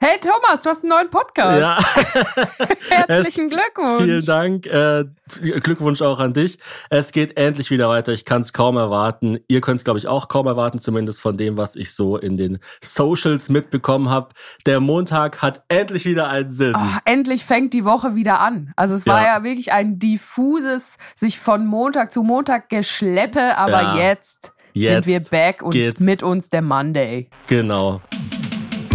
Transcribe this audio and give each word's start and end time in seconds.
Hey 0.00 0.20
Thomas, 0.20 0.62
du 0.62 0.70
hast 0.70 0.84
einen 0.84 0.90
neuen 0.90 1.10
Podcast. 1.10 1.60
Ja. 1.60 1.78
Herzlichen 2.88 3.46
Es- 3.46 3.52
Glückwunsch. 3.52 4.00
Vielen 4.04 4.24
Dank. 4.24 4.66
Äh, 4.66 5.06
Glückwunsch 5.60 6.02
auch 6.02 6.20
an 6.20 6.32
dich. 6.32 6.58
Es 6.88 7.10
geht 7.10 7.36
endlich 7.36 7.70
wieder 7.72 7.88
weiter. 7.88 8.12
Ich 8.12 8.24
kann 8.24 8.42
es 8.42 8.52
kaum 8.52 8.76
erwarten. 8.76 9.38
Ihr 9.48 9.60
könnt 9.60 9.78
es, 9.80 9.84
glaube 9.84 9.98
ich, 9.98 10.06
auch 10.06 10.28
kaum 10.28 10.46
erwarten, 10.46 10.78
zumindest 10.78 11.20
von 11.20 11.36
dem, 11.36 11.56
was 11.56 11.74
ich 11.74 11.92
so 11.94 12.16
in 12.16 12.36
den 12.36 12.60
Socials 12.80 13.48
mitbekommen 13.48 14.08
habe. 14.08 14.28
Der 14.66 14.78
Montag 14.78 15.42
hat 15.42 15.64
endlich 15.68 16.04
wieder 16.04 16.28
einen 16.28 16.52
Sinn. 16.52 16.76
Oh, 16.76 16.98
endlich 17.04 17.44
fängt 17.44 17.74
die 17.74 17.84
Woche 17.84 18.14
wieder 18.14 18.38
an. 18.40 18.72
Also 18.76 18.94
es 18.94 19.04
war 19.04 19.20
Ja. 19.22 19.38
ja 19.38 19.42
wirklich 19.42 19.72
ein 19.72 19.98
diffuses, 19.98 20.96
sich 21.16 21.40
von 21.40 21.66
Montag 21.66 22.12
zu 22.12 22.22
Montag 22.22 22.68
geschleppe, 22.68 23.58
aber 23.58 23.82
Ja. 23.82 23.96
jetzt, 23.96 24.52
Jetzt 24.74 25.06
sind 25.06 25.06
wir 25.08 25.20
back 25.28 25.62
und 25.62 25.74
mit 25.98 26.22
uns 26.22 26.50
der 26.50 26.62
Monday. 26.62 27.28
Genau. 27.48 28.00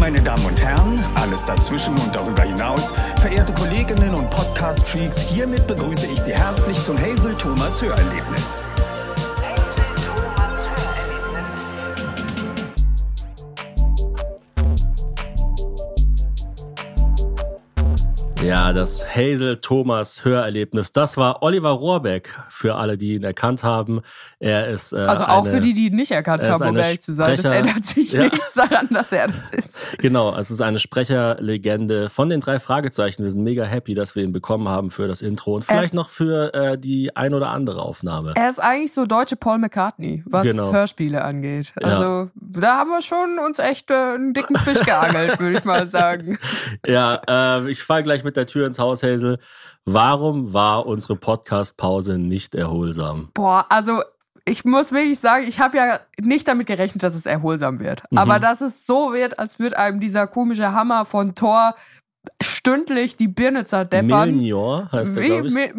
Meine 0.03 0.21
Damen 0.21 0.45
und 0.45 0.61
Herren, 0.61 0.99
alles 1.15 1.45
dazwischen 1.45 1.97
und 1.97 2.13
darüber 2.13 2.41
hinaus, 2.41 2.91
verehrte 3.21 3.53
Kolleginnen 3.53 4.13
und 4.13 4.29
Podcast-Freaks, 4.31 5.21
hiermit 5.21 5.65
begrüße 5.65 6.07
ich 6.07 6.19
Sie 6.19 6.33
herzlich 6.33 6.77
zum 6.77 6.97
Hazel 6.97 7.33
Thomas 7.35 7.81
Hörerlebnis. 7.81 8.65
Ja, 18.43 18.73
das 18.73 19.05
Hazel 19.15 19.57
Thomas 19.59 20.25
Hörerlebnis. 20.25 20.91
Das 20.91 21.15
war 21.15 21.41
Oliver 21.41 21.69
Rohrbeck, 21.69 22.29
für 22.49 22.75
alle, 22.75 22.97
die 22.97 23.13
ihn 23.15 23.23
erkannt 23.23 23.63
haben. 23.63 24.01
Er 24.39 24.67
ist 24.67 24.91
äh, 24.91 24.97
Also 24.97 25.23
auch 25.23 25.43
eine, 25.45 25.49
für 25.51 25.59
die, 25.61 25.73
die 25.73 25.87
ihn 25.87 25.95
nicht 25.95 26.11
erkannt 26.11 26.43
er 26.43 26.53
haben, 26.53 26.67
um 26.67 26.75
ehrlich 26.77 27.01
zu 27.01 27.13
sein. 27.13 27.37
Das 27.37 27.45
ändert 27.45 27.85
sich 27.85 28.11
Ja. 28.11 28.23
nichts 28.23 28.53
daran, 28.53 28.89
dass 28.91 29.11
er 29.13 29.27
das 29.29 29.49
ist. 29.51 29.77
Genau, 29.97 30.35
es 30.35 30.51
ist 30.51 30.61
eine 30.61 30.79
Sprecherlegende 30.79 32.09
von 32.09 32.27
den 32.27 32.41
drei 32.41 32.59
Fragezeichen. 32.59 33.23
Wir 33.23 33.31
sind 33.31 33.43
mega 33.43 33.63
happy, 33.63 33.93
dass 33.95 34.15
wir 34.15 34.23
ihn 34.23 34.33
bekommen 34.33 34.67
haben 34.67 34.91
für 34.91 35.07
das 35.07 35.21
Intro 35.21 35.55
und 35.55 35.63
vielleicht 35.63 35.93
Er- 35.93 35.95
noch 35.95 36.09
für 36.09 36.53
äh, 36.53 36.77
die 36.77 37.15
ein 37.15 37.33
oder 37.33 37.47
andere 37.49 37.81
Aufnahme. 37.81 38.33
Er 38.35 38.49
ist 38.49 38.59
eigentlich 38.59 38.93
so 38.93 39.05
deutsche 39.05 39.37
Paul 39.37 39.59
McCartney, 39.59 40.23
was 40.25 40.43
Genau. 40.43 40.73
Hörspiele 40.73 41.23
angeht. 41.23 41.71
Ja. 41.81 41.87
Also 41.87 42.29
da 42.35 42.79
haben 42.79 42.89
wir 42.89 43.01
schon 43.01 43.39
uns 43.39 43.59
echt 43.59 43.89
äh, 43.89 43.93
einen 43.93 44.33
dicken 44.33 44.57
Fisch 44.57 44.79
geangelt, 44.85 45.39
würde 45.39 45.57
ich 45.57 45.63
mal 45.63 45.87
sagen. 45.87 46.37
Ja, 46.85 47.21
äh, 47.61 47.71
ich 47.71 47.81
fall 47.81 48.03
gleich 48.03 48.23
mit 48.25 48.32
der 48.37 48.47
Tür 48.47 48.65
ins 48.67 48.79
Haus, 48.79 49.03
Hazel. 49.03 49.39
Warum 49.85 50.53
war 50.53 50.85
unsere 50.85 51.15
Podcast-Pause 51.15 52.17
nicht 52.17 52.55
erholsam? 52.55 53.29
Boah, 53.33 53.65
also 53.69 54.01
ich 54.45 54.65
muss 54.65 54.91
wirklich 54.91 55.19
sagen, 55.19 55.45
ich 55.47 55.59
habe 55.59 55.77
ja 55.77 55.99
nicht 56.19 56.47
damit 56.47 56.67
gerechnet, 56.67 57.01
dass 57.03 57.15
es 57.15 57.25
erholsam 57.25 57.79
wird. 57.79 58.03
Mhm. 58.11 58.17
Aber 58.17 58.39
dass 58.39 58.61
es 58.61 58.85
so 58.85 59.13
wird, 59.13 59.39
als 59.39 59.59
würde 59.59 59.77
einem 59.77 59.99
dieser 59.99 60.27
komische 60.27 60.73
Hammer 60.73 61.05
von 61.05 61.33
Thor 61.35 61.75
stündlich 62.41 63.15
die 63.17 63.27
Birne 63.27 63.65
zerdeppern. 63.65 64.31
Milnior 64.31 64.89
heißt 64.91 65.15
der, 65.17 65.23
glaube 65.25 65.47
ich. 65.47 65.53
Mi- 65.53 65.73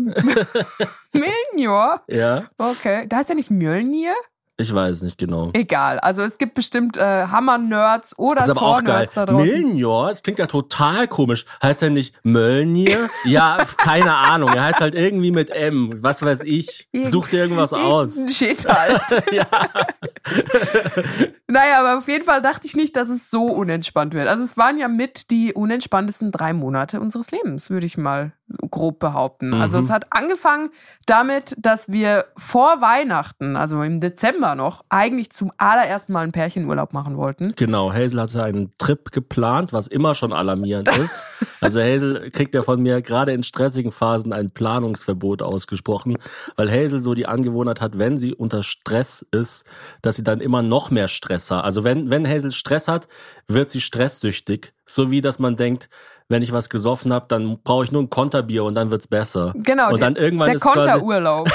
Milnor? 1.12 2.02
Ja, 2.08 2.44
Okay. 2.58 3.06
Da 3.08 3.16
heißt 3.16 3.30
er 3.30 3.36
nicht 3.36 3.50
Mjölnir? 3.50 4.12
Ich 4.56 4.72
weiß 4.72 5.02
nicht 5.02 5.18
genau. 5.18 5.50
Egal. 5.52 5.98
Also 5.98 6.22
es 6.22 6.38
gibt 6.38 6.54
bestimmt 6.54 6.96
äh, 6.96 7.26
Hammer-Nerds 7.26 8.16
oder 8.16 8.36
Das 8.36 8.44
ist 8.46 8.50
aber 8.56 8.62
auch 8.62 8.84
geil. 8.84 9.08
Da 9.12 9.26
draußen. 9.26 9.44
Milnior, 9.44 10.10
das 10.10 10.22
klingt 10.22 10.38
ja 10.38 10.46
total 10.46 11.08
komisch. 11.08 11.44
Heißt 11.60 11.82
er 11.82 11.90
nicht 11.90 12.14
Mölnir? 12.22 13.10
ja, 13.24 13.66
keine 13.76 14.14
Ahnung. 14.14 14.50
Er 14.50 14.62
heißt 14.62 14.80
halt 14.80 14.94
irgendwie 14.94 15.32
mit 15.32 15.50
M. 15.50 15.94
Was 15.96 16.22
weiß 16.22 16.42
ich. 16.44 16.88
Such 17.04 17.28
dir 17.28 17.38
irgendwas 17.40 17.72
aus. 17.72 18.14
Shit 18.32 18.64
halt. 18.64 19.02
ja. 19.32 19.46
Naja, 21.46 21.80
aber 21.80 21.98
auf 21.98 22.08
jeden 22.08 22.24
Fall 22.24 22.42
dachte 22.42 22.66
ich 22.66 22.74
nicht, 22.74 22.96
dass 22.96 23.08
es 23.08 23.30
so 23.30 23.44
unentspannt 23.44 24.14
wird. 24.14 24.26
Also 24.26 24.42
es 24.42 24.56
waren 24.56 24.78
ja 24.78 24.88
mit 24.88 25.30
die 25.30 25.52
unentspanntesten 25.52 26.32
drei 26.32 26.52
Monate 26.52 27.00
unseres 27.00 27.30
Lebens, 27.30 27.70
würde 27.70 27.86
ich 27.86 27.96
mal 27.96 28.32
grob 28.70 28.98
behaupten. 28.98 29.54
Also 29.54 29.78
Mhm. 29.78 29.84
es 29.84 29.90
hat 29.90 30.06
angefangen 30.10 30.68
damit, 31.06 31.54
dass 31.58 31.90
wir 31.90 32.26
vor 32.36 32.80
Weihnachten, 32.82 33.56
also 33.56 33.82
im 33.82 34.00
Dezember 34.00 34.54
noch, 34.54 34.84
eigentlich 34.90 35.30
zum 35.30 35.50
allerersten 35.56 36.12
Mal 36.12 36.24
einen 36.24 36.32
Pärchenurlaub 36.32 36.92
machen 36.92 37.16
wollten. 37.16 37.54
Genau, 37.56 37.92
Hazel 37.92 38.20
hatte 38.20 38.42
einen 38.42 38.70
Trip 38.78 39.10
geplant, 39.12 39.72
was 39.72 39.86
immer 39.86 40.14
schon 40.14 40.32
alarmierend 40.32 40.88
ist. 40.96 41.24
Also 41.60 41.80
Hazel 41.80 42.28
kriegt 42.30 42.54
ja 42.54 42.62
von 42.62 42.82
mir 42.82 43.00
gerade 43.00 43.32
in 43.32 43.42
stressigen 43.42 43.92
Phasen 43.92 44.32
ein 44.32 44.50
Planungsverbot 44.50 45.40
ausgesprochen, 45.40 46.16
weil 46.56 46.70
Hazel 46.70 46.98
so 46.98 47.14
die 47.14 47.26
Angewohnheit 47.26 47.80
hat, 47.80 47.98
wenn 47.98 48.18
sie 48.18 48.34
unter 48.34 48.62
Stress 48.62 49.24
ist, 49.30 49.64
dass 50.02 50.16
sie 50.16 50.22
dann 50.24 50.40
immer 50.40 50.62
noch 50.62 50.90
mehr 50.90 51.08
Stress 51.08 51.50
hat. 51.50 51.64
Also 51.64 51.84
wenn, 51.84 52.10
wenn 52.10 52.28
Hazel 52.28 52.52
Stress 52.52 52.88
hat, 52.88 53.08
wird 53.48 53.70
sie 53.70 53.80
stresssüchtig. 53.80 54.74
So 54.86 55.10
wie, 55.10 55.22
dass 55.22 55.38
man 55.38 55.56
denkt, 55.56 55.88
wenn 56.28 56.42
ich 56.42 56.52
was 56.52 56.70
gesoffen 56.70 57.12
habe, 57.12 57.26
dann 57.28 57.60
brauche 57.62 57.84
ich 57.84 57.92
nur 57.92 58.02
ein 58.02 58.08
Konterbier 58.10 58.64
und 58.64 58.74
dann 58.74 58.90
wird's 58.90 59.06
besser. 59.06 59.52
Genau, 59.56 59.92
Und 59.92 60.00
dann 60.00 60.14
der, 60.14 60.24
irgendwann 60.24 60.46
der 60.46 60.56
ist 60.56 60.62
Konterurlaub. 60.62 61.50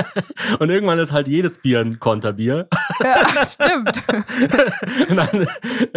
und 0.60 0.70
irgendwann 0.70 0.98
ist 1.00 1.12
halt 1.12 1.26
jedes 1.26 1.58
Bier 1.58 1.80
ein 1.80 1.98
Konterbier. 1.98 2.68
ja, 3.02 3.44
stimmt. 3.46 4.02
Und 5.10 5.16
dann 5.16 5.46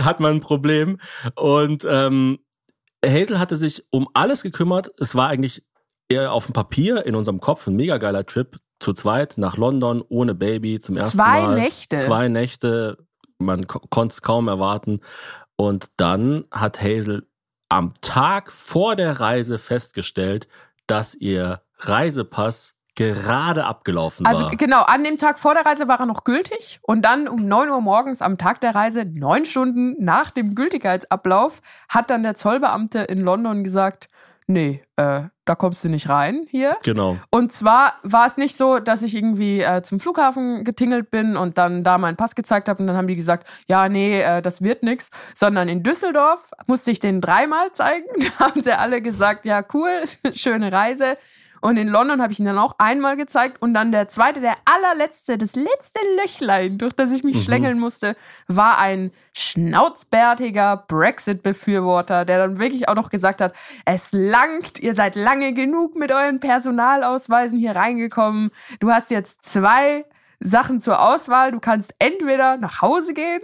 hat 0.03 0.19
man 0.19 0.37
ein 0.37 0.41
Problem. 0.41 0.99
Und 1.35 1.85
ähm, 1.87 2.39
Hazel 3.05 3.39
hatte 3.39 3.55
sich 3.55 3.85
um 3.91 4.09
alles 4.13 4.41
gekümmert. 4.41 4.91
Es 4.99 5.13
war 5.13 5.29
eigentlich 5.29 5.63
eher 6.09 6.31
auf 6.31 6.45
dem 6.45 6.53
Papier 6.53 7.05
in 7.05 7.15
unserem 7.15 7.39
Kopf 7.39 7.67
ein 7.67 7.75
mega 7.75 7.97
geiler 7.97 8.25
Trip 8.25 8.57
zu 8.79 8.93
zweit 8.93 9.35
nach 9.37 9.57
London 9.57 10.03
ohne 10.07 10.33
Baby 10.33 10.79
zum 10.79 10.97
ersten 10.97 11.17
Zwei 11.17 11.41
Mal. 11.43 11.55
Nächte. 11.55 11.97
Zwei 11.97 12.29
Nächte. 12.29 12.97
Man 13.37 13.67
ko 13.67 13.79
konnte 13.89 14.13
es 14.13 14.21
kaum 14.23 14.47
erwarten. 14.47 15.01
Und 15.55 15.87
dann 15.97 16.45
hat 16.51 16.81
Hazel 16.81 17.27
am 17.69 17.93
Tag 18.01 18.51
vor 18.51 18.95
der 18.95 19.19
Reise 19.19 19.57
festgestellt, 19.57 20.47
dass 20.87 21.15
ihr 21.15 21.61
Reisepass 21.79 22.75
gerade 22.95 23.65
abgelaufen 23.65 24.25
Also 24.25 24.45
war. 24.45 24.55
genau, 24.55 24.81
an 24.81 25.03
dem 25.03 25.17
Tag 25.17 25.37
vor 25.37 25.53
der 25.53 25.65
Reise 25.65 25.87
war 25.87 25.99
er 25.99 26.07
noch 26.07 26.23
gültig 26.23 26.79
und 26.81 27.03
dann 27.03 27.27
um 27.27 27.47
9 27.47 27.69
Uhr 27.69 27.79
morgens 27.79 28.23
am 28.23 28.39
Tag 28.39 28.59
der 28.61 28.73
Reise, 28.73 29.05
neun 29.05 29.45
Stunden 29.45 29.95
nach 30.03 30.31
dem 30.31 30.55
Gültigkeitsablauf, 30.55 31.61
hat 31.89 32.09
dann 32.09 32.23
der 32.23 32.33
Zollbeamte 32.33 32.99
in 32.99 33.21
London 33.21 33.63
gesagt, 33.63 34.07
nee, 34.47 34.81
äh, 34.95 35.23
da 35.45 35.55
kommst 35.55 35.83
du 35.83 35.89
nicht 35.89 36.09
rein 36.09 36.45
hier. 36.49 36.77
Genau. 36.83 37.17
Und 37.29 37.53
zwar 37.53 37.95
war 38.03 38.27
es 38.27 38.37
nicht 38.37 38.57
so, 38.57 38.79
dass 38.79 39.01
ich 39.01 39.15
irgendwie 39.15 39.61
äh, 39.61 39.81
zum 39.81 39.99
Flughafen 39.99 40.63
getingelt 40.63 41.11
bin 41.11 41.37
und 41.37 41.57
dann 41.57 41.83
da 41.83 41.97
meinen 41.97 42.17
Pass 42.17 42.35
gezeigt 42.35 42.67
habe 42.67 42.81
und 42.81 42.87
dann 42.87 42.97
haben 42.97 43.07
die 43.07 43.15
gesagt, 43.15 43.47
ja, 43.67 43.87
nee, 43.89 44.21
äh, 44.21 44.41
das 44.41 44.61
wird 44.61 44.83
nix, 44.83 45.09
sondern 45.35 45.69
in 45.69 45.83
Düsseldorf 45.83 46.51
musste 46.65 46.91
ich 46.91 46.99
den 46.99 47.21
dreimal 47.21 47.71
zeigen. 47.73 48.07
Da 48.37 48.45
haben 48.45 48.61
sie 48.61 48.77
alle 48.77 49.01
gesagt, 49.01 49.45
ja, 49.45 49.63
cool, 49.73 50.03
schöne 50.33 50.71
Reise. 50.71 51.17
Und 51.61 51.77
in 51.77 51.87
London 51.87 52.21
habe 52.21 52.33
ich 52.33 52.39
ihn 52.39 52.45
dann 52.45 52.57
auch 52.57 52.75
einmal 52.77 53.15
gezeigt 53.15 53.61
und 53.61 53.73
dann 53.73 53.91
der 53.91 54.07
zweite, 54.07 54.41
der 54.41 54.55
allerletzte, 54.65 55.37
das 55.37 55.55
letzte 55.55 55.99
Löchlein, 56.21 56.77
durch 56.77 56.93
das 56.93 57.11
ich 57.11 57.23
mich 57.23 57.43
schlängeln 57.43 57.79
musste, 57.79 58.15
war 58.47 58.77
ein 58.77 59.11
schnauzbärtiger 59.33 60.85
Brexit-Befürworter, 60.87 62.25
der 62.25 62.37
dann 62.39 62.59
wirklich 62.59 62.89
auch 62.89 62.95
noch 62.95 63.09
gesagt 63.09 63.41
hat, 63.41 63.53
es 63.85 64.09
langt, 64.11 64.79
ihr 64.79 64.93
seid 64.93 65.15
lange 65.15 65.53
genug 65.53 65.95
mit 65.95 66.11
euren 66.11 66.39
Personalausweisen 66.39 67.57
hier 67.57 67.75
reingekommen. 67.75 68.51
Du 68.79 68.91
hast 68.91 69.11
jetzt 69.11 69.43
zwei 69.43 70.05
Sachen 70.39 70.81
zur 70.81 71.01
Auswahl. 71.01 71.51
Du 71.51 71.59
kannst 71.59 71.93
entweder 71.99 72.57
nach 72.57 72.81
Hause 72.81 73.13
gehen 73.13 73.41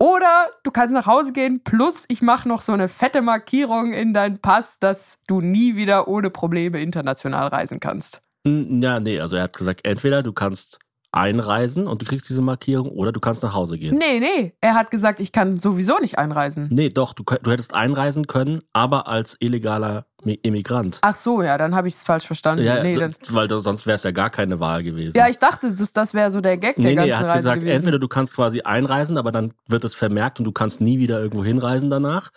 oder 0.00 0.48
du 0.62 0.70
kannst 0.70 0.94
nach 0.94 1.06
Hause 1.06 1.32
gehen, 1.32 1.62
plus 1.62 2.06
ich 2.08 2.22
mache 2.22 2.48
noch 2.48 2.62
so 2.62 2.72
eine 2.72 2.88
fette 2.88 3.20
Markierung 3.20 3.92
in 3.92 4.14
deinen 4.14 4.40
Pass, 4.40 4.78
dass 4.78 5.18
du 5.26 5.42
nie 5.42 5.76
wieder 5.76 6.08
ohne 6.08 6.30
Probleme 6.30 6.80
international 6.80 7.48
reisen 7.48 7.80
kannst. 7.80 8.22
Ja, 8.44 8.98
nee, 8.98 9.20
also 9.20 9.36
er 9.36 9.42
hat 9.42 9.56
gesagt, 9.56 9.84
entweder 9.84 10.22
du 10.22 10.32
kannst 10.32 10.78
einreisen 11.12 11.86
und 11.86 12.02
du 12.02 12.06
kriegst 12.06 12.28
diese 12.28 12.42
Markierung 12.42 12.90
oder 12.90 13.12
du 13.12 13.20
kannst 13.20 13.42
nach 13.42 13.54
Hause 13.54 13.78
gehen. 13.78 13.96
Nee, 13.98 14.20
nee, 14.20 14.54
er 14.60 14.74
hat 14.74 14.90
gesagt, 14.90 15.20
ich 15.20 15.32
kann 15.32 15.58
sowieso 15.60 15.98
nicht 15.98 16.18
einreisen. 16.18 16.68
Nee, 16.70 16.88
doch, 16.90 17.12
du, 17.14 17.24
du 17.24 17.50
hättest 17.50 17.74
einreisen 17.74 18.26
können, 18.26 18.60
aber 18.72 19.06
als 19.08 19.36
illegaler 19.40 20.06
Mi- 20.22 20.38
Immigrant. 20.42 20.98
Ach 21.00 21.14
so, 21.14 21.42
ja, 21.42 21.56
dann 21.56 21.74
habe 21.74 21.88
ich 21.88 21.94
es 21.94 22.02
falsch 22.02 22.26
verstanden. 22.26 22.62
Ja, 22.64 22.82
nee, 22.82 22.92
so- 22.92 23.34
weil 23.34 23.48
sonst 23.60 23.86
wäre 23.86 23.94
es 23.94 24.02
ja 24.02 24.10
gar 24.10 24.28
keine 24.28 24.60
Wahl 24.60 24.82
gewesen. 24.82 25.16
ja, 25.16 25.28
ich 25.28 25.38
dachte, 25.38 25.74
das, 25.74 25.92
das 25.92 26.12
wäre 26.14 26.30
so 26.30 26.40
der 26.42 26.58
Gag 26.58 26.76
der 26.76 26.84
nee, 26.84 26.90
nee, 26.90 26.94
ganzen 26.96 27.10
er 27.10 27.18
hat 27.18 27.26
Reise 27.26 27.38
gesagt, 27.38 27.60
gewesen. 27.60 27.76
entweder 27.76 27.98
du 27.98 28.06
kannst 28.08 28.34
quasi 28.36 28.60
einreisen, 28.60 29.16
aber 29.16 29.32
dann 29.32 29.54
wird 29.66 29.82
es 29.84 29.94
vermerkt 29.94 30.38
und 30.38 30.44
du 30.44 30.52
kannst 30.52 30.80
nie 30.82 30.98
wieder 30.98 31.18
irgendwo 31.20 31.42
hinreisen 31.42 31.88
danach, 31.88 32.30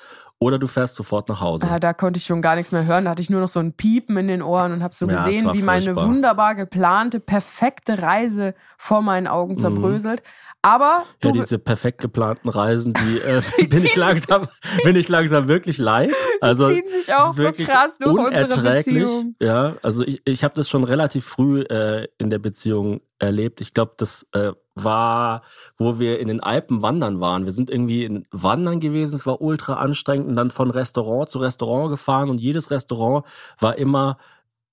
oder 0.43 0.59
du 0.59 0.67
fährst 0.67 0.95
sofort 0.95 1.29
nach 1.29 1.41
Hause. 1.41 1.67
Ah, 1.69 1.79
da 1.79 1.93
konnte 1.93 2.17
ich 2.17 2.25
schon 2.25 2.41
gar 2.41 2.55
nichts 2.55 2.71
mehr 2.71 2.85
hören. 2.85 3.05
Da 3.05 3.11
hatte 3.11 3.21
ich 3.21 3.29
nur 3.29 3.41
noch 3.41 3.49
so 3.49 3.59
ein 3.59 3.73
Piepen 3.73 4.17
in 4.17 4.27
den 4.27 4.41
Ohren 4.41 4.71
und 4.73 4.83
habe 4.83 4.93
so 4.93 5.07
Ja, 5.07 5.19
es 5.19 5.25
gesehen, 5.25 5.53
wie 5.53 5.61
meine 5.61 5.95
wunderbar 5.95 6.55
geplante, 6.55 7.19
perfekte 7.19 8.01
Reise 8.01 8.53
vor 8.77 9.01
meinen 9.01 9.27
Augen 9.27 9.57
zerbröselt. 9.57 10.21
Aber 10.65 11.03
du, 11.19 11.29
Mhm. 11.29 11.35
Ja, 11.35 11.41
diese 11.41 11.59
perfekt 11.59 11.99
geplanten 11.99 12.47
Reisen, 12.47 12.93
die 12.93 13.19
äh, 13.19 13.41
bin 13.67 13.83
ich 13.83 13.95
langsam, 13.97 14.47
bin 14.83 14.95
ich 14.95 15.09
langsam 15.09 15.47
wirklich 15.47 15.77
leid. 15.77 16.11
Also 16.41 16.67
ziehen 16.67 16.89
sich 16.89 17.13
auch 17.13 17.31
so 17.31 17.51
krass 17.53 17.97
durch 17.99 18.17
unsere 18.17 18.45
unerträglich. 18.45 19.03
Beziehung. 19.03 19.35
Ja, 19.39 19.77
also 19.81 20.03
ich, 20.03 20.21
ich 20.25 20.43
habe 20.43 20.53
das 20.55 20.67
schon 20.67 20.83
relativ 20.83 21.23
früh 21.25 21.61
äh, 21.61 22.09
in 22.17 22.29
der 22.29 22.39
Beziehung 22.39 22.99
erlebt. 23.17 23.61
Ich 23.61 23.73
glaube, 23.73 23.93
das 23.97 24.27
äh, 24.33 24.51
war, 24.75 25.43
wo 25.77 25.99
wir 25.99 26.19
in 26.19 26.27
den 26.27 26.41
Alpen 26.41 26.81
wandern 26.81 27.19
waren. 27.19 27.45
Wir 27.45 27.51
sind 27.51 27.69
irgendwie 27.69 28.05
in 28.05 28.25
Wandern 28.31 28.79
gewesen, 28.79 29.15
es 29.15 29.25
war 29.25 29.41
ultra 29.41 29.75
anstrengend 29.75 30.27
und 30.27 30.35
dann 30.35 30.51
von 30.51 30.71
Restaurant 30.71 31.29
zu 31.29 31.39
Restaurant 31.39 31.89
gefahren 31.89 32.29
und 32.29 32.39
jedes 32.39 32.71
Restaurant 32.71 33.25
war 33.59 33.77
immer 33.77 34.17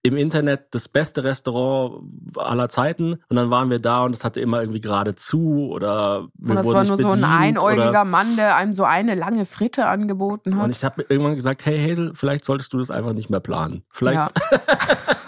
im 0.02 0.17
Internet 0.17 0.69
das 0.70 0.88
beste 0.88 1.25
Restaurant 1.25 2.02
aller 2.37 2.70
Zeiten 2.70 3.19
und 3.29 3.37
dann 3.37 3.50
waren 3.50 3.69
wir 3.69 3.81
da 3.81 4.02
und 4.05 4.14
es 4.14 4.25
hatte 4.25 4.41
immer 4.41 4.61
irgendwie 4.61 4.81
gerade 4.81 5.14
zu 5.14 5.69
oder 5.70 6.29
wir 6.38 6.50
Und 6.50 6.56
das 6.56 6.64
wurden 6.64 6.75
war 6.75 6.85
nur 6.85 6.96
so 6.96 7.11
ein 7.11 7.25
einäugiger 7.25 7.91
oder 7.91 8.05
Mann, 8.05 8.37
der 8.37 8.56
einem 8.56 8.73
so 8.73 8.85
eine 8.85 9.14
lange 9.14 9.44
Fritte 9.44 9.87
angeboten 9.87 10.56
hat. 10.56 10.64
und 10.64 10.70
ich 10.76 10.85
habe 10.85 11.05
irgendwann 11.08 11.35
gesagt, 11.35 11.67
hey 11.67 11.79
Hazel, 11.79 12.12
vielleicht 12.14 12.46
solltest 12.46 12.73
du 12.73 12.79
das 12.79 12.91
einfach 12.91 13.12
nicht 13.12 13.29
mehr 13.29 13.41
planen. 13.41 13.82
Vielleicht 13.91 14.17
ja. 14.17 14.29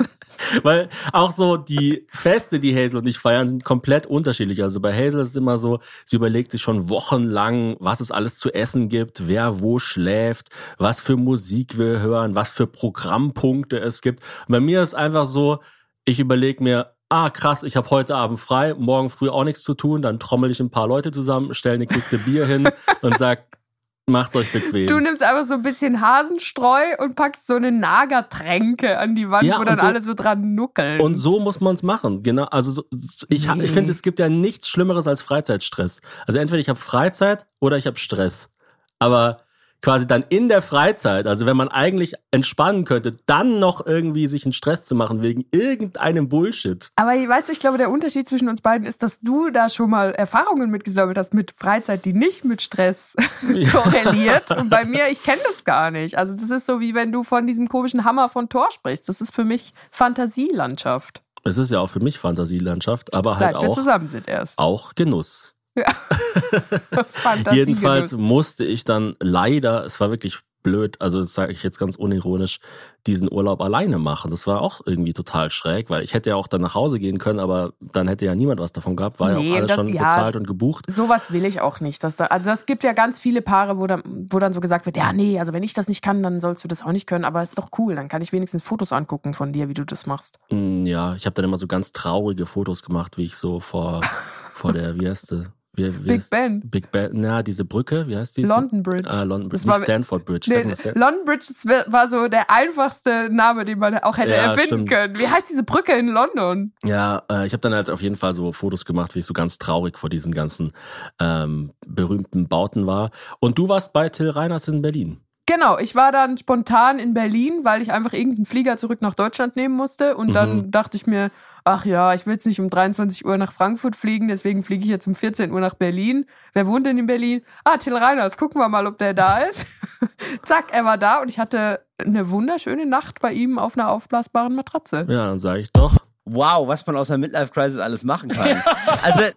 Weil 0.62 0.88
auch 1.12 1.32
so 1.32 1.56
die 1.56 2.06
Feste, 2.10 2.60
die 2.60 2.74
Hazel 2.74 2.98
und 2.98 3.06
ich 3.06 3.18
feiern, 3.18 3.48
sind 3.48 3.64
komplett 3.64 4.06
unterschiedlich. 4.06 4.62
Also 4.62 4.80
bei 4.80 4.92
Hazel 4.92 5.22
ist 5.22 5.28
es 5.28 5.36
immer 5.36 5.58
so, 5.58 5.80
sie 6.04 6.16
überlegt 6.16 6.50
sich 6.52 6.62
schon 6.62 6.88
wochenlang, 6.88 7.76
was 7.80 8.00
es 8.00 8.10
alles 8.10 8.36
zu 8.36 8.52
essen 8.52 8.88
gibt, 8.88 9.28
wer 9.28 9.60
wo 9.60 9.78
schläft, 9.78 10.48
was 10.78 11.00
für 11.00 11.16
Musik 11.16 11.78
wir 11.78 12.00
hören, 12.00 12.34
was 12.34 12.50
für 12.50 12.66
Programmpunkte 12.66 13.78
es 13.78 14.00
gibt. 14.00 14.22
Und 14.46 14.52
bei 14.52 14.60
mir 14.60 14.82
ist 14.82 14.94
einfach 14.94 15.26
so, 15.26 15.60
ich 16.04 16.18
überlege 16.18 16.62
mir, 16.62 16.94
ah 17.08 17.30
krass, 17.30 17.62
ich 17.62 17.76
habe 17.76 17.90
heute 17.90 18.16
Abend 18.16 18.38
frei, 18.38 18.74
morgen 18.74 19.10
früh 19.10 19.28
auch 19.28 19.44
nichts 19.44 19.62
zu 19.62 19.74
tun, 19.74 20.00
dann 20.02 20.18
trommel 20.18 20.50
ich 20.50 20.60
ein 20.60 20.70
paar 20.70 20.88
Leute 20.88 21.10
zusammen, 21.10 21.52
stelle 21.54 21.74
eine 21.74 21.86
Kiste 21.86 22.18
Bier 22.18 22.46
hin 22.46 22.68
und 23.02 23.18
sag, 23.18 23.61
macht's 24.06 24.34
euch 24.36 24.52
bequem. 24.52 24.86
Du 24.86 24.98
nimmst 25.00 25.22
einfach 25.22 25.44
so 25.46 25.54
ein 25.54 25.62
bisschen 25.62 26.00
Hasenstreu 26.00 26.80
und 26.98 27.14
packst 27.14 27.46
so 27.46 27.54
eine 27.54 27.70
Nagertränke 27.72 28.98
an 28.98 29.14
die 29.14 29.30
Wand, 29.30 29.44
Ja, 29.44 29.56
wo 29.56 29.60
und 29.60 29.66
dann 29.66 29.78
so- 29.78 29.86
alle 29.86 30.02
so 30.02 30.14
dran 30.14 30.54
nuckeln. 30.54 31.00
Und 31.00 31.14
so 31.14 31.38
muss 31.40 31.60
man 31.60 31.74
es 31.74 31.82
machen. 31.82 32.22
Genau. 32.22 32.44
Also 32.44 32.70
so, 32.72 32.84
ich, 33.28 33.48
ha- 33.48 33.54
ich 33.54 33.60
Nee. 33.60 33.68
finde, 33.68 33.90
es 33.90 34.02
gibt 34.02 34.18
ja 34.18 34.28
nichts 34.28 34.68
Schlimmeres 34.68 35.06
als 35.06 35.22
Freizeitstress. 35.22 36.00
Also 36.26 36.38
entweder 36.38 36.60
ich 36.60 36.68
habe 36.68 36.78
Freizeit 36.78 37.46
oder 37.60 37.76
ich 37.76 37.86
habe 37.86 37.98
Stress. 37.98 38.50
Aber 38.98 39.40
quasi 39.82 40.06
dann 40.06 40.24
in 40.28 40.48
der 40.48 40.62
Freizeit, 40.62 41.26
also 41.26 41.44
wenn 41.44 41.56
man 41.56 41.68
eigentlich 41.68 42.14
entspannen 42.30 42.84
könnte, 42.84 43.18
dann 43.26 43.58
noch 43.58 43.84
irgendwie 43.84 44.28
sich 44.28 44.44
einen 44.46 44.52
Stress 44.52 44.84
zu 44.84 44.94
machen 44.94 45.22
wegen 45.22 45.44
irgendeinem 45.50 46.28
Bullshit. 46.28 46.88
Aber 46.96 47.10
weißt 47.10 47.48
du, 47.48 47.52
ich 47.52 47.60
glaube, 47.60 47.78
der 47.78 47.90
Unterschied 47.90 48.28
zwischen 48.28 48.48
uns 48.48 48.62
beiden 48.62 48.86
ist, 48.86 49.02
dass 49.02 49.20
du 49.20 49.50
da 49.50 49.68
schon 49.68 49.90
mal 49.90 50.12
Erfahrungen 50.12 50.70
mitgesammelt 50.70 51.18
hast 51.18 51.34
mit 51.34 51.52
Freizeit, 51.56 52.04
die 52.04 52.12
nicht 52.12 52.44
mit 52.44 52.62
Stress 52.62 53.14
korreliert. 53.72 54.50
Und 54.52 54.70
bei 54.70 54.84
mir, 54.84 55.08
ich 55.10 55.22
kenne 55.22 55.42
das 55.44 55.64
gar 55.64 55.90
nicht. 55.90 56.16
Also 56.16 56.34
das 56.34 56.50
ist 56.50 56.66
so, 56.66 56.80
wie 56.80 56.94
wenn 56.94 57.10
du 57.12 57.24
von 57.24 57.46
diesem 57.46 57.68
komischen 57.68 58.04
Hammer 58.04 58.28
von 58.28 58.48
Thor 58.48 58.70
sprichst. 58.70 59.08
Das 59.08 59.20
ist 59.20 59.34
für 59.34 59.44
mich 59.44 59.74
Fantasielandschaft. 59.90 61.22
Es 61.44 61.58
ist 61.58 61.70
ja 61.72 61.80
auch 61.80 61.88
für 61.88 62.00
mich 62.00 62.18
Fantasielandschaft, 62.20 63.16
aber 63.16 63.36
halt 63.36 63.54
Seit 63.54 63.62
wir 63.62 63.68
auch, 63.68 63.74
zusammen 63.74 64.06
sind 64.06 64.28
erst. 64.28 64.56
auch 64.58 64.94
Genuss. 64.94 65.51
Fantasie 67.10 67.56
Jedenfalls 67.56 68.12
musste 68.12 68.64
ich 68.64 68.84
dann 68.84 69.16
leider, 69.20 69.84
es 69.84 70.00
war 70.00 70.10
wirklich 70.10 70.38
blöd, 70.62 71.00
also 71.00 71.18
das 71.18 71.34
sage 71.34 71.50
ich 71.50 71.64
jetzt 71.64 71.78
ganz 71.80 71.96
unironisch, 71.96 72.60
diesen 73.08 73.32
Urlaub 73.32 73.60
alleine 73.60 73.98
machen. 73.98 74.30
Das 74.30 74.46
war 74.46 74.60
auch 74.60 74.80
irgendwie 74.86 75.12
total 75.12 75.50
schräg, 75.50 75.90
weil 75.90 76.04
ich 76.04 76.14
hätte 76.14 76.30
ja 76.30 76.36
auch 76.36 76.46
dann 76.46 76.60
nach 76.60 76.76
Hause 76.76 77.00
gehen 77.00 77.18
können, 77.18 77.40
aber 77.40 77.72
dann 77.80 78.06
hätte 78.06 78.26
ja 78.26 78.36
niemand 78.36 78.60
was 78.60 78.70
davon 78.70 78.94
gehabt, 78.94 79.18
war 79.18 79.32
ja 79.32 79.38
Nee, 79.40 79.50
auch 79.50 79.56
alles 79.56 79.68
das- 79.70 79.74
schon 79.76 79.88
ja, 79.92 80.02
bezahlt 80.04 80.36
und 80.36 80.46
gebucht. 80.46 80.84
Sowas 80.88 81.32
will 81.32 81.44
ich 81.46 81.60
auch 81.60 81.80
nicht. 81.80 82.04
Dass 82.04 82.14
da, 82.14 82.26
also 82.26 82.50
es 82.50 82.64
gibt 82.64 82.84
ja 82.84 82.92
ganz 82.92 83.18
viele 83.18 83.42
Paare, 83.42 83.76
wo 83.78 83.88
dann, 83.88 84.02
wo 84.30 84.38
dann 84.38 84.52
so 84.52 84.60
gesagt 84.60 84.86
wird, 84.86 84.96
ja, 84.96 85.12
nee, 85.12 85.40
also 85.40 85.52
wenn 85.52 85.64
ich 85.64 85.72
das 85.72 85.88
nicht 85.88 86.00
kann, 86.00 86.22
dann 86.22 86.40
sollst 86.40 86.62
du 86.62 86.68
das 86.68 86.82
auch 86.84 86.92
nicht 86.92 87.08
können. 87.08 87.24
Aber 87.24 87.42
es 87.42 87.48
ist 87.48 87.58
doch 87.58 87.70
cool, 87.78 87.96
dann 87.96 88.06
kann 88.06 88.22
ich 88.22 88.32
wenigstens 88.32 88.62
Fotos 88.62 88.92
angucken 88.92 89.34
von 89.34 89.52
dir, 89.52 89.68
wie 89.68 89.74
du 89.74 89.84
das 89.84 90.06
machst. 90.06 90.38
Mm, 90.50 90.86
Ja, 90.86 91.16
ich 91.16 91.26
habe 91.26 91.34
dann 91.34 91.44
immer 91.46 91.58
so 91.58 91.66
ganz 91.66 91.90
traurige 91.92 92.46
Fotos 92.46 92.84
gemacht, 92.84 93.16
wie 93.18 93.24
ich 93.24 93.34
so 93.34 93.58
vor, 93.58 94.00
vor 94.52 94.72
der, 94.72 94.94
wie 95.00 95.08
heißt 95.08 95.26
sie? 95.26 95.46
Wie, 95.74 96.04
wie 96.04 96.08
Big 96.08 96.28
Ben. 96.28 96.60
Big 96.68 96.90
Ben, 96.92 97.10
na, 97.14 97.42
diese 97.42 97.64
Brücke, 97.64 98.06
wie 98.06 98.14
heißt 98.16 98.36
die? 98.36 98.42
London 98.44 98.82
Bridge. 98.82 99.08
Ah, 99.08 99.22
London 99.22 99.48
Bridge, 99.48 99.66
war- 99.66 99.82
Stanford 99.82 100.26
Bridge. 100.26 100.50
Nee, 100.50 100.56
Sag 100.56 100.64
mal 100.66 100.76
Stan 100.76 100.92
London 100.96 101.24
Bridge 101.24 101.46
war 101.86 102.08
so 102.08 102.28
der 102.28 102.50
einfachste 102.50 103.30
Name, 103.30 103.64
den 103.64 103.78
man 103.78 103.96
auch 103.98 104.18
hätte 104.18 104.34
Ja, 104.34 104.52
erfinden 104.52 104.86
stimmt. 104.86 104.90
können. 104.90 105.18
Wie 105.18 105.26
heißt 105.26 105.48
diese 105.48 105.62
Brücke 105.62 105.92
in 105.92 106.08
London? 106.08 106.74
Ja, 106.84 107.22
äh, 107.30 107.46
ich 107.46 107.54
habe 107.54 107.62
dann 107.62 107.72
halt 107.74 107.88
auf 107.88 108.02
jeden 108.02 108.16
Fall 108.16 108.34
so 108.34 108.52
Fotos 108.52 108.84
gemacht, 108.84 109.14
wie 109.14 109.20
ich 109.20 109.26
so 109.26 109.32
ganz 109.32 109.56
traurig 109.56 109.98
vor 109.98 110.10
diesen 110.10 110.32
ganzen 110.34 110.72
ähm, 111.18 111.72
berühmten 111.86 112.48
Bauten 112.48 112.86
war. 112.86 113.10
Und 113.40 113.56
du 113.56 113.68
warst 113.70 113.94
bei 113.94 114.10
Till 114.10 114.28
Reiners 114.28 114.68
in 114.68 114.82
Berlin. 114.82 115.20
Genau, 115.46 115.78
ich 115.78 115.94
war 115.94 116.12
dann 116.12 116.36
spontan 116.36 116.98
in 116.98 117.14
Berlin, 117.14 117.60
weil 117.64 117.80
ich 117.82 117.90
einfach 117.92 118.12
irgendeinen 118.12 118.46
Flieger 118.46 118.76
zurück 118.76 119.00
nach 119.02 119.14
Deutschland 119.14 119.56
nehmen 119.56 119.74
musste. 119.74 120.16
Und 120.16 120.34
dann 120.34 120.56
Mhm. 120.56 120.70
dachte 120.70 120.96
ich 120.98 121.06
mir, 121.06 121.30
ach 121.64 121.84
ja, 121.84 122.14
ich 122.14 122.26
will 122.26 122.34
jetzt 122.34 122.46
nicht 122.46 122.60
um 122.60 122.70
23 122.70 123.24
Uhr 123.24 123.36
nach 123.38 123.52
Frankfurt 123.52 123.96
fliegen, 123.96 124.28
deswegen 124.28 124.62
fliege 124.62 124.84
ich 124.84 124.90
jetzt 124.90 125.06
um 125.06 125.14
14 125.14 125.52
Uhr 125.52 125.60
nach 125.60 125.74
Berlin. 125.74 126.26
Wer 126.52 126.66
wohnt 126.66 126.86
denn 126.86 126.98
in 126.98 127.06
Berlin? 127.06 127.42
Ah, 127.64 127.76
Till 127.76 127.96
Reiners, 127.96 128.36
gucken 128.36 128.60
wir 128.60 128.68
mal, 128.68 128.86
ob 128.86 128.98
der 128.98 129.14
da 129.14 129.38
ist. 129.38 129.66
Zack, 130.44 130.66
er 130.72 130.84
war 130.84 130.98
da 130.98 131.20
und 131.20 131.28
ich 131.28 131.38
hatte 131.38 131.80
eine 131.98 132.30
wunderschöne 132.30 132.86
Nacht 132.86 133.20
bei 133.20 133.32
ihm 133.32 133.58
auf 133.58 133.76
einer 133.76 133.90
aufblasbaren 133.90 134.54
Matratze. 134.54 135.06
Ja, 135.08 135.26
dann 135.26 135.38
sage 135.38 135.60
ich 135.60 135.72
doch. 135.72 135.96
Wow, 136.24 136.68
was 136.68 136.86
man 136.86 136.96
aus 136.96 137.10
einer 137.10 137.18
Midlife-Crisis 137.18 137.78
alles 137.78 138.04
machen 138.04 138.30
kann. 138.30 138.62
Also, 139.02 139.32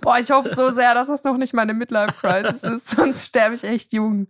Boah, 0.00 0.18
ich 0.18 0.30
hoffe 0.30 0.54
so 0.54 0.72
sehr, 0.72 0.94
dass 0.94 1.06
das 1.08 1.22
noch 1.22 1.36
nicht 1.36 1.54
meine 1.54 1.74
Midlife-Crisis 1.74 2.62
ist, 2.62 2.88
sonst 2.88 3.24
sterbe 3.24 3.54
ich 3.54 3.64
echt 3.64 3.92
jung. 3.92 4.26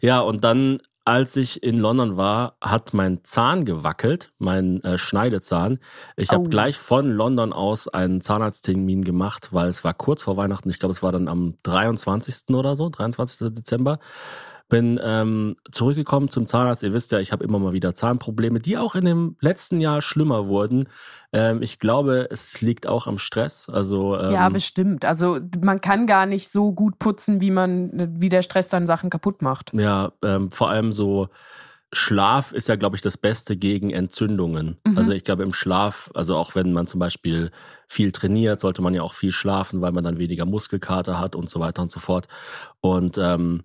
Ja, 0.00 0.20
und 0.20 0.44
dann, 0.44 0.80
als 1.08 1.36
ich 1.36 1.62
in 1.62 1.78
London 1.78 2.18
war, 2.18 2.56
hat 2.60 2.92
mein 2.92 3.24
Zahn 3.24 3.64
gewackelt, 3.64 4.30
mein 4.38 4.84
äh, 4.84 4.98
Schneidezahn. 4.98 5.78
Ich 6.16 6.30
habe 6.32 6.42
Oh. 6.44 6.48
gleich 6.50 6.76
von 6.76 7.10
London 7.10 7.54
aus 7.54 7.88
einen 7.88 8.20
Zahnarzttermin 8.20 9.02
gemacht, 9.04 9.48
weil 9.52 9.70
es 9.70 9.84
war 9.84 9.94
kurz 9.94 10.22
vor 10.22 10.36
Weihnachten. 10.36 10.68
Ich 10.68 10.78
glaube, 10.78 10.92
es 10.92 11.02
war 11.02 11.10
dann 11.10 11.26
am 11.28 11.54
23. 11.62 12.54
oder 12.54 12.76
so, 12.76 12.90
23. 12.90 13.54
Dezember. 13.54 14.00
Bin 14.68 15.00
ähm, 15.02 15.56
zurückgekommen 15.72 16.28
zum 16.28 16.46
Zahnarzt. 16.46 16.82
Ihr 16.82 16.92
wisst 16.92 17.10
ja, 17.12 17.18
ich 17.18 17.32
habe 17.32 17.44
immer 17.44 17.58
mal 17.58 17.72
wieder 17.72 17.94
Zahnprobleme, 17.94 18.60
die 18.60 18.76
auch 18.76 18.94
in 18.94 19.06
dem 19.06 19.36
letzten 19.40 19.80
Jahr 19.80 20.02
schlimmer 20.02 20.46
wurden. 20.46 20.88
Ähm, 21.32 21.62
ich 21.62 21.78
glaube, 21.78 22.28
es 22.30 22.60
liegt 22.60 22.86
auch 22.86 23.06
am 23.06 23.16
Stress. 23.18 23.68
Also 23.68 24.18
ähm, 24.18 24.30
Ja, 24.30 24.48
bestimmt. 24.50 25.04
Also 25.06 25.38
man 25.62 25.80
kann 25.80 26.06
gar 26.06 26.26
nicht 26.26 26.52
so 26.52 26.72
gut 26.72 26.98
putzen, 26.98 27.40
wie 27.40 27.50
man, 27.50 28.20
wie 28.20 28.28
der 28.28 28.42
Stress 28.42 28.68
dann 28.68 28.86
Sachen 28.86 29.08
kaputt 29.08 29.40
macht. 29.40 29.72
Ja, 29.72 30.12
ähm, 30.22 30.52
vor 30.52 30.68
allem 30.68 30.92
so 30.92 31.28
Schlaf 31.92 32.52
ist 32.52 32.68
ja, 32.68 32.76
glaube 32.76 32.96
ich, 32.96 33.02
das 33.02 33.16
Beste 33.16 33.56
gegen 33.56 33.90
Entzündungen. 33.90 34.76
Mhm. 34.86 34.98
Also 34.98 35.12
ich 35.12 35.24
glaube 35.24 35.42
im 35.42 35.54
Schlaf, 35.54 36.10
also 36.14 36.36
auch 36.36 36.54
wenn 36.54 36.72
man 36.72 36.86
zum 36.86 37.00
Beispiel 37.00 37.50
viel 37.86 38.12
trainiert, 38.12 38.60
sollte 38.60 38.82
man 38.82 38.92
ja 38.92 39.02
auch 39.02 39.14
viel 39.14 39.32
schlafen, 39.32 39.80
weil 39.80 39.92
man 39.92 40.04
dann 40.04 40.18
weniger 40.18 40.44
Muskelkater 40.44 41.18
hat 41.18 41.34
und 41.34 41.48
so 41.48 41.60
weiter 41.60 41.80
und 41.80 41.90
so 41.90 42.00
fort. 42.00 42.28
Und 42.80 43.16
ähm, 43.16 43.64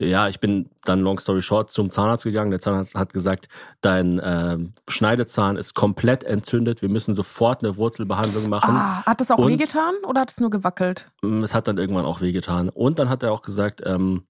ja, 0.00 0.28
ich 0.28 0.38
bin 0.40 0.70
dann 0.84 1.00
long 1.00 1.18
story 1.18 1.42
short 1.42 1.70
zum 1.72 1.90
Zahnarzt 1.90 2.24
gegangen. 2.24 2.50
Der 2.50 2.60
Zahnarzt 2.60 2.94
hat 2.94 3.12
gesagt, 3.12 3.48
dein 3.80 4.20
ähm, 4.22 4.74
Schneidezahn 4.88 5.56
ist 5.56 5.74
komplett 5.74 6.22
entzündet. 6.24 6.82
Wir 6.82 6.88
müssen 6.88 7.14
sofort 7.14 7.64
eine 7.64 7.76
Wurzelbehandlung 7.76 8.48
machen. 8.48 8.76
Ah, 8.76 9.04
hat 9.04 9.20
das 9.20 9.30
auch 9.30 9.38
Und- 9.38 9.48
wehgetan 9.52 9.94
oder 10.06 10.20
hat 10.20 10.30
es 10.30 10.38
nur 10.40 10.50
gewackelt? 10.50 11.10
Mm, 11.22 11.42
Es 11.42 11.54
hat 11.54 11.66
dann 11.68 11.78
irgendwann 11.78 12.04
auch 12.04 12.20
wehgetan. 12.20 12.68
Und 12.68 12.98
dann 13.00 13.08
hat 13.08 13.22
er 13.24 13.32
auch 13.32 13.42
gesagt, 13.42 13.82
ähm, 13.84 14.22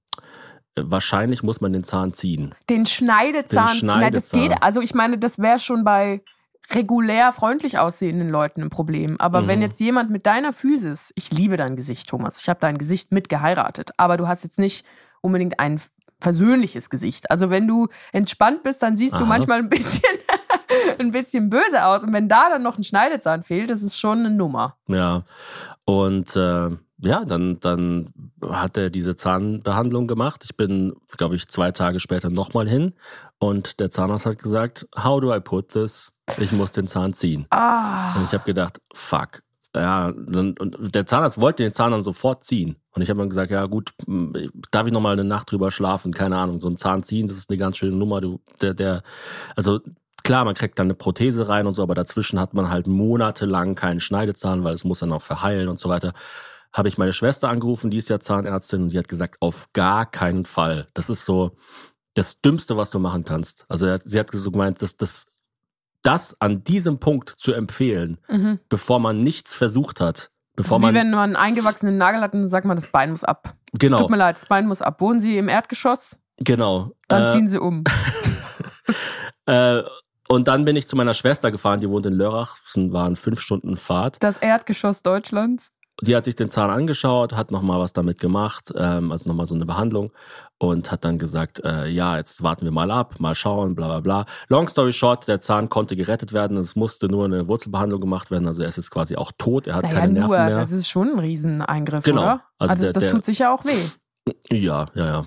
wahrscheinlich 0.76 1.42
muss 1.42 1.60
man 1.60 1.72
den 1.72 1.84
Zahn 1.84 2.14
ziehen. 2.14 2.54
Den 2.70 2.86
Schneidezahn. 2.86 3.78
Den 3.78 3.86
Nein, 3.86 4.12
das 4.12 4.30
Schneidezahn. 4.30 4.40
geht. 4.48 4.62
Also 4.62 4.80
ich 4.80 4.94
meine, 4.94 5.18
das 5.18 5.38
wäre 5.38 5.58
schon 5.58 5.84
bei 5.84 6.22
regulär 6.72 7.32
freundlich 7.32 7.78
aussehenden 7.78 8.28
Leuten 8.28 8.62
ein 8.62 8.70
Problem. 8.70 9.18
Aber 9.20 9.42
Mhm. 9.42 9.46
wenn 9.48 9.62
jetzt 9.62 9.80
jemand 9.80 10.10
mit 10.10 10.26
deiner 10.26 10.52
Physis, 10.52 11.12
ich 11.14 11.30
liebe 11.32 11.56
dein 11.56 11.76
Gesicht, 11.76 12.08
Thomas, 12.08 12.40
ich 12.40 12.48
habe 12.48 12.60
dein 12.60 12.78
Gesicht 12.78 13.10
mit 13.10 13.28
geheiratet, 13.28 13.90
aber 13.96 14.16
du 14.18 14.28
hast 14.28 14.44
jetzt 14.44 14.58
nicht 14.58 14.84
unbedingt 15.20 15.60
ein 15.60 15.80
versöhnliches 16.20 16.90
Gesicht. 16.90 17.30
Also 17.30 17.50
wenn 17.50 17.68
du 17.68 17.88
entspannt 18.12 18.62
bist, 18.62 18.82
dann 18.82 18.96
siehst 18.96 19.12
du 19.12 19.18
Aha. 19.18 19.26
manchmal 19.26 19.58
ein 19.58 19.68
bisschen, 19.68 20.02
ein 20.98 21.10
bisschen 21.10 21.48
böse 21.48 21.84
aus. 21.84 22.02
Und 22.02 22.12
wenn 22.12 22.28
da 22.28 22.48
dann 22.48 22.62
noch 22.62 22.76
ein 22.76 22.82
Schneidezahn 22.82 23.42
fehlt, 23.42 23.70
das 23.70 23.82
ist 23.82 23.98
schon 23.98 24.20
eine 24.20 24.30
Nummer. 24.30 24.76
Ja. 24.88 25.24
Und 25.84 26.34
äh, 26.34 26.70
ja, 27.00 27.24
dann, 27.24 27.60
dann 27.60 28.12
hat 28.44 28.76
er 28.76 28.90
diese 28.90 29.14
Zahnbehandlung 29.14 30.08
gemacht. 30.08 30.42
Ich 30.44 30.56
bin, 30.56 30.94
glaube 31.16 31.36
ich, 31.36 31.48
zwei 31.48 31.70
Tage 31.70 32.00
später 32.00 32.30
nochmal 32.30 32.68
hin 32.68 32.94
und 33.38 33.78
der 33.78 33.90
Zahnarzt 33.90 34.26
hat 34.26 34.38
gesagt, 34.38 34.88
how 34.96 35.20
do 35.20 35.34
I 35.34 35.40
put 35.40 35.70
this? 35.70 36.12
Ich 36.38 36.52
muss 36.52 36.72
den 36.72 36.88
Zahn 36.88 37.14
ziehen. 37.14 37.46
Ah. 37.50 38.16
Und 38.16 38.24
ich 38.24 38.32
habe 38.32 38.44
gedacht, 38.44 38.80
fuck. 38.92 39.42
Ja, 39.74 40.08
und 40.08 40.94
der 40.94 41.06
Zahnarzt 41.06 41.40
wollte 41.40 41.62
den 41.62 41.72
Zahn 41.72 41.92
dann 41.92 42.02
sofort 42.02 42.44
ziehen. 42.44 42.76
Und 42.92 43.02
ich 43.02 43.10
habe 43.10 43.18
dann 43.18 43.28
gesagt, 43.28 43.50
ja 43.50 43.66
gut, 43.66 43.92
darf 44.70 44.86
ich 44.86 44.92
nochmal 44.92 45.12
eine 45.12 45.24
Nacht 45.24 45.52
drüber 45.52 45.70
schlafen? 45.70 46.12
Keine 46.12 46.38
Ahnung, 46.38 46.60
so 46.60 46.68
ein 46.68 46.76
Zahn 46.76 47.02
ziehen, 47.02 47.26
das 47.26 47.36
ist 47.36 47.50
eine 47.50 47.58
ganz 47.58 47.76
schöne 47.76 47.96
Nummer. 47.96 48.20
Du, 48.20 48.40
der, 48.60 48.74
der, 48.74 49.02
also 49.56 49.80
klar, 50.24 50.44
man 50.44 50.54
kriegt 50.54 50.78
dann 50.78 50.86
eine 50.86 50.94
Prothese 50.94 51.48
rein 51.48 51.66
und 51.66 51.74
so, 51.74 51.82
aber 51.82 51.94
dazwischen 51.94 52.40
hat 52.40 52.54
man 52.54 52.70
halt 52.70 52.86
monatelang 52.86 53.74
keinen 53.74 54.00
Schneidezahn, 54.00 54.64
weil 54.64 54.74
es 54.74 54.84
muss 54.84 55.00
dann 55.00 55.12
auch 55.12 55.22
verheilen 55.22 55.68
und 55.68 55.78
so 55.78 55.88
weiter. 55.88 56.12
Habe 56.72 56.88
ich 56.88 56.98
meine 56.98 57.12
Schwester 57.12 57.48
angerufen, 57.48 57.90
die 57.90 57.98
ist 57.98 58.08
ja 58.08 58.20
Zahnärztin 58.20 58.82
und 58.82 58.92
die 58.92 58.98
hat 58.98 59.08
gesagt, 59.08 59.36
auf 59.40 59.68
gar 59.72 60.10
keinen 60.10 60.44
Fall. 60.44 60.88
Das 60.94 61.08
ist 61.08 61.24
so 61.24 61.56
das 62.14 62.40
Dümmste, 62.40 62.76
was 62.76 62.90
du 62.90 62.98
machen 62.98 63.24
kannst. 63.24 63.64
Also 63.68 63.96
sie 64.02 64.18
hat 64.18 64.30
so 64.32 64.50
gemeint, 64.50 64.82
dass 64.82 64.96
das, 64.96 65.26
das 66.02 66.36
an 66.40 66.62
diesem 66.64 66.98
Punkt 67.00 67.28
zu 67.30 67.52
empfehlen, 67.52 68.18
Mhm. 68.28 68.60
bevor 68.68 68.98
man 69.00 69.22
nichts 69.22 69.54
versucht 69.54 70.00
hat, 70.00 70.30
Bevor 70.56 70.78
Also 70.78 70.88
wie 70.88 70.92
man, 70.92 70.94
wenn 70.96 71.10
man 71.12 71.20
einen 71.20 71.36
eingewachsenen 71.36 71.98
Nagel 71.98 72.20
hat, 72.20 72.34
dann 72.34 72.48
sagt 72.48 72.66
man, 72.66 72.76
das 72.76 72.88
Bein 72.88 73.10
muss 73.12 73.22
ab. 73.22 73.54
genau, 73.78 73.98
Tut 73.98 74.10
mir 74.10 74.16
leid, 74.16 74.34
das 74.36 74.46
Bein 74.46 74.66
muss 74.66 74.82
ab. 74.82 75.00
Wohnen 75.00 75.20
Sie 75.20 75.38
im 75.38 75.48
Erdgeschoss, 75.48 76.16
genau. 76.38 76.90
dann 77.06 77.26
Äh, 77.26 77.32
ziehen 77.32 77.46
Sie 77.46 77.58
um. 77.60 77.84
äh, 79.46 79.82
und 80.28 80.48
dann 80.48 80.64
bin 80.64 80.76
ich 80.76 80.88
zu 80.88 80.96
meiner 80.96 81.14
Schwester 81.14 81.50
gefahren, 81.50 81.80
die 81.80 81.88
wohnt 81.88 82.06
in 82.06 82.12
Lörrach. 82.14 82.56
Das 82.64 82.74
waren 82.92 83.16
fünf 83.16 83.40
Stunden 83.40 83.76
Fahrt. 83.76 84.16
Das 84.22 84.36
Erdgeschoss 84.36 85.02
Deutschlands. 85.02 85.70
Die 86.00 86.14
hat 86.14 86.22
sich 86.24 86.36
den 86.36 86.48
Zahn 86.48 86.70
angeschaut, 86.70 87.32
hat 87.34 87.50
nochmal 87.50 87.80
was 87.80 87.92
damit 87.92 88.18
gemacht, 88.20 88.72
ähm, 88.76 89.10
also 89.10 89.28
nochmal 89.28 89.48
so 89.48 89.56
eine 89.56 89.66
Behandlung 89.66 90.12
und 90.58 90.92
hat 90.92 91.04
dann 91.04 91.18
gesagt, 91.18 91.60
äh, 91.64 91.88
ja, 91.88 92.16
jetzt 92.16 92.42
warten 92.44 92.64
wir 92.64 92.70
mal 92.70 92.90
ab, 92.92 93.16
mal 93.18 93.34
schauen, 93.34 93.74
bla 93.74 93.88
bla 93.88 94.00
bla. 94.00 94.26
Long 94.48 94.68
story 94.68 94.92
short, 94.92 95.26
der 95.26 95.40
Zahn 95.40 95.68
konnte 95.68 95.96
gerettet 95.96 96.32
werden, 96.32 96.56
es 96.56 96.76
musste 96.76 97.08
nur 97.08 97.24
eine 97.24 97.48
Wurzelbehandlung 97.48 98.00
gemacht 98.00 98.30
werden, 98.30 98.46
also 98.46 98.62
er 98.62 98.68
ist 98.68 98.76
jetzt 98.76 98.92
quasi 98.92 99.16
auch 99.16 99.32
tot, 99.38 99.66
er 99.66 99.74
hat 99.74 99.82
Naja, 99.84 99.98
keine 100.00 100.12
nur, 100.20 100.28
Nerven 100.28 100.46
mehr. 100.46 100.58
das 100.60 100.70
ist 100.70 100.88
schon 100.88 101.08
ein 101.14 101.18
Rieseneingriff, 101.18 102.04
Genau. 102.04 102.20
oder? 102.22 102.42
Also 102.58 102.72
Also, 102.72 102.82
der- 102.84 102.92
das 102.92 103.00
der- 103.02 103.10
tut 103.10 103.24
sich 103.24 103.38
ja 103.40 103.52
auch 103.52 103.64
weh. 103.64 103.88
Ja, 104.50 104.86
ja, 104.94 105.04
ja. 105.06 105.26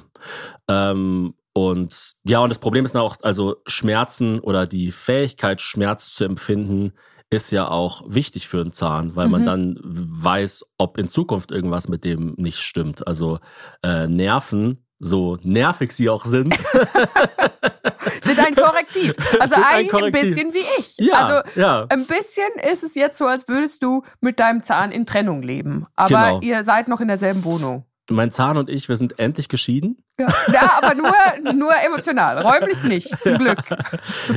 Ähm, 0.69 1.33
und 1.53 2.13
ja, 2.23 2.39
und 2.39 2.49
das 2.49 2.59
Problem 2.59 2.85
ist 2.85 2.95
auch, 2.95 3.17
also 3.23 3.57
Schmerzen 3.65 4.39
oder 4.39 4.67
die 4.67 4.91
Fähigkeit, 4.91 5.59
Schmerz 5.59 6.13
zu 6.13 6.23
empfinden, 6.23 6.93
ist 7.31 7.51
ja 7.51 7.67
auch 7.69 8.03
wichtig 8.07 8.47
für 8.47 8.59
einen 8.61 8.73
Zahn, 8.73 9.15
weil 9.15 9.29
man 9.29 9.41
Mhm. 9.41 9.45
dann 9.45 9.79
weiß, 9.83 10.65
ob 10.77 10.97
in 10.97 11.07
Zukunft 11.07 11.51
irgendwas 11.51 11.87
mit 11.87 12.03
dem 12.03 12.35
nicht 12.37 12.59
stimmt. 12.59 13.07
Also 13.07 13.39
äh, 13.83 14.07
Nerven, 14.07 14.85
so 14.99 15.37
nervig 15.41 15.93
sie 15.93 16.09
auch 16.09 16.25
sind, 16.25 16.53
Sind 18.23 18.39
ein 18.39 18.55
Korrektiv. 18.55 19.15
Also 19.39 19.55
Sind 19.55 19.63
ein 19.63 19.69
eigentlich 19.73 19.93
ein 19.93 19.99
Korrektiv. 19.99 20.21
bisschen 20.35 20.53
wie 20.53 20.65
ich. 20.79 20.95
ja, 20.97 21.13
Also 21.15 21.49
ja. 21.59 21.85
ein 21.89 22.05
bisschen 22.05 22.43
ist 22.71 22.83
es 22.83 22.95
jetzt 22.95 23.17
so, 23.17 23.25
als 23.25 23.47
würdest 23.47 23.81
du 23.81 24.03
mit 24.19 24.39
deinem 24.39 24.63
Zahn 24.63 24.91
in 24.91 25.05
Trennung 25.05 25.41
leben. 25.41 25.85
Aber 25.95 26.09
Genau. 26.09 26.39
ihr 26.41 26.63
seid 26.63 26.87
noch 26.87 26.99
in 27.01 27.07
derselben 27.07 27.43
Wohnung. 27.43 27.85
Mein 28.11 28.31
Zahn 28.31 28.57
und 28.57 28.69
ich, 28.69 28.89
wir 28.89 28.97
sind 28.97 29.19
endlich 29.19 29.49
geschieden. 29.49 30.03
Ja, 30.19 30.27
ja 30.51 30.79
aber 30.81 30.95
nur, 30.95 31.53
nur 31.53 31.73
emotional. 31.85 32.37
Räumlich 32.39 32.83
nicht, 32.83 33.09
zum 33.23 33.37
Glück. 33.37 33.59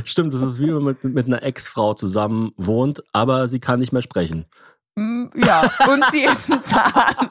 Stimmt, 0.05 0.33
das 0.33 0.41
ist 0.41 0.59
wie 0.59 0.67
wenn 0.67 0.75
man 0.75 0.83
mit, 0.83 1.03
mit 1.03 1.27
einer 1.27 1.43
Ex-Frau 1.43 1.93
zusammen 1.93 2.51
wohnt, 2.57 3.03
aber 3.13 3.47
sie 3.47 3.59
kann 3.59 3.79
nicht 3.79 3.91
mehr 3.91 4.01
sprechen. 4.01 4.45
Mm, 4.95 5.25
Ja, 5.35 5.69
und 5.89 6.03
sie 6.11 6.23
ist 6.23 6.51
ein 6.51 6.63
Zahn. 6.63 7.29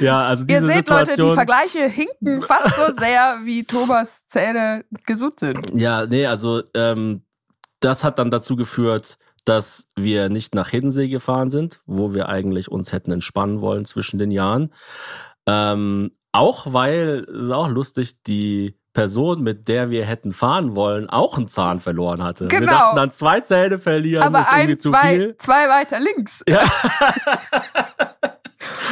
Ja, 0.00 0.26
also 0.26 0.42
Ihr 0.42 0.60
diese 0.60 0.66
seht, 0.66 0.88
Leute, 0.88 1.04
die 1.06 1.10
Situation. 1.12 1.34
Vergleiche 1.34 1.88
hinken 1.88 2.42
fast 2.42 2.76
so 2.76 2.94
sehr, 2.98 3.40
wie 3.44 3.64
Thomas 3.64 4.26
Zähne 4.26 4.84
gesund 5.06 5.40
sind. 5.40 5.70
Ja, 5.74 6.06
nee, 6.06 6.26
also 6.26 6.62
ähm, 6.74 7.22
das 7.80 8.04
hat 8.04 8.18
dann 8.18 8.30
dazu 8.30 8.56
geführt, 8.56 9.18
dass 9.46 9.88
wir 9.96 10.28
nicht 10.28 10.54
nach 10.54 10.68
Hiddensee 10.68 11.08
gefahren 11.08 11.48
sind, 11.48 11.80
wo 11.86 12.12
wir 12.14 12.28
eigentlich 12.28 12.70
uns 12.70 12.92
hätten 12.92 13.12
entspannen 13.12 13.60
wollen 13.62 13.84
zwischen 13.86 14.18
den 14.18 14.30
Jahren. 14.30 14.72
Ähm, 15.46 16.10
auch 16.32 16.72
weil, 16.72 17.26
ist 17.30 17.50
auch 17.50 17.68
lustig, 17.68 18.22
die 18.26 18.76
Person, 18.92 19.42
mit 19.42 19.68
der 19.68 19.90
wir 19.90 20.04
hätten 20.06 20.32
fahren 20.32 20.74
wollen, 20.74 21.08
auch 21.10 21.36
einen 21.36 21.48
Zahn 21.48 21.80
verloren 21.80 22.22
hatte. 22.22 22.50
Wir 22.50 22.60
Genau. 22.60 22.72
dachten 22.72 22.96
dann 22.96 23.12
zwei 23.12 23.40
Zähne 23.40 23.78
verlieren, 23.78 24.22
Aber 24.24 24.40
ist 24.40 24.50
irgendwie 24.52 24.72
ein, 24.72 24.78
zu 24.78 24.90
zwei, 24.90 25.14
viel. 25.16 25.36
zwei 25.36 25.68
weiter 25.68 26.00
links. 26.00 26.42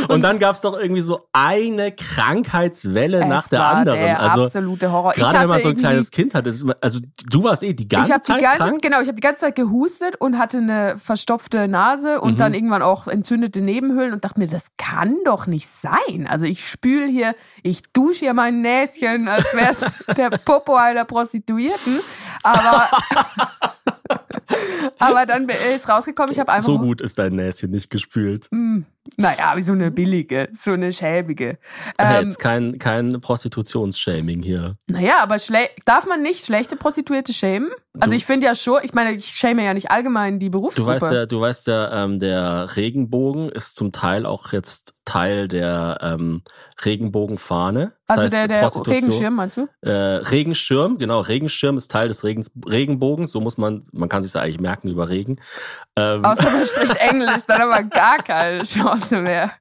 Und 0.09 0.23
dann 0.23 0.39
gab's 0.39 0.61
doch 0.61 0.79
irgendwie 0.79 1.01
so 1.03 1.27
eine 1.33 1.93
Krankheitswelle 1.93 3.27
nach 3.27 3.45
Es 3.45 3.51
der 3.51 3.59
war 3.61 3.75
anderen. 3.77 3.99
Der 4.01 4.21
also 4.21 4.45
absolute 4.45 4.91
Horror. 4.93 5.13
Gerade 5.13 5.41
wenn 5.41 5.49
man 5.49 5.63
so 5.63 5.69
ein 5.69 5.77
kleines 5.77 6.11
Kind 6.11 6.35
hat, 6.35 6.47
ist, 6.47 6.65
also 6.81 7.01
du 7.29 7.45
warst 7.45 7.63
eh 7.63 7.73
die 7.75 7.89
ganze 7.89 8.13
ich 8.13 8.21
Zeit 8.23 8.39
die 8.41 8.43
ganze 8.43 8.59
krank. 8.59 8.83
genau, 8.83 9.01
ich 9.01 9.07
habe 9.07 9.15
die 9.15 9.21
ganze 9.23 9.43
Zeit 9.43 9.55
gehustet 9.57 10.17
und 10.21 10.39
hatte 10.39 10.59
eine 10.59 10.97
verstopfte 10.99 11.69
Nase 11.69 12.21
und 12.21 12.35
Mhm. 12.35 12.39
dann 12.39 12.55
irgendwann 12.55 12.83
auch 12.83 13.07
entzündete 13.07 13.61
Nebenhöhlen 13.61 14.13
und 14.13 14.25
dachte 14.25 14.41
mir, 14.41 14.49
das 14.49 14.69
kann 14.77 15.17
doch 15.25 15.47
nicht 15.47 15.69
sein. 15.69 16.27
Also 16.29 16.45
ich 16.45 16.69
spül 16.69 17.07
hier, 17.09 17.35
ich 17.63 17.83
dusche 17.93 18.21
hier 18.21 18.35
mein 18.35 18.61
Näschen, 18.63 19.29
als 19.29 19.45
wäre 19.55 19.73
es 19.73 19.81
der 20.17 20.31
Popo 20.31 20.75
einer 20.75 21.05
Prostituierten, 21.05 22.01
aber 22.43 22.89
aber 24.99 25.27
dann 25.27 25.49
ist 25.75 25.89
rausgekommen, 25.89 26.33
ich 26.33 26.39
habe 26.39 26.53
einfach 26.53 26.67
So 26.67 26.79
gut 26.79 27.01
ist 27.01 27.19
dein 27.19 27.35
Näschen 27.35 27.71
nicht 27.71 27.91
gespült. 27.91 28.49
Naja, 29.17 29.53
wie 29.57 29.63
so 29.63 29.73
eine 29.73 29.91
billige, 29.91 30.49
so 30.59 30.73
eine 30.73 30.93
schäbige. 30.93 31.59
Äh, 31.99 32.19
Ähm, 32.21 32.27
Jetzt 32.27 32.39
kein, 32.39 32.79
kein 32.79 33.21
Prostitutionsshaming 33.21 34.43
hier. 34.43 34.77
Naja, 34.89 35.19
aber 35.21 35.37
darf 35.85 36.07
man 36.07 36.23
nicht 36.23 36.45
schlechte 36.45 36.77
Prostituierte 36.77 37.33
schämen? 37.33 37.71
Also 38.01 38.11
Du- 38.11 38.17
ich 38.17 38.27
finde 38.27 38.47
ja 38.47 38.55
schon, 38.55 38.81
ich 38.83 38.93
meine, 38.93 39.13
ich 39.13 39.27
schäme 39.27 39.65
ja 39.65 39.73
nicht 39.75 39.91
allgemein 39.91 40.39
die 40.41 40.47
Du 40.51 40.59
Berufsgruppe. 40.59 40.91
weißt 40.91 41.13
ja, 41.13 41.27
du 41.27 41.41
weißt 41.41 41.67
ja, 41.69 42.05
ähm, 42.05 42.19
der 42.19 42.75
Regenbogen 42.77 43.51
ist 43.51 43.77
zum 43.77 43.93
Teil 43.93 44.27
auch 44.27 44.53
jetzt 44.53 44.95
Teil 45.05 45.49
der 45.49 45.99
ähm, 46.01 46.43
Regenbogenfahne. 46.85 47.93
Das 48.07 48.19
also 48.19 48.23
heißt, 48.37 48.51
der, 48.51 48.71
der 48.71 48.87
Regenschirm, 48.87 49.35
meinst 49.35 49.57
du? 49.59 49.69
Äh, 49.83 49.91
Regenschirm, 49.91 50.99
genau, 50.99 51.21
Regenschirm 51.21 51.77
ist 51.77 51.91
Teil 51.91 52.09
des 52.09 52.25
Regens, 52.25 52.51
Regenbogens, 52.67 53.31
so 53.31 53.41
muss 53.41 53.59
man, 53.59 53.87
man 53.93 54.09
kann 54.09 54.23
sich 54.23 54.33
das 54.33 54.43
eigentlich 54.43 54.61
merken 54.61 54.89
über 54.89 55.09
Regen. 55.09 55.41
Ähm, 55.97 56.25
Außer 56.25 56.51
man 56.51 56.67
spricht 56.67 56.97
Englisch, 56.99 57.43
dann 57.47 57.61
aber 57.63 57.83
gar 57.85 58.19
keine 58.19 58.63
Chance 58.65 58.94
mehr. 59.11 59.53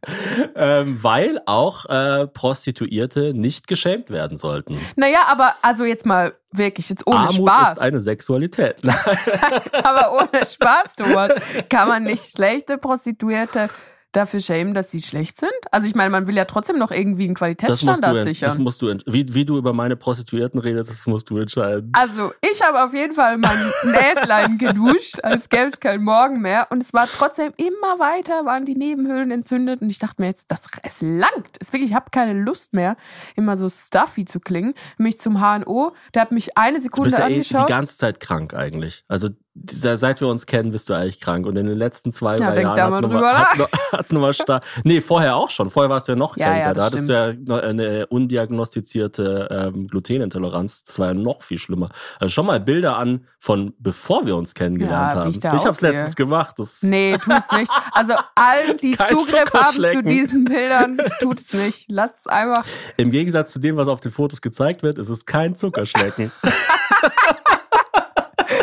ähm, 0.55 1.01
weil 1.01 1.39
auch 1.45 1.85
äh, 1.85 2.27
Prostituierte 2.27 3.33
nicht 3.33 3.67
geschämt 3.67 4.09
werden 4.09 4.37
sollten. 4.37 4.77
Naja, 4.95 5.25
aber 5.27 5.55
also 5.61 5.83
jetzt 5.83 6.05
mal 6.05 6.33
wirklich, 6.51 6.89
jetzt 6.89 7.05
ohne 7.07 7.19
Armut 7.19 7.49
Spaß. 7.49 7.73
ist 7.73 7.79
eine 7.79 7.99
Sexualität. 7.99 8.81
aber 9.83 10.13
ohne 10.13 10.45
Spaß, 10.45 10.95
Thomas. 10.97 11.31
Kann 11.69 11.87
man 11.87 12.03
nicht 12.03 12.31
schlechte 12.31 12.77
Prostituierte 12.77 13.69
dafür 14.15 14.39
schämen, 14.39 14.73
dass 14.73 14.91
sie 14.91 15.01
schlecht 15.01 15.39
sind? 15.39 15.51
Also 15.71 15.87
ich 15.87 15.95
meine, 15.95 16.09
man 16.09 16.27
will 16.27 16.35
ja 16.35 16.45
trotzdem 16.45 16.77
noch 16.77 16.91
irgendwie 16.91 17.23
einen 17.25 17.33
Das 17.33 17.39
du, 17.39 17.39
Qualitätsstandard 17.39 18.15
das 18.17 18.23
sichern. 18.23 18.61
musst 18.61 18.81
du, 18.81 18.95
wie, 19.05 19.33
wie 19.33 19.45
du 19.45 19.57
über 19.57 19.73
meine 19.73 19.95
Prostituierten 19.95 20.59
redest, 20.59 20.89
das 20.89 21.05
musst 21.07 21.29
du 21.29 21.37
entscheiden. 21.37 21.91
Also, 21.93 22.31
ich 22.41 22.61
habe 22.61 22.83
auf 22.83 22.93
jeden 22.93 23.13
Fall 23.13 23.37
mein 23.37 23.57
Näslein 23.83 24.57
geduscht, 24.57 25.19
als 25.23 25.49
gäbe 25.49 25.65
es 25.73 25.79
keinen 25.79 26.03
Morgen 26.03 26.41
mehr. 26.41 26.67
Und 26.69 26.81
es 26.81 26.93
war 26.93 27.07
trotzdem 27.07 27.53
immer 27.57 27.99
weiter, 27.99 28.45
waren 28.45 28.65
die 28.65 28.75
Nebenhöhlen 28.75 29.31
entzündet. 29.31 29.81
Und 29.81 29.89
ich 29.89 29.99
dachte 29.99 30.21
mir 30.21 30.27
jetzt, 30.27 30.49
das, 30.49 30.61
es 30.83 31.01
langt. 31.01 31.57
Es 31.59 31.73
wirklich, 31.73 31.91
ich 31.91 31.95
habe 31.95 32.11
keine 32.11 32.33
Lust 32.33 32.73
mehr, 32.73 32.95
immer 33.35 33.57
so 33.57 33.69
stuffy 33.69 34.25
zu 34.25 34.39
klingen. 34.39 34.73
Mich 34.97 35.19
zum 35.19 35.39
HNO, 35.39 35.93
der 36.13 36.21
hat 36.23 36.31
mich 36.31 36.57
eine 36.57 36.77
Du 36.77 36.83
Sekunde 36.83 37.09
bist 37.09 37.19
ja 37.19 37.25
eh 37.25 37.29
die 37.29 37.35
angeschaut. 37.35 37.67
ganze 37.67 37.97
Zeit 37.97 38.19
krank 38.19 38.53
eigentlich. 38.53 39.03
Also 39.07 39.29
seit 39.69 40.19
wir 40.19 40.27
uns 40.27 40.45
kennen, 40.47 40.71
bist 40.71 40.89
du 40.89 40.93
eigentlich 40.93 41.19
krank. 41.19 41.45
Und 41.45 41.55
in 41.57 41.67
den 41.67 41.77
letzten 41.77 42.11
zwei, 42.11 42.37
Ja, 42.37 42.51
drei 42.51 42.61
Jahren 42.63 42.75
da 42.75 42.83
hat's 42.83 42.91
mal 42.91 43.01
noch 43.01 43.09
drüber 43.09 43.37
hat's 43.37 43.57
noch, 43.57 43.69
hat's 43.91 44.11
noch 44.11 44.21
mal 44.21 44.33
stark. 44.33 44.63
Nee, 44.83 44.99
vorher 45.01 45.35
auch 45.35 45.49
schon. 45.49 45.69
Vorher 45.69 45.89
warst 45.89 46.07
du 46.07 46.13
ja 46.13 46.15
noch 46.17 46.37
Ja, 46.37 46.47
kränker. 46.47 46.61
ja, 46.61 46.73
da 46.73 46.85
hattest 46.85 47.07
du 47.09 47.13
ja 47.13 47.25
eine 47.67 48.07
undiagnostizierte 48.07 49.71
ähm, 49.73 49.87
Glutenintoleranz. 49.87 50.83
Das 50.85 50.97
war 50.99 51.07
ja 51.07 51.13
noch 51.13 51.43
viel 51.43 51.59
schlimmer. 51.59 51.89
Also 52.19 52.33
schon 52.33 52.45
mal 52.47 52.59
Bilder 52.59 52.97
an 52.97 53.27
von 53.39 53.73
bevor 53.79 54.25
wir 54.25 54.35
uns 54.37 54.53
kennengelernt 54.55 55.13
haben. 55.15 55.31
ich 55.31 55.37
ich 55.37 55.45
hab's 55.45 55.65
aussehe. 55.67 55.91
letztens 55.91 56.15
gemacht. 56.15 56.55
Das, 56.57 56.81
Nee, 56.81 57.17
tut's 57.17 57.51
nicht. 57.51 57.71
Also 57.91 58.13
allen, 58.35 58.77
die 58.81 58.97
Zugriff 58.97 59.53
haben 59.53 59.83
zu 59.83 60.01
diesen 60.03 60.45
Bildern, 60.45 60.97
tut 61.19 61.39
es 61.41 61.53
nicht. 61.53 61.85
Lasst 61.89 62.21
es 62.21 62.27
einfach. 62.27 62.65
Im 62.97 63.11
Gegensatz 63.11 63.51
zu 63.51 63.59
dem, 63.59 63.77
was 63.77 63.87
auf 63.87 63.99
den 63.99 64.11
Fotos 64.11 64.41
gezeigt 64.41 64.81
wird, 64.83 64.97
ist 64.97 65.09
es 65.09 65.25
kein 65.25 65.55
Zuckerschlecken. 65.55 66.31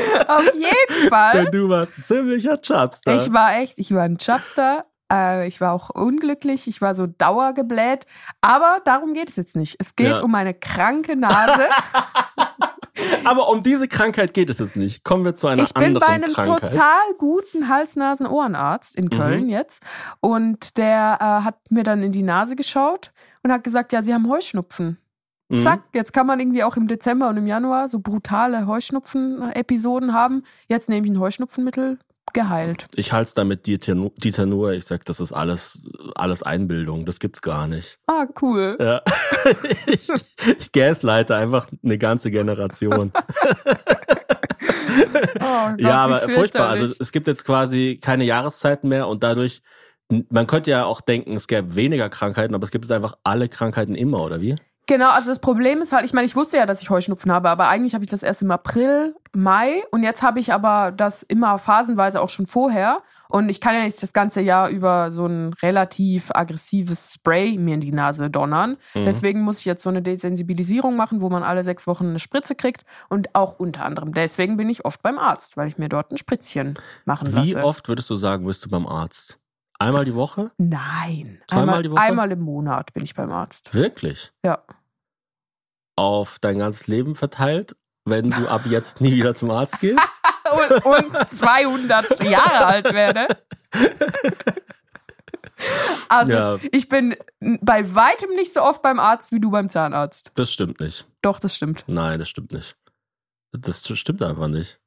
Auf 0.28 0.54
jeden 0.54 1.08
Fall. 1.08 1.32
Denn 1.44 1.50
du 1.52 1.68
warst 1.68 1.96
ein 1.98 2.04
ziemlicher 2.04 2.60
Chubster. 2.60 3.16
Ich 3.16 3.32
war 3.32 3.56
echt, 3.56 3.78
ich 3.78 3.92
war 3.94 4.02
ein 4.02 4.18
Chubster. 4.18 4.86
Äh, 5.12 5.48
ich 5.48 5.60
war 5.60 5.72
auch 5.72 5.90
unglücklich, 5.90 6.68
ich 6.68 6.80
war 6.80 6.94
so 6.94 7.06
dauergebläht. 7.06 8.06
Aber 8.40 8.78
darum 8.84 9.12
geht 9.14 9.28
es 9.30 9.36
jetzt 9.36 9.56
nicht. 9.56 9.76
Es 9.80 9.96
geht 9.96 10.08
Ja. 10.08 10.20
um 10.22 10.34
eine 10.34 10.54
kranke 10.54 11.16
Nase. 11.16 11.64
Aber 13.24 13.48
um 13.48 13.62
diese 13.62 13.88
Krankheit 13.88 14.34
geht 14.34 14.50
es 14.50 14.58
jetzt 14.58 14.76
nicht. 14.76 15.04
Kommen 15.04 15.24
wir 15.24 15.34
zu 15.34 15.46
einer 15.46 15.62
Ich 15.62 15.72
bin 15.72 15.84
anderen 15.96 16.06
bei 16.06 16.12
einem 16.14 16.32
Krankheit. 16.34 16.72
total 16.72 17.00
guten 17.18 17.68
Hals-Nasen-Ohrenarzt 17.68 18.94
in 18.96 19.08
Köln 19.10 19.44
Mhm. 19.44 19.48
jetzt. 19.48 19.82
Und 20.20 20.76
der 20.76 21.16
äh, 21.20 21.44
hat 21.44 21.56
mir 21.70 21.82
dann 21.82 22.02
in 22.02 22.12
die 22.12 22.22
Nase 22.22 22.56
geschaut 22.56 23.12
und 23.42 23.52
hat 23.52 23.64
gesagt, 23.64 23.92
ja, 23.92 24.02
Sie 24.02 24.12
haben 24.12 24.28
Heuschnupfen. 24.28 24.98
Mhm. 25.50 25.58
Zack, 25.60 25.80
jetzt 25.94 26.12
kann 26.12 26.26
man 26.26 26.40
irgendwie 26.40 26.62
auch 26.64 26.76
im 26.76 26.86
Dezember 26.86 27.28
und 27.28 27.36
im 27.36 27.46
Januar 27.46 27.88
so 27.88 27.98
brutale 28.00 28.66
Heuschnupfen-Episoden 28.66 30.12
haben. 30.14 30.44
Jetzt 30.68 30.88
nehme 30.88 31.06
ich 31.06 31.12
ein 31.12 31.18
Heuschnupfenmittel, 31.20 31.98
geheilt. 32.32 32.86
Ich 32.94 33.12
halte 33.12 33.26
es 33.28 33.34
da 33.34 33.42
mit 33.44 33.66
Dieter, 33.66 33.94
Nu- 33.96 34.12
Dieter 34.16 34.46
Nuhr. 34.46 34.72
Ich 34.72 34.84
sag, 34.86 35.04
das 35.04 35.18
ist 35.20 35.32
alles, 35.32 35.82
alles 36.14 36.42
Einbildung. 36.44 37.04
Das 37.04 37.18
gibt's 37.18 37.42
gar 37.42 37.66
nicht. 37.66 37.98
Ah, 38.06 38.26
cool. 38.40 38.76
Ja. 38.80 39.02
ich, 39.86 40.08
ich 40.58 40.72
gaslighte 40.72 41.34
einfach 41.34 41.68
eine 41.82 41.98
ganze 41.98 42.30
Generation. 42.30 43.12
Oh 45.40 45.68
Gott, 45.70 45.80
ja, 45.80 46.04
aber 46.04 46.20
furchtbar. 46.28 46.68
Also 46.68 46.92
es 46.98 47.12
gibt 47.12 47.26
jetzt 47.28 47.44
quasi 47.44 47.98
keine 48.02 48.24
Jahreszeiten 48.24 48.88
mehr 48.88 49.06
und 49.08 49.22
dadurch, 49.22 49.62
man 50.28 50.46
könnte 50.46 50.70
ja 50.70 50.84
auch 50.84 51.00
denken, 51.00 51.34
es 51.36 51.46
gäbe 51.46 51.74
weniger 51.76 52.08
Krankheiten, 52.08 52.54
aber 52.54 52.64
es 52.64 52.70
gibt 52.70 52.84
jetzt 52.84 52.92
einfach 52.92 53.14
alle 53.22 53.48
Krankheiten 53.48 53.94
immer, 53.94 54.20
oder 54.22 54.40
wie? 54.40 54.56
Genau, 54.90 55.10
also 55.10 55.28
das 55.28 55.38
Problem 55.38 55.82
ist 55.82 55.92
halt, 55.92 56.04
ich 56.04 56.12
meine, 56.12 56.26
ich 56.26 56.34
wusste 56.34 56.56
ja, 56.56 56.66
dass 56.66 56.82
ich 56.82 56.90
Heuschnupfen 56.90 57.30
habe, 57.30 57.48
aber 57.48 57.68
eigentlich 57.68 57.94
habe 57.94 58.02
ich 58.02 58.10
das 58.10 58.24
erst 58.24 58.42
im 58.42 58.50
April, 58.50 59.14
Mai 59.32 59.84
und 59.92 60.02
jetzt 60.02 60.20
habe 60.20 60.40
ich 60.40 60.52
aber 60.52 60.90
das 60.90 61.22
immer 61.22 61.60
phasenweise 61.60 62.20
auch 62.20 62.28
schon 62.28 62.48
vorher. 62.48 63.00
Und 63.28 63.50
ich 63.50 63.60
kann 63.60 63.76
ja 63.76 63.84
nicht 63.84 64.02
das 64.02 64.12
ganze 64.12 64.40
Jahr 64.40 64.68
über 64.68 65.12
so 65.12 65.26
ein 65.26 65.52
relativ 65.62 66.32
aggressives 66.34 67.12
Spray 67.14 67.56
mir 67.56 67.74
in 67.74 67.80
die 67.80 67.92
Nase 67.92 68.30
donnern. 68.30 68.78
Mhm. 68.96 69.04
Deswegen 69.04 69.42
muss 69.42 69.60
ich 69.60 69.64
jetzt 69.64 69.84
so 69.84 69.90
eine 69.90 70.02
Desensibilisierung 70.02 70.96
machen, 70.96 71.20
wo 71.20 71.30
man 71.30 71.44
alle 71.44 71.62
sechs 71.62 71.86
Wochen 71.86 72.08
eine 72.08 72.18
Spritze 72.18 72.56
kriegt. 72.56 72.84
Und 73.08 73.32
auch 73.36 73.60
unter 73.60 73.84
anderem 73.84 74.12
deswegen 74.12 74.56
bin 74.56 74.68
ich 74.68 74.84
oft 74.84 75.04
beim 75.04 75.20
Arzt, 75.20 75.56
weil 75.56 75.68
ich 75.68 75.78
mir 75.78 75.88
dort 75.88 76.10
ein 76.10 76.18
Spritzchen 76.18 76.74
machen 77.04 77.28
Wie 77.36 77.52
lasse. 77.52 77.64
oft 77.64 77.88
würdest 77.88 78.10
du 78.10 78.16
sagen, 78.16 78.44
bist 78.44 78.64
du 78.64 78.68
beim 78.68 78.88
Arzt? 78.88 79.38
Einmal 79.78 80.04
die 80.04 80.14
Woche? 80.16 80.50
Nein. 80.58 81.40
Zweimal 81.46 81.62
einmal, 81.62 81.82
die 81.84 81.90
Woche? 81.92 82.00
einmal 82.00 82.32
im 82.32 82.40
Monat 82.40 82.92
bin 82.92 83.04
ich 83.04 83.14
beim 83.14 83.30
Arzt. 83.30 83.72
Wirklich? 83.72 84.32
Ja. 84.44 84.64
Auf 86.00 86.38
dein 86.40 86.58
ganzes 86.58 86.86
Leben 86.86 87.14
verteilt, 87.14 87.76
wenn 88.06 88.30
du 88.30 88.48
ab 88.48 88.62
jetzt 88.64 89.00
nie 89.02 89.12
wieder 89.12 89.34
zum 89.34 89.50
Arzt 89.50 89.78
gehst? 89.80 89.98
Und, 90.50 90.84
und 90.84 91.16
200 91.36 92.24
Jahre 92.24 92.66
alt 92.66 92.92
werde. 92.92 93.28
Also, 96.08 96.32
Ja. 96.32 96.58
ich 96.72 96.88
bin 96.88 97.14
bei 97.60 97.94
weitem 97.94 98.30
nicht 98.30 98.54
so 98.54 98.62
oft 98.62 98.80
beim 98.82 98.98
Arzt 98.98 99.30
wie 99.30 99.38
du 99.40 99.50
beim 99.50 99.68
Zahnarzt. 99.68 100.32
Das 100.34 100.50
stimmt 100.50 100.80
nicht. 100.80 101.06
Doch, 101.22 101.38
das 101.38 101.54
stimmt. 101.54 101.84
Nein, 101.86 102.18
das 102.18 102.28
stimmt 102.30 102.52
nicht. 102.52 102.76
Das 103.52 103.86
stimmt 103.86 104.24
einfach 104.24 104.48
nicht. 104.48 104.80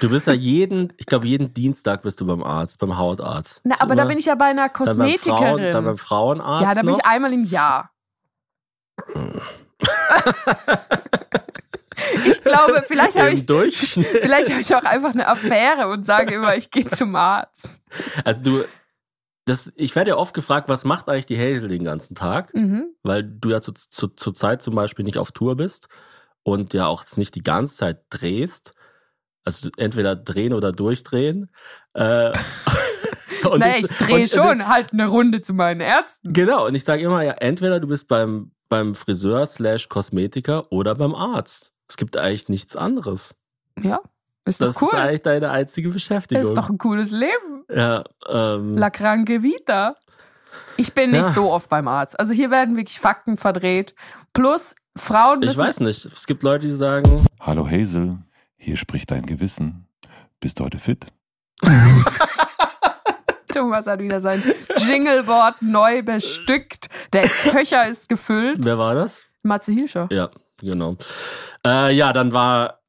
Du 0.00 0.08
bist 0.10 0.26
ja 0.26 0.32
jeden, 0.32 0.92
ich 0.96 1.06
glaube, 1.06 1.26
jeden 1.26 1.52
Dienstag 1.54 2.02
bist 2.02 2.20
du 2.20 2.26
beim 2.26 2.42
Arzt, 2.42 2.78
beim 2.80 2.96
Hautarzt. 2.96 3.60
Na, 3.64 3.76
aber 3.78 3.94
da 3.94 4.02
immer- 4.02 4.08
bin 4.08 4.18
ich 4.18 4.24
ja 4.24 4.34
bei 4.34 4.46
einer 4.46 4.70
dann 4.70 4.84
beim, 4.84 4.96
Frauen, 4.96 5.18
Kosmetikerin. 5.18 5.72
dann 5.72 5.84
beim 5.84 5.98
Frauenarzt. 5.98 6.62
ja, 6.62 6.74
da 6.74 6.80
bin 6.80 6.90
noch. 6.90 6.98
ich 6.98 7.04
einmal 7.06 7.32
im 7.32 7.44
Jahr. 7.44 7.90
ich 12.26 12.42
glaube, 12.42 12.84
vielleicht 12.86 13.18
habe 13.18 13.32
ich, 13.32 13.44
vielleicht 14.22 14.50
habe 14.50 14.60
ich 14.60 14.74
auch 14.74 14.84
einfach 14.84 15.10
eine 15.10 15.26
Affäre 15.28 15.88
und 15.88 16.04
sage 16.04 16.34
immer, 16.34 16.56
ich 16.56 16.70
gehe 16.70 16.86
zum 16.86 17.14
Arzt. 17.14 17.68
Also 18.24 18.42
du, 18.42 18.64
das, 19.46 19.72
ich 19.76 19.94
werde 19.94 20.10
ja 20.10 20.16
oft 20.16 20.34
gefragt, 20.34 20.68
was 20.68 20.84
macht 20.84 21.08
eigentlich 21.08 21.26
die 21.26 21.38
Hazel 21.38 21.68
den 21.68 21.84
ganzen 21.84 22.14
Tag? 22.14 22.54
Mhm. 22.54 22.86
Weil 23.02 23.22
du 23.24 23.50
ja 23.50 23.60
zu, 23.60 23.72
zu, 23.72 24.08
zur 24.08 24.34
Zeit 24.34 24.62
zum 24.62 24.74
Beispiel 24.74 25.04
nicht 25.04 25.18
auf 25.18 25.32
Tour 25.32 25.56
bist 25.56 25.88
und 26.42 26.72
ja 26.74 26.86
auch 26.86 27.04
nicht 27.16 27.34
die 27.34 27.42
ganze 27.42 27.76
Zeit 27.76 28.02
drehst. 28.10 28.72
Also 29.44 29.68
entweder 29.76 30.16
drehen 30.16 30.54
oder 30.54 30.72
durchdrehen. 30.72 31.50
Äh, 31.92 32.32
und 33.44 33.58
naja, 33.58 33.74
ich 33.78 33.88
drehe 33.88 34.22
und- 34.22 34.30
schon 34.30 34.68
halt 34.68 34.92
eine 34.94 35.06
Runde 35.06 35.42
zu 35.42 35.52
meinen 35.52 35.80
Ärzten. 35.80 36.32
Genau, 36.32 36.66
und 36.66 36.74
ich 36.74 36.84
sage 36.84 37.04
immer, 37.04 37.22
ja, 37.22 37.32
entweder 37.32 37.80
du 37.80 37.86
bist 37.86 38.08
beim, 38.08 38.52
beim 38.74 38.96
Friseur 38.96 39.46
slash 39.46 39.88
Kosmetiker 39.88 40.72
oder 40.72 40.96
beim 40.96 41.14
Arzt. 41.14 41.72
Es 41.88 41.96
gibt 41.96 42.16
eigentlich 42.16 42.48
nichts 42.48 42.74
anderes. 42.74 43.36
Ja, 43.80 44.00
ist 44.46 44.60
Das 44.60 44.74
doch 44.74 44.82
cool. 44.82 44.88
ist 44.88 44.94
eigentlich 44.94 45.22
deine 45.22 45.50
einzige 45.50 45.88
Das 45.88 45.94
Beschäftigung. 45.94 46.42
ist 46.44 46.54
doch 46.54 46.68
ein 46.70 46.78
cooles 46.78 47.12
Leben. 47.12 47.64
ja, 47.72 48.02
ähm, 48.28 48.76
La 48.76 48.90
Kranke 48.90 49.44
Vita. 49.44 49.94
Ich 50.76 50.92
bin 50.92 51.12
nicht 51.12 51.24
Ja. 51.26 51.32
so 51.34 51.52
oft 51.52 51.68
beim 51.68 51.86
Arzt. 51.86 52.18
Also 52.18 52.32
hier 52.32 52.50
werden 52.50 52.76
wirklich 52.76 52.98
Fakten 52.98 53.36
verdreht. 53.36 53.94
Plus 54.32 54.74
Frauen 54.96 55.40
ich 55.42 55.48
müssen. 55.50 55.60
weiß 55.60 55.80
nicht. 55.80 56.04
Es 56.06 56.26
gibt 56.26 56.42
Leute, 56.42 56.66
die 56.66 56.74
sagen, 56.74 57.24
Hallo 57.40 57.68
Hazel, 57.70 58.18
hier 58.56 58.76
spricht 58.76 59.10
dein 59.12 59.24
Gewissen. 59.24 59.86
Bist 60.40 60.58
du 60.58 60.64
heute 60.64 60.78
fit? 60.80 61.06
Thomas 63.54 63.86
hat 63.86 64.00
wieder 64.00 64.20
sein 64.20 64.42
Jingleboard 64.86 65.62
neu 65.62 66.02
bestückt. 66.02 66.88
Der 67.12 67.28
Köcher 67.28 67.86
ist 67.88 68.08
gefüllt. 68.08 68.58
wer 68.60 68.78
war 68.78 68.94
das? 68.94 69.26
Matze 69.42 69.72
Hilscher. 69.72 70.08
Ja, 70.10 70.30
genau. 70.60 70.96
Äh, 71.64 71.94
ja, 71.94 72.12
dann 72.12 72.32
war 72.32 72.80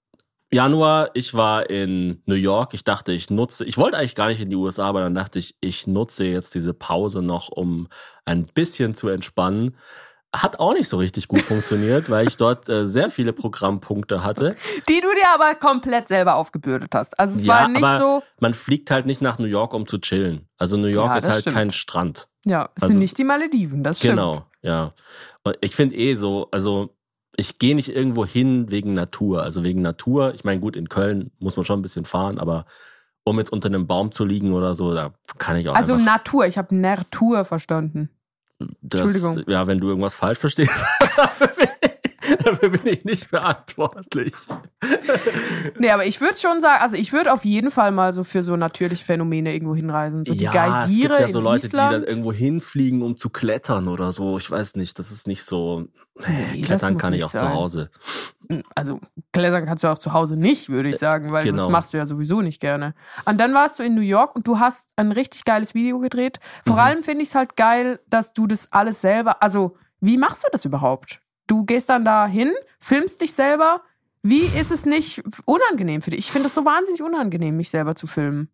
Januar, 0.51 1.09
ich 1.13 1.33
war 1.33 1.69
in 1.69 2.21
New 2.25 2.35
York. 2.35 2.73
Ich 2.73 2.83
dachte, 2.83 3.11
ich 3.11 3.29
nutze, 3.29 3.65
ich 3.65 3.77
wollte 3.77 3.97
eigentlich 3.97 4.15
gar 4.15 4.27
nicht 4.27 4.41
in 4.41 4.49
die 4.49 4.55
USA, 4.55 4.87
aber 4.87 5.01
dann 5.01 5.13
dachte 5.13 5.37
ich, 5.37 5.55
ich 5.59 5.85
nutze 5.85 6.25
jetzt 6.25 6.55
diese 6.55 6.73
Pause 6.73 7.21
noch, 7.21 7.49
um 7.49 7.87
ein 8.25 8.45
bisschen 8.45 8.95
zu 8.95 9.09
entspannen. 9.09 9.75
Hat 10.41 10.59
auch 10.59 10.73
nicht 10.73 10.89
so 10.89 10.97
richtig 10.97 11.27
gut 11.27 11.41
funktioniert, 11.41 12.09
weil 12.09 12.27
ich 12.27 12.37
dort 12.37 12.67
äh, 12.69 12.85
sehr 12.85 13.09
viele 13.09 13.33
Programmpunkte 13.33 14.23
hatte. 14.23 14.55
Die 14.89 15.01
du 15.01 15.07
dir 15.13 15.29
aber 15.33 15.55
komplett 15.55 16.07
selber 16.07 16.35
aufgebürdet 16.35 16.93
hast. 16.93 17.17
Also 17.19 17.39
es 17.39 17.45
Ja, 17.45 17.53
war 17.61 17.67
nicht 17.67 17.83
aber- 17.83 17.99
so. 17.99 18.23
Man 18.39 18.53
fliegt 18.53 18.91
halt 18.91 19.05
nicht 19.05 19.21
nach 19.21 19.39
New 19.39 19.45
York, 19.45 19.73
um 19.73 19.87
zu 19.87 19.97
chillen. 19.99 20.47
Also 20.57 20.77
New 20.77 20.87
York 20.87 21.09
Ja, 21.09 21.17
ist 21.17 21.29
halt 21.29 21.41
stimmt. 21.41 21.55
kein 21.55 21.71
Strand. 21.71 22.27
Ja, 22.45 22.69
es 22.75 22.83
also- 22.83 22.91
sind 22.93 22.99
nicht 22.99 23.17
die 23.17 23.23
Malediven, 23.23 23.83
das 23.83 23.99
stimmt. 23.99 24.11
Genau, 24.13 24.45
ja. 24.61 24.93
Und 25.43 25.57
ich 25.61 25.75
finde 25.75 25.95
eh 25.95 26.15
so, 26.15 26.47
also 26.51 26.89
ich 27.37 27.59
gehe 27.59 27.75
nicht 27.75 27.89
irgendwo 27.89 28.25
hin 28.25 28.71
wegen 28.71 28.93
Natur. 28.93 29.43
Also 29.43 29.63
wegen 29.63 29.81
Natur, 29.81 30.33
ich 30.33 30.43
meine, 30.43 30.59
gut, 30.61 30.75
in 30.75 30.87
Köln 30.89 31.31
muss 31.39 31.57
man 31.57 31.65
schon 31.65 31.79
ein 31.79 31.81
bisschen 31.81 32.05
fahren, 32.05 32.39
aber 32.39 32.65
um 33.25 33.39
jetzt 33.39 33.51
unter 33.51 33.67
einem 33.67 33.87
Baum 33.87 34.11
zu 34.11 34.23
liegen 34.23 34.53
oder 34.53 34.75
so, 34.75 34.93
da 34.93 35.11
kann 35.37 35.57
ich 35.57 35.67
auch 35.67 35.75
Also 35.75 35.97
Natur, 35.97 36.45
ich 36.45 36.57
habe 36.57 36.75
Natur 36.75 37.43
verstanden. 37.43 38.09
Das, 38.59 39.01
Entschuldigung. 39.01 39.43
Ja, 39.47 39.67
wenn 39.67 39.79
du 39.79 39.89
irgendwas 39.89 40.15
falsch 40.15 40.39
verstehst, 40.39 40.71
dafür, 42.43 42.69
bin 42.69 42.81
ich, 42.85 43.03
nicht 43.03 43.25
verantwortlich. 43.25 44.33
Nee, 45.77 45.89
aber 45.89 46.05
ich 46.05 46.21
würde 46.21 46.37
schon 46.37 46.61
sagen, 46.61 46.81
also 46.81 46.95
ich 46.95 47.11
würde 47.13 47.33
auf 47.33 47.45
jeden 47.45 47.71
Fall 47.71 47.91
mal 47.91 48.13
so 48.13 48.23
für 48.23 48.43
so 48.43 48.55
natürliche 48.55 49.03
Phänomene 49.03 49.53
irgendwo 49.53 49.75
hinreisen. 49.75 50.23
So 50.25 50.33
die 50.33 50.45
ja, 50.45 50.51
Geysire 50.51 51.13
es 51.13 51.17
gibt 51.17 51.19
ja 51.19 51.27
so 51.27 51.39
Leute, 51.39 51.67
Island. 51.67 51.91
die 51.91 51.95
dann 51.95 52.03
irgendwo 52.03 52.31
hinfliegen, 52.31 53.01
um 53.01 53.17
zu 53.17 53.29
klettern 53.29 53.87
oder 53.87 54.11
so. 54.11 54.37
Ich 54.37 54.49
weiß 54.49 54.75
nicht, 54.75 54.97
das 54.99 55.11
ist 55.11 55.27
nicht 55.27 55.43
so. 55.43 55.85
Nee, 56.27 56.61
klettern 56.61 56.97
kann 56.97 57.13
ich 57.13 57.23
auch 57.25 57.31
zu 57.31 57.39
sein. 57.39 57.53
Hause. 57.53 57.89
Also 58.75 58.99
klettern 59.33 59.65
kannst 59.65 59.83
du 59.83 59.87
auch 59.87 59.97
zu 59.97 60.13
Hause 60.13 60.37
nicht, 60.37 60.69
würde 60.69 60.89
ich 60.89 60.97
sagen, 60.97 61.31
weil 61.31 61.43
Genau. 61.45 61.63
das 61.63 61.71
machst 61.71 61.93
du 61.93 61.97
ja 61.97 62.05
sowieso 62.07 62.41
nicht 62.41 62.59
gerne. 62.59 62.93
Und 63.25 63.39
dann 63.39 63.53
warst 63.53 63.79
du 63.79 63.83
in 63.83 63.95
New 63.95 64.01
York 64.01 64.35
und 64.35 64.47
du 64.47 64.59
hast 64.59 64.89
ein 64.95 65.11
richtig 65.11 65.45
geiles 65.45 65.73
Video 65.73 65.99
gedreht. 65.99 66.39
Vor 66.65 66.75
Mhm. 66.75 66.81
allem 66.81 67.03
finde 67.03 67.23
ich 67.23 67.29
es 67.29 67.35
halt 67.35 67.55
geil, 67.55 67.99
dass 68.07 68.33
du 68.33 68.47
das 68.47 68.71
alles 68.71 69.01
selber, 69.01 69.41
also 69.43 69.77
wie 70.01 70.17
machst 70.17 70.43
du 70.43 70.47
das 70.51 70.65
überhaupt? 70.65 71.19
Du 71.47 71.63
gehst 71.65 71.89
dann 71.89 72.05
da 72.05 72.27
hin, 72.27 72.51
filmst 72.79 73.21
dich 73.21 73.33
selber. 73.33 73.81
Wie 74.23 74.45
ist 74.45 74.71
es 74.71 74.85
nicht 74.85 75.23
unangenehm 75.45 76.01
für 76.01 76.09
dich? 76.09 76.19
Ich 76.19 76.31
finde 76.31 76.47
es 76.47 76.55
so 76.55 76.65
wahnsinnig 76.65 77.03
unangenehm, 77.03 77.55
mich 77.57 77.69
selber 77.69 77.95
zu 77.95 78.07
filmen. 78.07 78.49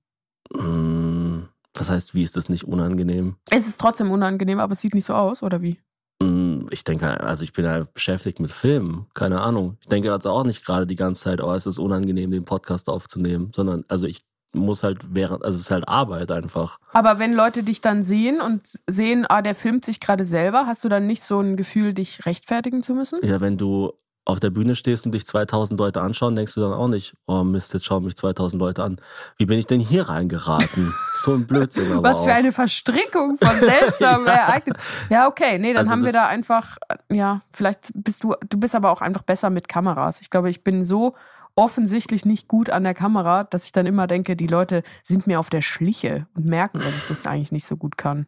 Mm, 0.53 1.43
Was 1.73 1.89
heißt, 1.89 2.13
wie 2.13 2.23
ist 2.23 2.35
das 2.35 2.49
nicht 2.49 2.65
unangenehm? 2.65 3.37
Es 3.49 3.65
ist 3.67 3.79
trotzdem 3.79 4.11
unangenehm, 4.11 4.59
aber 4.59 4.73
es 4.73 4.81
sieht 4.81 4.93
nicht 4.93 5.05
so 5.05 5.13
aus, 5.13 5.41
oder 5.41 5.61
wie? 5.61 5.79
Mm, 6.21 6.67
Ich 6.71 6.83
denke, 6.83 7.19
also 7.21 7.43
ich 7.43 7.53
bin 7.53 7.65
ja 7.65 7.85
beschäftigt 7.93 8.39
mit 8.39 8.51
Filmen, 8.51 9.07
keine 9.13 9.41
Ahnung. 9.41 9.77
Ich 9.81 9.87
denke 9.87 10.11
also 10.11 10.29
auch 10.29 10.43
nicht 10.43 10.65
gerade 10.65 10.87
die 10.87 10.95
ganze 10.95 11.23
Zeit, 11.23 11.41
oh, 11.41 11.53
es 11.53 11.65
ist 11.65 11.79
unangenehm, 11.79 12.31
den 12.31 12.45
Podcast 12.45 12.87
aufzunehmen, 12.89 13.51
sondern 13.55 13.83
also 13.87 14.07
ich 14.07 14.21
muss 14.53 14.83
halt 14.83 14.99
während, 15.15 15.45
also 15.45 15.55
es 15.55 15.61
ist 15.61 15.71
halt 15.71 15.87
Arbeit 15.87 16.31
einfach. 16.31 16.77
Aber 16.91 17.19
wenn 17.19 17.33
Leute 17.33 17.63
dich 17.63 17.79
dann 17.79 18.03
sehen 18.03 18.41
und 18.41 18.61
sehen, 18.85 19.25
ah, 19.29 19.41
der 19.41 19.55
filmt 19.55 19.85
sich 19.85 19.99
gerade 20.01 20.25
selber, 20.25 20.65
hast 20.67 20.83
du 20.83 20.89
dann 20.89 21.07
nicht 21.07 21.23
so 21.23 21.39
ein 21.39 21.55
Gefühl, 21.55 21.93
dich 21.93 22.25
rechtfertigen 22.25 22.83
zu 22.83 22.93
müssen? 22.93 23.19
Ja, 23.23 23.39
wenn 23.39 23.57
du 23.57 23.93
auf 24.31 24.39
der 24.39 24.49
Bühne 24.49 24.75
stehst 24.75 25.05
und 25.05 25.11
dich 25.13 25.25
2000 25.27 25.79
Leute 25.79 26.01
anschauen, 26.01 26.35
denkst 26.35 26.55
du 26.55 26.61
dann 26.61 26.73
auch 26.73 26.87
nicht, 26.87 27.13
oh 27.27 27.43
Mist, 27.43 27.73
jetzt 27.73 27.85
schauen 27.85 28.03
mich 28.03 28.15
2000 28.17 28.59
Leute 28.59 28.83
an. 28.83 28.99
Wie 29.37 29.45
bin 29.45 29.59
ich 29.59 29.67
denn 29.67 29.79
hier 29.79 30.09
reingeraten? 30.09 30.93
so 31.23 31.33
ein 31.33 31.45
Blödsinn 31.45 31.91
aber 31.97 32.09
Was 32.09 32.17
auch. 32.17 32.25
für 32.25 32.33
eine 32.33 32.51
Verstrickung 32.51 33.37
von 33.37 33.59
seltsamen 33.59 34.25
Ereignissen. 34.27 34.79
Ja, 35.09 35.27
okay, 35.27 35.59
nee, 35.59 35.73
dann 35.73 35.79
Also 35.81 35.91
haben 35.91 36.03
wir 36.03 36.11
das- 36.13 36.21
da 36.23 36.27
einfach, 36.27 36.77
ja, 37.11 37.41
vielleicht 37.51 37.91
bist 37.93 38.23
du, 38.23 38.33
du 38.49 38.57
bist 38.59 38.73
aber 38.75 38.91
auch 38.91 39.01
einfach 39.01 39.21
besser 39.23 39.49
mit 39.49 39.67
Kameras. 39.67 40.21
Ich 40.21 40.29
glaube, 40.29 40.49
ich 40.49 40.63
bin 40.63 40.83
so 40.85 41.15
offensichtlich 41.55 42.25
nicht 42.25 42.47
gut 42.47 42.69
an 42.69 42.83
der 42.83 42.93
Kamera, 42.93 43.43
dass 43.43 43.65
ich 43.65 43.71
dann 43.71 43.85
immer 43.85 44.07
denke, 44.07 44.35
die 44.35 44.47
Leute 44.47 44.83
sind 45.03 45.27
mir 45.27 45.39
auf 45.39 45.49
der 45.49 45.61
Schliche 45.61 46.25
und 46.33 46.45
merken, 46.45 46.79
dass 46.79 46.95
ich 46.95 47.03
das 47.05 47.25
eigentlich 47.27 47.51
nicht 47.51 47.65
so 47.65 47.75
gut 47.75 47.97
kann. 47.97 48.25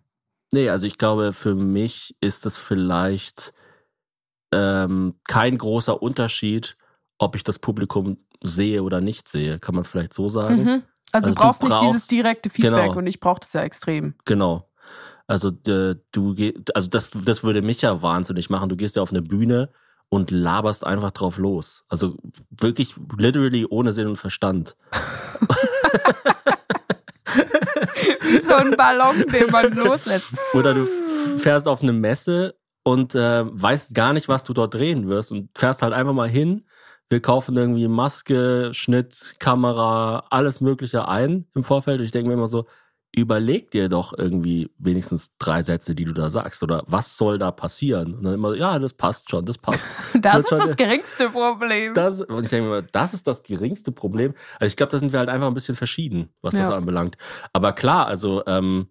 Nee, 0.52 0.70
also 0.70 0.86
ich 0.86 0.98
glaube, 0.98 1.34
für 1.34 1.56
mich 1.56 2.16
ist 2.22 2.46
es 2.46 2.58
vielleicht 2.60 3.54
ähm, 4.54 5.16
kein 5.28 5.58
großer 5.58 6.02
Unterschied, 6.02 6.78
ob 7.18 7.36
ich 7.36 7.44
das 7.44 7.60
Publikum 7.60 8.18
sehe 8.44 8.84
oder 8.84 9.02
nicht 9.02 9.28
sehe. 9.28 9.60
Kann 9.60 9.76
man 9.76 9.82
es 9.82 9.88
vielleicht 9.88 10.14
so 10.14 10.30
sagen? 10.30 10.64
Mhm. 10.64 10.84
Also, 11.12 11.26
Also 11.26 11.28
du 11.28 11.34
du 11.34 11.42
brauchst 11.42 11.64
nicht 11.64 11.72
brauchst- 11.72 11.86
dieses 11.90 12.08
direkte 12.08 12.50
Feedback 12.50 12.86
Genau. 12.88 12.98
und 12.98 13.08
ich 13.08 13.20
brauche 13.20 13.40
das 13.42 13.54
ja 13.54 13.62
extrem. 13.62 14.16
Genau. 14.26 14.70
Also 15.28 15.50
äh, 15.68 15.96
du 16.12 16.36
also 16.74 16.90
das 16.90 17.12
das 17.12 17.44
würde 17.44 17.62
mich 17.62 17.82
ja 17.82 18.02
wahnsinnig 18.02 18.50
machen. 18.50 18.68
Du 18.70 18.76
gehst 18.76 18.96
ja 18.98 19.02
auf 19.02 19.12
eine 19.12 19.22
Bühne 19.22 19.70
und 20.10 20.32
laberst 20.32 20.86
einfach 20.86 21.12
drauf 21.12 21.38
los. 21.38 21.86
Also 21.88 22.18
wirklich 22.50 22.96
literally 23.18 23.66
ohne 23.66 23.94
Sinn 23.94 24.08
und 24.08 24.18
Verstand. 24.18 24.76
Wie 28.22 28.40
so 28.40 28.54
ein 28.54 28.76
Ballon, 28.76 29.26
den 29.32 29.50
man 29.52 29.74
loslässt. 29.74 30.28
Oder 30.54 30.74
du 30.74 30.86
fährst 31.38 31.68
auf 31.68 31.82
eine 31.82 31.94
Messe 31.94 32.56
und 32.84 33.16
äh, 33.16 33.44
weißt 33.46 33.94
gar 33.96 34.14
nicht, 34.14 34.28
was 34.28 34.44
du 34.44 34.54
dort 34.54 34.74
drehen 34.74 35.08
wirst 35.08 35.32
und 35.32 35.50
fährst 35.58 35.82
halt 35.82 35.94
einfach 35.94 36.14
mal 36.14 36.30
hin. 36.30 36.66
Wir 37.10 37.22
kaufen 37.22 37.56
irgendwie 37.56 37.88
Maske, 37.88 38.70
Schnitt, 38.74 39.36
Kamera, 39.40 40.26
alles 40.30 40.62
Mögliche 40.62 41.08
ein 41.08 41.46
im 41.54 41.64
Vorfeld. 41.64 42.00
Und 42.00 42.06
ich 42.06 42.12
denke 42.12 42.28
mir 42.30 42.34
immer 42.34 42.48
so, 42.48 42.66
überleg 43.16 43.70
dir 43.70 43.90
doch 43.90 44.18
irgendwie 44.18 44.72
wenigstens 44.80 45.32
drei 45.38 45.62
Sätze, 45.62 45.94
die 45.94 46.06
du 46.06 46.14
da 46.14 46.30
sagst. 46.32 46.64
Oder 46.64 46.84
was 46.88 47.16
soll 47.16 47.38
da 47.38 47.52
passieren? 47.52 48.16
Und 48.16 48.24
dann 48.24 48.34
immer, 48.34 48.56
ja, 48.56 48.80
das 48.80 48.94
passt 48.94 49.30
schon, 49.30 49.46
das 49.46 49.58
passt. 49.60 49.80
Das, 50.20 50.34
wird 50.36 50.44
ist 50.44 50.50
schon- 50.50 50.60
das 50.60 50.76
geringste 50.78 51.30
Problem. 51.30 51.94
das, 51.94 52.22
und 52.22 52.44
ich 52.44 52.50
denke 52.50 52.70
mir, 52.70 52.82
das 52.82 53.14
ist 53.14 53.28
das 53.28 53.44
geringste 53.44 53.92
Problem. 53.92 54.34
Also 54.60 54.68
ich 54.72 54.76
glaube, 54.76 54.92
da 54.92 54.98
sind 54.98 55.12
wir 55.12 55.20
halt 55.20 55.30
einfach 55.30 55.48
ein 55.48 55.54
bisschen 55.54 55.76
verschieden, 55.76 56.30
was 56.42 56.56
das 56.56 56.70
Ja. 56.70 56.76
anbelangt. 56.76 57.18
Aber 57.52 57.74
klar, 57.74 58.08
also 58.08 58.44
ähm, 58.48 58.88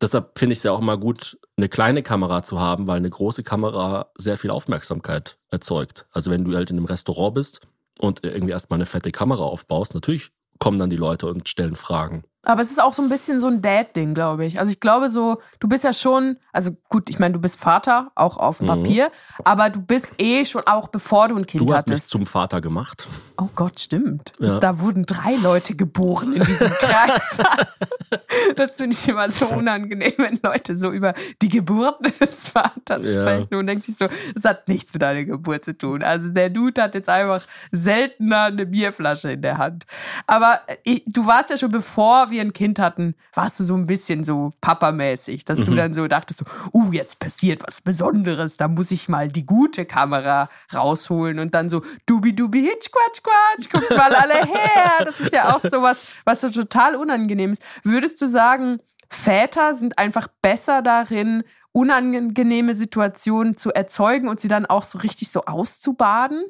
deshalb 0.00 0.38
finde 0.38 0.52
ich 0.52 0.60
es 0.60 0.62
ja 0.62 0.72
auch 0.72 0.80
immer 0.80 0.96
gut, 0.96 1.38
eine 1.56 1.68
kleine 1.68 2.02
Kamera 2.02 2.42
zu 2.42 2.58
haben, 2.58 2.86
weil 2.86 2.96
eine 2.96 3.10
große 3.10 3.42
Kamera 3.42 4.10
sehr 4.16 4.36
viel 4.36 4.50
Aufmerksamkeit 4.50 5.38
erzeugt. 5.50 6.06
Also 6.10 6.30
wenn 6.30 6.44
du 6.44 6.54
halt 6.54 6.70
in 6.70 6.76
einem 6.76 6.86
Restaurant 6.86 7.34
bist 7.34 7.60
und 7.98 8.24
irgendwie 8.24 8.52
erstmal 8.52 8.78
eine 8.78 8.86
fette 8.86 9.12
Kamera 9.12 9.42
aufbaust, 9.42 9.94
natürlich 9.94 10.30
kommen 10.58 10.78
dann 10.78 10.90
die 10.90 10.96
Leute 10.96 11.26
und 11.26 11.48
stellen 11.48 11.76
Fragen. 11.76 12.24
Aber 12.48 12.62
es 12.62 12.70
ist 12.70 12.82
auch 12.82 12.94
so 12.94 13.02
ein 13.02 13.10
bisschen 13.10 13.40
so 13.40 13.46
ein 13.46 13.60
Dad-Ding, 13.60 14.14
glaube 14.14 14.46
ich. 14.46 14.58
Also 14.58 14.72
ich 14.72 14.80
glaube 14.80 15.10
so, 15.10 15.38
du 15.60 15.68
bist 15.68 15.84
ja 15.84 15.92
schon, 15.92 16.38
also 16.50 16.70
gut, 16.88 17.10
ich 17.10 17.18
meine, 17.18 17.34
du 17.34 17.40
bist 17.40 17.60
Vater, 17.60 18.10
auch 18.14 18.38
auf 18.38 18.58
dem 18.58 18.64
Mhm. 18.68 18.68
Papier, 18.84 19.10
aber 19.44 19.68
du 19.68 19.82
bist 19.82 20.14
eh 20.18 20.46
schon 20.46 20.62
auch 20.66 20.88
bevor 20.88 21.28
du 21.28 21.36
ein 21.36 21.46
Kind 21.46 21.68
Du 21.68 21.74
hast 21.74 21.86
mich 21.88 21.96
hattest. 21.96 22.10
zum 22.10 22.24
Vater 22.24 22.62
gemacht. 22.62 23.06
oh 23.36 23.48
Gott, 23.54 23.78
stimmt. 23.78 24.32
Ja. 24.38 24.58
Da 24.60 24.80
wurden 24.80 25.04
drei 25.04 25.36
Leute 25.36 25.76
geboren 25.76 26.32
in 26.32 26.42
diesem 26.42 26.70
Kreis. 26.70 27.36
das 28.56 28.72
finde 28.72 28.96
ich 28.96 29.06
immer 29.08 29.30
so 29.30 29.46
unangenehm, 29.46 30.14
wenn 30.16 30.40
Leute 30.42 30.74
so 30.76 30.90
über 30.90 31.12
die 31.42 31.50
Geburt 31.50 31.98
des 32.20 32.48
Vaters 32.48 33.12
Ja. 33.12 33.22
sprechen 33.22 33.54
und 33.56 33.66
denkt 33.66 33.84
sich 33.84 33.96
so, 33.98 34.06
das 34.34 34.44
hat 34.44 34.68
nichts 34.68 34.92
mit 34.94 35.02
deiner 35.02 35.24
Geburt 35.24 35.66
zu 35.66 35.76
tun. 35.76 36.02
Also 36.02 36.30
der 36.30 36.48
Dude 36.50 36.82
hat 36.82 36.94
jetzt 36.94 37.08
einfach 37.10 37.42
seltener 37.72 38.44
eine 38.44 38.64
Bierflasche 38.66 39.32
in 39.32 39.42
der 39.42 39.58
Hand. 39.58 39.84
Aber 40.26 40.60
äh, 40.84 41.00
du 41.06 41.26
warst 41.26 41.50
ja 41.50 41.56
schon 41.58 41.70
bevor 41.70 42.30
wir 42.30 42.37
ein 42.42 42.52
Kind 42.52 42.78
hatten, 42.78 43.14
warst 43.34 43.60
du 43.60 43.64
so 43.64 43.74
ein 43.74 43.86
bisschen 43.86 44.24
so 44.24 44.52
papamäßig, 44.60 45.44
dass 45.44 45.60
du 45.60 45.74
dann 45.74 45.94
so 45.94 46.08
dachtest 46.08 46.40
so, 46.40 46.44
uh, 46.72 46.92
jetzt 46.92 47.18
passiert 47.18 47.62
was 47.66 47.80
Besonderes, 47.80 48.56
da 48.56 48.68
muss 48.68 48.90
ich 48.90 49.08
mal 49.08 49.28
die 49.28 49.46
gute 49.46 49.84
Kamera 49.84 50.48
rausholen 50.74 51.38
und 51.38 51.54
dann 51.54 51.68
so 51.68 51.82
dubi 52.06 52.34
dubi 52.34 52.62
hitch 52.62 52.90
quatsch 52.90 53.22
quatsch, 53.22 53.70
guckt 53.70 53.90
mal 53.90 54.14
alle 54.14 54.46
her. 54.46 55.04
Das 55.04 55.20
ist 55.20 55.32
ja 55.32 55.54
auch 55.54 55.60
sowas, 55.60 56.02
was 56.24 56.40
so 56.40 56.50
total 56.50 56.96
unangenehm 56.96 57.52
ist. 57.52 57.62
Würdest 57.84 58.20
du 58.20 58.28
sagen, 58.28 58.80
Väter 59.10 59.74
sind 59.74 59.98
einfach 59.98 60.28
besser 60.42 60.82
darin, 60.82 61.44
unangenehme 61.72 62.74
Situationen 62.74 63.56
zu 63.56 63.72
erzeugen 63.72 64.28
und 64.28 64.40
sie 64.40 64.48
dann 64.48 64.66
auch 64.66 64.84
so 64.84 64.98
richtig 64.98 65.30
so 65.30 65.44
auszubaden? 65.44 66.44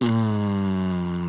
Mm, 0.00 1.25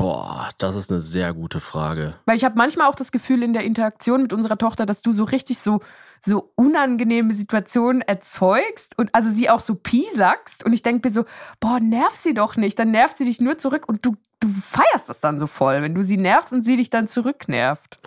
boah, 0.00 0.48
das 0.56 0.76
ist 0.76 0.90
eine 0.90 1.02
sehr 1.02 1.34
gute 1.34 1.60
Frage. 1.60 2.14
Weil 2.24 2.36
ich 2.36 2.44
habe 2.44 2.56
manchmal 2.56 2.88
auch 2.88 2.94
das 2.94 3.12
Gefühl 3.12 3.42
in 3.42 3.52
der 3.52 3.64
Interaktion 3.64 4.22
mit 4.22 4.32
unserer 4.32 4.56
Tochter, 4.56 4.86
dass 4.86 5.02
du 5.02 5.12
so 5.12 5.24
richtig 5.24 5.58
so 5.58 5.80
so 6.22 6.52
unangenehme 6.54 7.32
Situationen 7.32 8.02
erzeugst 8.02 8.98
und 8.98 9.14
also 9.14 9.30
sie 9.30 9.48
auch 9.48 9.60
so 9.60 9.74
piesagst 9.74 10.64
und 10.64 10.74
ich 10.74 10.82
denke 10.82 11.08
mir 11.08 11.14
so, 11.14 11.24
boah, 11.60 11.80
nerv 11.80 12.14
sie 12.14 12.34
doch 12.34 12.56
nicht, 12.56 12.78
dann 12.78 12.90
nervt 12.90 13.16
sie 13.16 13.24
dich 13.24 13.40
nur 13.40 13.58
zurück 13.58 13.88
und 13.88 14.04
du 14.04 14.12
du 14.40 14.48
feierst 14.48 15.08
das 15.08 15.20
dann 15.20 15.38
so 15.38 15.46
voll, 15.46 15.82
wenn 15.82 15.94
du 15.94 16.02
sie 16.02 16.16
nervst 16.16 16.52
und 16.54 16.62
sie 16.62 16.76
dich 16.76 16.88
dann 16.88 17.08
zurücknervt. 17.08 17.98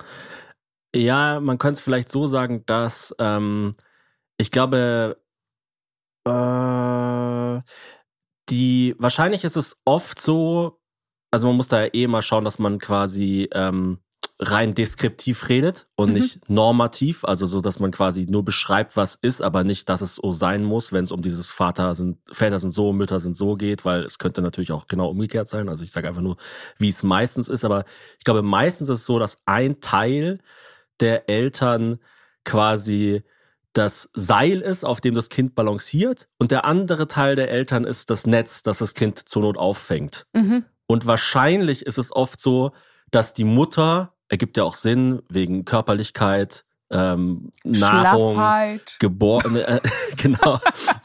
Ja, 0.95 1.39
man 1.39 1.60
könnte 1.60 1.77
es 1.77 1.82
vielleicht 1.82 2.10
so 2.10 2.25
sagen, 2.25 2.63
dass 2.65 3.15
ähm, 3.19 3.75
ich 4.38 4.49
glaube, 4.49 5.17
äh, 6.25 7.62
die 8.49 8.95
wahrscheinlich 8.97 9.43
ist 9.43 9.58
es 9.58 9.77
oft 9.86 10.19
so, 10.19 10.79
also 11.34 11.48
man 11.48 11.58
muss 11.58 11.67
da 11.67 11.82
ja 11.82 11.89
eh 11.93 12.06
mal 12.06 12.22
schauen, 12.22 12.46
dass 12.46 12.60
man 12.60 12.78
quasi 12.78 13.50
ähm, 13.54 13.98
rein 14.39 14.76
deskriptiv 14.76 15.50
redet 15.50 15.88
und 15.96 16.10
Mhm. 16.10 16.13
nicht 16.15 16.50
normativ, 16.50 17.26
also 17.26 17.48
so, 17.48 17.60
dass 17.60 17.80
man 17.80 17.89
quasi 17.89 18.28
nur 18.30 18.46
beschreibt, 18.46 18.96
was 18.98 19.15
ist, 19.15 19.41
aber 19.41 19.63
nicht, 19.63 19.89
dass 19.89 20.02
es 20.02 20.15
so 20.15 20.32
sein 20.32 20.63
muss, 20.63 20.93
wenn 20.93 21.04
es 21.04 21.12
um 21.12 21.24
dieses 21.24 21.50
Vater 21.50 21.96
sind, 21.96 22.19
Väter 22.32 22.60
sind 22.60 22.69
so, 22.72 22.93
Mütter 22.93 23.19
sind 23.19 23.36
so 23.36 23.56
geht, 23.56 23.84
weil 23.84 24.04
es 24.04 24.19
könnte 24.19 24.43
natürlich 24.43 24.72
auch 24.72 24.86
genau 24.86 25.10
umgekehrt 25.10 25.48
sein. 25.48 25.69
Also 25.69 25.84
ich 25.84 25.91
sage 25.91 26.08
einfach 26.08 26.22
nur, 26.22 26.38
wie 26.78 26.89
es 26.89 27.02
meistens 27.02 27.48
ist, 27.48 27.65
aber 27.65 27.86
ich 28.19 28.26
glaube, 28.26 28.43
meistens 28.43 28.89
ist 28.89 29.00
es 29.00 29.06
so, 29.06 29.17
dass 29.17 29.39
ein 29.46 29.82
Teil 29.82 30.39
der 31.00 31.30
Eltern 31.30 31.98
quasi 32.46 33.24
das 33.74 34.08
Seil 34.13 34.62
ist, 34.62 34.84
auf 34.86 35.02
dem 35.02 35.15
das 35.15 35.30
Kind 35.30 35.56
balanciert 35.56 36.28
und 36.38 36.52
der 36.52 36.65
andere 36.65 37.08
Teil 37.08 37.36
der 37.36 37.50
Eltern 37.50 37.86
ist 37.86 38.12
das 38.12 38.28
Netz, 38.28 38.62
das 38.62 38.78
das 38.78 38.93
Kind 38.93 39.17
zur 39.28 39.41
Not 39.41 39.58
auffängt. 39.58 40.28
Mhm. 40.34 40.65
Und 40.88 41.06
wahrscheinlich 41.06 41.86
ist 41.86 41.98
es 41.98 42.12
oft 42.12 42.39
so, 42.39 42.72
dass 43.12 43.34
die 43.34 43.43
Mutter, 43.43 44.13
ergibt 44.30 44.58
ja 44.58 44.63
auch 44.63 44.76
Sinn, 44.76 45.22
wegen 45.30 45.65
Körperlichkeit, 45.65 46.65
ähm, 46.93 47.50
Nahrung, 47.63 48.80
geboren, 49.00 49.56
äh, 49.56 49.80
genau, 50.17 50.60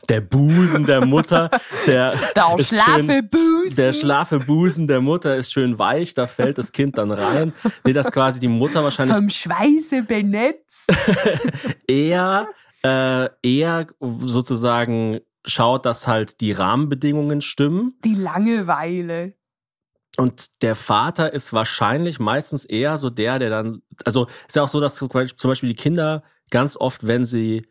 der 0.09 0.21
Busen 0.21 0.85
der 0.85 1.07
Mutter, 1.07 1.51
der, 1.87 2.15
Schlafebusen. 2.59 3.77
der 3.77 3.93
schlafe 3.95 4.39
Busen 4.39 4.87
der 4.87 5.01
Mutter 5.01 5.37
ist 5.37 5.51
schön 5.51 5.79
weich, 5.79 6.13
da 6.13 6.27
fällt 6.27 6.59
das 6.59 6.73
Kind 6.73 6.99
dann 6.99 7.11
rein. 7.11 7.55
Nee, 7.85 7.95
dass 7.95 8.13
quasi 8.13 8.39
die 8.39 8.49
Mutter 8.49 8.85
wahrscheinlich 8.85 9.17
vom 9.17 9.31
Schweiße 9.31 10.03
benetzt. 10.03 10.93
eher, 11.89 12.49
äh, 12.83 13.29
eher 13.43 13.87
sozusagen 14.01 15.21
schaut, 15.47 15.87
dass 15.87 16.07
halt 16.07 16.43
die 16.43 16.53
Rahmenbedingungen 16.53 17.41
stimmen. 17.41 17.95
Die 18.05 18.15
Langeweile. 18.15 19.38
Und 20.19 20.63
der 20.63 20.75
Vater 20.75 21.33
ist 21.33 21.53
wahrscheinlich 21.53 22.19
meistens 22.19 22.65
eher 22.65 22.99
so 22.99 23.09
der, 23.09 23.39
der 23.39 23.51
dann, 23.51 23.83
also 24.05 24.27
ist 24.49 24.57
ja 24.57 24.63
auch 24.65 24.69
so, 24.69 24.81
dass 24.81 24.97
zum 24.97 25.09
Beispiel 25.09 25.69
die 25.69 25.77
Kinder 25.77 26.25
ganz 26.51 26.77
oft, 26.77 27.07
wenn 27.07 27.25
sie 27.25 27.67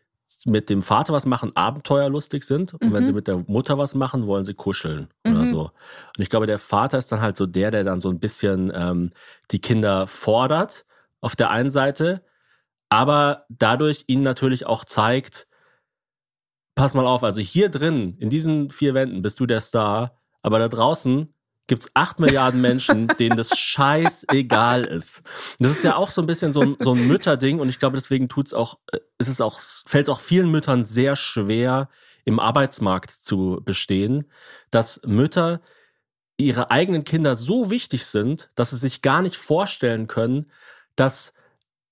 mit 0.46 0.70
dem 0.70 0.80
Vater 0.82 1.12
was 1.12 1.26
machen, 1.26 1.54
abenteuerlustig 1.56 2.44
sind. 2.44 2.72
Und 2.74 2.92
wenn 2.92 3.02
Mhm. 3.02 3.04
sie 3.04 3.12
mit 3.12 3.26
der 3.28 3.44
Mutter 3.48 3.76
was 3.76 3.94
machen, 3.94 4.26
wollen 4.26 4.44
sie 4.44 4.54
kuscheln 4.54 5.08
oder 5.26 5.40
Mhm. 5.40 5.46
so. 5.46 5.60
Und 5.64 6.22
ich 6.22 6.30
glaube, 6.30 6.46
der 6.46 6.58
Vater 6.58 6.96
ist 6.96 7.12
dann 7.12 7.20
halt 7.20 7.36
so 7.36 7.44
der, 7.44 7.70
der 7.70 7.84
dann 7.84 8.00
so 8.00 8.08
ein 8.08 8.18
bisschen 8.20 8.72
ähm, 8.74 9.12
die 9.50 9.60
Kinder 9.60 10.06
fordert 10.06 10.86
auf 11.20 11.36
der 11.36 11.50
einen 11.50 11.70
Seite, 11.70 12.24
aber 12.88 13.44
dadurch 13.50 14.04
ihnen 14.06 14.22
natürlich 14.22 14.64
auch 14.64 14.84
zeigt, 14.86 15.48
pass 16.76 16.94
mal 16.94 17.06
auf, 17.06 17.24
also 17.24 17.40
hier 17.40 17.68
drin, 17.68 18.16
in 18.18 18.30
diesen 18.30 18.70
vier 18.70 18.94
Wänden 18.94 19.20
bist 19.20 19.40
du 19.40 19.46
der 19.46 19.60
Star, 19.60 20.16
aber 20.42 20.58
da 20.60 20.68
draußen 20.68 21.34
gibt's 21.68 21.90
acht 21.94 22.18
Milliarden 22.18 22.60
Menschen, 22.60 23.06
denen 23.18 23.36
das 23.36 23.56
scheißegal 23.56 24.84
ist. 24.84 25.22
Das 25.60 25.70
ist 25.70 25.84
ja 25.84 25.96
auch 25.96 26.10
so 26.10 26.20
ein 26.20 26.26
bisschen 26.26 26.52
so 26.52 26.62
ein, 26.62 26.76
so 26.80 26.94
ein 26.94 27.06
Mütterding 27.06 27.60
und 27.60 27.68
ich 27.68 27.78
glaube, 27.78 27.96
deswegen 27.96 28.28
tut's 28.28 28.52
auch, 28.52 28.78
äh, 28.90 28.98
ist 29.18 29.28
es 29.28 29.40
auch, 29.40 29.60
fällt 29.60 30.08
es 30.08 30.14
auch 30.14 30.20
vielen 30.20 30.50
Müttern 30.50 30.82
sehr 30.82 31.14
schwer, 31.14 31.88
im 32.24 32.40
Arbeitsmarkt 32.40 33.10
zu 33.10 33.62
bestehen, 33.64 34.30
dass 34.70 35.00
Mütter 35.06 35.62
ihre 36.36 36.70
eigenen 36.70 37.04
Kinder 37.04 37.36
so 37.36 37.70
wichtig 37.70 38.04
sind, 38.04 38.50
dass 38.54 38.70
sie 38.70 38.76
sich 38.76 39.00
gar 39.00 39.22
nicht 39.22 39.36
vorstellen 39.36 40.08
können, 40.08 40.50
dass 40.94 41.32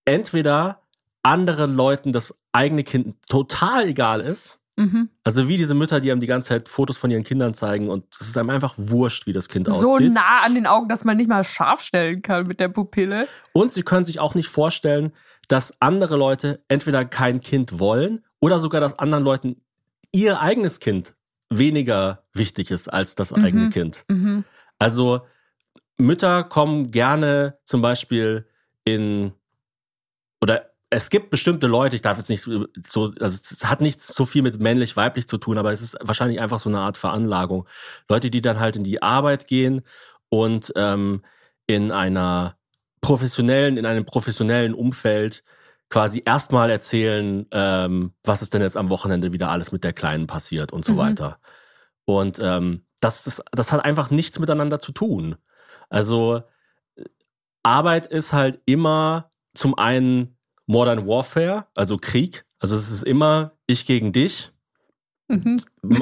entweder 0.05 0.83
anderen 1.23 1.75
Leuten 1.75 2.12
das 2.12 2.35
eigene 2.53 2.85
Kind 2.85 3.17
total 3.29 3.89
egal 3.89 4.21
ist, 4.21 4.61
Mhm. 4.77 5.09
also 5.25 5.49
wie 5.49 5.57
diese 5.57 5.75
Mütter, 5.75 6.01
die 6.01 6.12
einem 6.12 6.21
die 6.21 6.27
ganze 6.27 6.51
Zeit 6.51 6.69
Fotos 6.69 6.99
von 6.99 7.11
ihren 7.11 7.25
Kindern 7.25 7.55
zeigen 7.55 7.89
und 7.89 8.05
es 8.21 8.29
ist 8.29 8.37
einem 8.37 8.51
einfach 8.51 8.75
wurscht, 8.77 9.27
wie 9.27 9.33
das 9.33 9.49
Kind 9.49 9.67
So 9.69 9.95
aussieht. 9.95 10.12
nah 10.12 10.43
an 10.45 10.55
den 10.55 10.67
Augen, 10.67 10.89
dass 10.89 11.05
man 11.05 11.17
nicht 11.17 11.29
mal 11.31 11.45
scharf 11.45 11.81
stellen 11.81 12.21
kann 12.23 12.47
mit 12.47 12.61
der 12.61 12.69
Pupille. 12.69 13.27
Und 13.53 13.73
sie 13.73 13.83
können 13.83 14.05
sich 14.05 14.21
auch 14.21 14.35
nicht 14.35 14.49
vorstellen, 14.49 15.12
dass 15.49 15.81
andere 15.81 16.17
Leute 16.17 16.62
entweder 16.69 17.05
kein 17.07 17.41
Kind 17.41 17.79
wollen 17.79 18.23
oder 18.41 18.59
sogar, 18.59 18.81
dass 18.83 18.99
anderen 18.99 19.25
Leuten 19.25 19.62
ihr 20.12 20.41
eigenes 20.41 20.79
Kind 20.81 21.15
weniger 21.49 22.25
wichtig 22.35 22.71
ist 22.71 22.89
als 22.93 23.15
das 23.15 23.31
Mhm. 23.35 23.45
eigene 23.45 23.69
Kind. 23.71 24.05
Mhm. 24.09 24.45
Also 24.79 25.23
Mütter 25.97 26.45
kommen 26.45 26.91
gerne 26.91 27.57
zum 27.65 27.81
Beispiel 27.81 28.47
in 28.85 29.33
oder 30.43 30.71
es 30.90 31.11
gibt 31.11 31.31
bestimmte 31.31 31.66
Leute, 31.66 31.96
ich 31.96 32.03
darf 32.03 32.16
jetzt 32.16 32.31
nicht 32.31 32.42
so, 32.42 33.12
also 33.20 33.20
es 33.20 33.64
hat 33.64 33.81
nichts 33.81 34.07
so 34.07 34.25
viel 34.25 34.42
mit 34.42 34.61
männlich, 34.61 34.96
weiblich 34.96 35.29
zu 35.29 35.38
tun, 35.38 35.59
aber 35.59 35.72
es 35.72 35.83
ist 35.83 35.96
wahrscheinlich 36.01 36.40
einfach 36.40 36.61
so 36.61 36.68
eine 36.68 36.81
Art 36.81 36.96
Veranlagung. 36.96 37.66
Leute, 38.09 38.31
die 38.31 38.40
dann 38.40 38.61
halt 38.61 38.77
in 38.77 38.85
die 38.85 39.03
Arbeit 39.03 39.49
gehen 39.49 39.83
und 40.29 40.72
ähm, 40.77 41.22
in 41.66 41.90
einer 41.90 42.57
professionellen, 43.01 43.77
in 43.77 43.87
einem 43.87 44.05
professionellen 44.05 44.75
Umfeld 44.75 45.42
quasi 45.88 46.22
erstmal 46.25 46.70
erzählen, 46.70 47.46
ähm, 47.51 48.12
was 48.25 48.42
ist 48.42 48.55
denn 48.55 48.62
jetzt 48.62 48.77
am 48.77 48.88
Wochenende 48.88 49.33
wieder 49.33 49.51
alles 49.51 49.72
mit 49.72 49.85
der 49.85 49.92
Kleinen 49.92 50.27
passiert 50.27 50.72
und 50.72 50.85
so 50.85 50.92
Mhm. 50.94 50.99
weiter. 50.99 51.38
Und 52.05 52.38
ähm, 52.40 52.85
das, 53.01 53.25
das, 53.25 53.42
das 53.53 53.72
hat 53.72 53.85
einfach 53.85 54.11
nichts 54.11 54.38
miteinander 54.38 54.79
zu 54.79 54.92
tun. 54.92 55.37
Also 55.88 56.42
Arbeit 57.62 58.07
ist 58.07 58.33
halt 58.33 58.61
immer 58.66 59.31
zum 59.55 59.77
einen 59.77 60.36
Modern 60.67 61.07
Warfare, 61.07 61.67
also 61.75 61.97
Krieg. 61.99 62.45
Also 62.59 62.75
es 62.75 62.91
ist 62.91 63.05
immer 63.05 63.53
ich 63.67 63.87
gegen 63.87 64.13
dich. 64.13 64.53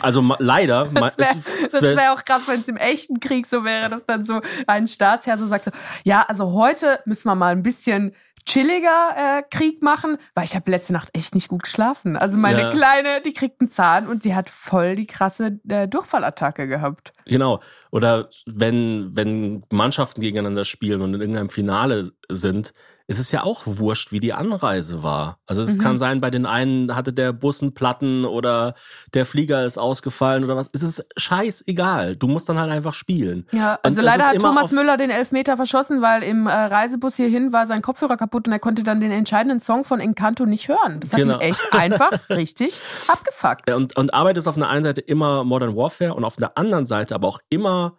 Also 0.00 0.20
ma- 0.20 0.36
leider. 0.38 0.86
Das 0.92 1.16
wäre 1.18 1.34
wär- 1.82 1.96
wär 1.96 2.12
auch 2.12 2.24
krass, 2.24 2.42
wenn 2.46 2.60
es 2.60 2.68
im 2.68 2.76
echten 2.76 3.20
Krieg 3.20 3.46
so 3.46 3.64
wäre, 3.64 3.88
dass 3.88 4.04
dann 4.04 4.22
so 4.24 4.40
ein 4.66 4.86
Staatsherr 4.86 5.38
so 5.38 5.46
sagt 5.46 5.64
so, 5.64 5.70
ja, 6.04 6.22
also 6.28 6.52
heute 6.52 7.00
müssen 7.06 7.28
wir 7.28 7.34
mal 7.34 7.52
ein 7.52 7.62
bisschen 7.62 8.14
chilliger 8.46 9.14
äh, 9.16 9.42
Krieg 9.50 9.80
machen, 9.80 10.18
weil 10.34 10.44
ich 10.44 10.54
habe 10.54 10.70
letzte 10.70 10.92
Nacht 10.92 11.08
echt 11.14 11.34
nicht 11.34 11.48
gut 11.48 11.62
geschlafen. 11.62 12.18
Also 12.18 12.36
meine 12.36 12.60
Ja. 12.60 12.70
Kleine, 12.70 13.22
die 13.22 13.32
kriegt 13.32 13.62
einen 13.62 13.70
Zahn 13.70 14.06
und 14.06 14.22
sie 14.22 14.34
hat 14.34 14.50
voll 14.50 14.96
die 14.96 15.06
krasse 15.06 15.58
äh, 15.68 15.88
Durchfallattacke 15.88 16.68
gehabt. 16.68 17.14
Genau. 17.24 17.60
Oder 17.90 18.28
wenn, 18.44 19.16
wenn 19.16 19.64
Mannschaften 19.72 20.20
gegeneinander 20.20 20.66
spielen 20.66 21.00
und 21.00 21.14
in 21.14 21.20
irgendeinem 21.22 21.48
Finale 21.48 22.12
sind, 22.30 22.74
ist 23.06 23.18
es 23.18 23.30
ja 23.32 23.42
auch 23.42 23.62
wurscht, 23.66 24.12
wie 24.12 24.20
die 24.20 24.32
Anreise 24.32 25.02
war. 25.02 25.38
Also 25.46 25.62
es 25.62 25.74
Mhm. 25.74 25.78
kann 25.78 25.98
sein, 25.98 26.20
bei 26.22 26.30
den 26.30 26.46
einen 26.46 26.96
hatte 26.96 27.12
der 27.12 27.32
Bus 27.34 27.60
einen 27.62 27.74
Platten 27.74 28.24
oder 28.24 28.74
der 29.12 29.26
Flieger 29.26 29.66
ist 29.66 29.76
ausgefallen 29.78 30.42
oder 30.44 30.56
was. 30.56 30.70
Es 30.72 30.82
ist 30.82 31.04
scheißegal. 31.16 32.16
Du 32.16 32.26
musst 32.28 32.48
dann 32.48 32.58
halt 32.58 32.70
einfach 32.70 32.94
spielen. 32.94 33.46
Ja, 33.52 33.78
also 33.82 34.00
Und 34.00 34.04
leider 34.06 34.22
ist 34.24 34.28
hat 34.28 34.38
Thomas 34.40 34.70
Müller 34.72 34.96
den 34.96 35.10
Elfmeter 35.10 35.56
verschossen, 35.56 36.00
weil 36.00 36.22
im 36.22 36.46
äh, 36.46 36.50
Reisebus 36.52 37.16
hierhin 37.16 37.52
war 37.52 37.66
sein 37.66 37.82
Kopfhörer 37.82 38.16
kaputt 38.16 38.46
und 38.46 38.52
er 38.52 38.58
konnte 38.58 38.82
dann 38.82 39.00
den 39.00 39.10
entscheidenden 39.10 39.60
Song 39.60 39.84
von 39.84 40.00
Encanto 40.00 40.46
nicht 40.46 40.68
hören. 40.68 41.00
Das 41.00 41.12
hat 41.12 41.20
Genau. 41.20 41.34
ihn 41.36 41.40
echt 41.42 41.60
einfach 41.72 42.10
richtig 42.30 42.80
abgefuckt. 43.08 43.72
Und, 43.74 43.96
und 43.96 44.14
Arbeit 44.14 44.36
ist 44.38 44.46
auf 44.46 44.56
einer 44.56 44.68
einen 44.70 44.82
Seite 44.84 45.00
immer 45.00 45.44
Modern 45.44 45.76
Warfare 45.76 46.14
und 46.14 46.24
auf 46.24 46.36
der 46.36 46.56
anderen 46.56 46.86
Seite 46.86 47.14
aber 47.14 47.28
auch 47.28 47.40
immer 47.50 47.98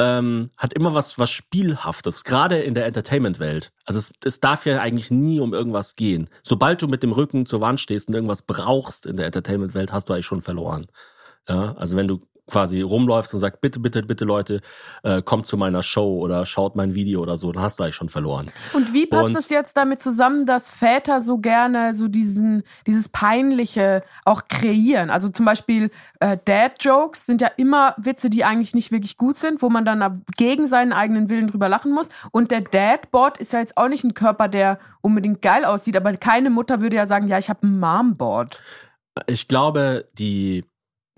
ähm, 0.00 0.50
hat 0.56 0.72
immer 0.72 0.94
was 0.94 1.18
was 1.18 1.30
Spielhaftes, 1.30 2.24
gerade 2.24 2.58
in 2.58 2.74
der 2.74 2.86
Entertainment-Welt. 2.86 3.70
Also 3.84 3.98
es, 3.98 4.12
es 4.24 4.40
darf 4.40 4.64
ja 4.64 4.80
eigentlich 4.80 5.10
nie 5.10 5.40
um 5.40 5.52
irgendwas 5.52 5.94
gehen. 5.94 6.28
Sobald 6.42 6.80
du 6.80 6.88
mit 6.88 7.02
dem 7.02 7.12
Rücken 7.12 7.44
zur 7.44 7.60
Wand 7.60 7.78
stehst 7.78 8.08
und 8.08 8.14
irgendwas 8.14 8.42
brauchst 8.42 9.04
in 9.04 9.16
der 9.16 9.26
Entertainment-Welt, 9.26 9.92
hast 9.92 10.08
du 10.08 10.14
eigentlich 10.14 10.26
schon 10.26 10.40
verloren. 10.40 10.86
Ja, 11.48 11.74
also 11.74 11.96
wenn 11.96 12.08
du 12.08 12.20
quasi 12.50 12.80
rumläufst 12.82 13.32
und 13.34 13.40
sagst, 13.40 13.60
bitte, 13.60 13.80
bitte, 13.80 14.02
bitte 14.02 14.24
Leute, 14.24 14.60
äh, 15.02 15.22
kommt 15.22 15.46
zu 15.46 15.56
meiner 15.56 15.82
Show 15.82 16.18
oder 16.18 16.44
schaut 16.46 16.76
mein 16.76 16.94
Video 16.94 17.20
oder 17.20 17.36
so, 17.36 17.50
dann 17.52 17.62
hast 17.62 17.78
du 17.78 17.84
eigentlich 17.84 17.94
schon 17.94 18.08
verloren. 18.08 18.50
Und 18.72 18.92
wie 18.92 19.06
passt 19.06 19.26
Und- 19.26 19.36
es 19.36 19.48
jetzt 19.48 19.76
damit 19.76 20.02
zusammen, 20.02 20.46
dass 20.46 20.70
Väter 20.70 21.22
so 21.22 21.38
gerne 21.38 21.94
so 21.94 22.08
diesen, 22.08 22.62
dieses 22.86 23.08
Peinliche 23.08 24.02
auch 24.24 24.48
kreieren? 24.48 25.10
Also 25.10 25.28
zum 25.28 25.46
Beispiel 25.46 25.90
äh, 26.20 26.36
Dad-Jokes 26.44 27.26
sind 27.26 27.40
ja 27.40 27.48
immer 27.56 27.94
Witze, 27.96 28.28
die 28.30 28.44
eigentlich 28.44 28.74
nicht 28.74 28.92
wirklich 28.92 29.16
gut 29.16 29.36
sind, 29.36 29.62
wo 29.62 29.70
man 29.70 29.84
dann 29.84 30.22
gegen 30.36 30.66
seinen 30.66 30.92
eigenen 30.92 31.30
Willen 31.30 31.46
drüber 31.46 31.68
lachen 31.68 31.92
muss. 31.92 32.08
Und 32.32 32.50
der 32.50 32.60
Dad-Bod 32.60 33.38
ist 33.38 33.52
ja 33.52 33.60
jetzt 33.60 33.76
auch 33.76 33.88
nicht 33.88 34.04
ein 34.04 34.14
Körper, 34.14 34.48
der 34.48 34.78
unbedingt 35.00 35.40
geil 35.42 35.64
aussieht, 35.64 35.96
aber 35.96 36.16
keine 36.16 36.50
Mutter 36.50 36.80
würde 36.80 36.96
ja 36.96 37.06
sagen, 37.06 37.28
ja, 37.28 37.38
ich 37.38 37.48
habe 37.48 37.62
einen 37.62 37.80
Mom-Bod. 37.80 38.60
Ich 39.26 39.48
glaube, 39.48 40.08
die, 40.18 40.64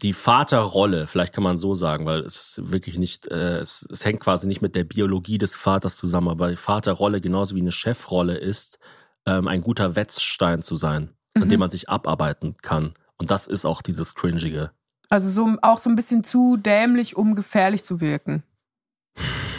die 0.02 0.12
Vaterrolle, 0.12 1.06
vielleicht 1.06 1.32
kann 1.32 1.44
man 1.44 1.56
so 1.56 1.74
sagen, 1.74 2.06
weil 2.06 2.20
es 2.20 2.58
ist 2.58 2.72
wirklich 2.72 2.98
nicht, 2.98 3.28
äh, 3.28 3.58
es, 3.58 3.86
es 3.90 4.04
hängt 4.04 4.20
quasi 4.20 4.46
nicht 4.48 4.60
mit 4.62 4.74
der 4.74 4.84
Biologie 4.84 5.38
des 5.38 5.54
Vaters 5.54 5.96
zusammen, 5.96 6.28
aber 6.28 6.50
die 6.50 6.56
Vaterrolle 6.56 7.20
genauso 7.20 7.54
wie 7.54 7.60
eine 7.60 7.72
Chefrolle 7.72 8.36
ist, 8.36 8.78
ähm, 9.26 9.46
ein 9.46 9.62
guter 9.62 9.94
Wetzstein 9.94 10.62
zu 10.62 10.76
sein, 10.76 11.10
an 11.34 11.44
Mhm. 11.44 11.48
dem 11.50 11.60
man 11.60 11.70
sich 11.70 11.88
abarbeiten 11.88 12.56
kann. 12.62 12.94
Und 13.16 13.30
das 13.30 13.46
ist 13.46 13.64
auch 13.64 13.82
dieses 13.82 14.14
Cringige. 14.16 14.72
Also 15.08 15.30
so 15.30 15.56
auch 15.62 15.78
so 15.78 15.88
ein 15.90 15.96
bisschen 15.96 16.24
zu 16.24 16.56
dämlich, 16.56 17.16
um 17.16 17.34
gefährlich 17.36 17.84
zu 17.84 18.00
wirken. 18.00 18.42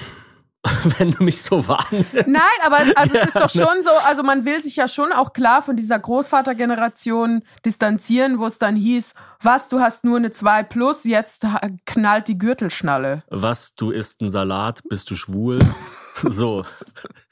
Wenn 0.97 1.12
du 1.12 1.23
mich 1.23 1.41
so 1.41 1.67
wahrnimmst. 1.67 2.13
Nein, 2.26 2.43
aber 2.65 2.78
also 2.95 3.17
es 3.17 3.28
ist 3.28 3.36
doch 3.36 3.54
ne? 3.54 3.65
schon 3.65 3.84
so, 3.84 3.89
also 4.06 4.23
man 4.23 4.45
will 4.45 4.62
sich 4.62 4.78
ja 4.78 4.88
schon 4.88 5.12
auch 5.12 5.34
klar 5.34 5.62
von 5.62 5.76
dieser 5.76 5.99
Großvatergeneration 5.99 7.43
distanzieren, 7.65 8.39
wo 8.39 8.45
es 8.45 8.60
dann 8.60 8.76
hieß, 8.76 9.13
was, 9.41 9.67
du 9.67 9.82
hast 9.82 10.06
nur 10.06 10.17
eine 10.17 10.32
2 10.32 10.63
plus, 10.63 11.04
jetzt 11.04 11.45
knallt 11.86 12.30
die 12.30 12.38
Gürtelschnalle. 12.38 13.23
Was, 13.30 13.76
du 13.76 13.91
isst 13.91 14.21
einen 14.21 14.30
Salat, 14.30 14.82
bist 14.89 15.12
du 15.12 15.15
schwul? 15.15 15.60
so. 16.23 16.63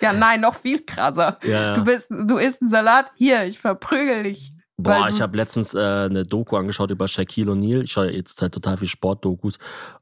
Ja, 0.01 0.11
nein, 0.11 0.41
noch 0.41 0.55
viel 0.55 0.83
krasser. 0.83 1.37
Ja. 1.43 1.73
Du 1.73 1.85
bist, 1.85 2.07
du 2.09 2.37
isst 2.37 2.61
einen 2.61 2.69
Salat, 2.69 3.11
hier, 3.15 3.45
ich 3.45 3.59
verprügel 3.59 4.23
dich. 4.23 4.53
Boah, 4.83 5.09
ich 5.09 5.21
habe 5.21 5.37
letztens 5.37 5.73
äh, 5.73 5.79
eine 5.79 6.25
Doku 6.25 6.55
angeschaut 6.57 6.91
über 6.91 7.07
Shaquille 7.07 7.51
O'Neal. 7.51 7.83
Ich 7.83 7.91
schaue 7.91 8.07
ja 8.07 8.11
jetzt 8.13 8.37
Zeit 8.37 8.53
total 8.53 8.77
viel 8.77 8.87
Sportdokus. 8.87 9.57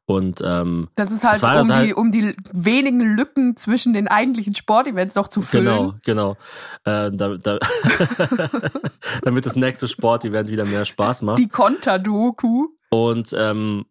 Und 0.05 0.41
ähm, 0.43 0.89
Das 0.95 1.11
ist 1.11 1.23
halt 1.23 1.41
war 1.41 1.61
um 1.61 1.67
total- 1.67 1.85
die, 1.85 1.93
um 1.93 2.11
die 2.11 2.35
wenigen 2.51 3.01
Lücken 3.15 3.55
zwischen 3.57 3.93
den 3.93 4.07
eigentlichen 4.07 4.55
Sportevents 4.55 5.13
doch 5.13 5.27
zu 5.27 5.41
füllen. 5.41 5.65
Genau, 5.65 5.93
genau. 6.03 6.37
Äh, 6.85 7.11
da, 7.11 7.37
da, 7.37 7.59
damit 9.21 9.45
das 9.45 9.55
nächste 9.55 9.87
Sportevent 9.87 10.49
wieder 10.49 10.65
mehr 10.65 10.85
Spaß 10.85 11.21
macht. 11.23 11.39
Die 11.39 11.47
Konterdoku. 11.47 12.67
Und 12.89 13.33
ähm, 13.37 13.85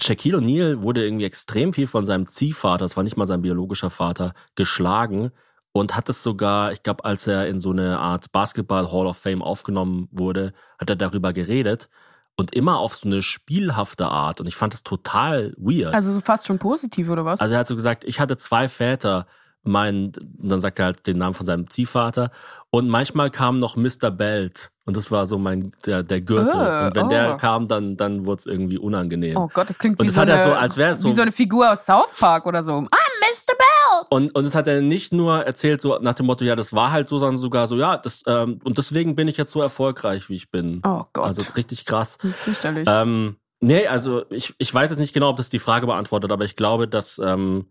Shaquille 0.00 0.38
O'Neal 0.38 0.82
wurde 0.82 1.04
irgendwie 1.04 1.24
extrem 1.24 1.72
viel 1.72 1.86
von 1.86 2.04
seinem 2.04 2.26
Ziehvater, 2.26 2.84
das 2.84 2.96
war 2.96 3.04
nicht 3.04 3.16
mal 3.16 3.26
sein 3.26 3.42
biologischer 3.42 3.90
Vater, 3.90 4.34
geschlagen 4.54 5.32
und 5.78 5.96
hat 5.96 6.08
es 6.08 6.22
sogar, 6.22 6.72
ich 6.72 6.82
glaube, 6.82 7.04
als 7.04 7.26
er 7.26 7.46
in 7.46 7.60
so 7.60 7.70
eine 7.70 7.98
Art 7.98 8.32
Basketball 8.32 8.90
Hall 8.90 9.06
of 9.06 9.16
Fame 9.16 9.42
aufgenommen 9.42 10.08
wurde, 10.10 10.52
hat 10.78 10.90
er 10.90 10.96
darüber 10.96 11.32
geredet 11.32 11.88
und 12.36 12.54
immer 12.54 12.78
auf 12.78 12.96
so 12.96 13.08
eine 13.08 13.22
spielhafte 13.22 14.06
Art 14.08 14.40
und 14.40 14.46
ich 14.46 14.56
fand 14.56 14.72
das 14.72 14.82
total 14.82 15.54
weird. 15.56 15.94
Also 15.94 16.12
so 16.12 16.20
fast 16.20 16.46
schon 16.46 16.58
positiv, 16.58 17.08
oder 17.08 17.24
was? 17.24 17.40
Also 17.40 17.54
er 17.54 17.60
hat 17.60 17.66
so 17.66 17.76
gesagt, 17.76 18.04
ich 18.04 18.20
hatte 18.20 18.36
zwei 18.36 18.68
Väter, 18.68 19.26
mein, 19.66 20.12
dann 20.38 20.60
sagt 20.60 20.78
er 20.78 20.86
halt 20.86 21.06
den 21.06 21.18
Namen 21.18 21.34
von 21.34 21.46
seinem 21.46 21.68
Ziehvater 21.70 22.30
und 22.70 22.88
manchmal 22.88 23.30
kam 23.30 23.58
noch 23.58 23.76
Mr. 23.76 24.10
Belt 24.10 24.70
und 24.84 24.96
das 24.96 25.10
war 25.10 25.26
so 25.26 25.38
mein, 25.38 25.72
der, 25.84 26.02
der 26.02 26.20
Gürtel. 26.20 26.52
Äh, 26.60 26.86
und 26.86 26.94
wenn 26.94 27.06
oh. 27.06 27.08
der 27.08 27.36
kam, 27.36 27.66
dann, 27.68 27.96
dann 27.96 28.24
wurde 28.26 28.40
es 28.40 28.46
irgendwie 28.46 28.78
unangenehm. 28.78 29.36
oh 29.36 29.48
Gott, 29.52 29.68
das 29.68 29.78
klingt 29.78 29.98
Und 29.98 30.04
wie 30.04 30.08
das 30.08 30.14
so, 30.14 30.20
hat 30.20 30.30
eine, 30.30 30.44
so, 30.44 30.52
als 30.52 30.76
wäre 30.76 30.92
es 30.92 31.00
so- 31.00 31.08
wie 31.08 31.12
so 31.12 31.22
eine 31.22 31.32
Figur 31.32 31.70
aus 31.72 31.84
South 31.84 32.12
Park 32.18 32.46
oder 32.46 32.62
so. 32.62 32.72
I'm 32.72 32.86
Mr. 32.86 33.54
Bell! 33.58 34.06
Und, 34.10 34.34
und 34.34 34.44
das 34.44 34.54
hat 34.54 34.68
er 34.68 34.80
nicht 34.82 35.12
nur 35.12 35.44
erzählt 35.44 35.80
so 35.80 35.98
nach 36.00 36.14
dem 36.14 36.26
Motto, 36.26 36.44
ja, 36.44 36.54
das 36.54 36.72
war 36.72 36.92
halt 36.92 37.08
so, 37.08 37.18
sondern 37.18 37.36
sogar 37.36 37.66
so, 37.66 37.76
ja, 37.76 37.96
das, 37.96 38.22
ähm, 38.26 38.60
und 38.62 38.78
deswegen 38.78 39.16
bin 39.16 39.26
ich 39.26 39.36
jetzt 39.36 39.52
so 39.52 39.60
erfolgreich, 39.60 40.28
wie 40.28 40.36
ich 40.36 40.50
bin. 40.50 40.80
Oh 40.84 41.04
Gott, 41.12 41.24
Also 41.24 41.42
richtig 41.56 41.84
krass. 41.84 42.18
fürchterlich. 42.20 42.86
Ähm, 42.88 43.36
nee, 43.60 43.86
also 43.88 44.24
ich, 44.30 44.54
ich 44.58 44.72
weiß 44.72 44.90
jetzt 44.90 45.00
nicht 45.00 45.12
genau, 45.12 45.30
ob 45.30 45.36
das 45.36 45.50
die 45.50 45.58
Frage 45.58 45.86
beantwortet, 45.86 46.30
aber 46.30 46.44
ich 46.44 46.54
glaube, 46.54 46.86
dass, 46.86 47.18
ähm, 47.18 47.66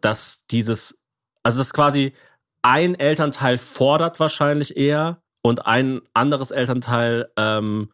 dass 0.00 0.46
dieses, 0.50 0.96
also 1.42 1.58
das 1.58 1.72
quasi 1.72 2.12
ein 2.62 2.94
Elternteil 2.94 3.58
fordert 3.58 4.20
wahrscheinlich 4.20 4.76
eher 4.76 5.22
und 5.42 5.66
ein 5.66 6.00
anderes 6.14 6.50
Elternteil 6.50 7.30
ähm, 7.36 7.90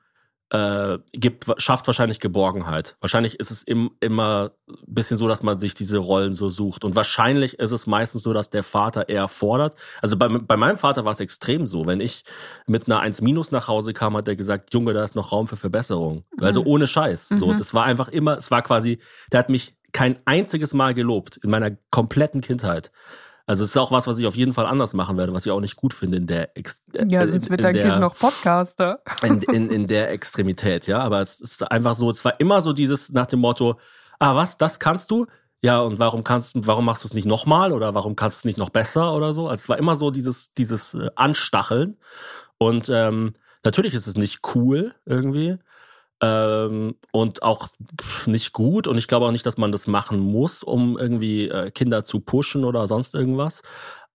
äh, 0.50 0.98
gibt, 1.12 1.46
schafft 1.60 1.86
wahrscheinlich 1.86 2.20
Geborgenheit. 2.20 2.96
Wahrscheinlich 3.00 3.40
ist 3.40 3.50
es 3.50 3.62
im, 3.62 3.90
immer 4.00 4.52
ein 4.68 4.76
bisschen 4.94 5.16
so, 5.16 5.26
dass 5.26 5.42
man 5.42 5.58
sich 5.58 5.74
diese 5.74 5.98
Rollen 5.98 6.34
so 6.34 6.48
sucht. 6.48 6.84
Und 6.84 6.94
wahrscheinlich 6.94 7.58
ist 7.58 7.72
es 7.72 7.86
meistens 7.86 8.22
so, 8.22 8.32
dass 8.32 8.50
der 8.50 8.62
Vater 8.62 9.08
eher 9.08 9.26
fordert. 9.28 9.74
Also 10.00 10.16
bei, 10.16 10.28
bei 10.28 10.56
meinem 10.56 10.76
Vater 10.76 11.04
war 11.04 11.12
es 11.12 11.20
extrem 11.20 11.66
so. 11.66 11.86
Wenn 11.86 12.00
ich 12.00 12.22
mit 12.66 12.86
einer 12.86 13.00
1 13.00 13.20
minus 13.20 13.50
nach 13.52 13.68
Hause 13.68 13.94
kam, 13.94 14.16
hat 14.16 14.28
er 14.28 14.36
gesagt, 14.36 14.72
Junge, 14.72 14.92
da 14.92 15.02
ist 15.02 15.14
noch 15.16 15.32
Raum 15.32 15.46
für 15.48 15.56
Verbesserung. 15.56 16.24
Also 16.40 16.62
ohne 16.64 16.86
Scheiß. 16.86 17.28
So, 17.28 17.48
Mhm. 17.48 17.58
das 17.58 17.74
war 17.74 17.84
einfach 17.84 18.08
immer, 18.08 18.36
es 18.36 18.50
war 18.50 18.62
quasi, 18.62 18.98
der 19.32 19.40
hat 19.40 19.48
mich 19.48 19.74
kein 19.94 20.16
einziges 20.26 20.74
Mal 20.74 20.92
gelobt 20.92 21.38
in 21.38 21.48
meiner 21.48 21.70
kompletten 21.90 22.42
Kindheit. 22.42 22.92
Also 23.46 23.62
es 23.62 23.70
ist 23.70 23.76
auch 23.76 23.92
was, 23.92 24.06
was 24.06 24.18
ich 24.18 24.26
auf 24.26 24.36
jeden 24.36 24.52
Fall 24.52 24.66
anders 24.66 24.94
machen 24.94 25.16
werde, 25.16 25.32
was 25.32 25.46
ich 25.46 25.52
auch 25.52 25.60
nicht 25.60 25.76
gut 25.76 25.94
finde 25.94 26.16
in 26.16 26.26
der 26.26 26.56
Ex 26.56 26.82
ja, 26.92 27.22
äh, 27.22 27.28
sonst 27.28 27.44
in, 27.44 27.50
wird 27.50 27.60
in 27.60 27.64
dein 27.64 27.74
der, 27.74 27.84
Kind 27.84 28.00
noch 28.00 28.16
Podcaster. 28.16 29.00
in, 29.22 29.40
in, 29.42 29.70
in 29.70 29.86
der 29.86 30.10
Extremität, 30.10 30.86
ja. 30.86 31.00
Aber 31.00 31.20
es 31.20 31.40
ist 31.40 31.62
einfach 31.70 31.94
so, 31.94 32.10
es 32.10 32.24
war 32.24 32.40
immer 32.40 32.60
so 32.60 32.72
dieses 32.72 33.12
nach 33.12 33.26
dem 33.26 33.40
Motto, 33.40 33.78
ah, 34.18 34.34
was, 34.34 34.56
das 34.56 34.80
kannst 34.80 35.10
du? 35.10 35.26
Ja, 35.60 35.80
und 35.80 35.98
warum 35.98 36.24
kannst 36.24 36.56
du, 36.56 36.66
warum 36.66 36.86
machst 36.86 37.04
du 37.04 37.08
es 37.08 37.14
nicht 37.14 37.26
nochmal 37.26 37.72
oder 37.72 37.94
warum 37.94 38.16
kannst 38.16 38.38
du 38.38 38.40
es 38.40 38.44
nicht 38.46 38.58
noch 38.58 38.70
besser 38.70 39.14
oder 39.14 39.32
so? 39.32 39.48
Also 39.48 39.62
es 39.62 39.68
war 39.68 39.78
immer 39.78 39.96
so 39.96 40.10
dieses, 40.10 40.52
dieses 40.52 40.94
äh, 40.94 41.10
Anstacheln. 41.14 41.98
Und 42.58 42.88
ähm, 42.88 43.34
natürlich 43.62 43.94
ist 43.94 44.06
es 44.06 44.16
nicht 44.16 44.40
cool 44.54 44.94
irgendwie. 45.04 45.58
Ähm, 46.24 46.94
und 47.12 47.42
auch 47.42 47.68
nicht 48.24 48.52
gut. 48.52 48.86
Und 48.86 48.96
ich 48.96 49.08
glaube 49.08 49.26
auch 49.26 49.30
nicht, 49.30 49.44
dass 49.44 49.58
man 49.58 49.72
das 49.72 49.86
machen 49.86 50.20
muss, 50.20 50.62
um 50.62 50.96
irgendwie 50.98 51.48
äh, 51.48 51.70
Kinder 51.70 52.02
zu 52.02 52.20
pushen 52.20 52.64
oder 52.64 52.86
sonst 52.88 53.14
irgendwas. 53.14 53.60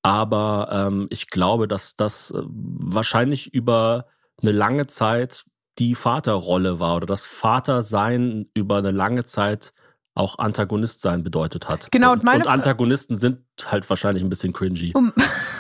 Aber 0.02 0.70
ähm, 0.72 1.08
ich 1.12 1.28
glaube, 1.28 1.68
dass 1.68 1.96
das 1.96 2.32
äh, 2.32 2.42
wahrscheinlich 2.42 3.54
über 3.54 4.08
eine 4.42 4.52
lange 4.52 4.88
Zeit 4.88 5.46
die 5.78 5.94
Vaterrolle 5.94 6.80
war 6.80 6.96
oder 6.96 7.06
das 7.06 7.26
Vatersein 7.26 8.50
über 8.54 8.78
eine 8.78 8.92
lange 8.92 9.26
Zeit 9.26 9.72
auch 10.16 10.40
Antagonist 10.40 11.02
sein 11.02 11.24
bedeutet 11.24 11.70
hat. 11.70 11.90
Genau, 11.92 12.14
und 12.14 12.28
und, 12.28 12.36
und 12.36 12.48
Antagonisten 12.48 13.18
sind 13.18 13.40
halt 13.66 13.90
wahrscheinlich 13.90 14.24
ein 14.24 14.30
bisschen 14.30 14.52
cringy. 14.52 14.94
Um, 14.94 15.14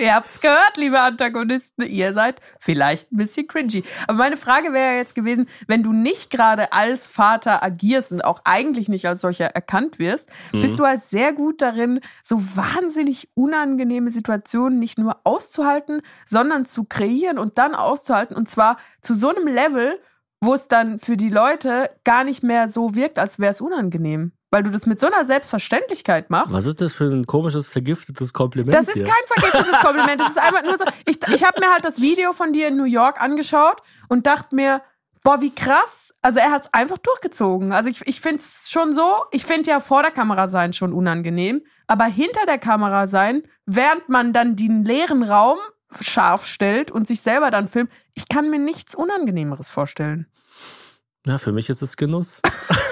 Ihr 0.00 0.14
habt's 0.14 0.40
gehört, 0.40 0.76
liebe 0.76 0.98
Antagonisten. 0.98 1.82
Ihr 1.82 2.14
seid 2.14 2.40
vielleicht 2.58 3.12
ein 3.12 3.16
bisschen 3.18 3.46
cringy. 3.46 3.84
Aber 4.06 4.16
meine 4.18 4.36
Frage 4.36 4.72
wäre 4.72 4.96
jetzt 4.96 5.14
gewesen, 5.14 5.46
wenn 5.66 5.82
du 5.82 5.92
nicht 5.92 6.30
gerade 6.30 6.72
als 6.72 7.06
Vater 7.06 7.62
agierst 7.62 8.10
und 8.12 8.24
auch 8.24 8.40
eigentlich 8.44 8.88
nicht 8.88 9.06
als 9.06 9.20
solcher 9.20 9.46
erkannt 9.46 9.98
wirst, 9.98 10.28
Mhm. 10.52 10.60
bist 10.60 10.78
du 10.78 10.86
halt 10.86 11.02
sehr 11.04 11.32
gut 11.32 11.60
darin, 11.60 12.00
so 12.24 12.38
wahnsinnig 12.56 13.28
unangenehme 13.34 14.10
Situationen 14.10 14.78
nicht 14.78 14.98
nur 14.98 15.20
auszuhalten, 15.24 16.00
sondern 16.24 16.64
zu 16.64 16.84
kreieren 16.84 17.38
und 17.38 17.58
dann 17.58 17.74
auszuhalten. 17.74 18.36
Und 18.36 18.48
zwar 18.48 18.78
zu 19.02 19.12
so 19.14 19.28
einem 19.28 19.46
Level, 19.46 20.00
wo 20.40 20.54
es 20.54 20.68
dann 20.68 20.98
für 20.98 21.18
die 21.18 21.28
Leute 21.28 21.90
gar 22.04 22.24
nicht 22.24 22.42
mehr 22.42 22.68
so 22.68 22.94
wirkt, 22.94 23.18
als 23.18 23.38
wäre 23.38 23.50
es 23.50 23.60
unangenehm. 23.60 24.32
Weil 24.50 24.64
du 24.64 24.70
das 24.70 24.86
mit 24.86 24.98
so 24.98 25.06
einer 25.06 25.24
Selbstverständlichkeit 25.24 26.28
machst. 26.28 26.52
Was 26.52 26.66
ist 26.66 26.80
das 26.80 26.92
für 26.92 27.04
ein 27.04 27.26
komisches, 27.26 27.68
vergiftetes 27.68 28.32
Kompliment? 28.32 28.74
Das 28.74 28.88
ist 28.88 28.94
hier? 28.94 29.04
kein 29.04 29.14
vergiftetes 29.26 29.80
Kompliment. 29.80 30.20
Das 30.20 30.30
ist 30.30 30.38
einfach 30.42 30.64
nur 30.64 30.76
so. 30.76 30.84
Ich, 31.06 31.18
ich 31.32 31.44
habe 31.44 31.60
mir 31.60 31.70
halt 31.72 31.84
das 31.84 32.00
Video 32.00 32.32
von 32.32 32.52
dir 32.52 32.68
in 32.68 32.76
New 32.76 32.84
York 32.84 33.20
angeschaut 33.20 33.80
und 34.08 34.26
dachte 34.26 34.54
mir, 34.54 34.82
boah, 35.22 35.40
wie 35.40 35.54
krass. 35.54 36.12
Also 36.22 36.38
er 36.38 36.50
hat 36.50 36.62
es 36.62 36.74
einfach 36.74 36.98
durchgezogen. 36.98 37.72
Also 37.72 37.90
ich, 37.90 38.06
ich 38.06 38.20
finde 38.20 38.42
es 38.42 38.70
schon 38.70 38.92
so, 38.92 39.08
ich 39.30 39.44
finde 39.44 39.70
ja 39.70 39.80
vor 39.80 40.02
der 40.02 40.10
Kamera 40.10 40.48
sein 40.48 40.72
schon 40.72 40.92
unangenehm, 40.92 41.62
aber 41.86 42.04
hinter 42.04 42.44
der 42.46 42.58
Kamera 42.58 43.06
sein, 43.06 43.42
während 43.66 44.08
man 44.08 44.32
dann 44.32 44.56
den 44.56 44.84
leeren 44.84 45.22
Raum 45.22 45.58
scharf 46.00 46.46
stellt 46.46 46.90
und 46.90 47.06
sich 47.06 47.20
selber 47.20 47.50
dann 47.50 47.68
filmt, 47.68 47.90
ich 48.14 48.28
kann 48.28 48.50
mir 48.50 48.58
nichts 48.58 48.94
Unangenehmeres 48.94 49.70
vorstellen. 49.70 50.26
Ja, 51.26 51.38
für 51.38 51.52
mich 51.52 51.68
ist 51.68 51.82
es 51.82 51.96
Genuss. 51.96 52.42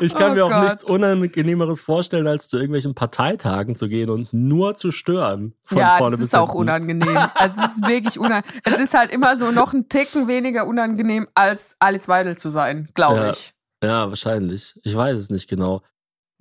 Ich 0.00 0.14
kann 0.14 0.32
Oh 0.32 0.34
mir 0.34 0.44
auch 0.46 0.50
Gott. 0.50 0.64
nichts 0.64 0.84
Unangenehmeres 0.84 1.80
vorstellen, 1.80 2.26
als 2.26 2.48
zu 2.48 2.56
irgendwelchen 2.56 2.94
Parteitagen 2.94 3.76
zu 3.76 3.88
gehen 3.88 4.10
und 4.10 4.32
nur 4.32 4.74
zu 4.76 4.90
stören. 4.90 5.54
Von 5.64 5.78
ja, 5.78 5.96
vorne 5.98 6.12
das 6.12 6.20
bis 6.20 6.28
ist 6.28 6.34
auch 6.34 6.46
hinten. 6.48 6.58
unangenehm. 6.60 7.16
Also 7.34 7.60
es 7.62 7.76
ist 7.76 7.86
wirklich 7.88 8.18
unangenehm. 8.18 8.60
Es 8.64 8.78
ist 8.78 8.94
halt 8.94 9.10
immer 9.12 9.36
so 9.36 9.50
noch 9.50 9.72
ein 9.72 9.88
Ticken 9.88 10.28
weniger 10.28 10.66
unangenehm, 10.66 11.28
als 11.34 11.76
Alice 11.78 12.08
Weidel 12.08 12.36
zu 12.36 12.48
sein, 12.48 12.88
glaube 12.94 13.16
Ja. 13.20 13.30
ich. 13.30 13.52
Ja, 13.82 14.08
wahrscheinlich. 14.08 14.74
Ich 14.82 14.96
weiß 14.96 15.16
es 15.16 15.30
nicht 15.30 15.48
genau. 15.48 15.82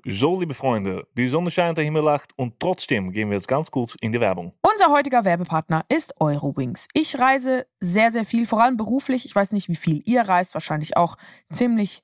So, 0.08 0.40
liebe 0.40 0.54
Freunde, 0.54 1.08
die 1.18 1.28
Sonne 1.30 1.50
scheint, 1.50 1.80
der 1.80 1.84
Himmel 1.84 2.04
lacht 2.04 2.30
und 2.36 2.60
trotzdem 2.60 3.12
gehen 3.12 3.30
wir 3.30 3.38
jetzt 3.38 3.48
ganz 3.48 3.72
kurz 3.72 3.96
in 4.02 4.12
die 4.12 4.20
Werbung. 4.20 4.54
Unser 4.62 4.92
heutiger 4.94 5.26
Werbepartner 5.26 5.84
ist 5.90 6.14
Eurowings. 6.20 6.88
Ich 6.94 7.18
reise 7.18 7.66
sehr, 7.80 8.12
sehr 8.12 8.24
viel, 8.24 8.46
vor 8.46 8.62
allem 8.62 8.78
beruflich. 8.78 9.26
Ich 9.26 9.36
weiß 9.36 9.52
nicht, 9.52 9.68
wie 9.68 9.76
viel 9.76 10.04
ihr 10.06 10.22
reist, 10.22 10.54
wahrscheinlich 10.54 10.96
auch 10.96 11.18
ziemlich 11.52 12.04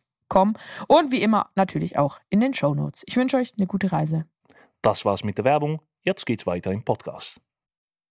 Eurowings.com. 0.31 0.55
Und 0.87 1.11
wie 1.11 1.21
immer 1.21 1.49
natürlich 1.55 1.97
auch 1.97 2.19
in 2.29 2.39
den 2.39 2.53
Shownotes. 2.53 3.03
Ich 3.05 3.17
wünsche 3.17 3.37
euch 3.37 3.53
eine 3.57 3.67
gute 3.67 3.91
Reise. 3.91 4.25
Das 4.81 5.05
war's 5.05 5.23
mit 5.23 5.37
der 5.37 5.45
Werbung. 5.45 5.81
Jetzt 6.01 6.25
geht's 6.25 6.47
weiter 6.47 6.71
im 6.71 6.83
Podcast. 6.83 7.39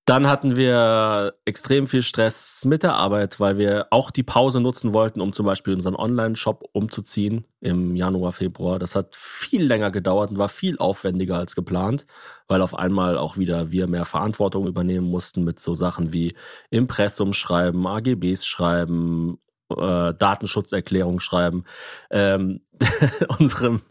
Dann 0.07 0.27
hatten 0.27 0.57
wir 0.57 1.35
extrem 1.45 1.87
viel 1.87 2.03
Stress 2.03 2.65
mit 2.65 2.83
der 2.83 2.95
Arbeit, 2.95 3.39
weil 3.39 3.59
wir 3.59 3.87
auch 3.91 4.11
die 4.11 4.25
Pause 4.25 4.61
nutzen 4.61 4.93
wollten, 4.93 5.21
um 5.21 5.33
zum 5.33 5.47
Beispiel 5.47 5.75
unseren 5.75 5.95
Online-Shop 5.95 6.65
umzuziehen 6.73 7.47
im 7.61 7.95
Januar, 7.95 8.33
Februar. 8.33 8.81
Das 8.81 8.97
hat 8.97 9.15
viel 9.15 9.63
länger 9.63 9.93
gedauert 9.93 10.31
und 10.31 10.39
war 10.39 10.49
viel 10.49 10.79
aufwendiger 10.79 11.37
als 11.37 11.55
geplant, 11.55 12.07
weil 12.49 12.61
auf 12.61 12.75
einmal 12.75 13.19
auch 13.19 13.37
wieder 13.37 13.71
wir 13.71 13.87
mehr 13.87 14.05
Verantwortung 14.05 14.67
übernehmen 14.67 15.07
mussten 15.09 15.45
mit 15.45 15.61
so 15.61 15.77
Sachen 15.77 16.13
wie 16.13 16.35
Impressum 16.71 17.33
schreiben, 17.33 17.87
AGBs 17.87 18.45
schreiben, 18.45 19.39
äh, 19.71 20.15
Datenschutzerklärung 20.15 21.21
schreiben. 21.21 21.65
Ähm, 22.11 22.61
unserem 23.39 23.83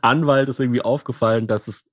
Anwalt 0.00 0.48
ist 0.48 0.60
irgendwie 0.60 0.82
aufgefallen, 0.82 1.46
dass 1.46 1.68
es 1.68 1.84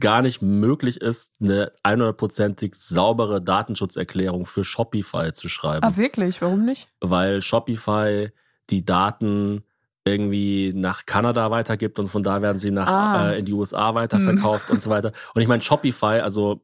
gar 0.00 0.22
nicht 0.22 0.42
möglich 0.42 1.00
ist, 1.00 1.32
eine 1.40 1.72
100%ig 1.84 2.74
saubere 2.74 3.42
Datenschutzerklärung 3.42 4.46
für 4.46 4.62
Shopify 4.62 5.32
zu 5.32 5.48
schreiben, 5.48 5.84
Ah, 5.84 5.96
wirklich? 5.96 6.40
Warum 6.40 6.64
nicht? 6.64 6.88
weil 7.00 7.42
Shopify 7.42 8.30
die 8.70 8.84
Daten 8.84 9.64
irgendwie 10.04 10.72
nach 10.74 11.04
Kanada 11.04 11.50
weitergibt 11.50 11.98
und 11.98 12.08
von 12.08 12.22
da 12.22 12.40
werden 12.42 12.58
sie 12.58 12.70
nach 12.70 12.92
Ah. 12.92 13.30
äh, 13.30 13.38
in 13.40 13.44
die 13.44 13.52
USA 13.52 13.94
weiterverkauft 13.94 14.70
und 14.70 14.80
so 14.80 14.88
weiter. 14.88 15.12
Und 15.34 15.42
ich 15.42 15.48
meine 15.48 15.62
Shopify, 15.62 16.20
also 16.20 16.62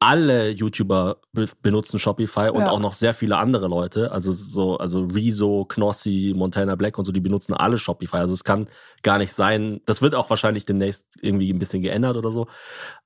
alle 0.00 0.50
YouTuber 0.50 1.16
be 1.32 1.46
benutzen 1.62 1.98
Shopify 1.98 2.50
und 2.50 2.62
Ja. 2.62 2.70
auch 2.70 2.80
noch 2.80 2.94
sehr 2.94 3.14
viele 3.14 3.36
andere 3.38 3.68
Leute, 3.68 4.12
also 4.12 4.32
so 4.32 4.76
also 4.76 5.04
Rezo, 5.04 5.64
Knossi, 5.66 6.32
Montana 6.36 6.74
Black 6.74 6.98
und 6.98 7.04
so, 7.04 7.12
die 7.12 7.20
benutzen 7.20 7.54
alle 7.54 7.78
Shopify. 7.78 8.18
Also 8.18 8.34
es 8.34 8.44
kann 8.44 8.68
gar 9.02 9.18
nicht 9.18 9.32
sein. 9.32 9.80
Das 9.86 10.02
wird 10.02 10.14
auch 10.14 10.28
wahrscheinlich 10.30 10.66
demnächst 10.66 11.06
irgendwie 11.22 11.52
ein 11.52 11.58
bisschen 11.58 11.82
geändert 11.82 12.16
oder 12.16 12.30
so. 12.30 12.46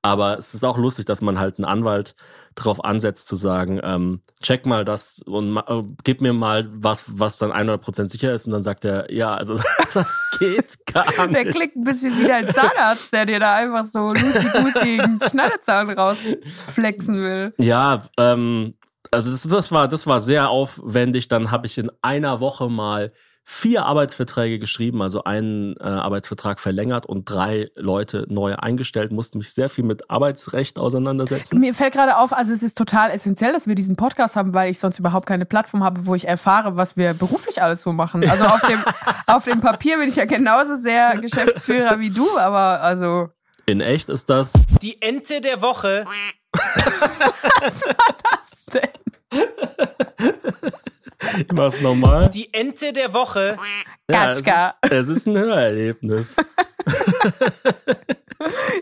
Aber 0.08 0.38
es 0.38 0.54
ist 0.54 0.64
auch 0.64 0.78
lustig, 0.78 1.04
dass 1.06 1.20
man 1.20 1.38
halt 1.38 1.58
einen 1.58 1.66
Anwalt 1.66 2.14
drauf 2.54 2.82
ansetzt 2.84 3.28
zu 3.28 3.36
sagen, 3.36 3.78
ähm, 3.82 4.20
check 4.42 4.66
mal 4.66 4.84
das 4.84 5.20
und 5.26 5.56
äh, 5.56 5.82
gib 6.02 6.20
mir 6.20 6.32
mal 6.32 6.66
was, 6.72 7.04
was 7.20 7.36
dann 7.38 7.52
100% 7.52 8.08
sicher 8.08 8.32
ist. 8.32 8.46
Und 8.46 8.52
dann 8.52 8.62
sagt 8.62 8.84
er, 8.84 9.12
ja, 9.12 9.34
also 9.34 9.58
das 9.94 10.20
geht 10.38 10.86
gar 10.92 11.04
Der 11.28 11.44
nicht. 11.44 11.54
klingt 11.54 11.76
ein 11.76 11.84
bisschen 11.84 12.18
wie 12.18 12.26
dein 12.26 12.52
Zahnarzt, 12.52 13.12
der 13.12 13.26
dir 13.26 13.38
da 13.38 13.54
einfach 13.54 13.84
so 13.84 14.08
lucy-goosey 14.12 15.00
einen 15.00 15.20
Schneidezahn 15.20 15.90
rausflexen 15.90 17.20
will. 17.22 17.52
Ja, 17.58 18.04
ähm, 18.16 18.74
also 19.10 19.30
das, 19.30 19.42
das 19.42 19.70
war 19.70 19.86
das 19.88 20.06
war 20.06 20.20
sehr 20.20 20.48
aufwendig. 20.50 21.28
Dann 21.28 21.50
habe 21.50 21.66
ich 21.66 21.78
in 21.78 21.90
einer 22.02 22.40
Woche 22.40 22.68
mal 22.68 23.12
vier 23.50 23.86
Arbeitsverträge 23.86 24.58
geschrieben, 24.58 25.00
also 25.00 25.24
einen 25.24 25.74
äh, 25.80 25.84
Arbeitsvertrag 25.84 26.60
verlängert 26.60 27.06
und 27.06 27.24
drei 27.24 27.70
Leute 27.76 28.26
neu 28.28 28.54
eingestellt. 28.54 29.10
Musste 29.10 29.38
mich 29.38 29.54
sehr 29.54 29.70
viel 29.70 29.84
mit 29.84 30.10
Arbeitsrecht 30.10 30.78
auseinandersetzen. 30.78 31.58
Mir 31.58 31.72
fällt 31.72 31.94
gerade 31.94 32.18
auf, 32.18 32.34
also 32.34 32.52
es 32.52 32.62
ist 32.62 32.76
total 32.76 33.10
essentiell, 33.10 33.54
dass 33.54 33.66
wir 33.66 33.74
diesen 33.74 33.96
Podcast 33.96 34.36
haben, 34.36 34.52
weil 34.52 34.70
ich 34.70 34.78
sonst 34.78 34.98
überhaupt 34.98 35.24
keine 35.26 35.46
Plattform 35.46 35.82
habe, 35.82 36.04
wo 36.04 36.14
ich 36.14 36.28
erfahre, 36.28 36.76
was 36.76 36.98
wir 36.98 37.14
beruflich 37.14 37.62
alles 37.62 37.80
so 37.80 37.94
machen. 37.94 38.28
Also 38.28 38.44
auf 38.44 38.60
dem, 38.60 38.84
auf 39.26 39.44
dem 39.44 39.62
Papier 39.62 39.96
bin 39.96 40.10
ich 40.10 40.16
ja 40.16 40.26
genauso 40.26 40.76
sehr 40.76 41.16
Geschäftsführer 41.18 41.98
wie 42.00 42.10
du, 42.10 42.36
aber 42.36 42.82
also 42.82 43.30
In 43.64 43.80
echt 43.80 44.10
ist 44.10 44.28
das 44.28 44.52
Die 44.82 45.00
Ente 45.00 45.40
der 45.40 45.62
Woche. 45.62 46.04
was 47.62 48.66
denn? 48.66 48.90
Ich 51.36 51.52
mach's 51.52 51.80
nochmal. 51.80 52.30
Die 52.30 52.52
Ente 52.52 52.92
der 52.92 53.12
Woche. 53.12 53.56
Ja, 54.10 54.30
es, 54.30 54.38
ist, 54.38 54.44
Gatschka. 54.44 54.76
es 54.88 55.08
ist 55.08 55.26
ein 55.26 55.36
Hörerlebnis. 55.36 56.36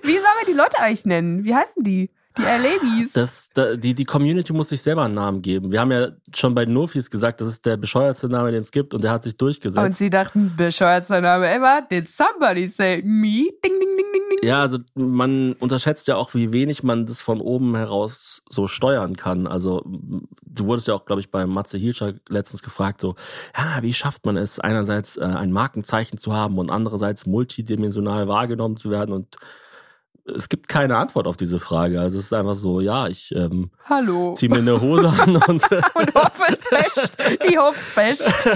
Wie 0.02 0.12
sollen 0.12 0.38
wir 0.40 0.46
die 0.46 0.52
Leute 0.52 0.78
eigentlich 0.78 1.06
nennen? 1.06 1.44
Wie 1.44 1.54
heißen 1.54 1.82
die? 1.82 2.10
Die 2.38 2.44
Erlebis. 2.44 3.12
Das, 3.12 3.48
da, 3.54 3.76
die, 3.76 3.94
die 3.94 4.04
Community 4.04 4.52
muss 4.52 4.68
sich 4.68 4.82
selber 4.82 5.04
einen 5.04 5.14
Namen 5.14 5.40
geben. 5.42 5.72
Wir 5.72 5.80
haben 5.80 5.90
ja 5.90 6.08
schon 6.34 6.54
bei 6.54 6.64
Nofis 6.66 7.10
gesagt, 7.10 7.40
das 7.40 7.48
ist 7.48 7.64
der 7.64 7.76
bescheuertste 7.76 8.28
Name, 8.28 8.52
den 8.52 8.60
es 8.60 8.70
gibt 8.70 8.92
und 8.94 9.02
der 9.02 9.10
hat 9.12 9.22
sich 9.22 9.32
Und 9.34 9.40
durchgesetzt. 9.42 9.98
sie 9.98 10.10
dachten, 10.10 10.52
bescheuerster 10.56 11.20
Name 11.20 11.48
ever. 11.48 11.82
Did 11.90 12.08
somebody 12.08 12.68
say 12.68 13.02
me? 13.02 13.48
Ding, 13.64 13.80
ding, 13.80 13.96
ding, 13.96 14.12
ding, 14.12 14.22
ding. 14.30 14.48
Ja, 14.48 14.60
also 14.60 14.78
man 14.94 15.54
unterschätzt 15.54 16.08
ja 16.08 16.16
auch, 16.16 16.34
wie 16.34 16.52
wenig 16.52 16.82
man 16.82 17.06
das 17.06 17.22
von 17.22 17.40
oben 17.40 17.74
heraus 17.74 18.42
so 18.50 18.66
steuern 18.66 19.16
kann. 19.16 19.46
Also 19.46 19.82
du 19.86 20.66
wurdest 20.66 20.88
ja 20.88 20.94
auch, 20.94 21.06
glaube 21.06 21.20
ich, 21.20 21.30
bei 21.30 21.46
Matze 21.46 21.78
Hilscher 21.78 22.14
letztens 22.28 22.62
gefragt, 22.62 23.00
so, 23.00 23.14
ja, 23.56 23.82
wie 23.82 23.94
schafft 23.94 24.26
man 24.26 24.36
es, 24.36 24.60
einerseits 24.60 25.16
äh, 25.16 25.24
ein 25.24 25.52
Markenzeichen 25.52 26.18
zu 26.18 26.34
haben 26.34 26.58
und 26.58 26.70
andererseits 26.70 27.24
multidimensional 27.24 28.28
wahrgenommen 28.28 28.76
zu 28.76 28.90
werden 28.90 29.14
und 29.14 29.36
es 30.34 30.48
gibt 30.48 30.68
keine 30.68 30.96
Antwort 30.96 31.26
auf 31.26 31.36
diese 31.36 31.60
Frage. 31.60 32.00
Also 32.00 32.18
es 32.18 32.24
ist 32.26 32.32
einfach 32.32 32.54
so, 32.54 32.80
ja, 32.80 33.06
ich 33.08 33.32
ähm, 33.34 33.70
Hallo. 33.84 34.32
zieh 34.32 34.48
mir 34.48 34.58
eine 34.58 34.80
Hose 34.80 35.08
an 35.08 35.36
und 35.36 35.62
Und 35.94 36.14
hoffe 36.14 36.42
es 36.48 36.68
best. 36.70 37.10
Ich 37.44 37.56
hoffe 37.56 37.78
es 37.80 37.94
best. 37.94 38.48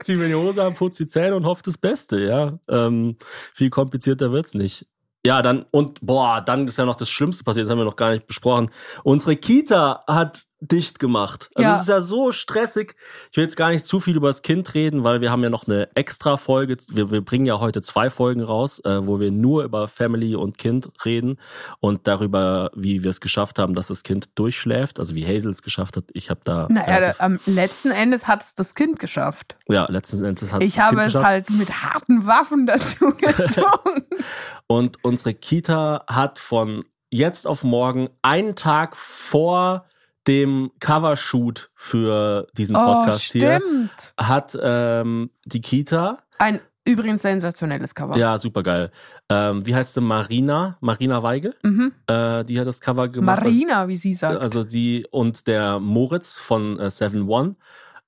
zieh 0.02 0.16
mir 0.16 0.28
die 0.28 0.34
Hose 0.34 0.62
an, 0.62 0.74
putz 0.74 0.96
die 0.96 1.06
Zähne 1.06 1.36
und 1.36 1.44
hoffe 1.44 1.62
das 1.64 1.78
Beste, 1.78 2.20
ja. 2.20 2.58
Ähm, 2.68 3.16
viel 3.52 3.70
komplizierter 3.70 4.32
wird's 4.32 4.54
nicht. 4.54 4.86
Ja, 5.26 5.40
dann, 5.40 5.64
und 5.70 6.00
boah, 6.02 6.42
dann 6.42 6.66
ist 6.66 6.76
ja 6.76 6.84
noch 6.84 6.96
das 6.96 7.08
Schlimmste 7.08 7.44
passiert, 7.44 7.64
das 7.64 7.70
haben 7.70 7.78
wir 7.78 7.86
noch 7.86 7.96
gar 7.96 8.10
nicht 8.10 8.26
besprochen. 8.26 8.70
Unsere 9.04 9.36
Kita 9.36 10.00
hat 10.06 10.44
dicht 10.70 10.98
gemacht. 10.98 11.50
Also 11.54 11.68
Ja. 11.68 11.74
es 11.76 11.82
ist 11.82 11.88
ja 11.88 12.00
so 12.00 12.32
stressig. 12.32 12.96
Ich 13.30 13.36
will 13.36 13.44
jetzt 13.44 13.56
gar 13.56 13.70
nicht 13.70 13.84
zu 13.84 14.00
viel 14.00 14.16
über 14.16 14.28
das 14.28 14.42
Kind 14.42 14.74
reden, 14.74 15.04
weil 15.04 15.20
wir 15.20 15.30
haben 15.30 15.42
ja 15.42 15.50
noch 15.50 15.66
eine 15.66 15.94
extra 15.94 16.36
Folge. 16.36 16.76
Wir, 16.88 17.10
wir 17.10 17.20
bringen 17.20 17.46
ja 17.46 17.60
heute 17.60 17.82
zwei 17.82 18.10
Folgen 18.10 18.42
raus, 18.42 18.80
äh, 18.80 19.06
wo 19.06 19.20
wir 19.20 19.30
nur 19.30 19.64
über 19.64 19.88
Family 19.88 20.34
und 20.34 20.58
Kind 20.58 20.90
reden 21.04 21.38
und 21.80 22.06
darüber, 22.06 22.70
wie 22.74 23.02
wir 23.04 23.10
es 23.10 23.20
geschafft 23.20 23.58
haben, 23.58 23.74
dass 23.74 23.88
das 23.88 24.02
Kind 24.02 24.28
durchschläft. 24.36 24.98
Also 24.98 25.14
wie 25.14 25.26
Hazel 25.26 25.50
es 25.50 25.62
geschafft 25.62 25.96
hat. 25.96 26.04
Ich 26.12 26.30
habe 26.30 26.40
da. 26.44 26.66
Naja, 26.70 26.94
relativ- 26.94 27.20
am 27.20 27.38
letzten 27.46 27.90
Endes 27.90 28.26
hat 28.26 28.42
es 28.42 28.54
das 28.54 28.74
Kind 28.74 28.98
geschafft. 28.98 29.56
ja, 29.68 29.86
letzten 29.90 30.24
Endes 30.24 30.52
hat 30.52 30.62
es 30.62 30.68
Ich 30.68 30.74
das 30.76 30.84
habe 30.84 30.96
Kind 30.96 31.00
es 31.08 31.12
geschafft. 31.14 31.26
halt 31.26 31.50
mit 31.50 31.82
harten 31.82 32.26
Waffen 32.26 32.66
dazu 32.66 33.14
gezwungen. 33.16 34.04
Und 34.66 35.02
unsere 35.04 35.34
Kita 35.34 36.04
hat 36.08 36.38
von 36.38 36.84
jetzt 37.10 37.46
auf 37.46 37.62
morgen 37.64 38.08
einen 38.22 38.56
Tag 38.56 38.96
vor 38.96 39.84
dem 40.26 40.70
Covershoot 40.80 41.70
für 41.74 42.46
diesen 42.56 42.76
oh, 42.76 42.80
Podcast 42.80 43.32
hier 43.32 43.60
stimmt. 43.60 44.14
hat 44.18 44.56
ähm, 44.60 45.30
die 45.44 45.60
Kita, 45.60 46.18
Ein 46.38 46.60
übrigens 46.84 47.22
sensationelles 47.22 47.94
Cover. 47.94 48.16
ja 48.16 48.36
super 48.38 48.62
geil. 48.62 48.90
Ähm, 49.28 49.66
wie 49.66 49.74
heißt 49.74 49.94
sie? 49.94 50.00
Marina, 50.00 50.76
Marina 50.80 51.22
Weigel, 51.22 51.54
Mhm. 51.62 51.92
äh, 52.06 52.44
die 52.44 52.58
hat 52.60 52.66
das 52.66 52.80
Cover 52.80 53.08
gemacht. 53.08 53.42
Marina, 53.42 53.88
wie 53.88 53.96
sie 53.96 54.14
sagt. 54.14 54.38
Also 54.40 54.62
sie 54.62 55.06
und 55.10 55.46
der 55.46 55.78
Moritz 55.80 56.38
von 56.38 56.78
äh, 56.78 56.90
Seven 56.90 57.22
One. 57.28 57.56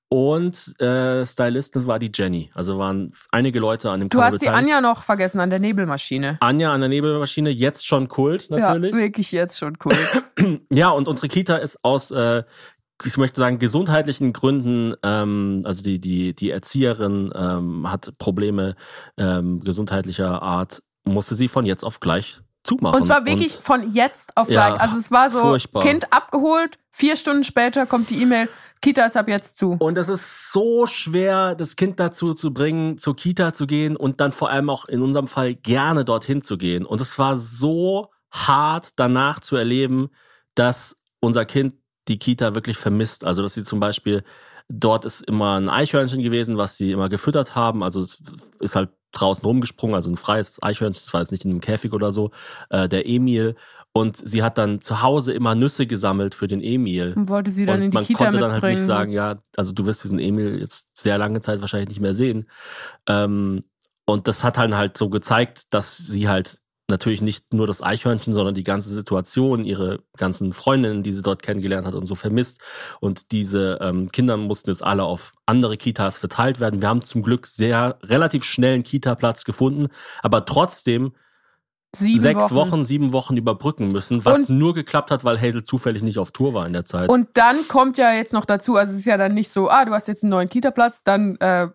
Und 0.09 0.79
äh, 0.79 1.25
Stylistin 1.25 1.85
war 1.85 1.99
die 1.99 2.11
Jenny. 2.13 2.49
Also 2.53 2.77
waren 2.77 3.11
einige 3.31 3.59
Leute 3.59 3.91
an 3.91 3.99
dem 3.99 4.09
du 4.09 4.17
Cover 4.17 4.27
hast 4.27 4.41
die 4.41 4.45
beteiligt. 4.45 4.73
Anja 4.73 4.81
noch 4.81 5.03
vergessen 5.03 5.41
an 5.41 5.49
der 5.49 5.59
Nebelmaschine. 5.59 6.37
Anja 6.39 6.71
an 6.71 6.79
der 6.79 6.89
Nebelmaschine, 6.89 7.49
jetzt 7.49 7.85
schon 7.85 8.07
Kult 8.07 8.49
natürlich. 8.49 8.93
Ja, 8.93 8.99
wirklich 8.99 9.31
jetzt 9.33 9.57
schon 9.57 9.77
cool. 9.85 9.97
Ja, 10.71 10.91
und 10.91 11.07
unsere 11.07 11.27
Kita 11.27 11.57
ist 11.57 11.83
aus, 11.83 12.11
äh, 12.11 12.43
ich 13.03 13.17
möchte 13.17 13.39
sagen, 13.39 13.57
gesundheitlichen 13.57 14.33
Gründen, 14.33 14.93
ähm, 15.01 15.63
also 15.65 15.81
die, 15.81 15.99
die, 15.99 16.35
die 16.35 16.51
Erzieherin 16.51 17.33
ähm, 17.35 17.91
hat 17.91 18.13
Probleme 18.19 18.75
ähm, 19.17 19.61
gesundheitlicher 19.61 20.41
Art, 20.41 20.83
musste 21.03 21.33
sie 21.33 21.47
von 21.47 21.65
jetzt 21.65 21.83
auf 21.83 21.99
gleich 21.99 22.41
zumachen. 22.63 22.99
Und 23.01 23.07
zwar 23.07 23.25
wirklich 23.25 23.53
von 23.53 23.91
jetzt 23.91 24.35
auf 24.37 24.49
Ja, 24.49 24.69
gleich. 24.69 24.81
Also 24.81 24.97
es 24.97 25.09
war 25.11 25.29
so, 25.29 25.39
furchtbar. 25.39 25.83
Kind 25.83 26.13
abgeholt, 26.13 26.77
vier 26.91 27.15
Stunden 27.15 27.43
später 27.43 27.85
kommt 27.85 28.09
die 28.09 28.21
E-Mail, 28.21 28.47
Kita 28.81 29.05
ist 29.05 29.17
ab 29.17 29.27
jetzt 29.27 29.57
zu. 29.57 29.75
Und 29.79 29.97
es 29.97 30.09
ist 30.09 30.51
so 30.51 30.85
schwer, 30.85 31.55
das 31.55 31.75
Kind 31.75 31.99
dazu 31.99 32.33
zu 32.33 32.53
bringen, 32.53 32.97
zur 32.97 33.15
Kita 33.15 33.53
zu 33.53 33.67
gehen 33.67 33.95
und 33.95 34.21
dann 34.21 34.31
vor 34.31 34.49
allem 34.49 34.69
auch 34.69 34.85
in 34.85 35.01
unserem 35.01 35.27
Fall 35.27 35.55
gerne 35.55 36.05
dorthin 36.05 36.41
zu 36.41 36.57
gehen. 36.57 36.85
Und 36.85 37.01
es 37.01 37.17
war 37.17 37.39
so 37.39 38.09
hart 38.31 38.91
danach 38.97 39.39
zu 39.39 39.55
erleben, 39.55 40.09
dass 40.55 40.95
unser 41.19 41.45
Kind 41.45 41.75
die 42.07 42.19
Kita 42.19 42.55
wirklich 42.55 42.77
vermisst. 42.77 43.25
Also, 43.25 43.41
dass 43.41 43.53
sie 43.53 43.63
zum 43.63 43.79
Beispiel, 43.79 44.23
dort 44.69 45.05
ist 45.05 45.21
immer 45.21 45.59
ein 45.59 45.69
Eichhörnchen 45.69 46.21
gewesen, 46.21 46.57
was 46.57 46.77
sie 46.77 46.91
immer 46.91 47.09
gefüttert 47.09 47.55
haben. 47.55 47.83
Also, 47.83 48.01
es 48.01 48.21
ist 48.59 48.75
halt 48.75 48.89
draußen 49.13 49.43
rumgesprungen, 49.43 49.95
also 49.95 50.09
ein 50.09 50.17
freies 50.17 50.61
Eichhörnchen, 50.61 51.03
das 51.03 51.13
war 51.13 51.21
jetzt 51.21 51.31
nicht 51.31 51.45
in 51.45 51.51
einem 51.51 51.61
Käfig 51.61 51.93
oder 51.93 52.11
so, 52.11 52.31
äh, 52.69 52.87
der 52.87 53.07
Emil. 53.07 53.55
Und 53.97 54.15
sie 54.15 54.43
hat 54.43 54.59
dann 54.59 54.79
zu 54.79 55.01
Hause 55.01 55.33
immer 55.33 55.55
Nüsse 55.55 55.87
gesammelt 55.87 56.35
für 56.35 56.45
den 56.45 56.61
Emil. 56.61 57.13
Und 57.15 57.29
wollte 57.29 57.49
sie 57.49 57.65
dann 57.65 57.77
und 57.77 57.85
in 57.85 57.91
die 57.91 57.95
man 57.95 58.05
Kita 58.05 58.25
konnte 58.25 58.37
mitbringen. 58.37 58.53
dann 58.53 58.61
halt 58.61 58.75
nicht 58.75 58.85
sagen, 58.85 59.11
ja, 59.11 59.41
also 59.55 59.71
du 59.71 59.87
wirst 59.87 60.03
diesen 60.03 60.19
Emil 60.19 60.59
jetzt 60.59 60.89
sehr 60.95 61.17
lange 61.17 61.41
Zeit 61.41 61.61
wahrscheinlich 61.61 61.89
nicht 61.89 61.99
mehr 61.99 62.13
sehen. 62.13 62.47
Ähm, 63.07 63.63
und 64.05 64.27
das 64.27 64.43
hat 64.43 64.57
dann 64.57 64.75
halt 64.75 64.97
so 64.97 65.09
gezeigt, 65.09 65.73
dass 65.73 65.97
sie 65.97 66.29
halt 66.29 66.59
natürlich 66.91 67.23
nicht 67.23 67.51
nur 67.55 67.65
das 67.65 67.81
Eichhörnchen, 67.81 68.35
sondern 68.35 68.53
die 68.53 68.63
ganze 68.63 68.93
Situation, 68.93 69.65
ihre 69.65 70.03
ganzen 70.15 70.53
Freundinnen, 70.53 71.01
die 71.01 71.11
sie 71.11 71.23
dort 71.23 71.41
kennengelernt 71.41 71.87
hat 71.87 71.95
und 71.95 72.05
so 72.05 72.13
vermisst. 72.13 72.61
Und 72.99 73.31
diese 73.31 73.79
ähm, 73.81 74.09
Kinder 74.09 74.37
mussten 74.37 74.69
jetzt 74.69 74.83
alle 74.83 75.05
auf 75.05 75.33
andere 75.47 75.75
Kitas 75.75 76.19
verteilt 76.19 76.59
werden. 76.59 76.83
Wir 76.83 76.89
haben 76.89 77.01
zum 77.01 77.23
Glück 77.23 77.47
sehr 77.47 77.97
relativ 78.03 78.43
schnell 78.43 78.75
einen 78.75 78.83
Kita-Platz 78.83 79.43
gefunden, 79.43 79.87
aber 80.21 80.45
trotzdem 80.45 81.13
Sieben 81.99 82.19
sechs 82.19 82.53
Wochen. 82.53 82.83
sieben 82.83 83.13
Wochen 83.13 83.37
überbrücken 83.37 83.91
müssen, 83.91 84.23
was 84.25 84.49
Und- 84.49 84.57
nur 84.57 84.73
geklappt 84.73 85.11
hat, 85.11 85.23
weil 85.23 85.39
Hazel 85.41 85.63
zufällig 85.63 86.03
nicht 86.03 86.17
auf 86.19 86.31
Tour 86.31 86.53
war 86.53 86.65
in 86.67 86.73
der 86.73 86.85
Zeit. 86.85 87.09
Und 87.09 87.27
dann 87.33 87.67
kommt 87.67 87.97
ja 87.97 88.11
jetzt 88.13 88.33
noch 88.33 88.45
dazu, 88.45 88.75
also 88.77 88.91
es 88.93 88.99
ist 88.99 89.05
ja 89.05 89.17
dann 89.17 89.33
nicht 89.33 89.49
so, 89.51 89.69
ah, 89.69 89.85
du 89.85 89.93
hast 89.93 90.07
jetzt 90.07 90.23
einen 90.23 90.31
neuen 90.31 90.49
Kita-Platz, 90.49 91.03
dann 91.03 91.35
äh, 91.37 91.67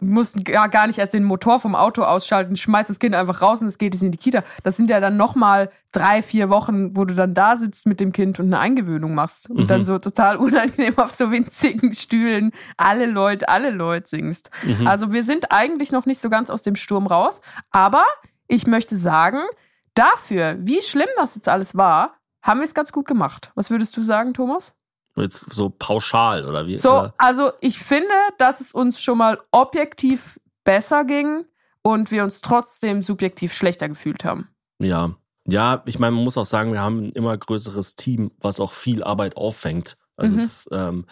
musst 0.00 0.36
du 0.36 0.44
gar, 0.44 0.68
gar 0.68 0.86
nicht 0.86 1.00
erst 1.00 1.12
den 1.12 1.24
Motor 1.24 1.58
vom 1.58 1.74
Auto 1.74 2.02
ausschalten, 2.04 2.54
schmeißt 2.54 2.88
das 2.88 3.00
Kind 3.00 3.16
einfach 3.16 3.42
raus 3.42 3.62
und 3.62 3.66
es 3.66 3.78
geht 3.78 3.94
jetzt 3.94 4.02
in 4.02 4.12
die 4.12 4.18
Kita. 4.18 4.44
Das 4.62 4.76
sind 4.76 4.88
ja 4.88 5.00
dann 5.00 5.16
nochmal 5.16 5.70
drei, 5.90 6.22
vier 6.22 6.50
Wochen, 6.50 6.96
wo 6.96 7.04
du 7.04 7.14
dann 7.16 7.34
da 7.34 7.56
sitzt 7.56 7.86
mit 7.86 7.98
dem 7.98 8.12
Kind 8.12 8.38
und 8.38 8.46
eine 8.46 8.60
Eingewöhnung 8.60 9.12
machst 9.14 9.50
und 9.50 9.62
Mhm. 9.62 9.66
dann 9.66 9.84
so 9.84 9.98
total 9.98 10.36
unangenehm 10.76 10.96
auf 10.98 11.14
so 11.14 11.32
winzigen 11.32 11.94
Stühlen 11.94 12.52
alle 12.76 13.06
Leute, 13.06 13.48
alle 13.48 13.70
Leute 13.70 14.08
singst. 14.08 14.50
Mhm. 14.62 14.86
Also 14.86 15.12
wir 15.12 15.24
sind 15.24 15.50
eigentlich 15.50 15.90
noch 15.90 16.06
nicht 16.06 16.20
so 16.20 16.30
ganz 16.30 16.48
aus 16.48 16.62
dem 16.62 16.76
Sturm 16.76 17.08
raus, 17.08 17.40
aber 17.72 18.04
ich 18.46 18.68
möchte 18.68 18.96
sagen, 18.96 19.38
dafür, 19.94 20.56
wie 20.58 20.82
schlimm 20.82 21.08
das 21.16 21.34
jetzt 21.34 21.48
alles 21.48 21.76
war, 21.76 22.18
haben 22.42 22.60
wir 22.60 22.64
es 22.64 22.74
ganz 22.74 22.92
gut 22.92 23.06
gemacht. 23.06 23.50
Was 23.54 23.70
würdest 23.70 23.96
du 23.96 24.02
sagen, 24.02 24.34
Thomas? 24.34 24.72
Jetzt 25.16 25.52
so 25.52 25.68
pauschal 25.68 26.46
oder 26.46 26.66
wie? 26.66 26.78
So, 26.78 27.10
also 27.18 27.52
ich 27.60 27.78
finde, 27.78 28.14
dass 28.38 28.60
es 28.60 28.72
uns 28.72 29.00
schon 29.00 29.18
mal 29.18 29.38
objektiv 29.50 30.40
besser 30.64 31.04
ging 31.04 31.44
und 31.82 32.10
wir 32.10 32.22
uns 32.22 32.40
trotzdem 32.40 33.02
subjektiv 33.02 33.52
schlechter 33.52 33.88
gefühlt 33.88 34.24
haben. 34.24 34.48
Ja. 34.78 35.14
Ja, 35.44 35.82
ich 35.86 35.98
meine, 35.98 36.12
man 36.14 36.24
muss 36.24 36.38
auch 36.38 36.46
sagen, 36.46 36.72
wir 36.72 36.80
haben 36.80 37.06
ein 37.06 37.12
immer 37.12 37.36
größeres 37.36 37.96
Team, 37.96 38.30
was 38.38 38.60
auch 38.60 38.72
viel 38.72 39.02
Arbeit 39.02 39.36
auffängt. 39.36 39.96
Also 40.16 40.36
Mhm. 40.36 40.40
das 40.42 40.68
ähm, 40.70 41.06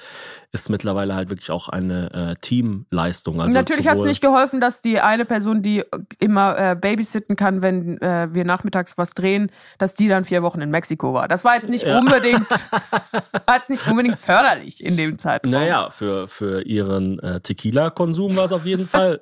ist 0.53 0.69
mittlerweile 0.69 1.15
halt 1.15 1.31
wirklich 1.31 1.51
auch 1.51 1.69
eine 1.71 2.13
äh, 2.13 2.37
Teamleistung. 2.41 3.41
Also 3.41 3.55
Natürlich 3.55 3.89
hat 3.89 3.99
es 3.99 4.05
nicht 4.05 4.21
geholfen, 4.21 4.61
dass 4.61 4.83
die 4.83 5.01
eine 5.01 5.25
Person, 5.25 5.63
die 5.63 5.83
immer 6.19 6.57
äh, 6.59 6.75
babysitten 6.77 7.35
kann, 7.35 7.63
wenn 7.63 8.01
äh, 8.03 8.29
wir 8.33 8.45
nachmittags 8.45 8.99
was 8.99 9.15
drehen, 9.15 9.51
dass 9.79 9.95
die 9.95 10.07
dann 10.09 10.25
vier 10.25 10.43
Wochen 10.43 10.61
in 10.61 10.71
Mexiko 10.71 11.15
war. 11.15 11.29
Das 11.29 11.45
war 11.45 11.55
jetzt 11.57 11.71
nicht 11.71 11.87
Ja. 11.87 11.99
unbedingt, 11.99 12.47
war 13.47 13.57
jetzt 13.57 13.71
nicht 13.71 13.87
unbedingt 13.89 14.19
förderlich 14.19 14.85
in 14.85 14.97
dem 14.99 15.19
Zeitraum. 15.19 15.51
Naja, 15.51 15.89
für, 15.91 16.29
für 16.29 16.63
ihren 16.63 17.19
äh, 17.21 17.41
Tequila-Konsum 17.41 18.37
war 18.37 18.45
es 18.45 18.53
auf 18.53 18.67
jeden 18.67 18.87
Fall. 18.87 19.19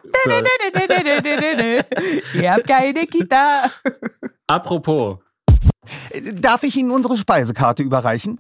Ihr 2.35 2.53
habt 2.53 2.67
keine 2.67 3.07
Kita. 3.07 3.71
apropos, 4.47 5.19
Darf 6.35 6.63
ich 6.63 6.77
Ihnen 6.77 6.91
unsere 6.91 7.17
Speisekarte 7.17 7.83
überreichen? 7.83 8.39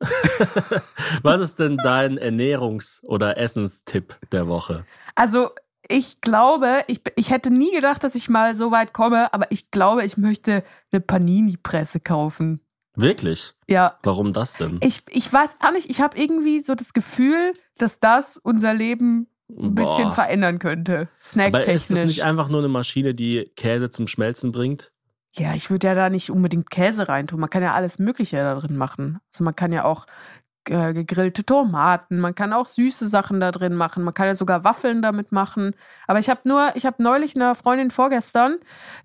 was 1.22 1.40
ist 1.40 1.58
denn 1.58 1.76
dein 1.78 2.18
Ernährungs- 2.18 3.02
oder 3.04 3.38
Essenstipp 3.38 4.18
der 4.30 4.46
Woche? 4.48 4.84
Also 5.14 5.50
ich 5.88 6.20
glaube, 6.20 6.84
ich, 6.86 7.00
ich 7.16 7.30
hätte 7.30 7.50
nie 7.50 7.72
gedacht, 7.72 8.04
dass 8.04 8.14
ich 8.14 8.28
mal 8.28 8.54
so 8.54 8.70
weit 8.70 8.92
komme, 8.92 9.32
aber 9.32 9.46
ich 9.50 9.70
glaube, 9.70 10.04
ich 10.04 10.16
möchte 10.16 10.62
eine 10.90 11.00
Panini-Presse 11.00 12.00
kaufen. 12.00 12.60
Wirklich? 12.94 13.54
Ja, 13.68 13.98
Warum 14.02 14.32
das 14.32 14.54
denn? 14.54 14.78
ich, 14.82 15.02
ich 15.08 15.32
weiß 15.32 15.56
auch 15.60 15.72
nicht, 15.72 15.88
ich 15.90 16.00
habe 16.00 16.18
irgendwie 16.18 16.62
so 16.62 16.74
das 16.74 16.92
Gefühl, 16.92 17.52
dass 17.78 18.00
das 18.00 18.36
unser 18.36 18.74
Leben 18.74 19.28
ein 19.48 19.74
bisschen 19.74 20.08
Boah. 20.08 20.12
verändern 20.12 20.58
könnte. 20.58 20.92
Aber 20.92 21.06
ist 21.06 21.16
das 21.20 21.30
Snacktechnisch. 21.32 22.02
nicht 22.02 22.22
einfach 22.22 22.48
nur 22.48 22.60
eine 22.60 22.68
Maschine, 22.68 23.14
die 23.14 23.50
Käse 23.56 23.90
zum 23.90 24.06
Schmelzen 24.06 24.52
bringt? 24.52 24.92
Ja, 25.34 25.54
ich 25.54 25.70
würde 25.70 25.86
ja 25.86 25.94
da 25.94 26.10
nicht 26.10 26.30
unbedingt 26.30 26.70
Käse 26.70 27.08
reintun. 27.08 27.40
Man 27.40 27.50
kann 27.50 27.62
ja 27.62 27.72
alles 27.72 27.98
Mögliche 27.98 28.36
da 28.36 28.54
drin 28.54 28.76
machen. 28.76 29.18
Also 29.32 29.44
man 29.44 29.56
kann 29.56 29.72
ja 29.72 29.84
auch 29.84 30.06
äh, 30.68 30.92
gegrillte 30.92 31.44
Tomaten, 31.44 32.20
man 32.20 32.36
kann 32.36 32.52
auch 32.52 32.66
süße 32.66 33.08
Sachen 33.08 33.40
da 33.40 33.50
drin 33.50 33.74
machen, 33.74 34.04
man 34.04 34.14
kann 34.14 34.28
ja 34.28 34.36
sogar 34.36 34.62
Waffeln 34.62 35.02
damit 35.02 35.32
machen. 35.32 35.74
Aber 36.06 36.20
ich 36.20 36.28
habe 36.30 36.40
nur, 36.44 36.70
ich 36.76 36.86
habe 36.86 37.02
neulich 37.02 37.34
einer 37.34 37.56
Freundin 37.56 37.90
vorgestern, 37.90 38.58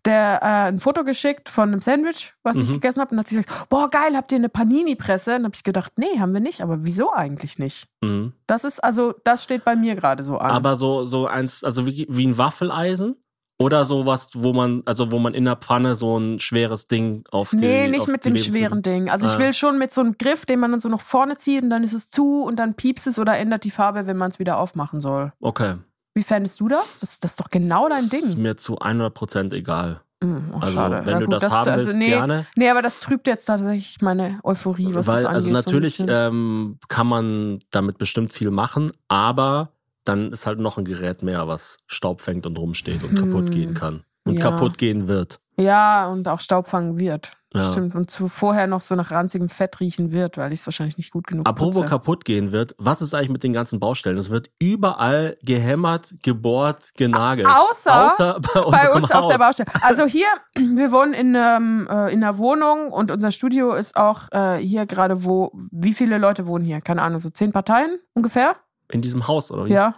der 0.05 0.39
äh, 0.43 0.67
ein 0.67 0.79
Foto 0.79 1.03
geschickt 1.03 1.49
von 1.49 1.69
einem 1.69 1.81
Sandwich, 1.81 2.35
was 2.43 2.57
ich 2.57 2.69
gegessen 2.69 3.01
habe, 3.01 3.11
und 3.11 3.19
hat 3.19 3.27
sie 3.27 3.37
gesagt, 3.37 3.69
boah 3.69 3.89
geil, 3.89 4.15
habt 4.15 4.31
ihr 4.31 4.37
eine 4.37 4.49
Panini-Presse? 4.49 5.37
Und 5.37 5.45
habe 5.45 5.55
ich 5.55 5.63
gedacht, 5.63 5.93
nee, 5.97 6.19
haben 6.19 6.33
wir 6.33 6.41
nicht. 6.41 6.61
Aber 6.61 6.83
wieso 6.83 7.11
eigentlich 7.11 7.57
nicht? 7.57 7.87
Mhm. 8.01 8.33
Das 8.45 8.63
ist 8.63 8.83
also, 8.83 9.15
das 9.23 9.43
steht 9.43 9.65
bei 9.65 9.75
mir 9.75 9.95
gerade 9.95 10.23
so 10.23 10.37
an. 10.37 10.51
Aber 10.51 10.75
so, 10.75 11.05
so 11.05 11.25
eins, 11.25 11.63
also 11.63 11.87
wie, 11.87 12.05
wie 12.09 12.27
ein 12.27 12.37
Waffeleisen? 12.37 13.15
Oder 13.59 13.85
sowas, 13.85 14.29
wo 14.35 14.53
man, 14.53 14.83
also 14.85 15.11
wo 15.11 15.17
man 15.17 15.33
in 15.33 15.45
der 15.45 15.55
Pfanne 15.55 15.95
so 15.95 16.15
ein 16.17 16.39
schweres 16.39 16.87
Ding 16.87 17.23
auf 17.31 17.49
die 17.49 17.55
Nee, 17.57 17.87
nicht 17.87 18.07
mit 18.07 18.23
dem 18.23 18.37
schweren 18.37 18.83
Ding. 18.83 19.09
Also 19.09 19.25
ich 19.25 19.33
Ah. 19.33 19.39
will 19.39 19.51
schon 19.53 19.79
mit 19.79 19.91
so 19.91 20.01
einem 20.01 20.15
Griff, 20.19 20.45
den 20.45 20.59
man 20.59 20.69
dann 20.71 20.79
so 20.79 20.89
nach 20.89 21.01
vorne 21.01 21.37
zieht 21.37 21.63
und 21.63 21.71
dann 21.71 21.83
ist 21.83 21.93
es 21.93 22.09
zu 22.11 22.43
und 22.43 22.57
dann 22.57 22.75
piepst 22.75 23.07
es 23.07 23.17
oder 23.17 23.35
ändert 23.37 23.63
die 23.63 23.71
Farbe, 23.71 24.05
wenn 24.05 24.15
man 24.17 24.29
es 24.29 24.37
wieder 24.37 24.59
aufmachen 24.59 25.01
soll. 25.01 25.33
Okay. 25.39 25.73
Wie 26.13 26.21
fändest 26.23 26.59
du 26.59 26.67
das? 26.67 26.99
Das, 26.99 27.19
das 27.19 27.31
ist 27.31 27.39
doch 27.39 27.49
genau 27.49 27.89
dein 27.89 27.97
Das 27.97 28.13
ist 28.13 28.33
Ding. 28.35 28.43
mir 28.43 28.57
zu 28.57 28.77
100% 28.79 29.53
egal. 29.53 30.01
Hm, 30.23 30.51
oh, 30.53 30.59
Also, 30.59 30.73
schade. 30.73 31.01
wenn 31.05 31.13
Ja, 31.13 31.19
du 31.19 31.25
gut, 31.25 31.33
das 31.41 31.49
haben 31.51 31.75
willst, 31.77 31.95
nee, 31.95 32.07
gerne. 32.07 32.45
Nee, 32.55 32.69
aber 32.69 32.81
das 32.83 32.99
trübt 32.99 33.25
jetzt 33.27 33.45
tatsächlich 33.45 34.01
meine 34.01 34.39
Euphorie, 34.43 34.93
was 34.93 35.05
Weil, 35.07 35.15
das 35.23 35.25
angeht. 35.25 35.35
also 35.35 35.51
natürlich 35.51 35.95
so 35.97 36.07
ähm, 36.07 36.79
kann 36.87 37.05
man 37.07 37.59
damit 37.71 37.97
bestimmt 37.99 38.33
viel 38.33 38.49
machen, 38.51 38.91
aber 39.07 39.73
dann 40.07 40.31
ist 40.31 40.45
halt 40.45 40.59
noch 40.59 40.77
ein 40.77 40.85
Gerät 40.85 41.23
mehr, 41.23 41.47
was 41.47 41.77
Staub 41.87 42.21
fängt 42.21 42.45
und 42.45 42.57
rumsteht 42.57 43.03
und 43.03 43.15
kaputt 43.15 43.45
Hm, 43.45 43.51
gehen 43.51 43.73
kann. 43.73 44.03
Und 44.25 44.35
ja. 44.35 44.41
kaputt 44.41 44.77
gehen 44.77 45.07
wird. 45.07 45.39
ja, 45.59 46.07
und 46.07 46.27
auch 46.27 46.39
Staub 46.41 46.67
fangen 46.67 46.99
wird. 46.99 47.31
Ja. 47.53 47.71
Stimmt. 47.71 47.95
Und 47.95 48.11
zu, 48.11 48.27
vorher 48.27 48.67
noch 48.67 48.81
so 48.81 48.93
nach 48.93 49.09
ranzigem 49.09 49.47
Fett 49.47 49.79
riechen 49.79 50.11
wird, 50.11 50.37
weil 50.37 50.51
ich 50.51 50.59
es 50.59 50.67
wahrscheinlich 50.67 50.97
nicht 50.97 51.11
gut 51.11 51.27
genug 51.27 51.47
Apropos 51.47 51.77
putze. 51.77 51.87
kaputt 51.87 52.25
gehen 52.25 52.51
wird, 52.51 52.75
was 52.77 53.01
ist 53.01 53.13
eigentlich 53.13 53.29
mit 53.29 53.41
den 53.43 53.53
ganzen 53.53 53.79
Baustellen? 53.79 54.17
Es 54.17 54.29
wird 54.29 54.49
überall 54.59 55.37
gehämmert, 55.41 56.13
gebohrt, 56.23 56.89
genagelt. 56.97 57.47
Außer 57.47 58.05
Außer 58.07 58.39
bei, 58.53 58.61
bei 58.69 58.91
uns 58.91 59.09
Haus. 59.13 59.23
auf 59.23 59.31
der 59.31 59.37
Baustelle. 59.37 59.69
Also 59.81 60.05
hier, 60.05 60.27
wir 60.55 60.91
wohnen 60.91 61.13
in, 61.13 61.35
ähm, 61.35 61.87
äh, 61.89 62.11
in 62.13 62.21
einer 62.21 62.37
Wohnung 62.37 62.91
und 62.91 63.11
unser 63.11 63.31
Studio 63.31 63.73
ist 63.73 63.95
auch 63.95 64.27
äh, 64.31 64.57
hier 64.57 64.85
gerade, 64.85 65.23
wo, 65.23 65.51
wie 65.71 65.93
viele 65.93 66.17
Leute 66.17 66.47
wohnen 66.47 66.65
hier? 66.65 66.81
Keine 66.81 67.01
Ahnung, 67.01 67.19
so 67.21 67.29
zehn 67.29 67.53
Parteien 67.53 67.97
ungefähr? 68.13 68.57
In 68.91 69.01
diesem 69.01 69.27
Haus, 69.27 69.51
oder 69.51 69.65
wie? 69.65 69.73
Ja. 69.73 69.95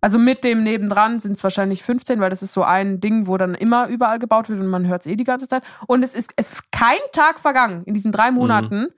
Also 0.00 0.18
mit 0.18 0.44
dem 0.44 0.62
nebendran 0.62 1.18
sind 1.18 1.32
es 1.32 1.42
wahrscheinlich 1.42 1.82
15, 1.82 2.20
weil 2.20 2.28
das 2.28 2.42
ist 2.42 2.52
so 2.52 2.62
ein 2.62 3.00
Ding, 3.00 3.26
wo 3.26 3.38
dann 3.38 3.54
immer 3.54 3.88
überall 3.88 4.18
gebaut 4.18 4.50
wird 4.50 4.60
und 4.60 4.66
man 4.66 4.86
hört 4.86 5.00
es 5.00 5.06
eh 5.06 5.16
die 5.16 5.24
ganze 5.24 5.48
Zeit. 5.48 5.62
Und 5.86 6.02
es 6.02 6.14
ist, 6.14 6.30
es 6.36 6.52
ist 6.52 6.72
kein 6.72 6.98
Tag 7.12 7.38
vergangen 7.38 7.82
in 7.84 7.94
diesen 7.94 8.12
drei 8.12 8.30
Mhm. 8.30 8.36
Monaten, 8.36 8.88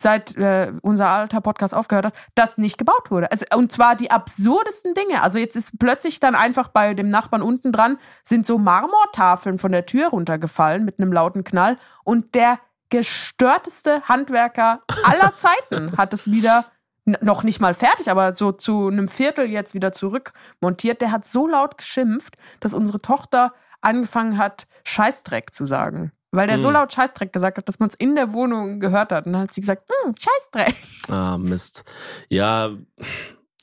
seit 0.00 0.34
äh, 0.38 0.72
unser 0.80 1.10
alter 1.10 1.42
Podcast 1.42 1.74
aufgehört 1.74 2.06
hat, 2.06 2.14
dass 2.34 2.56
nicht 2.56 2.78
gebaut 2.78 3.10
wurde. 3.10 3.30
Also, 3.30 3.44
und 3.54 3.70
zwar 3.70 3.96
die 3.96 4.10
absurdesten 4.10 4.94
Dinge. 4.94 5.20
Also 5.22 5.38
jetzt 5.38 5.56
ist 5.56 5.78
plötzlich 5.78 6.20
dann 6.20 6.34
einfach 6.34 6.68
bei 6.68 6.94
dem 6.94 7.10
Nachbarn 7.10 7.42
unten 7.42 7.70
dran, 7.70 7.98
sind 8.24 8.46
so 8.46 8.56
Marmortafeln 8.56 9.58
von 9.58 9.72
der 9.72 9.84
Tür 9.84 10.08
runtergefallen 10.08 10.86
mit 10.86 10.98
einem 10.98 11.12
lauten 11.12 11.44
Knall. 11.44 11.76
Und 12.02 12.34
der 12.34 12.58
gestörteste 12.88 14.00
Handwerker 14.08 14.80
aller 15.04 15.34
Zeiten 15.34 15.98
hat 15.98 16.14
es 16.14 16.30
wieder 16.30 16.64
noch 17.04 17.42
nicht 17.44 17.60
mal 17.60 17.74
fertig, 17.74 18.10
aber 18.10 18.34
so 18.34 18.52
zu 18.52 18.88
einem 18.88 19.08
Viertel 19.08 19.50
jetzt 19.50 19.74
wieder 19.74 19.92
zurück 19.92 20.32
montiert. 20.60 21.00
Der 21.00 21.10
hat 21.12 21.24
so 21.24 21.46
laut 21.46 21.78
geschimpft, 21.78 22.36
dass 22.60 22.74
unsere 22.74 23.00
Tochter 23.00 23.52
angefangen 23.80 24.38
hat, 24.38 24.66
Scheißdreck 24.84 25.54
zu 25.54 25.66
sagen. 25.66 26.12
Weil 26.32 26.46
der 26.46 26.58
so 26.60 26.68
Hm. 26.68 26.74
laut 26.74 26.92
Scheißdreck 26.92 27.32
gesagt 27.32 27.58
hat, 27.58 27.68
dass 27.68 27.80
man 27.80 27.88
es 27.88 27.94
in 27.96 28.14
der 28.14 28.32
Wohnung 28.32 28.78
gehört 28.78 29.10
hat. 29.10 29.26
Und 29.26 29.32
dann 29.32 29.42
hat 29.42 29.52
sie 29.52 29.60
gesagt, 29.62 29.82
hm, 30.04 30.14
Scheißdreck. 30.16 30.76
Ah, 31.08 31.36
Mist. 31.38 31.82
Ja, 32.28 32.70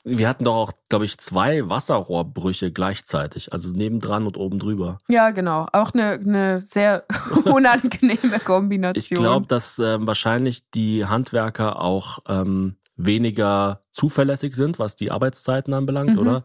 wir 0.04 0.28
hatten 0.28 0.44
doch 0.44 0.54
auch, 0.56 0.72
glaube 0.88 1.04
ich, 1.04 1.18
zwei 1.18 1.68
Wasserrohrbrüche 1.68 2.72
gleichzeitig. 2.72 3.52
Also 3.52 3.72
nebendran 3.72 4.26
und 4.26 4.36
oben 4.36 4.58
drüber. 4.58 4.98
Ja, 5.08 5.30
genau. 5.30 5.66
Auch 5.72 5.92
eine, 5.92 6.12
eine 6.12 6.62
sehr 6.66 7.04
unangenehme 7.44 8.38
Kombination. 8.40 8.96
Ich 8.96 9.08
glaube, 9.10 9.46
dass 9.46 9.78
ähm, 9.78 10.06
wahrscheinlich 10.06 10.68
die 10.70 11.04
Handwerker 11.06 11.80
auch 11.80 12.20
ähm, 12.28 12.76
weniger 12.98 13.82
zuverlässig 13.92 14.54
sind, 14.54 14.78
was 14.78 14.96
die 14.96 15.10
Arbeitszeiten 15.10 15.72
anbelangt, 15.72 16.12
Mhm. 16.12 16.18
oder? 16.18 16.44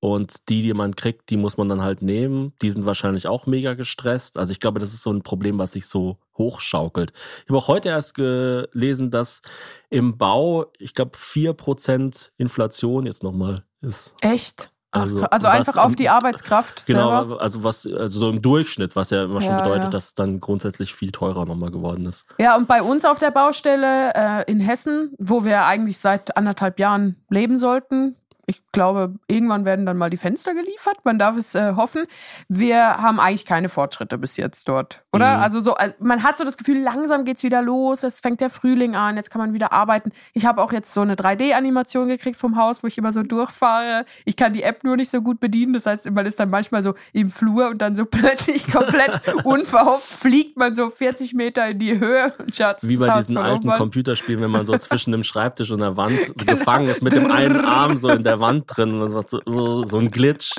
Und 0.00 0.50
die, 0.50 0.60
die 0.60 0.74
man 0.74 0.96
kriegt, 0.96 1.30
die 1.30 1.38
muss 1.38 1.56
man 1.56 1.70
dann 1.70 1.80
halt 1.80 2.02
nehmen. 2.02 2.52
Die 2.60 2.70
sind 2.70 2.84
wahrscheinlich 2.84 3.26
auch 3.26 3.46
mega 3.46 3.72
gestresst. 3.72 4.36
Also 4.36 4.52
ich 4.52 4.60
glaube, 4.60 4.78
das 4.78 4.92
ist 4.92 5.02
so 5.02 5.10
ein 5.10 5.22
Problem, 5.22 5.58
was 5.58 5.72
sich 5.72 5.86
so 5.86 6.18
hochschaukelt. 6.36 7.14
Ich 7.44 7.48
habe 7.48 7.56
auch 7.56 7.68
heute 7.68 7.88
erst 7.88 8.12
gelesen, 8.14 9.10
dass 9.10 9.40
im 9.88 10.18
Bau, 10.18 10.66
ich 10.78 10.92
glaube, 10.92 11.12
4% 11.16 12.32
Inflation 12.36 13.06
jetzt 13.06 13.22
nochmal 13.22 13.64
ist. 13.80 14.14
Echt? 14.20 14.70
Ach, 14.94 15.00
Also, 15.02 15.16
also, 15.16 15.26
also 15.30 15.46
was 15.48 15.54
einfach 15.54 15.76
auf 15.84 15.96
die 15.96 16.08
Arbeitskraft 16.08 16.86
Genau, 16.86 17.18
selber. 17.18 17.40
also 17.42 17.64
was, 17.64 17.86
also 17.86 18.18
so 18.20 18.30
im 18.30 18.40
Durchschnitt, 18.40 18.96
was 18.96 19.10
ja 19.10 19.24
immer 19.24 19.40
schon 19.40 19.50
Ja, 19.50 19.58
bedeutet, 19.60 19.84
ja. 19.84 19.90
dass 19.90 20.04
es 20.06 20.14
dann 20.14 20.40
grundsätzlich 20.40 20.94
viel 20.94 21.10
teurer 21.10 21.44
nochmal 21.46 21.70
geworden 21.70 22.06
ist. 22.06 22.24
Ja, 22.38 22.56
und 22.56 22.66
bei 22.68 22.82
uns 22.82 23.04
auf 23.04 23.18
der 23.18 23.30
Baustelle 23.30 24.12
äh, 24.14 24.50
in 24.50 24.60
Hessen, 24.60 25.12
wo 25.18 25.44
wir 25.44 25.64
eigentlich 25.66 25.98
seit 25.98 26.36
anderthalb 26.36 26.78
Jahren 26.78 27.16
leben 27.28 27.58
sollten, 27.58 28.16
ich 28.46 28.62
glaube, 28.72 29.14
irgendwann 29.28 29.64
werden 29.64 29.86
dann 29.86 29.96
mal 29.96 30.10
die 30.10 30.16
Fenster 30.16 30.54
geliefert. 30.54 30.98
Man 31.04 31.18
darf 31.18 31.36
es 31.36 31.54
äh, 31.54 31.74
hoffen. 31.76 32.06
Wir 32.48 32.98
haben 32.98 33.20
eigentlich 33.20 33.46
keine 33.46 33.68
Fortschritte 33.68 34.18
bis 34.18 34.36
jetzt 34.36 34.68
dort, 34.68 35.02
oder? 35.12 35.36
Mhm. 35.36 35.42
Also 35.42 35.60
so, 35.60 35.74
also 35.74 35.94
man 36.00 36.22
hat 36.22 36.38
so 36.38 36.44
das 36.44 36.56
Gefühl, 36.56 36.80
langsam 36.82 37.24
geht's 37.24 37.42
wieder 37.42 37.62
los. 37.62 38.02
Es 38.02 38.20
fängt 38.20 38.40
der 38.40 38.50
Frühling 38.50 38.96
an. 38.96 39.16
Jetzt 39.16 39.30
kann 39.30 39.40
man 39.40 39.54
wieder 39.54 39.72
arbeiten. 39.72 40.12
Ich 40.32 40.46
habe 40.46 40.62
auch 40.62 40.72
jetzt 40.72 40.92
so 40.92 41.00
eine 41.00 41.14
3D-Animation 41.14 42.08
gekriegt 42.08 42.36
vom 42.36 42.56
Haus, 42.56 42.82
wo 42.82 42.86
ich 42.86 42.98
immer 42.98 43.12
so 43.12 43.22
durchfahre. 43.22 44.04
Ich 44.24 44.36
kann 44.36 44.52
die 44.52 44.62
App 44.62 44.84
nur 44.84 44.96
nicht 44.96 45.10
so 45.10 45.22
gut 45.22 45.40
bedienen. 45.40 45.72
Das 45.72 45.86
heißt, 45.86 46.10
man 46.10 46.26
ist 46.26 46.38
dann 46.40 46.50
manchmal 46.50 46.82
so 46.82 46.94
im 47.12 47.30
Flur 47.30 47.68
und 47.70 47.78
dann 47.78 47.94
so 47.96 48.04
plötzlich 48.10 48.70
komplett 48.70 49.20
unverhofft 49.44 50.10
fliegt 50.10 50.56
man 50.56 50.74
so 50.74 50.90
40 50.90 51.34
Meter 51.34 51.68
in 51.68 51.78
die 51.78 51.98
Höhe 51.98 52.32
und 52.38 52.54
schaut 52.54 52.76
Wie 52.82 52.96
bei 52.96 53.08
diesen 53.16 53.36
alten. 53.36 53.68
Computerspielen, 53.70 54.42
wenn 54.42 54.50
man 54.50 54.66
so 54.66 54.76
zwischen 54.78 55.12
dem 55.12 55.22
Schreibtisch 55.22 55.70
und 55.70 55.80
der 55.80 55.96
Wand 55.96 56.18
so 56.18 56.32
Genau. 56.44 56.58
gefangen 56.58 56.88
ist, 56.88 57.02
mit 57.02 57.12
dem 57.12 57.30
einen 57.30 57.64
Arm 57.64 57.96
so 57.96 58.08
in 58.08 58.22
der 58.24 58.33
Wand 58.40 58.64
drin. 58.68 59.00
Und 59.00 59.08
so, 59.10 59.22
so, 59.46 59.84
so 59.84 59.98
ein 59.98 60.08
Glitch. 60.10 60.52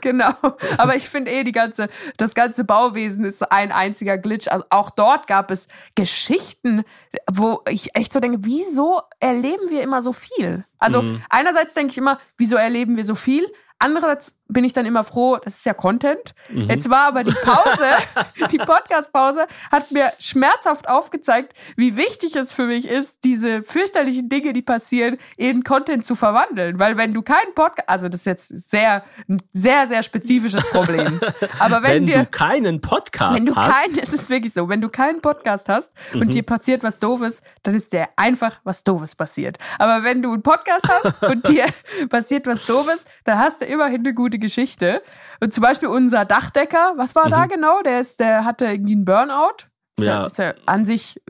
Genau. 0.00 0.32
Aber 0.78 0.96
ich 0.96 1.08
finde 1.08 1.30
eh, 1.30 1.44
die 1.44 1.52
ganze, 1.52 1.88
das 2.16 2.34
ganze 2.34 2.64
Bauwesen 2.64 3.24
ist 3.24 3.50
ein 3.52 3.70
einziger 3.72 4.18
Glitch. 4.18 4.48
Also 4.48 4.64
auch 4.70 4.90
dort 4.90 5.26
gab 5.26 5.50
es 5.50 5.68
Geschichten, 5.94 6.84
wo 7.30 7.62
ich 7.68 7.94
echt 7.94 8.12
so 8.12 8.20
denke, 8.20 8.38
wieso 8.42 9.00
erleben 9.20 9.70
wir 9.70 9.82
immer 9.82 10.02
so 10.02 10.12
viel? 10.12 10.64
Also 10.78 11.02
Mhm. 11.02 11.22
einerseits 11.30 11.74
denke 11.74 11.92
ich 11.92 11.98
immer, 11.98 12.18
wieso 12.36 12.56
erleben 12.56 12.96
wir 12.96 13.04
so 13.04 13.14
viel? 13.14 13.46
Andererseits 13.78 14.36
bin 14.52 14.64
ich 14.64 14.72
dann 14.72 14.86
immer 14.86 15.04
froh, 15.04 15.38
das 15.42 15.54
ist 15.54 15.66
ja 15.66 15.74
Content. 15.74 16.34
Mhm. 16.50 16.68
Jetzt 16.70 16.88
war 16.90 17.08
aber 17.08 17.24
die 17.24 17.34
Pause, 17.42 17.86
die 18.52 18.58
Podcast-Pause, 18.58 19.46
hat 19.70 19.90
mir 19.90 20.12
schmerzhaft 20.18 20.88
aufgezeigt, 20.88 21.54
wie 21.76 21.96
wichtig 21.96 22.36
es 22.36 22.52
für 22.54 22.66
mich 22.66 22.86
ist, 22.88 23.24
diese 23.24 23.62
fürchterlichen 23.62 24.28
Dinge, 24.28 24.52
die 24.52 24.62
passieren, 24.62 25.16
in 25.36 25.64
Content 25.64 26.04
zu 26.06 26.14
verwandeln. 26.14 26.78
Weil 26.78 26.96
wenn 26.96 27.14
du 27.14 27.22
keinen 27.22 27.54
Podcast, 27.54 27.88
also 27.88 28.08
das 28.08 28.20
ist 28.22 28.26
jetzt 28.26 28.70
sehr, 28.70 29.04
ein 29.28 29.42
sehr, 29.52 29.88
sehr 29.88 30.02
spezifisches 30.02 30.68
Problem. 30.70 31.20
Aber 31.58 31.82
wenn, 31.82 31.92
Wenn, 31.92 32.06
dir, 32.06 32.18
du 32.18 32.26
keinen 32.26 32.80
Podcast 32.80 33.36
wenn 33.36 33.46
du 33.46 33.56
hast, 33.56 33.72
es 34.00 34.12
ist 34.12 34.30
wirklich 34.30 34.52
so, 34.52 34.68
wenn 34.68 34.80
du 34.80 34.88
keinen 34.88 35.20
Podcast 35.20 35.68
hast 35.68 35.90
und 36.12 36.26
Mhm. 36.26 36.30
dir 36.30 36.42
passiert 36.44 36.82
was 36.82 36.98
Doofes, 36.98 37.42
dann 37.62 37.74
ist 37.74 37.92
dir 37.92 38.08
einfach 38.16 38.60
was 38.64 38.82
Doofes 38.84 39.14
passiert. 39.16 39.58
Aber 39.78 40.04
wenn 40.04 40.22
du 40.22 40.32
einen 40.32 40.42
Podcast 40.42 40.86
hast 40.88 41.22
und 41.22 41.46
dir 41.48 41.66
passiert 42.08 42.46
was 42.46 42.64
Doofes, 42.66 43.04
dann 43.24 43.38
hast 43.38 43.60
du 43.60 43.64
immerhin 43.66 44.00
eine 44.00 44.14
gute 44.14 44.38
Geschichte. 44.42 45.02
Und 45.40 45.54
zum 45.54 45.62
Beispiel 45.62 45.88
unser 45.88 46.26
Dachdecker, 46.26 46.92
was 46.96 47.14
war 47.14 47.30
da 47.30 47.46
genau? 47.46 47.80
Der 47.82 48.00
ist, 48.00 48.20
der 48.20 48.44
hatte 48.44 48.66
irgendwie 48.66 48.92
einen 48.92 49.06
Burnout. 49.06 49.66
Ist 49.96 50.04
Ja. 50.04 50.26
Ist 50.26 50.38
ja 50.38 50.52
an 50.66 50.84
sich, 50.84 51.20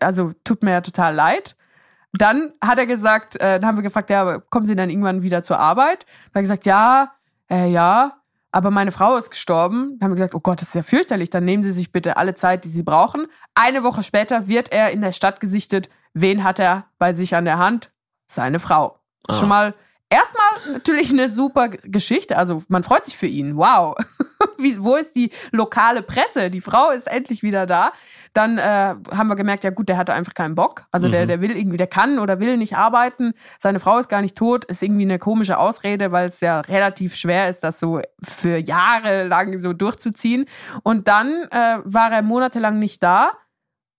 also 0.00 0.32
tut 0.44 0.62
mir 0.62 0.70
ja 0.70 0.80
total 0.80 1.14
leid. 1.14 1.56
Dann 2.12 2.54
hat 2.64 2.78
er 2.78 2.86
gesagt, 2.86 3.36
äh, 3.36 3.60
dann 3.60 3.66
haben 3.66 3.76
wir 3.76 3.82
gefragt, 3.82 4.10
ja, 4.10 4.38
kommen 4.50 4.66
Sie 4.66 4.74
dann 4.74 4.90
irgendwann 4.90 5.22
wieder 5.22 5.42
zur 5.42 5.58
Arbeit? 5.58 6.06
Dann 6.06 6.30
hat 6.30 6.36
er 6.36 6.42
gesagt, 6.42 6.66
ja, 6.66 7.12
äh, 7.50 7.70
ja, 7.70 8.20
aber 8.52 8.70
meine 8.70 8.90
Frau 8.90 9.16
ist 9.16 9.30
gestorben. 9.30 9.98
Dann 9.98 10.06
haben 10.06 10.12
wir 10.12 10.16
gesagt, 10.16 10.34
oh 10.34 10.40
Gott, 10.40 10.60
das 10.60 10.68
ist 10.68 10.74
ja 10.74 10.82
fürchterlich. 10.82 11.30
Dann 11.30 11.44
nehmen 11.44 11.62
Sie 11.62 11.72
sich 11.72 11.92
bitte 11.92 12.16
alle 12.16 12.34
Zeit, 12.34 12.64
die 12.64 12.68
Sie 12.68 12.82
brauchen. 12.82 13.26
Eine 13.54 13.84
Woche 13.84 14.02
später 14.02 14.48
wird 14.48 14.72
er 14.72 14.90
in 14.90 15.02
der 15.02 15.12
Stadt 15.12 15.40
gesichtet. 15.40 15.88
Wen 16.14 16.42
hat 16.42 16.58
er 16.58 16.86
bei 16.98 17.14
sich 17.14 17.36
an 17.36 17.44
der 17.44 17.58
Hand? 17.58 17.90
Seine 18.26 18.58
Frau. 18.58 18.98
Ah. 19.28 19.34
Schon 19.34 19.48
mal 19.48 19.74
erstmal 20.10 20.74
natürlich 20.74 21.10
eine 21.10 21.30
super 21.30 21.68
Geschichte. 21.68 22.36
Also 22.36 22.62
man 22.68 22.82
freut 22.82 23.04
sich 23.04 23.16
für 23.16 23.26
ihn. 23.26 23.56
Wow. 23.56 23.96
Wie, 24.58 24.82
wo 24.82 24.96
ist 24.96 25.16
die 25.16 25.30
lokale 25.52 26.02
Presse? 26.02 26.50
Die 26.50 26.60
Frau 26.60 26.90
ist 26.90 27.06
endlich 27.06 27.42
wieder 27.42 27.66
da. 27.66 27.92
Dann 28.32 28.58
äh, 28.58 28.62
haben 28.62 29.28
wir 29.28 29.36
gemerkt, 29.36 29.64
ja 29.64 29.70
gut, 29.70 29.88
der 29.88 29.96
hatte 29.96 30.12
einfach 30.12 30.34
keinen 30.34 30.54
Bock. 30.54 30.84
Also 30.90 31.08
der, 31.08 31.26
der 31.26 31.40
will 31.40 31.56
irgendwie, 31.56 31.76
der 31.76 31.86
kann 31.86 32.18
oder 32.18 32.40
will 32.40 32.56
nicht 32.56 32.76
arbeiten. 32.76 33.32
Seine 33.58 33.80
Frau 33.80 33.98
ist 33.98 34.08
gar 34.08 34.20
nicht 34.20 34.36
tot. 34.36 34.64
Ist 34.66 34.82
irgendwie 34.82 35.02
eine 35.02 35.18
komische 35.18 35.58
Ausrede, 35.58 36.12
weil 36.12 36.28
es 36.28 36.40
ja 36.40 36.60
relativ 36.60 37.14
schwer 37.16 37.48
ist, 37.48 37.64
das 37.64 37.80
so 37.80 38.00
für 38.22 38.58
Jahre 38.58 39.24
lang 39.24 39.60
so 39.60 39.72
durchzuziehen. 39.72 40.46
Und 40.82 41.08
dann 41.08 41.48
äh, 41.50 41.78
war 41.84 42.12
er 42.12 42.22
monatelang 42.22 42.78
nicht 42.78 43.02
da. 43.02 43.32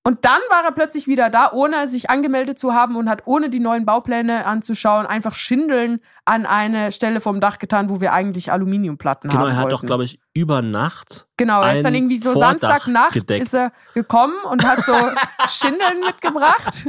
Und 0.04 0.26
dann 0.26 0.42
war 0.50 0.64
er 0.64 0.72
plötzlich 0.72 1.08
wieder 1.08 1.30
da, 1.30 1.52
ohne 1.52 1.88
sich 1.88 2.10
angemeldet 2.10 2.58
zu 2.58 2.74
haben 2.74 2.96
und 2.96 3.08
hat 3.08 3.24
ohne 3.26 3.52
die 3.52 3.60
neuen 3.60 3.86
Baupläne 3.86 4.46
anzuschauen 4.46 5.06
einfach 5.06 5.36
Schindeln 5.36 6.00
an 6.26 6.46
eine 6.46 6.92
Stelle 6.92 7.20
vom 7.20 7.40
Dach 7.42 7.58
getan, 7.58 7.90
wo 7.90 8.00
wir 8.00 8.14
eigentlich 8.14 8.52
Aluminiumplatten 8.52 9.30
Genau, 9.30 9.42
haben 9.44 9.50
er 9.50 9.56
hat 9.56 9.64
wollten. 9.66 9.76
doch, 9.78 9.86
glaube 9.86 10.04
ich, 10.04 10.20
über 10.34 10.62
Nacht 10.62 11.28
Genau, 11.38 11.64
er 11.64 11.78
ist 11.78 11.84
dann 11.84 11.96
irgendwie 11.96 12.18
so 12.18 12.34
Vordach 12.34 12.60
Samstagnacht 12.60 13.14
gedeckt. 13.14 13.42
ist 13.46 13.56
er 13.56 13.72
gekommen 13.96 14.36
und 14.52 14.64
hat 14.64 14.86
so 14.86 14.94
Schindeln 15.50 16.02
mitgebracht. 16.06 16.86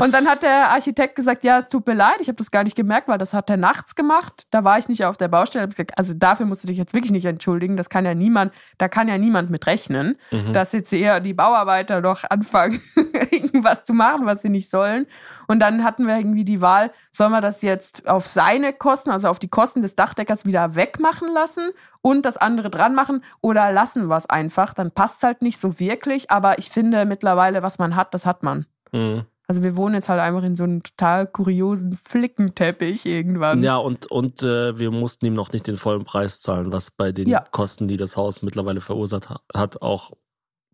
Und 0.00 0.14
dann 0.14 0.28
hat 0.28 0.44
der 0.44 0.70
Architekt 0.70 1.16
gesagt, 1.16 1.42
ja, 1.42 1.58
es 1.58 1.68
tut 1.68 1.84
mir 1.88 1.94
leid, 1.94 2.14
ich 2.20 2.28
habe 2.28 2.36
das 2.36 2.52
gar 2.52 2.62
nicht 2.62 2.76
gemerkt, 2.76 3.08
weil 3.08 3.18
das 3.18 3.34
hat 3.34 3.50
er 3.50 3.56
nachts 3.56 3.96
gemacht. 3.96 4.46
Da 4.52 4.62
war 4.62 4.78
ich 4.78 4.88
nicht 4.88 5.04
auf 5.04 5.16
der 5.16 5.26
Baustelle. 5.26 5.66
Gesagt, 5.66 5.98
also 5.98 6.14
dafür 6.14 6.46
musst 6.46 6.62
du 6.62 6.68
dich 6.68 6.78
jetzt 6.78 6.94
wirklich 6.94 7.10
nicht 7.10 7.24
entschuldigen. 7.24 7.76
Das 7.76 7.88
kann 7.88 8.04
ja 8.04 8.14
niemand, 8.14 8.52
da 8.78 8.86
kann 8.86 9.08
ja 9.08 9.18
niemand 9.18 9.50
mit 9.50 9.66
rechnen, 9.66 10.16
Mhm. 10.30 10.52
dass 10.52 10.70
jetzt 10.70 10.92
eher 10.92 11.18
die 11.18 11.34
Bauarbeiter 11.34 12.00
noch 12.00 12.22
anfangen, 12.30 12.80
irgendwas 13.32 13.82
zu 13.84 13.94
machen, 13.94 14.26
was 14.26 14.42
sie 14.42 14.48
nicht 14.48 14.70
sollen. 14.70 15.06
Und 15.52 15.60
dann 15.60 15.84
hatten 15.84 16.06
wir 16.06 16.16
irgendwie 16.16 16.44
die 16.44 16.62
Wahl, 16.62 16.90
sollen 17.10 17.30
wir 17.32 17.42
das 17.42 17.60
jetzt 17.60 18.08
auf 18.08 18.26
seine 18.26 18.72
Kosten, 18.72 19.10
also 19.10 19.28
auf 19.28 19.38
die 19.38 19.48
Kosten 19.48 19.82
des 19.82 19.96
Dachdeckers 19.96 20.46
wieder 20.46 20.74
wegmachen 20.74 21.28
lassen 21.32 21.70
und 22.00 22.24
das 22.24 22.38
andere 22.38 22.70
dran 22.70 22.94
machen 22.94 23.22
oder 23.42 23.70
lassen 23.70 24.06
wir 24.08 24.16
es 24.16 24.24
einfach? 24.30 24.72
Dann 24.72 24.90
passt 24.90 25.22
halt 25.22 25.42
nicht 25.42 25.60
so 25.60 25.78
wirklich, 25.78 26.30
aber 26.30 26.56
ich 26.58 26.70
finde 26.70 27.04
mittlerweile, 27.04 27.62
was 27.62 27.78
man 27.78 27.94
hat, 27.96 28.14
das 28.14 28.24
hat 28.24 28.42
man. 28.42 28.64
Mhm. 28.92 29.26
Also 29.46 29.62
wir 29.62 29.76
wohnen 29.76 29.96
jetzt 29.96 30.08
halt 30.08 30.20
einfach 30.20 30.44
in 30.44 30.56
so 30.56 30.62
einem 30.64 30.82
total 30.82 31.26
kuriosen 31.26 31.96
Flickenteppich 31.96 33.04
irgendwann. 33.04 33.62
Ja, 33.62 33.76
und, 33.76 34.06
und 34.10 34.42
äh, 34.42 34.78
wir 34.78 34.90
mussten 34.90 35.26
ihm 35.26 35.34
noch 35.34 35.52
nicht 35.52 35.66
den 35.66 35.76
vollen 35.76 36.04
Preis 36.04 36.40
zahlen, 36.40 36.72
was 36.72 36.90
bei 36.90 37.12
den 37.12 37.28
Ja. 37.28 37.44
Kosten, 37.50 37.86
die 37.88 37.98
das 37.98 38.16
Haus 38.16 38.40
mittlerweile 38.40 38.80
verursacht 38.80 39.28
ha- 39.28 39.40
hat, 39.54 39.82
auch 39.82 40.12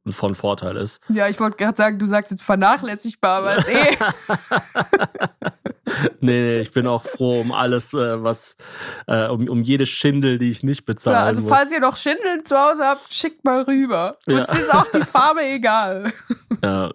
von 0.09 0.35
Vorteil 0.35 0.77
ist. 0.77 1.01
Ja, 1.09 1.29
ich 1.29 1.39
wollte 1.41 1.57
gerade 1.57 1.77
sagen, 1.77 1.99
du 1.99 2.07
sagst 2.07 2.31
jetzt 2.31 2.43
vernachlässigbar, 2.43 3.39
aber 3.39 3.57
ist 3.57 3.69
eh. 3.69 3.97
Nee, 6.21 6.43
nee, 6.43 6.61
ich 6.61 6.71
bin 6.73 6.87
auch 6.87 7.03
froh 7.03 7.41
um 7.41 7.51
alles, 7.51 7.95
äh, 7.95 8.23
was, 8.23 8.57
äh, 9.07 9.27
um, 9.29 9.49
um 9.49 9.63
jede 9.63 9.87
Schindel, 9.87 10.39
die 10.39 10.51
ich 10.51 10.63
nicht 10.63 10.85
bezahlen 10.85 11.17
Ja, 11.17 11.25
also 11.25 11.43
muss. 11.43 11.51
falls 11.51 11.73
ihr 11.73 11.81
noch 11.81 11.97
Schindeln 11.97 12.45
zu 12.45 12.57
Hause 12.59 12.85
habt, 12.85 13.13
schickt 13.13 13.45
mal 13.45 13.63
rüber. 13.63 14.19
Ja. 14.27 14.41
Uns 14.41 14.59
ist 14.59 14.73
auch 14.73 14.87
die 14.95 15.03
Farbe 15.03 15.43
egal. 15.45 16.13
Ja, 16.63 16.91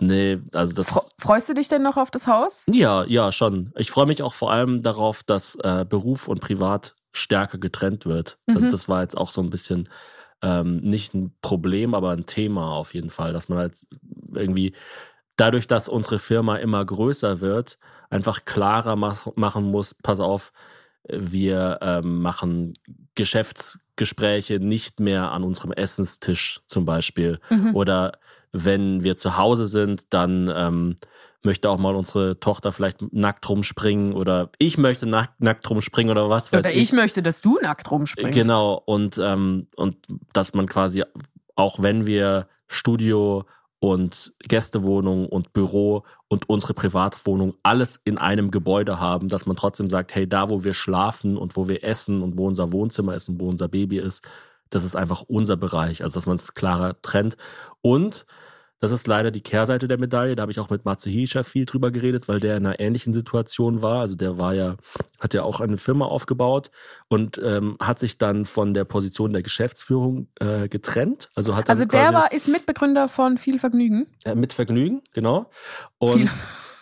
nee, 0.00 0.38
also 0.52 0.74
das. 0.74 0.88
Fre- 0.92 1.08
Freust 1.18 1.48
du 1.48 1.54
dich 1.54 1.68
denn 1.68 1.82
noch 1.82 1.96
auf 1.96 2.10
das 2.10 2.26
Haus? 2.26 2.64
Ja, 2.68 3.04
ja, 3.04 3.30
schon. 3.32 3.72
Ich 3.76 3.90
freue 3.90 4.06
mich 4.06 4.22
auch 4.22 4.34
vor 4.34 4.50
allem 4.50 4.82
darauf, 4.82 5.22
dass 5.22 5.54
äh, 5.62 5.84
Beruf 5.88 6.26
und 6.28 6.40
Privat 6.40 6.94
stärker 7.12 7.58
getrennt 7.58 8.06
wird. 8.06 8.38
Also 8.48 8.66
Mhm. 8.66 8.70
das 8.70 8.88
war 8.88 9.02
jetzt 9.02 9.16
auch 9.16 9.30
so 9.30 9.40
ein 9.40 9.50
bisschen 9.50 9.88
ähm, 10.42 10.78
nicht 10.78 11.14
ein 11.14 11.34
Problem, 11.40 11.94
aber 11.94 12.10
ein 12.10 12.26
Thema 12.26 12.72
auf 12.72 12.94
jeden 12.94 13.10
Fall, 13.10 13.32
dass 13.32 13.48
man 13.48 13.58
halt 13.58 13.86
irgendwie 14.34 14.74
dadurch, 15.36 15.66
dass 15.66 15.88
unsere 15.88 16.18
Firma 16.18 16.56
immer 16.56 16.84
größer 16.84 17.40
wird, 17.40 17.78
einfach 18.10 18.44
klarer 18.44 18.96
mach, 18.96 19.26
machen 19.36 19.64
muss, 19.64 19.94
pass 19.94 20.20
auf, 20.20 20.52
wir 21.08 21.78
ähm, 21.82 22.20
machen 22.20 22.74
Geschäftsgespräche 23.14 24.58
nicht 24.58 25.00
mehr 25.00 25.30
an 25.30 25.44
unserem 25.44 25.72
Essenstisch 25.72 26.60
zum 26.66 26.84
Beispiel. 26.84 27.38
Mhm. 27.48 27.74
Oder 27.74 28.18
wenn 28.52 29.04
wir 29.04 29.16
zu 29.16 29.36
Hause 29.36 29.66
sind, 29.66 30.12
dann 30.12 30.50
ähm, 30.54 30.96
möchte 31.46 31.70
auch 31.70 31.78
mal 31.78 31.94
unsere 31.94 32.38
Tochter 32.38 32.72
vielleicht 32.72 33.00
nackt 33.12 33.48
rumspringen 33.48 34.12
oder 34.12 34.50
ich 34.58 34.76
möchte 34.76 35.06
nackt, 35.06 35.40
nackt 35.40 35.68
rumspringen 35.70 36.10
oder 36.10 36.28
was 36.28 36.52
weiß 36.52 36.66
Oder 36.66 36.74
ich 36.74 36.92
möchte, 36.92 37.22
dass 37.22 37.40
du 37.40 37.58
nackt 37.62 37.90
rumspringst. 37.90 38.38
Genau, 38.38 38.74
und, 38.84 39.18
ähm, 39.18 39.68
und 39.76 39.96
dass 40.34 40.52
man 40.52 40.66
quasi, 40.66 41.04
auch 41.54 41.82
wenn 41.82 42.06
wir 42.06 42.48
Studio 42.68 43.46
und 43.78 44.34
Gästewohnung 44.40 45.28
und 45.28 45.52
Büro 45.52 46.04
und 46.28 46.48
unsere 46.48 46.74
Privatwohnung 46.74 47.54
alles 47.62 48.00
in 48.04 48.18
einem 48.18 48.50
Gebäude 48.50 49.00
haben, 49.00 49.28
dass 49.28 49.46
man 49.46 49.56
trotzdem 49.56 49.88
sagt, 49.88 50.14
hey, 50.14 50.28
da 50.28 50.50
wo 50.50 50.64
wir 50.64 50.74
schlafen 50.74 51.36
und 51.36 51.56
wo 51.56 51.68
wir 51.68 51.84
essen 51.84 52.22
und 52.22 52.36
wo 52.36 52.46
unser 52.46 52.72
Wohnzimmer 52.72 53.14
ist 53.14 53.28
und 53.28 53.40
wo 53.40 53.48
unser 53.48 53.68
Baby 53.68 53.98
ist, 53.98 54.26
das 54.70 54.84
ist 54.84 54.96
einfach 54.96 55.22
unser 55.22 55.56
Bereich, 55.56 56.02
also 56.02 56.14
dass 56.14 56.26
man 56.26 56.36
es 56.36 56.54
klarer 56.54 57.00
trennt. 57.00 57.36
Und 57.82 58.26
das 58.78 58.90
ist 58.92 59.06
leider 59.06 59.30
die 59.30 59.40
Kehrseite 59.40 59.88
der 59.88 59.98
Medaille. 59.98 60.36
Da 60.36 60.42
habe 60.42 60.52
ich 60.52 60.60
auch 60.60 60.68
mit 60.70 60.84
Matze 60.84 61.08
Hiescher 61.10 61.44
viel 61.44 61.64
drüber 61.64 61.90
geredet, 61.90 62.28
weil 62.28 62.40
der 62.40 62.56
in 62.56 62.66
einer 62.66 62.78
ähnlichen 62.78 63.12
Situation 63.12 63.82
war. 63.82 64.00
Also 64.00 64.14
der 64.16 64.38
war 64.38 64.54
ja, 64.54 64.76
hat 65.18 65.32
ja 65.34 65.42
auch 65.42 65.60
eine 65.60 65.78
Firma 65.78 66.04
aufgebaut 66.06 66.70
und 67.08 67.38
ähm, 67.42 67.76
hat 67.80 67.98
sich 67.98 68.18
dann 68.18 68.44
von 68.44 68.74
der 68.74 68.84
Position 68.84 69.32
der 69.32 69.42
Geschäftsführung 69.42 70.28
äh, 70.40 70.68
getrennt. 70.68 71.28
Also 71.34 71.56
hat 71.56 71.70
Also 71.70 71.84
der 71.86 72.12
war, 72.12 72.32
ist 72.32 72.48
Mitbegründer 72.48 73.08
von 73.08 73.38
Viel 73.38 73.58
Vergnügen. 73.58 74.06
äh, 74.24 74.34
mit 74.34 74.52
Vergnügen, 74.52 75.02
genau. 75.14 75.48
Und, 75.98 76.28
Viel- 76.28 76.30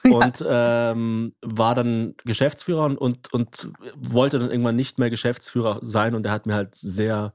und 0.12 0.44
ähm, 0.46 1.34
war 1.42 1.74
dann 1.74 2.14
Geschäftsführer 2.24 2.84
und, 2.84 2.98
und, 2.98 3.32
und 3.32 3.70
wollte 3.96 4.38
dann 4.38 4.50
irgendwann 4.50 4.76
nicht 4.76 4.98
mehr 4.98 5.10
Geschäftsführer 5.10 5.78
sein 5.82 6.14
und 6.14 6.26
er 6.26 6.32
hat 6.32 6.46
mir 6.46 6.54
halt 6.54 6.74
sehr 6.74 7.32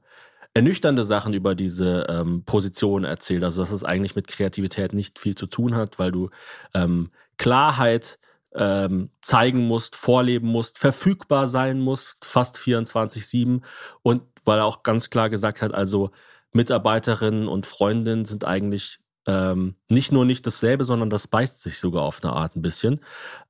ernüchternde 0.54 1.04
Sachen 1.04 1.32
über 1.32 1.54
diese 1.54 2.06
ähm, 2.08 2.44
Position 2.44 3.04
erzählt. 3.04 3.44
Also 3.44 3.62
dass 3.62 3.70
es 3.70 3.84
eigentlich 3.84 4.16
mit 4.16 4.28
Kreativität 4.28 4.92
nicht 4.92 5.18
viel 5.18 5.34
zu 5.34 5.46
tun 5.46 5.74
hat, 5.74 5.98
weil 5.98 6.12
du 6.12 6.30
ähm, 6.74 7.10
Klarheit 7.36 8.18
ähm, 8.54 9.10
zeigen 9.20 9.66
musst, 9.66 9.96
vorleben 9.96 10.48
musst, 10.48 10.78
verfügbar 10.78 11.46
sein 11.46 11.80
musst, 11.80 12.24
fast 12.24 12.56
24-7 12.58 13.62
und 14.02 14.22
weil 14.44 14.58
er 14.58 14.64
auch 14.64 14.82
ganz 14.82 15.10
klar 15.10 15.30
gesagt 15.30 15.62
hat, 15.62 15.72
also 15.72 16.10
Mitarbeiterinnen 16.52 17.46
und 17.46 17.66
Freundinnen 17.66 18.24
sind 18.24 18.44
eigentlich 18.44 18.99
ähm, 19.26 19.74
nicht 19.88 20.12
nur 20.12 20.24
nicht 20.24 20.46
dasselbe, 20.46 20.84
sondern 20.84 21.10
das 21.10 21.26
beißt 21.26 21.60
sich 21.60 21.78
sogar 21.78 22.02
auf 22.02 22.22
eine 22.22 22.32
Art 22.32 22.56
ein 22.56 22.62
bisschen. 22.62 23.00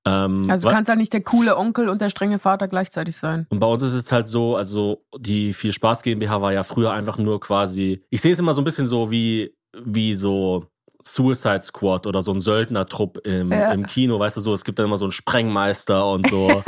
Ähm, 0.05 0.47
Also 0.51 0.69
du 0.69 0.75
kannst 0.75 0.89
halt 0.89 0.99
nicht 0.99 1.13
der 1.13 1.23
coole 1.23 1.57
Onkel 1.57 1.89
und 1.89 2.01
der 2.01 2.11
strenge 2.11 2.39
Vater 2.39 2.69
gleichzeitig 2.69 3.17
sein. 3.17 3.47
und 3.51 3.61
bei 3.61 3.67
uns 3.67 3.83
ist 3.83 3.93
es 3.93 4.11
halt 4.13 4.29
so, 4.29 4.57
also 4.57 5.05
die 5.19 5.53
viel 5.53 5.73
Spaß 5.73 6.03
GmbH 6.03 6.41
war 6.41 6.53
ja 6.53 6.63
früher 6.63 6.93
einfach 6.93 7.19
nur 7.19 7.41
quasi, 7.41 8.03
ich 8.11 8.21
sehe 8.21 8.33
es 8.33 8.39
immer 8.39 8.55
so 8.55 8.61
ein 8.63 8.65
bisschen 8.65 8.87
so 8.87 9.11
wie, 9.11 9.55
wie 9.85 10.15
so 10.15 10.67
Suicide 11.05 11.63
Squad 11.63 12.07
oder 12.07 12.23
so 12.23 12.33
ein 12.33 12.41
Söldnertrupp 12.41 13.19
im, 13.27 13.53
Ja. 13.53 13.73
im 13.73 13.87
Kino, 13.87 14.19
weißt 14.19 14.37
du 14.37 14.41
so, 14.41 14.53
es 14.55 14.65
gibt 14.65 14.79
dann 14.79 14.87
immer 14.87 14.97
so 14.97 15.07
einen 15.07 15.13
Sprengmeister 15.13 16.07
und 16.07 16.29
so. 16.29 16.47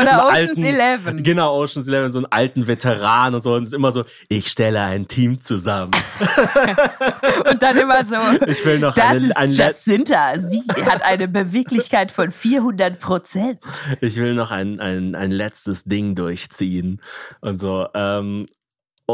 Oder 0.00 0.26
Ocean's 0.26 0.48
alten- 0.50 0.64
Eleven. 0.64 1.22
Genau, 1.24 1.56
Ocean's 1.60 1.88
Eleven, 1.88 2.10
so 2.12 2.18
einen 2.18 2.26
alten 2.30 2.66
Veteran 2.68 3.34
und 3.34 3.40
so. 3.42 3.54
Und 3.54 3.62
es 3.62 3.68
ist 3.70 3.74
immer 3.74 3.90
so, 3.92 4.04
ich 4.28 4.48
stelle 4.48 4.80
ein 4.82 5.08
Team 5.08 5.40
zusammen. 5.40 5.90
Und 7.50 7.62
dann 7.62 7.76
immer 7.76 8.04
so. 8.04 8.14
Ich 8.46 8.64
will 8.64 8.78
noch 8.78 8.94
Das 8.94 9.04
eine, 9.06 9.26
ist 9.26 9.36
ein, 9.36 9.50
Jacinta. 9.50 10.38
Sie 10.38 10.62
hat 10.86 11.02
eine 11.04 11.26
Beweglichkeit 11.28 12.12
von 12.12 12.30
400 12.30 12.98
Prozent. 13.00 13.58
ich 14.00 14.16
will 14.16 14.34
noch 14.34 14.50
ein, 14.50 14.80
ein, 14.80 15.14
ein 15.14 15.30
letztes 15.32 15.84
Ding 15.84 16.14
durchziehen 16.14 17.00
und 17.40 17.58
so. 17.58 17.86
Ähm, 17.94 18.46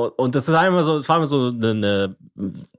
und, 0.05 0.35
das 0.35 0.49
ist 0.49 0.55
einfach 0.55 0.83
so, 0.83 0.97
es 0.97 1.09
war 1.09 1.17
immer 1.17 1.27
so 1.27 1.49
eine, 1.49 2.17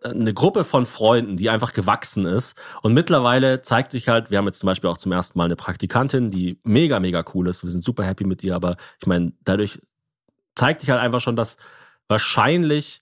eine 0.02 0.34
Gruppe 0.34 0.64
von 0.64 0.86
Freunden, 0.86 1.38
die 1.38 1.50
einfach 1.50 1.74
gewachsen 1.74 2.26
ist. 2.26 2.56
Und 2.82 2.94
mittlerweile 2.94 3.62
zeigt 3.62 3.92
sich 3.92 4.10
halt, 4.10 4.32
wir 4.32 4.38
haben 4.38 4.46
jetzt 4.46 4.60
zum 4.60 4.68
Beispiel 4.68 4.90
auch 4.90 4.98
zum 4.98 5.12
ersten 5.12 5.38
Mal 5.38 5.46
eine 5.46 5.56
Praktikantin, 5.56 6.32
die 6.32 6.60
mega, 6.64 7.00
mega 7.00 7.24
cool 7.34 7.48
ist. 7.48 7.64
Wir 7.64 7.70
sind 7.70 7.84
super 7.84 8.04
happy 8.04 8.26
mit 8.26 8.44
ihr, 8.44 8.56
aber 8.56 8.78
ich 9.00 9.08
meine, 9.08 9.34
dadurch 9.44 9.80
zeigt 10.56 10.82
sich 10.82 10.90
halt 10.90 11.02
einfach 11.02 11.22
schon, 11.22 11.36
dass 11.36 11.58
wahrscheinlich 12.08 13.02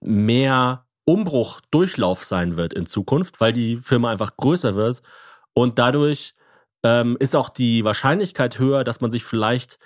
mehr 0.00 0.86
Umbruch, 1.04 1.60
Durchlauf 1.70 2.24
sein 2.24 2.56
wird 2.56 2.74
in 2.74 2.86
Zukunft, 2.86 3.40
weil 3.40 3.52
die 3.52 3.76
Firma 3.76 4.10
einfach 4.10 4.36
größer 4.36 4.74
wird. 4.74 5.02
Und 5.54 5.78
dadurch 5.78 6.34
ähm, 6.82 7.16
ist 7.18 7.34
auch 7.34 7.48
die 7.48 7.84
Wahrscheinlichkeit 7.84 8.58
höher, 8.58 8.84
dass 8.84 9.00
man 9.00 9.10
sich 9.10 9.24
vielleicht 9.24 9.78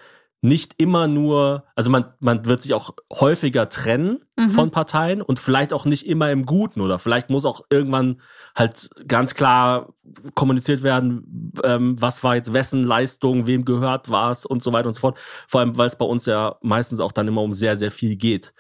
nicht 0.43 0.74
immer 0.76 1.09
nur, 1.09 1.64
also 1.74 1.88
man, 1.90 2.05
man 2.20 2.45
wird 2.45 2.62
sich 2.62 2.74
auch 2.74 2.90
häufiger 3.11 3.68
trennen 3.68 4.18
Mhm. 4.36 4.51
von 4.51 4.70
Parteien 4.70 5.20
und 5.20 5.38
vielleicht 5.38 5.72
auch 5.72 5.84
nicht 5.84 6.07
immer 6.07 6.30
im 6.30 6.47
Guten 6.47 6.80
oder 6.80 6.99
vielleicht 6.99 7.28
muss 7.28 7.45
auch 7.45 7.62
irgendwann 7.68 8.20
halt 8.55 8.88
ganz 9.07 9.34
klar 9.34 9.93
kommuniziert 10.34 10.82
werden, 10.82 11.53
ähm, 11.62 11.97
was 12.01 12.24
war 12.24 12.34
jetzt 12.36 12.55
wessen 12.55 12.84
Leistung, 12.84 13.47
wem 13.47 13.64
gehört 13.64 14.11
was 14.11 14.47
und 14.47 14.62
so 14.62 14.72
weiter 14.72 14.88
und 14.88 14.95
so 14.95 15.01
fort. 15.01 15.18
Vor 15.49 15.61
allem, 15.61 15.76
weil 15.76 15.86
es 15.86 15.97
bei 15.97 16.07
uns 16.07 16.24
ja 16.26 16.57
meistens 16.62 17.01
auch 17.01 17.12
dann 17.12 17.28
immer 17.28 17.43
um 17.43 17.53
sehr, 17.53 17.76
sehr 17.76 17.90
viel 17.90 18.16
geht. 18.16 18.55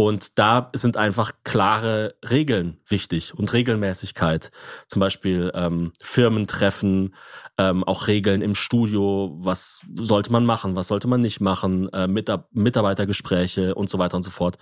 Und 0.00 0.38
da 0.38 0.70
sind 0.74 0.96
einfach 0.96 1.32
klare 1.42 2.14
Regeln 2.30 2.78
wichtig 2.86 3.34
und 3.34 3.52
Regelmäßigkeit. 3.52 4.52
Zum 4.86 5.00
Beispiel 5.00 5.50
ähm, 5.54 5.90
Firmentreffen, 6.00 7.16
ähm, 7.58 7.82
auch 7.82 8.06
Regeln 8.06 8.40
im 8.40 8.54
Studio, 8.54 9.36
was 9.40 9.80
sollte 9.96 10.30
man 10.30 10.44
machen, 10.46 10.76
was 10.76 10.86
sollte 10.86 11.08
man 11.08 11.20
nicht 11.20 11.40
machen, 11.40 11.92
äh, 11.92 12.06
Mitar 12.06 12.46
Mitarbeitergespräche 12.52 13.74
und 13.74 13.90
so 13.90 13.98
weiter 13.98 14.16
und 14.16 14.22
so 14.22 14.30
fort. 14.30 14.56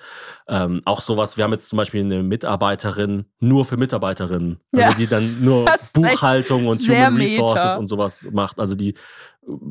Ähm, 0.49 0.81
auch 0.87 1.03
sowas, 1.03 1.37
wir 1.37 1.45
haben 1.45 1.53
jetzt 1.53 1.69
zum 1.69 1.77
Beispiel 1.77 2.01
eine 2.01 2.23
Mitarbeiterin 2.23 3.27
nur 3.39 3.67
für 3.67 3.77
Mitarbeiterinnen, 3.77 4.59
also 4.75 4.89
Ja. 4.91 4.95
die 4.97 5.07
dann 5.07 5.45
nur 5.45 5.67
Buchhaltung 5.93 6.67
und 6.67 6.81
Human 6.81 7.15
Resources 7.19 7.65
meta. 7.65 7.75
und 7.77 7.89
sowas 7.89 8.27
macht. 8.33 8.59
Also 8.59 8.75
die, 8.75 8.95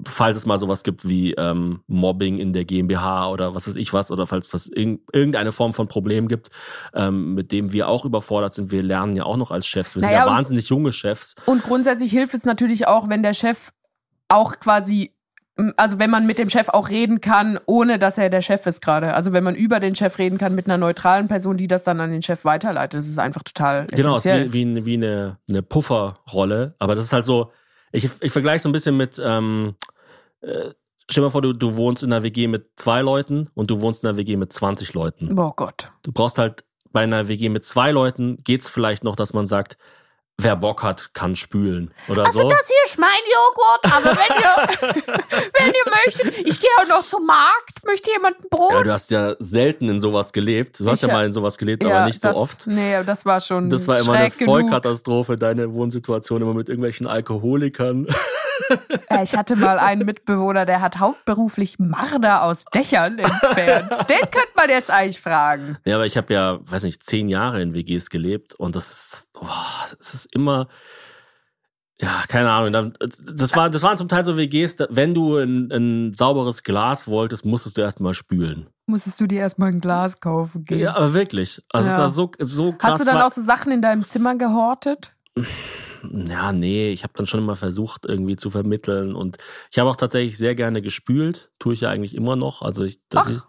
falls 0.08 0.38
es 0.38 0.46
mal 0.46 0.58
sowas 0.58 0.84
gibt 0.84 1.08
wie 1.08 1.34
ähm, 1.34 1.82
Mobbing 1.88 2.38
in 2.38 2.54
der 2.54 2.64
GmbH 2.66 3.30
oder 3.30 3.54
was 3.56 3.68
weiß 3.68 3.76
ich 3.76 3.92
was, 3.94 4.10
oder 4.12 4.26
falls 4.26 4.54
es 4.54 4.70
irg 4.72 5.00
irgendeine 5.12 5.52
Form 5.52 5.74
von 5.74 5.88
Problem 5.88 6.28
gibt, 6.28 6.50
ähm, 6.94 7.34
mit 7.34 7.52
dem 7.52 7.74
wir 7.74 7.88
auch 7.90 8.06
überfordert 8.06 8.54
sind. 8.54 8.72
Wir 8.72 8.84
lernen 8.84 9.16
ja 9.16 9.24
auch 9.26 9.38
noch 9.38 9.52
als 9.52 9.68
Chefs. 9.68 9.96
Wir 9.96 10.02
sind 10.02 10.10
Naja, 10.10 10.24
ja 10.24 10.28
und- 10.28 10.34
wahnsinnig 10.36 10.70
junge 10.70 10.92
Chefs. 10.92 11.36
Und 11.46 11.64
grundsätzlich 11.64 12.12
hilft 12.12 12.34
es 12.34 12.46
natürlich 12.46 12.88
auch, 12.88 13.10
wenn 13.10 13.22
der 13.24 13.34
Chef 13.34 13.72
auch 14.30 14.60
quasi, 14.60 15.12
also 15.78 16.00
wenn 16.00 16.10
man 16.10 16.26
mit 16.26 16.38
dem 16.38 16.50
Chef 16.50 16.70
auch 16.70 16.90
reden 16.90 17.20
kann, 17.22 17.60
ohne 17.66 18.00
dass 18.00 18.18
er 18.18 18.30
der 18.30 18.42
Chef 18.42 18.66
ist 18.66 18.82
gerade. 18.82 19.14
Also 19.14 19.34
wenn 19.34 19.44
man 19.44 19.56
über 19.56 19.80
den 19.80 19.96
Chef 19.96 20.18
reden 20.20 20.38
kann 20.38 20.56
mit 20.56 20.66
einer 20.68 20.78
neutralen 20.78 21.28
Person, 21.28 21.58
die 21.58 21.68
das 21.68 21.84
dann 21.84 22.00
an 22.00 22.12
den 22.12 22.22
Chef 22.22 22.46
weiterleitet, 22.46 23.00
das 23.00 23.08
ist 23.08 23.20
einfach 23.20 23.44
total 23.44 23.88
Genau, 23.88 24.16
es 24.16 24.26
ist 24.26 24.32
essentiell. 24.32 24.54
wie, 24.54 24.76
wie, 24.78 24.86
wie 24.86 24.94
eine, 24.96 25.38
eine 25.50 25.62
Pufferrolle. 25.62 26.76
Aber 26.80 26.96
das 26.96 27.06
ist 27.06 27.14
halt 27.14 27.26
so, 27.26 27.52
ich, 27.96 28.10
ich 28.22 28.32
vergleiche 28.32 28.64
so 28.64 28.70
ein 28.70 28.74
bisschen 28.74 28.98
mit, 28.98 29.22
ähm, 29.24 29.76
äh, 30.41 30.72
stell 31.10 31.22
dir 31.22 31.22
mal 31.22 31.30
vor, 31.30 31.41
du, 31.41 31.54
du 31.54 31.78
wohnst 31.78 32.04
in 32.04 32.12
einer 32.12 32.24
WG 32.24 32.48
mit 32.48 32.70
zwei 32.76 33.02
Leuten 33.02 33.50
und 33.54 33.70
du 33.70 33.82
wohnst 33.82 34.04
in 34.04 34.10
einer 34.10 34.18
WG 34.18 34.38
mit 34.38 34.52
20 34.52 34.93
Leuten. 34.93 35.38
Oh 35.38 35.54
Gott. 35.56 35.91
Du 36.04 36.12
brauchst 36.12 36.38
halt 36.38 36.66
bei 36.91 37.02
einer 37.02 37.28
WG 37.28 37.50
mit 37.50 37.66
zwei 37.66 37.91
Leuten 37.91 38.38
geht's 38.43 38.70
vielleicht 38.70 39.04
noch, 39.04 39.16
dass 39.16 39.34
man 39.34 39.46
sagt, 39.46 39.78
wer 40.38 40.56
Bock 40.56 40.84
hat, 40.84 41.14
kann 41.14 41.36
spülen 41.36 41.92
oder 42.08 42.26
so. 42.32 42.42
hier 42.42 42.78
ist 42.86 43.00
mein 43.00 43.10
Joghurt, 43.32 43.96
aber 43.96 44.18
wenn 44.18 44.42
ihr, 44.42 45.14
wenn 45.60 45.68
ihr 45.74 45.92
möchtet, 46.06 46.48
ich 46.48 46.60
gehe 46.60 46.70
auch 46.82 46.88
noch 46.88 47.06
zum 47.06 47.26
Markt, 47.26 47.84
möchte 47.86 48.12
jemand 48.12 48.40
ein 48.40 48.50
Brot? 48.50 48.72
Ja, 48.72 48.84
du 48.84 48.94
hast 48.94 49.12
ja 49.12 49.36
selten 49.40 49.90
in 49.90 50.00
sowas 50.00 50.34
gelebt. 50.34 50.80
Du 50.80 50.90
hast 50.90 51.02
Ich, 51.02 51.08
ja 51.08 51.14
äh, 51.14 51.18
mal 51.18 51.26
in 51.26 51.34
sowas 51.34 51.58
gelebt, 51.58 51.86
aber 51.86 52.06
nicht 52.06 52.22
so 52.22 52.28
das, 52.28 52.38
oft. 52.38 52.68
Nee, 52.68 53.04
das 53.04 53.26
war 53.26 53.40
schon 53.40 53.70
Das 53.70 53.88
war 53.88 54.00
immer 54.00 54.14
eine 54.14 54.30
schräg 54.30 54.40
genug. 54.40 54.54
Vollkatastrophe, 54.62 55.36
deine 55.38 55.74
Wohnsituation 55.74 56.42
immer 56.42 56.54
mit 56.54 56.70
irgendwelchen 56.70 57.08
Alkoholikern. 57.08 58.08
Ich 59.24 59.36
hatte 59.36 59.56
mal 59.56 59.80
einen 59.80 60.06
Mitbewohner, 60.06 60.66
der 60.66 60.82
hat 60.82 60.99
hauptberuflich 60.99 61.80
Marder 61.80 62.43
aus 62.43 62.66
Dächern 62.74 63.20
entfernt. 63.20 63.91
Den 64.10 64.20
könnte 64.22 64.53
man 64.56 64.70
jetzt 64.70 64.91
eigentlich 64.91 65.20
fragen. 65.20 65.78
Ja, 65.86 65.95
aber 65.95 66.06
ich 66.06 66.18
habe 66.18 66.34
ja, 66.34 66.60
weiß 66.70 66.84
nicht, 66.84 67.03
zehn 67.03 67.28
Jahre 67.30 67.62
in 67.62 67.74
WGs 67.74 68.10
gelebt 68.10 68.56
und 68.56 68.76
das 68.76 68.91
ist, 68.91 69.30
oh, 69.39 69.47
das 69.97 70.14
ist 70.14 70.28
immer, 70.34 70.68
ja, 72.01 72.24
keine 72.28 72.51
Ahnung. 72.51 72.93
Das, 72.99 73.56
war, 73.56 73.70
das 73.70 73.82
waren 73.82 73.95
zum 73.97 74.10
Teil 74.10 74.24
so 74.26 74.36
WGs, 74.38 74.78
wenn 74.89 75.14
du 75.14 75.38
ein, 75.38 75.72
ein 75.72 76.14
sauberes 76.14 76.64
Glas 76.64 77.08
wolltest, 77.08 77.45
musstest 77.45 77.78
du 77.78 77.82
erstmal 77.82 78.14
spülen. 78.14 78.68
Musstest 78.88 79.20
du 79.22 79.28
dir 79.28 79.39
erstmal 79.39 79.70
ein 79.70 79.80
Glas 79.80 80.20
kaufen 80.20 80.66
gehen. 80.66 80.80
Ja, 80.80 80.95
aber 80.95 81.14
wirklich. 81.14 81.64
Also 81.72 81.88
es 81.89 81.95
Ja. 81.95 82.01
war 82.03 82.10
so, 82.10 82.32
so 82.39 82.74
krass. 82.74 82.93
Hast 82.93 83.01
du 83.01 83.06
dann 83.06 83.22
auch 83.22 83.32
so 83.32 83.41
Sachen 83.41 83.72
in 83.72 83.82
deinem 83.82 84.03
Zimmer 84.03 84.36
gehortet? 84.36 85.14
Ja, 86.28 86.51
nee, 86.51 86.89
ich 86.89 87.03
habe 87.03 87.14
dann 87.16 87.26
schon 87.26 87.39
immer 87.39 87.56
versucht, 87.56 88.06
irgendwie 88.06 88.36
zu 88.36 88.49
vermitteln. 88.49 89.16
Und 89.16 89.38
ich 89.72 89.80
habe 89.80 89.89
auch 89.89 89.95
tatsächlich 89.95 90.38
sehr 90.38 90.56
gerne 90.56 90.82
gespült. 90.82 91.51
Tue 91.60 91.74
ich 91.74 91.82
ja 91.82 91.89
eigentlich 91.89 92.16
immer 92.16 92.36
noch. 92.36 92.62
Also 92.62 92.84
ich, 92.84 92.99
dass 93.10 93.28
Ach. 93.28 93.32
ich 93.32 93.39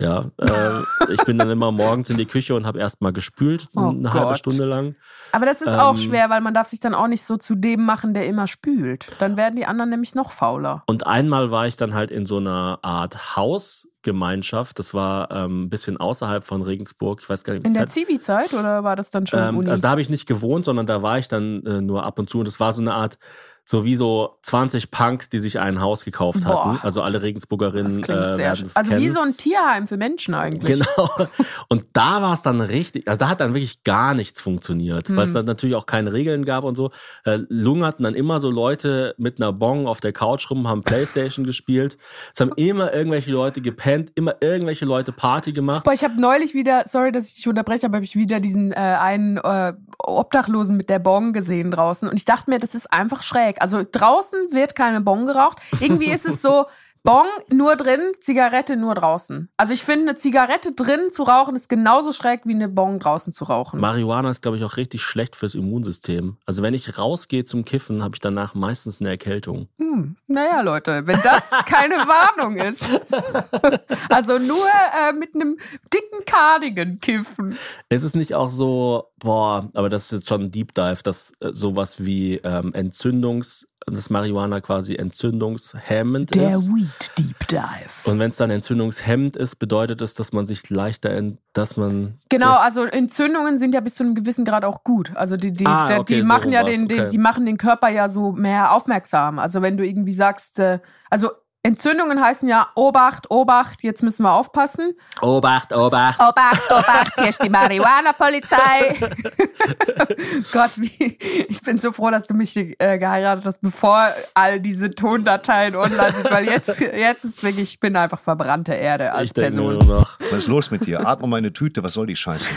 ja, 0.00 0.24
äh, 0.38 0.80
ich 1.12 1.22
bin 1.24 1.38
dann 1.38 1.50
immer 1.50 1.70
morgens 1.72 2.10
in 2.10 2.16
die 2.16 2.26
Küche 2.26 2.54
und 2.54 2.66
habe 2.66 2.78
erstmal 2.80 3.12
gespült, 3.12 3.68
Oh 3.76 3.90
eine 3.90 4.12
halbe 4.12 4.26
Gott. 4.28 4.38
Stunde 4.38 4.64
lang. 4.64 4.96
Aber 5.32 5.46
das 5.46 5.62
ist 5.62 5.68
auch 5.72 5.92
Ähm. 5.92 5.96
schwer, 5.98 6.30
weil 6.30 6.40
man 6.40 6.54
darf 6.54 6.68
sich 6.68 6.80
dann 6.80 6.94
auch 6.94 7.06
nicht 7.08 7.24
so 7.24 7.36
zu 7.36 7.54
dem 7.54 7.84
machen, 7.84 8.14
der 8.14 8.26
immer 8.26 8.46
spült. 8.46 9.06
Dann 9.20 9.36
werden 9.36 9.56
die 9.56 9.66
anderen 9.66 9.90
nämlich 9.90 10.14
noch 10.14 10.30
fauler. 10.32 10.82
Und 10.86 11.06
einmal 11.06 11.50
war 11.50 11.66
ich 11.66 11.76
dann 11.76 11.94
halt 11.94 12.10
in 12.10 12.26
so 12.26 12.36
einer 12.38 12.78
Art 12.82 13.36
Hausgemeinschaft. 13.36 14.78
Das 14.78 14.94
war 14.94 15.30
ähm, 15.30 15.64
ein 15.64 15.70
bisschen 15.70 15.96
außerhalb 15.96 16.44
von 16.44 16.62
Regensburg. 16.62 17.20
Ich 17.22 17.28
weiß 17.28 17.44
gar 17.44 17.54
nicht, 17.54 17.66
In 17.66 17.72
der 17.74 17.82
hat- 17.82 17.90
Zivi-Zeit 17.90 18.52
oder 18.52 18.84
war 18.84 18.96
das 18.96 19.10
dann 19.10 19.26
schon 19.26 19.40
ähm, 19.40 19.58
Uni? 19.58 19.68
also 19.70 19.82
da 19.82 19.90
habe 19.90 20.00
ich 20.00 20.10
nicht 20.10 20.26
gewohnt, 20.26 20.64
sondern 20.64 20.86
da 20.86 21.02
war 21.02 21.18
ich 21.18 21.28
dann 21.28 21.64
äh, 21.66 21.80
nur 21.80 22.04
ab 22.04 22.18
und 22.18 22.28
zu. 22.30 22.38
Und 22.40 22.48
das 22.48 22.60
war 22.60 22.72
so 22.72 22.80
eine 22.80 22.94
Art, 22.94 23.18
so 23.66 23.84
wie 23.84 23.96
so 23.96 24.36
20 24.42 24.90
Punks, 24.90 25.28
die 25.30 25.38
sich 25.38 25.58
ein 25.58 25.80
Haus 25.80 26.04
gekauft 26.04 26.44
Boah. 26.44 26.66
hatten. 26.74 26.78
Also 26.86 27.00
alle 27.02 27.22
Regensburgerinnen 27.22 27.84
das 27.84 28.02
klingt 28.02 28.20
äh, 28.22 28.34
sehr 28.34 28.54
schön. 28.56 28.64
das 28.66 28.76
Also 28.76 28.92
wie 28.92 28.96
kennen. 28.96 29.12
so 29.14 29.20
ein 29.20 29.36
Tierheim 29.38 29.88
für 29.88 29.96
Menschen 29.96 30.34
eigentlich. 30.34 30.78
Genau. 30.78 31.10
Und 31.68 31.86
da 31.94 32.20
war 32.20 32.34
es 32.34 32.42
dann 32.42 32.60
richtig, 32.60 33.08
also 33.08 33.18
da 33.18 33.28
hat 33.28 33.40
dann 33.40 33.54
wirklich 33.54 33.82
gar 33.82 34.14
nichts 34.14 34.40
funktioniert, 34.40 35.08
weil 35.16 35.24
es 35.24 35.30
Hm. 35.30 35.34
dann 35.34 35.44
natürlich 35.46 35.76
auch 35.76 35.86
keine 35.86 36.12
Regeln 36.12 36.44
gab 36.44 36.64
und 36.64 36.76
so. 36.76 36.90
Äh, 37.24 37.38
lungerten 37.48 38.02
dann 38.04 38.14
immer 38.14 38.38
so 38.38 38.50
Leute 38.50 39.14
mit 39.16 39.40
einer 39.40 39.52
Bong 39.52 39.86
auf 39.86 40.00
der 40.00 40.12
Couch 40.12 40.50
rum, 40.50 40.68
haben 40.68 40.82
Playstation 40.82 41.46
gespielt. 41.46 41.96
Es 42.34 42.40
haben 42.40 42.52
immer 42.56 42.92
irgendwelche 42.92 43.30
Leute 43.30 43.60
gepennt, 43.62 44.12
immer 44.14 44.34
irgendwelche 44.40 44.84
Leute 44.84 45.12
Party 45.12 45.52
gemacht. 45.52 45.84
Boah, 45.84 45.92
ich 45.94 46.04
habe 46.04 46.20
neulich 46.20 46.52
wieder, 46.54 46.84
sorry, 46.86 47.12
dass 47.12 47.28
ich 47.28 47.36
dich 47.36 47.48
unterbreche, 47.48 47.86
aber 47.86 47.96
habe 47.96 48.04
ich 48.04 48.14
wieder 48.14 48.40
diesen 48.40 48.72
äh, 48.72 48.76
einen 48.76 49.38
äh, 49.38 49.72
Obdachlosen 49.98 50.76
mit 50.76 50.90
der 50.90 50.98
Bong 50.98 51.32
gesehen 51.32 51.70
draußen 51.70 52.08
und 52.08 52.16
ich 52.18 52.24
dachte 52.24 52.50
mir, 52.50 52.58
das 52.58 52.74
ist 52.74 52.92
einfach 52.92 53.22
schräg. 53.22 53.53
Also 53.60 53.82
draußen 53.90 54.52
wird 54.52 54.74
keine 54.74 55.00
Bong 55.00 55.26
geraucht. 55.26 55.58
Irgendwie 55.80 56.10
ist 56.10 56.26
es 56.26 56.42
so 56.42 56.66
Bong 57.06 57.26
nur 57.50 57.76
drin, 57.76 58.12
Zigarette 58.18 58.76
nur 58.76 58.94
draußen. 58.94 59.50
Also 59.58 59.74
ich 59.74 59.84
finde, 59.84 60.08
eine 60.08 60.16
Zigarette 60.16 60.72
drin 60.72 61.12
zu 61.12 61.24
rauchen 61.24 61.54
ist 61.54 61.68
genauso 61.68 62.12
schräg 62.12 62.46
wie 62.46 62.54
eine 62.54 62.70
Bong 62.70 62.98
draußen 62.98 63.30
zu 63.30 63.44
rauchen. 63.44 63.78
Marihuana 63.78 64.30
ist, 64.30 64.40
glaube 64.40 64.56
ich, 64.56 64.64
auch 64.64 64.78
richtig 64.78 65.02
schlecht 65.02 65.36
fürs 65.36 65.54
Immunsystem. 65.54 66.38
Also 66.46 66.62
wenn 66.62 66.72
ich 66.72 66.96
rausgehe 66.96 67.44
zum 67.44 67.66
Kiffen, 67.66 68.02
habe 68.02 68.16
ich 68.16 68.20
danach 68.20 68.54
meistens 68.54 69.02
eine 69.02 69.10
Erkältung. 69.10 69.68
Hm, 69.76 70.16
naja, 70.28 70.62
Leute, 70.62 71.06
wenn 71.06 71.20
das 71.20 71.50
keine 71.66 71.96
Warnung 71.96 72.56
ist. 72.56 72.88
also 74.08 74.38
nur 74.38 74.66
äh, 74.66 75.12
mit 75.12 75.34
einem 75.34 75.58
dicken 75.92 76.24
Cardigan 76.24 77.00
kiffen. 77.00 77.58
Es 77.90 78.02
ist 78.02 78.16
nicht 78.16 78.32
auch 78.32 78.48
so, 78.48 79.10
boah, 79.18 79.68
aber 79.74 79.90
das 79.90 80.04
ist 80.04 80.12
jetzt 80.12 80.28
schon 80.30 80.44
ein 80.44 80.50
Deep 80.50 80.72
Dive, 80.72 81.02
dass 81.02 81.34
äh, 81.40 81.52
sowas 81.52 82.02
wie 82.02 82.36
ähm, 82.36 82.72
Entzündungs, 82.72 83.68
dass 83.86 84.10
Marihuana 84.10 84.60
quasi 84.60 84.94
entzündungshemmend 84.94 86.34
ist. 86.36 86.68
Weed 86.68 87.10
Deep 87.18 87.48
Dive. 87.48 87.60
Und 88.04 88.18
wenn 88.18 88.30
es 88.30 88.36
dann 88.36 88.50
entzündungshemmend 88.50 89.36
ist, 89.36 89.56
bedeutet 89.56 90.00
es, 90.00 90.14
dass 90.14 90.32
man 90.32 90.46
sich 90.46 90.68
leichter, 90.70 91.14
in, 91.16 91.38
dass 91.52 91.76
man 91.76 92.18
Genau, 92.28 92.52
also 92.52 92.84
Entzündungen 92.84 93.58
sind 93.58 93.74
ja 93.74 93.80
bis 93.80 93.94
zu 93.94 94.02
einem 94.04 94.14
gewissen 94.14 94.44
Grad 94.44 94.64
auch 94.64 94.84
gut. 94.84 95.12
Also 95.14 95.36
die, 95.36 95.52
die, 95.52 95.66
Ah, 95.66 95.86
der- 95.86 96.00
okay, 96.00 96.14
die 96.16 96.20
so 96.22 96.26
machen 96.26 96.52
ja 96.52 96.60
rum 96.60 96.68
war's, 96.68 96.78
den, 96.78 96.88
den, 96.88 97.00
okay. 97.00 97.08
die 97.10 97.18
machen 97.18 97.46
den 97.46 97.58
Körper 97.58 97.88
ja 97.88 98.08
so 98.08 98.32
mehr 98.32 98.72
aufmerksam. 98.72 99.38
Also 99.38 99.62
wenn 99.62 99.76
du 99.76 99.86
irgendwie 99.86 100.12
sagst, 100.12 100.58
äh, 100.58 100.80
also 101.10 101.30
Entzündungen 101.66 102.20
heißen 102.20 102.46
ja 102.46 102.68
Obacht, 102.74 103.30
Obacht, 103.30 103.82
jetzt 103.82 104.02
müssen 104.02 104.22
wir 104.22 104.32
aufpassen. 104.34 104.92
Obacht, 105.22 105.72
Obacht. 105.72 106.20
Obacht, 106.20 106.70
Obacht, 106.70 107.14
hier 107.14 107.28
ist 107.30 107.42
die 107.42 107.48
Marihuana-Polizei. 107.48 108.94
Gott, 110.52 110.72
wie, 110.76 111.16
ich 111.48 111.62
bin 111.62 111.78
so 111.78 111.90
froh, 111.92 112.10
dass 112.10 112.26
du 112.26 112.34
mich 112.34 112.54
äh, 112.54 112.98
geheiratet 112.98 113.46
hast, 113.46 113.62
bevor 113.62 114.12
all 114.34 114.60
diese 114.60 114.94
Tondateien 114.94 115.74
online 115.74 116.14
sind, 116.14 116.30
weil 116.30 116.44
jetzt, 116.44 116.80
jetzt 116.80 117.24
ist 117.24 117.42
wirklich, 117.42 117.70
ich 117.72 117.80
bin 117.80 117.96
einfach 117.96 118.20
verbrannte 118.20 118.74
Erde 118.74 119.12
als 119.12 119.24
ich 119.24 119.32
denke 119.32 119.52
Person. 119.52 119.78
nur 119.78 119.84
noch. 119.84 120.18
Was 120.30 120.40
ist 120.40 120.48
los 120.48 120.70
mit 120.70 120.84
dir? 120.84 121.06
Atme 121.06 121.28
mal 121.28 121.38
in 121.38 121.46
eine 121.46 121.54
Tüte, 121.54 121.82
was 121.82 121.94
soll 121.94 122.06
die 122.06 122.16
Scheiße? 122.16 122.50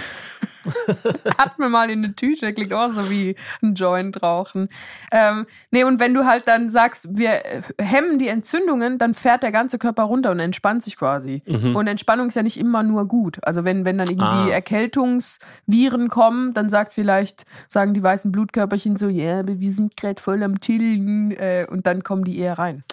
Hat 1.37 1.59
mir 1.59 1.69
mal 1.69 1.89
in 1.89 2.03
eine 2.03 2.15
Tüte, 2.15 2.53
klingt 2.53 2.73
auch 2.73 2.91
so 2.91 3.09
wie 3.09 3.35
ein 3.61 3.73
Joint 3.75 4.21
rauchen. 4.23 4.69
Ähm, 5.11 5.45
nee, 5.71 5.83
und 5.83 5.99
wenn 5.99 6.13
du 6.13 6.25
halt 6.25 6.47
dann 6.47 6.69
sagst, 6.69 7.07
wir 7.17 7.41
hemmen 7.79 8.19
die 8.19 8.27
Entzündungen, 8.27 8.97
dann 8.97 9.13
fährt 9.13 9.43
der 9.43 9.51
ganze 9.51 9.77
Körper 9.77 10.03
runter 10.03 10.31
und 10.31 10.39
entspannt 10.39 10.83
sich 10.83 10.97
quasi. 10.97 11.43
Und 11.47 11.87
Entspannung 11.87 12.27
ist 12.27 12.35
ja 12.35 12.43
nicht 12.43 12.57
immer 12.57 12.83
nur 12.83 13.07
gut. 13.07 13.37
Also 13.43 13.63
wenn, 13.65 13.85
wenn 13.85 13.97
dann 13.97 14.07
irgendwie 14.09 14.27
Ah. 14.27 14.49
Erkältungsviren 14.49 16.09
kommen, 16.09 16.53
dann 16.53 16.69
sagt 16.69 16.93
vielleicht, 16.93 17.43
sagen 17.67 17.93
die 17.93 18.03
weißen 18.03 18.31
Blutkörperchen 18.31 18.97
so, 18.97 19.07
ja, 19.09 19.39
aber 19.39 19.59
wir 19.59 19.71
sind 19.71 19.97
gerade 19.97 20.21
voll 20.21 20.43
am 20.43 20.59
Chillen 20.59 21.31
äh, 21.31 21.65
und 21.69 21.85
dann 21.85 22.03
kommen 22.03 22.23
die 22.23 22.37
eher 22.37 22.57
rein. 22.57 22.83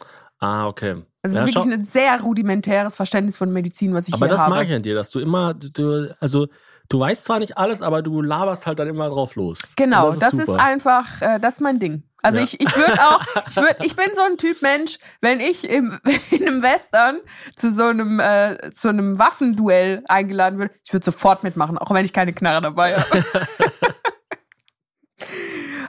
Ah, 0.40 0.66
okay. 0.66 1.02
Also 1.22 1.36
Ja, 1.36 1.42
es 1.42 1.48
ist 1.48 1.54
schau- 1.54 1.60
wirklich 1.64 1.74
ein 1.78 1.82
sehr 1.82 2.20
rudimentäres 2.20 2.96
Verständnis 2.96 3.36
von 3.36 3.52
Medizin, 3.52 3.94
was 3.94 4.08
ich 4.08 4.14
aber 4.14 4.26
hier 4.26 4.32
das 4.34 4.42
habe. 4.42 4.54
mag 4.56 4.66
ich 4.68 4.74
an 4.74 4.82
dir, 4.82 4.94
dass 4.94 5.10
du 5.10 5.18
immer, 5.20 5.54
du, 5.54 6.14
also 6.20 6.48
du 6.88 7.00
weißt 7.00 7.24
zwar 7.24 7.38
nicht 7.38 7.56
alles, 7.58 7.82
aber 7.82 8.02
du 8.02 8.20
laberst 8.22 8.66
halt 8.66 8.78
dann 8.78 8.88
immer 8.88 9.08
drauf 9.08 9.34
los. 9.36 9.60
Genau, 9.76 10.10
Und 10.10 10.22
das 10.22 10.34
ist, 10.34 10.46
super. 10.46 10.62
einfach, 10.62 11.20
äh, 11.22 11.38
das 11.40 11.54
ist 11.54 11.60
mein 11.60 11.78
Ding. 11.78 12.02
Also 12.22 12.38
Ja. 12.38 12.44
ich, 12.44 12.58
ich 12.60 12.74
würde 12.76 12.94
auch, 13.02 13.20
ich 13.50 13.56
würd, 13.56 13.76
ich 13.84 13.96
bin 13.96 14.06
so 14.14 14.22
ein 14.22 14.38
Typ 14.38 14.62
Mensch, 14.62 14.98
wenn 15.20 15.40
ich 15.40 15.68
im, 15.68 15.98
in 16.30 16.46
einem 16.46 16.62
Western 16.62 17.20
zu 17.56 17.72
so 17.72 17.84
einem, 17.84 18.18
äh, 18.20 18.70
zu 18.72 18.88
einem 18.88 19.18
Waffenduell 19.18 20.02
eingeladen 20.08 20.58
würde, 20.58 20.74
ich 20.84 20.92
würde 20.92 21.04
sofort 21.04 21.42
mitmachen, 21.44 21.76
auch 21.76 21.90
wenn 21.92 22.04
ich 22.04 22.12
keine 22.12 22.32
Knarre 22.32 22.62
dabei 22.62 22.96
habe. 22.98 23.24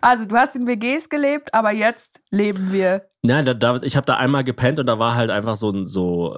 Also, 0.05 0.25
du 0.25 0.35
hast 0.35 0.55
in 0.55 0.67
WGs 0.67 1.09
gelebt, 1.09 1.53
aber 1.55 1.71
jetzt 1.71 2.21
leben 2.29 2.71
wir. 2.71 3.07
Nein, 3.23 3.43
da, 3.43 3.55
da, 3.55 3.81
ich 3.81 3.95
habe 3.97 4.05
da 4.05 4.17
einmal 4.17 4.43
gepennt 4.43 4.79
und 4.79 4.85
da 4.85 4.99
war 4.99 5.15
halt 5.15 5.31
einfach 5.31 5.55
so 5.55 5.71
ein, 5.71 5.87
so, 5.87 6.37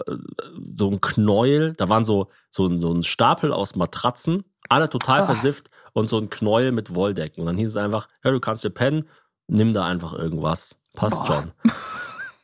so 0.78 0.90
ein 0.90 1.02
Knäuel. 1.02 1.74
Da 1.74 1.90
waren 1.90 2.06
so, 2.06 2.30
so, 2.50 2.66
ein, 2.66 2.80
so 2.80 2.94
ein 2.94 3.04
Stapel 3.04 3.52
aus 3.52 3.76
Matratzen, 3.76 4.46
alle 4.70 4.90
total 4.90 5.24
Oh. 5.24 5.26
versifft 5.26 5.70
und 5.92 6.08
so 6.08 6.18
ein 6.18 6.30
Knäuel 6.30 6.72
mit 6.72 6.96
Wolldecken. 6.96 7.42
Und 7.42 7.48
dann 7.48 7.58
hieß 7.58 7.72
es 7.72 7.76
einfach, 7.78 8.08
ja, 8.24 8.32
du 8.32 8.40
kannst 8.40 8.64
dir 8.64 8.70
pennen, 8.70 9.10
nimm 9.48 9.74
da 9.74 9.86
einfach 9.86 10.14
irgendwas. 10.14 10.78
Passt 10.94 11.18
Boah. 11.18 11.26
schon. 11.26 11.52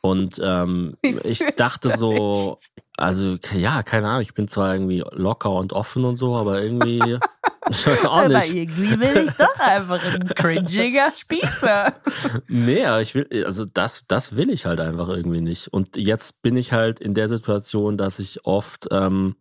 Und 0.02 0.38
ähm, 0.44 0.98
ich 1.24 1.38
dachte 1.56 1.96
so, 1.96 2.58
also 2.98 3.38
ja, 3.54 3.82
keine 3.82 4.08
Ahnung, 4.08 4.20
ich 4.20 4.34
bin 4.34 4.46
zwar 4.46 4.74
irgendwie 4.74 5.02
locker 5.12 5.52
und 5.52 5.72
offen 5.72 6.04
und 6.04 6.16
so, 6.18 6.36
aber 6.36 6.60
irgendwie, 6.62 7.18
ich 7.70 7.86
weiß 7.86 8.04
auch 8.06 8.16
Aber 8.18 8.28
nicht. 8.28 8.54
irgendwie 8.54 8.96
bin 8.96 9.26
ich 9.26 9.32
doch 9.32 9.58
einfach 9.58 10.02
ein 10.04 10.28
cringiger 10.28 11.12
Spießer. 11.14 11.94
Nee, 12.48 12.84
aber 12.84 13.00
ich 13.00 13.14
will, 13.14 13.44
also 13.44 13.64
das, 13.64 14.04
das 14.08 14.36
will 14.36 14.50
ich 14.50 14.66
halt 14.66 14.80
einfach 14.80 15.08
irgendwie 15.08 15.40
nicht. 15.40 15.68
Und 15.68 15.96
jetzt 15.96 16.42
bin 16.42 16.56
ich 16.56 16.72
halt 16.72 17.00
in 17.00 17.14
der 17.14 17.28
Situation, 17.28 17.96
dass 17.96 18.18
ich 18.18 18.44
oft 18.44 18.88
ähm, 18.90 19.36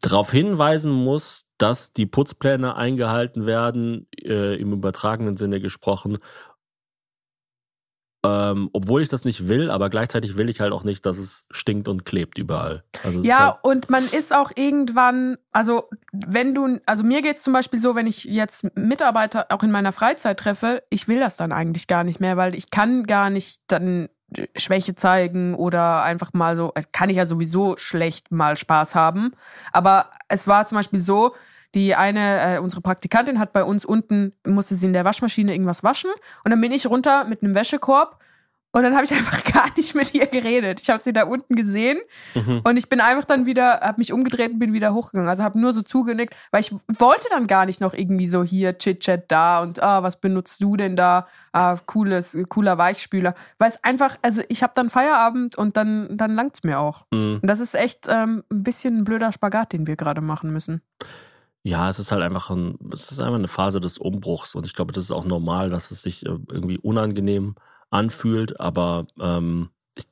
darauf 0.00 0.30
hinweisen 0.30 0.92
muss, 0.92 1.46
dass 1.58 1.92
die 1.92 2.06
Putzpläne 2.06 2.76
eingehalten 2.76 3.46
werden, 3.46 4.06
äh, 4.22 4.54
im 4.60 4.72
übertragenen 4.72 5.36
Sinne 5.36 5.60
gesprochen. 5.60 6.18
Ähm, 8.24 8.68
obwohl 8.72 9.02
ich 9.02 9.08
das 9.08 9.24
nicht 9.24 9.48
will, 9.48 9.70
aber 9.70 9.90
gleichzeitig 9.90 10.36
will 10.36 10.48
ich 10.48 10.60
halt 10.60 10.72
auch 10.72 10.82
nicht, 10.82 11.06
dass 11.06 11.18
es 11.18 11.46
stinkt 11.52 11.86
und 11.86 12.04
klebt 12.04 12.36
überall. 12.36 12.82
Also 13.04 13.22
Ja, 13.22 13.52
halt, 13.52 13.58
und 13.62 13.90
man 13.90 14.04
ist 14.08 14.34
auch 14.34 14.50
irgendwann, 14.56 15.38
also 15.52 15.88
wenn 16.10 16.52
du, 16.52 16.80
also 16.84 17.04
mir 17.04 17.22
geht's 17.22 17.44
zum 17.44 17.52
Beispiel 17.52 17.78
so, 17.78 17.94
wenn 17.94 18.08
ich 18.08 18.24
jetzt 18.24 18.66
Mitarbeiter 18.76 19.46
auch 19.50 19.62
in 19.62 19.70
meiner 19.70 19.92
Freizeit 19.92 20.40
treffe, 20.40 20.82
ich 20.90 21.06
will 21.06 21.20
das 21.20 21.36
dann 21.36 21.52
eigentlich 21.52 21.86
gar 21.86 22.02
nicht 22.02 22.18
mehr, 22.18 22.36
weil 22.36 22.56
ich 22.56 22.70
kann 22.70 23.04
gar 23.04 23.30
nicht 23.30 23.60
dann 23.68 24.08
Schwäche 24.56 24.94
zeigen 24.94 25.54
oder 25.54 26.02
einfach 26.02 26.32
mal 26.32 26.56
so, 26.56 26.72
es 26.74 26.90
kann 26.90 27.10
ich 27.10 27.16
ja 27.16 27.26
sowieso 27.26 27.76
schlecht 27.76 28.32
mal 28.32 28.56
Spaß 28.56 28.96
haben. 28.96 29.32
Aber 29.72 30.10
es 30.26 30.46
war 30.48 30.66
zum 30.66 30.76
Beispiel 30.76 31.00
so, 31.00 31.34
die 31.78 31.94
eine, 31.94 32.56
äh, 32.56 32.58
unsere 32.58 32.82
Praktikantin 32.82 33.38
hat 33.38 33.52
bei 33.52 33.62
uns 33.62 33.84
unten, 33.84 34.32
musste 34.44 34.74
sie 34.74 34.86
in 34.86 34.92
der 34.92 35.04
Waschmaschine 35.04 35.52
irgendwas 35.52 35.84
waschen 35.84 36.10
und 36.44 36.50
dann 36.50 36.60
bin 36.60 36.72
ich 36.72 36.86
runter 36.86 37.24
mit 37.24 37.42
einem 37.42 37.54
Wäschekorb 37.54 38.18
und 38.72 38.82
dann 38.82 38.94
habe 38.96 39.04
ich 39.04 39.12
einfach 39.14 39.44
gar 39.44 39.68
nicht 39.76 39.94
mit 39.94 40.12
ihr 40.12 40.26
geredet. 40.26 40.80
Ich 40.80 40.90
habe 40.90 41.00
sie 41.00 41.12
da 41.12 41.22
unten 41.22 41.54
gesehen 41.54 41.98
mhm. 42.34 42.62
und 42.64 42.76
ich 42.76 42.88
bin 42.88 43.00
einfach 43.00 43.24
dann 43.24 43.46
wieder, 43.46 43.80
habe 43.80 43.98
mich 43.98 44.12
umgedreht 44.12 44.50
und 44.50 44.58
bin 44.58 44.72
wieder 44.72 44.92
hochgegangen. 44.92 45.28
Also 45.28 45.44
habe 45.44 45.58
nur 45.60 45.72
so 45.72 45.82
zugenickt, 45.82 46.34
weil 46.50 46.62
ich 46.62 46.72
wollte 46.98 47.28
dann 47.30 47.46
gar 47.46 47.64
nicht 47.64 47.80
noch 47.80 47.94
irgendwie 47.94 48.26
so 48.26 48.42
hier 48.42 48.76
Chit-Chat 48.76 49.30
da 49.30 49.62
und 49.62 49.80
ah, 49.80 50.02
was 50.02 50.20
benutzt 50.20 50.60
du 50.60 50.76
denn 50.76 50.96
da? 50.96 51.28
Ah, 51.52 51.76
cooles, 51.86 52.36
cooler 52.48 52.76
Weichspüler. 52.76 53.34
Weil 53.58 53.68
es 53.68 53.84
einfach, 53.84 54.16
also 54.22 54.42
ich 54.48 54.64
habe 54.64 54.72
dann 54.74 54.90
Feierabend 54.90 55.56
und 55.56 55.76
dann, 55.76 56.16
dann 56.16 56.34
langt's 56.34 56.64
mir 56.64 56.80
auch. 56.80 57.06
Mhm. 57.12 57.38
Und 57.40 57.46
das 57.46 57.60
ist 57.60 57.76
echt 57.76 58.06
ähm, 58.08 58.42
ein 58.50 58.64
bisschen 58.64 58.98
ein 58.98 59.04
blöder 59.04 59.30
Spagat, 59.30 59.72
den 59.72 59.86
wir 59.86 59.94
gerade 59.94 60.20
machen 60.20 60.52
müssen. 60.52 60.82
Ja, 61.64 61.88
es 61.88 61.98
ist 61.98 62.12
halt 62.12 62.22
einfach 62.22 62.50
ein, 62.50 62.78
es 62.92 63.10
ist 63.10 63.18
einfach 63.20 63.34
eine 63.34 63.48
Phase 63.48 63.80
des 63.80 63.98
Umbruchs 63.98 64.54
und 64.54 64.64
ich 64.64 64.74
glaube, 64.74 64.92
das 64.92 65.04
ist 65.04 65.10
auch 65.10 65.24
normal, 65.24 65.70
dass 65.70 65.90
es 65.90 66.02
sich 66.02 66.24
äh, 66.24 66.30
irgendwie 66.48 66.78
unangenehm 66.78 67.56
anfühlt, 67.90 68.60
aber 68.60 69.06
ähm, 69.20 69.70
ich, 69.96 70.06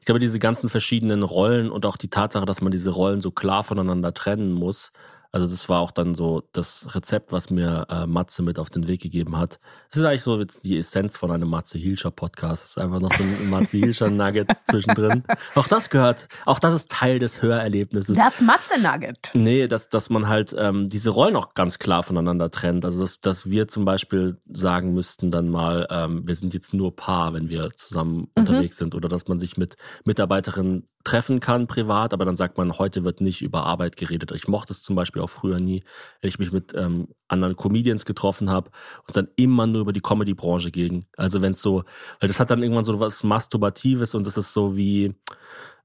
ich 0.00 0.04
glaube, 0.06 0.18
diese 0.18 0.38
ganzen 0.38 0.68
verschiedenen 0.68 1.22
Rollen 1.22 1.70
und 1.70 1.86
auch 1.86 1.96
die 1.96 2.08
Tatsache, 2.10 2.44
dass 2.46 2.60
man 2.62 2.72
diese 2.72 2.90
Rollen 2.90 3.20
so 3.20 3.30
klar 3.30 3.62
voneinander 3.62 4.12
trennen 4.12 4.52
muss, 4.52 4.92
also 5.32 5.46
das 5.46 5.66
war 5.70 5.80
auch 5.80 5.90
dann 5.90 6.14
so 6.14 6.42
das 6.52 6.94
Rezept, 6.94 7.32
was 7.32 7.48
mir 7.48 7.86
äh, 7.88 8.06
Matze 8.06 8.42
mit 8.42 8.58
auf 8.58 8.68
den 8.68 8.86
Weg 8.86 9.00
gegeben 9.00 9.38
hat. 9.38 9.60
Das 9.90 9.98
ist 9.98 10.04
eigentlich 10.04 10.22
so 10.22 10.38
jetzt 10.38 10.66
die 10.66 10.78
Essenz 10.78 11.16
von 11.16 11.30
einem 11.30 11.48
Matze 11.48 11.78
Hilscher 11.78 12.10
Podcast. 12.10 12.64
Es 12.64 12.70
ist 12.70 12.78
einfach 12.78 13.00
noch 13.00 13.12
so 13.14 13.24
ein 13.24 13.48
Matze 13.48 13.78
Hilscher 13.78 14.10
Nugget 14.10 14.48
zwischendrin. 14.70 15.24
Auch 15.54 15.66
das 15.68 15.88
gehört, 15.88 16.28
auch 16.44 16.58
das 16.58 16.74
ist 16.74 16.90
Teil 16.90 17.18
des 17.18 17.40
Hörerlebnisses. 17.40 18.14
Das 18.14 18.42
Matze-Nugget. 18.42 19.30
Nee, 19.32 19.68
dass, 19.68 19.88
dass 19.88 20.10
man 20.10 20.28
halt 20.28 20.54
ähm, 20.58 20.90
diese 20.90 21.08
Rollen 21.08 21.34
auch 21.36 21.54
ganz 21.54 21.78
klar 21.78 22.02
voneinander 22.02 22.50
trennt. 22.50 22.84
Also 22.84 23.00
dass, 23.00 23.20
dass 23.20 23.48
wir 23.48 23.68
zum 23.68 23.86
Beispiel 23.86 24.38
sagen 24.52 24.92
müssten 24.92 25.30
dann 25.30 25.48
mal, 25.48 25.86
ähm, 25.90 26.26
wir 26.26 26.34
sind 26.34 26.52
jetzt 26.52 26.74
nur 26.74 26.94
Paar, 26.94 27.32
wenn 27.32 27.48
wir 27.48 27.70
zusammen 27.74 28.28
unterwegs 28.36 28.76
sind. 28.76 28.94
Oder 28.94 29.08
dass 29.08 29.28
man 29.28 29.38
sich 29.38 29.56
mit 29.56 29.76
Mitarbeiterinnen 30.04 30.86
treffen 31.04 31.40
kann 31.40 31.66
privat, 31.66 32.12
aber 32.12 32.24
dann 32.24 32.36
sagt 32.36 32.58
man, 32.58 32.78
heute 32.78 33.04
wird 33.04 33.20
nicht 33.20 33.42
über 33.42 33.64
Arbeit 33.64 33.96
geredet. 33.96 34.30
Ich 34.32 34.48
mochte 34.48 34.72
es 34.72 34.82
zum 34.82 34.96
Beispiel 34.96 35.22
auch 35.22 35.30
früher 35.30 35.58
nie, 35.58 35.82
wenn 36.20 36.28
ich 36.28 36.38
mich 36.38 36.52
mit 36.52 36.74
ähm, 36.74 37.08
anderen 37.28 37.56
Comedians 37.56 38.04
getroffen 38.04 38.50
habe 38.50 38.70
und 39.00 39.08
es 39.08 39.14
dann 39.14 39.28
immer 39.36 39.66
nur 39.66 39.82
über 39.82 39.92
die 39.92 40.00
Comedy-Branche 40.00 40.70
ging. 40.70 41.06
Also 41.16 41.42
wenn 41.42 41.52
es 41.52 41.62
so, 41.62 41.84
weil 42.20 42.28
das 42.28 42.40
hat 42.40 42.50
dann 42.50 42.62
irgendwann 42.62 42.84
so 42.84 43.00
was 43.00 43.22
Masturbatives 43.22 44.14
und 44.14 44.26
das 44.26 44.36
ist 44.36 44.52
so 44.52 44.76
wie 44.76 45.14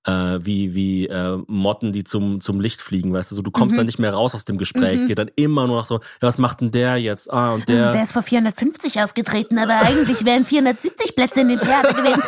äh, 0.07 0.39
wie, 0.45 0.73
wie 0.73 1.07
äh, 1.07 1.37
Motten, 1.47 1.91
die 1.91 2.03
zum, 2.03 2.41
zum 2.41 2.59
Licht 2.59 2.81
fliegen, 2.81 3.13
weißt 3.13 3.29
du, 3.31 3.35
so 3.35 3.41
du 3.43 3.51
kommst 3.51 3.73
Mhm. 3.73 3.77
dann 3.77 3.85
nicht 3.85 3.99
mehr 3.99 4.13
raus 4.13 4.33
aus 4.33 4.45
dem 4.45 4.57
Gespräch. 4.57 5.01
Es 5.01 5.07
geht 5.07 5.19
dann 5.19 5.29
immer 5.35 5.67
nur 5.67 5.77
noch 5.77 5.87
so, 5.87 5.95
ja, 5.95 6.01
was 6.21 6.37
macht 6.37 6.61
denn 6.61 6.71
der 6.71 6.97
jetzt? 6.97 7.31
Ah, 7.31 7.51
und 7.53 7.67
der. 7.69 7.91
Der 7.91 8.03
ist 8.03 8.13
vor 8.13 8.21
450 8.23 9.01
aufgetreten, 9.01 9.57
aber 9.59 9.75
eigentlich 9.81 10.23
wären 10.25 10.45
470 10.45 11.15
Plätze 11.15 11.41
in 11.41 11.49
dem 11.49 11.59
Theater 11.61 11.93
gewesen. 11.93 12.23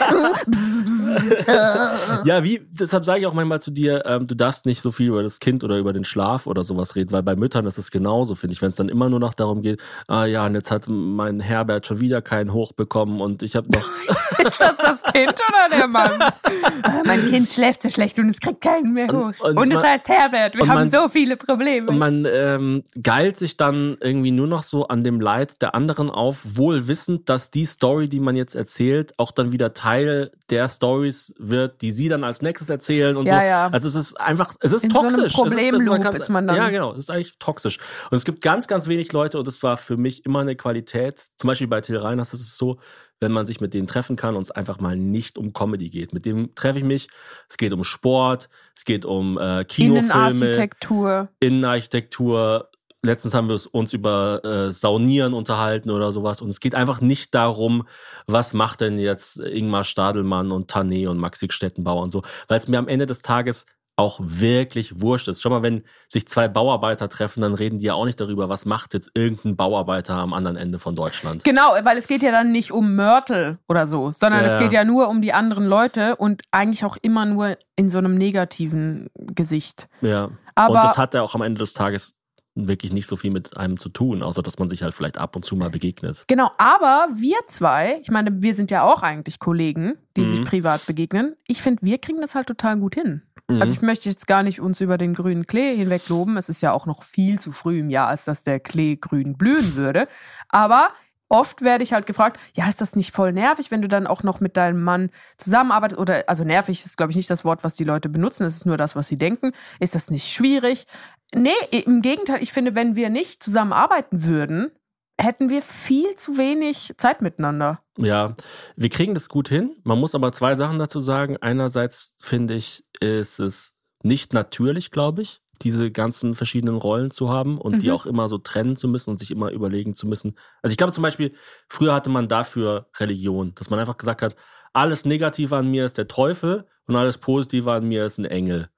Bzz, 0.48 0.84
bzz. 1.46 2.26
ja, 2.26 2.44
wie, 2.44 2.62
deshalb 2.72 3.06
sage 3.06 3.22
ich 3.22 3.26
auch 3.28 3.34
manchmal 3.34 3.62
zu 3.62 3.72
dir, 3.72 4.04
ähm, 4.06 4.28
du 4.28 4.36
darfst 4.36 4.66
nicht 4.66 4.82
so 4.82 4.92
viel 4.92 5.08
über 5.08 5.24
das 5.24 5.40
Kind 5.40 5.64
oder 5.64 5.78
über 5.78 5.94
den 5.94 6.04
Schlaf 6.04 6.48
oder 6.48 6.64
sowas 6.64 6.96
reden, 6.96 7.12
weil 7.12 7.24
bei 7.24 7.36
Müttern 7.36 7.66
ist 7.66 7.78
es 7.78 7.92
genauso, 7.92 8.36
finde 8.36 8.54
ich, 8.54 8.62
wenn 8.62 8.70
es 8.70 8.76
dann 8.76 8.90
immer 8.90 9.10
nur 9.10 9.20
noch 9.20 9.34
darum 9.34 9.62
geht, 9.62 9.82
ah 10.08 10.26
ja, 10.26 10.46
und 10.46 10.54
jetzt 10.56 10.70
hat 10.72 10.86
mein 10.88 11.40
Herbert 11.40 11.88
schon 11.88 12.00
wieder 12.02 12.22
keinen 12.22 12.52
Hoch 12.54 12.74
bekommen 12.74 13.22
und 13.22 13.42
ich 13.44 13.56
habe 13.56 13.70
noch. 13.72 13.90
Ist 14.40 14.60
das 14.60 14.76
das 14.78 15.04
Kind 15.14 15.34
oder 15.34 15.78
der 15.78 15.88
Mann? 15.88 16.12
Mein 17.22 17.30
Kind 17.32 17.50
schläft 17.50 17.82
so 17.82 17.90
schlecht 17.90 18.18
und 18.20 18.30
es 18.30 18.40
kriegt 18.40 18.62
keinen 18.62 18.94
mehr 18.94 19.08
hoch. 19.08 19.34
Und- 19.40 19.42
Und, 19.42 19.58
und 19.60 19.72
es 19.72 19.76
man- 19.82 19.84
heißt 19.92 20.08
Herbert, 20.10 20.56
wir 20.56 20.68
haben 20.68 20.76
man- 20.76 20.92
so 20.92 21.08
viele 21.10 21.38
Probleme. 21.38 21.90
Und 21.90 21.98
man 21.98 22.26
ähm, 22.26 22.84
geilt 23.02 23.38
sich 23.38 23.58
dann 23.58 23.98
irgendwie 24.02 24.32
nur 24.32 24.48
noch 24.48 24.64
so 24.64 24.88
an 24.88 25.04
dem 25.04 25.20
Leid 25.20 25.62
der 25.62 25.76
anderen 25.76 26.10
auf, 26.10 26.42
wohl 26.58 26.88
wissend, 26.88 27.30
dass 27.30 27.52
die 27.52 27.66
Story, 27.66 28.10
die 28.10 28.20
man 28.20 28.36
jetzt 28.36 28.56
erzählt, 28.56 29.14
auch 29.18 29.32
dann 29.32 29.52
wieder 29.52 29.74
Teil 29.74 30.32
der 30.50 30.68
Stories 30.70 31.34
wird, 31.38 31.82
die 31.82 31.92
sie 31.92 32.10
dann 32.10 32.24
als 32.24 32.42
nächstes 32.42 32.70
erzählen 32.70 33.18
und 33.18 33.28
Ja, 33.28 33.40
so. 33.40 33.46
ja. 33.46 33.68
Also 33.72 33.88
es 33.88 33.96
ist 33.96 34.20
einfach, 34.20 34.54
es 34.60 34.72
ist 34.74 34.84
In 34.84 34.90
so 34.92 35.00
einem 35.00 35.10
toxisch. 35.10 35.26
Es 35.28 35.34
Problemloop 35.34 36.02
kann's- 36.02 36.20
ist 36.20 36.30
man 36.30 36.48
dann. 36.48 36.56
Ja, 36.56 36.70
genau. 36.70 36.94
Es 36.94 37.00
ist 37.00 37.10
eigentlich 37.12 37.38
toxisch. 37.40 37.78
Und 38.10 38.16
es 38.18 38.26
gibt 38.26 38.42
ganz, 38.42 38.68
ganz 38.68 38.88
wenig 38.88 39.12
Leute 39.12 39.38
und 39.40 39.48
es 39.48 39.62
war 39.64 39.78
für 39.78 39.98
mich 39.98 40.26
immer 40.26 40.40
eine 40.40 40.56
Qualität. 40.56 41.24
Zum 41.38 41.48
Beispiel 41.48 41.68
bei 41.68 41.82
Till 41.82 41.98
Reiners 41.98 42.34
ist 42.34 42.42
es 42.42 42.58
so, 42.58 42.80
wenn 43.20 43.32
man 43.32 43.46
sich 43.46 43.60
mit 43.62 43.74
denen 43.74 43.88
treffen 43.88 44.16
kann 44.16 44.36
und 44.36 44.44
es 44.44 44.52
einfach 44.52 44.80
mal 44.80 44.96
nicht 44.96 45.38
um 45.38 45.54
Comedy 45.54 45.90
geht. 45.90 46.14
Mit 46.14 46.26
dem 46.26 46.56
treffe 46.56 46.80
ich 46.80 46.84
mich. 46.84 47.08
Es 47.50 47.58
geht 47.58 47.74
um 47.74 47.84
Sport, 47.84 48.50
es 48.76 48.86
geht 48.86 49.06
um 49.06 49.38
äh, 49.38 49.66
Kinofilme. 49.66 50.06
Innenarchitektur. 50.08 51.30
Innenarchitektur. 51.40 52.70
Letztens 53.02 53.34
haben 53.34 53.48
wir 53.48 53.60
uns 53.72 53.94
über 53.94 54.44
äh, 54.44 54.72
Saunieren 54.74 55.34
unterhalten 55.34 55.90
oder 55.90 56.12
sowas. 56.12 56.42
Und 56.42 56.50
es 56.50 56.60
geht 56.60 56.76
einfach 56.76 57.00
nicht 57.00 57.34
darum, 57.34 57.88
was 58.28 58.54
macht 58.54 58.82
denn 58.82 59.00
jetzt 59.00 59.40
Ingmar 59.40 59.86
Stadelmann 59.86 60.52
und 60.52 60.72
Tané 60.72 61.08
und 61.08 61.18
Maxi 61.18 61.48
Stettenbauer 61.50 62.04
und 62.04 62.12
so. 62.12 62.24
Weil 62.48 62.58
es 62.58 62.68
mir 62.68 62.78
am 62.78 62.90
Ende 62.90 63.06
des 63.06 63.22
Tages 63.22 63.66
auch 64.00 64.20
wirklich 64.24 65.02
wurscht 65.02 65.28
ist. 65.28 65.42
Schau 65.42 65.50
mal, 65.50 65.62
wenn 65.62 65.84
sich 66.08 66.28
zwei 66.28 66.48
Bauarbeiter 66.48 67.10
treffen, 67.10 67.42
dann 67.42 67.54
reden 67.54 67.78
die 67.78 67.86
ja 67.86 67.94
auch 67.94 68.06
nicht 68.06 68.20
darüber, 68.20 68.50
was 68.50 68.66
macht 68.66 68.94
jetzt 68.94 69.12
irgendein 69.14 69.56
Bauarbeiter 69.56 70.16
am 70.16 70.34
anderen 70.34 70.58
Ende 70.58 70.80
von 70.80 70.96
Deutschland. 70.96 71.44
Genau, 71.44 71.74
weil 71.84 71.98
es 71.98 72.08
geht 72.08 72.24
ja 72.24 72.32
dann 72.32 72.52
nicht 72.52 72.72
um 72.72 72.96
Mörtel 72.96 73.60
oder 73.68 73.86
so, 73.88 74.12
sondern 74.12 74.44
Ja, 74.46 74.48
es 74.54 74.58
geht 74.58 74.74
ja 74.74 74.84
nur 74.84 75.08
um 75.10 75.22
die 75.22 75.34
anderen 75.34 75.66
Leute 75.66 76.16
und 76.16 76.42
eigentlich 76.52 76.84
auch 76.86 76.98
immer 77.02 77.26
nur 77.26 77.58
in 77.76 77.90
so 77.90 77.98
einem 78.00 78.16
negativen 78.16 79.10
Gesicht. 79.16 79.88
Ja. 80.02 80.30
Aber 80.56 80.76
und 80.76 80.84
das 80.84 80.98
hat 80.98 81.14
ja 81.14 81.22
auch 81.22 81.36
am 81.36 81.42
Ende 81.42 81.60
des 81.60 81.74
Tages 81.74 82.16
wirklich 82.56 82.92
nicht 82.92 83.08
so 83.08 83.16
viel 83.16 83.32
mit 83.32 83.56
einem 83.56 83.78
zu 83.78 83.88
tun, 83.88 84.22
außer 84.22 84.42
dass 84.42 84.60
man 84.60 84.68
sich 84.68 84.84
halt 84.84 84.94
vielleicht 84.94 85.18
ab 85.18 85.36
und 85.38 85.46
zu 85.46 85.56
mal 85.56 85.70
begegnet. 85.70 86.26
Genau, 86.28 86.52
aber 86.58 87.08
wir 87.16 87.38
zwei, 87.48 88.00
ich 88.02 88.12
meine, 88.12 88.42
wir 88.42 88.54
sind 88.54 88.70
ja 88.70 88.84
auch 88.84 89.02
eigentlich 89.02 89.40
Kollegen, 89.40 89.94
die 90.18 90.26
sich 90.26 90.40
Mhm. 90.42 90.44
privat 90.46 90.86
begegnen. 90.86 91.36
Ich 91.48 91.62
finde, 91.62 91.84
wir 91.84 92.00
kriegen 92.00 92.20
das 92.20 92.36
halt 92.36 92.48
total 92.48 92.78
gut 92.78 92.96
hin. 92.96 93.22
Mhm. 93.50 93.62
Also 93.62 93.74
ich 93.74 93.82
möchte 93.82 94.08
jetzt 94.08 94.28
gar 94.28 94.44
nicht 94.44 94.62
uns 94.62 94.80
über 94.80 94.98
den 94.98 95.14
grünen 95.14 95.48
Klee 95.48 95.76
hinweg 95.76 96.08
loben. 96.08 96.38
Es 96.38 96.50
ist 96.50 96.62
ja 96.62 96.72
auch 96.72 96.86
noch 96.86 97.04
viel 97.04 97.40
zu 97.40 97.52
früh 97.52 97.80
im 97.80 97.90
Jahr, 97.90 98.08
als 98.08 98.24
dass 98.24 98.44
der 98.44 98.60
Klee 98.60 98.96
grün 98.96 99.38
blühen 99.38 99.76
würde. 99.76 100.08
Aber 100.48 100.90
oft 101.30 101.62
werde 101.62 101.84
ich 101.84 101.94
halt 101.94 102.06
gefragt, 102.06 102.40
ja, 102.54 102.68
ist 102.68 102.82
das 102.82 102.96
nicht 102.96 103.14
voll 103.14 103.34
nervig, 103.34 103.72
wenn 103.72 103.82
du 103.82 103.88
dann 103.88 104.08
auch 104.08 104.24
noch 104.24 104.40
mit 104.40 104.58
deinem 104.58 104.82
Mann 104.84 105.10
zusammenarbeitest? 105.38 106.00
Oder, 106.00 106.24
also 106.28 106.44
nervig 106.44 106.86
ist, 106.86 106.98
glaube 106.98 107.12
ich, 107.12 107.18
nicht 107.18 107.30
das 107.30 107.46
Wort, 107.46 107.64
was 107.64 107.76
die 107.76 107.84
Leute 107.84 108.10
benutzen. 108.10 108.46
Es 108.46 108.56
ist 108.56 108.66
nur 108.66 108.78
das, 108.78 108.96
was 108.96 109.08
sie 109.08 109.18
denken. 109.18 109.52
Ist 109.80 109.96
das 109.96 110.10
nicht 110.10 110.32
schwierig? 110.32 110.86
Nee, 111.34 111.52
im 111.72 112.02
Gegenteil. 112.02 112.42
Ich 112.42 112.52
finde, 112.52 112.76
wenn 112.76 112.96
wir 112.96 113.10
nicht 113.10 113.44
zusammenarbeiten 113.44 114.24
würden, 114.24 114.72
hätten 115.20 115.50
wir 115.50 115.62
viel 115.62 116.16
zu 116.16 116.38
wenig 116.38 116.94
Zeit 116.98 117.22
miteinander. 117.22 117.80
Ja, 117.98 118.36
wir 118.76 118.90
kriegen 118.90 119.14
das 119.14 119.30
gut 119.30 119.50
hin. 119.50 119.76
Man 119.84 120.00
muss 120.00 120.16
aber 120.16 120.32
zwei 120.32 120.56
Sachen 120.56 120.80
dazu 120.80 121.00
sagen. 121.02 121.38
Einerseits 121.38 122.16
finde 122.20 122.56
ich, 122.56 122.86
ist 123.00 123.40
es 123.40 123.74
nicht 124.04 124.34
natürlich, 124.34 124.92
glaube 124.92 125.22
ich. 125.22 125.42
diese 125.62 125.92
ganzen 125.92 126.36
verschiedenen 126.36 126.78
Rollen 126.78 127.12
zu 127.12 127.28
haben 127.30 127.58
und 127.58 127.82
die 127.82 127.88
Mhm. 127.90 127.94
auch 127.94 128.06
immer 128.06 128.30
so 128.30 128.38
trennen 128.38 128.78
zu 128.78 128.88
müssen 128.88 129.10
und 129.10 129.18
sich 129.20 129.30
immer 129.30 129.52
überlegen 129.52 129.94
zu 129.94 130.08
müssen. 130.08 130.38
Also 130.62 130.72
ich 130.72 130.78
glaube 130.78 130.94
zum 130.94 131.02
Beispiel, 131.02 131.36
früher 131.68 131.94
hatte 131.94 132.10
man 132.10 132.30
dafür 132.30 132.88
Religion, 132.98 133.52
dass 133.56 133.70
man 133.70 133.78
einfach 133.78 133.98
gesagt 133.98 134.22
hat, 134.22 134.38
alles 134.72 135.04
Negative 135.04 135.58
an 135.58 135.68
mir 135.70 135.84
ist 135.84 135.98
der 135.98 136.08
Teufel 136.08 136.66
und 136.88 136.96
alles 136.96 137.18
Positive 137.18 137.70
an 137.74 137.86
mir 137.90 138.06
ist 138.06 138.20
ein 138.20 138.24
Engel. 138.24 138.70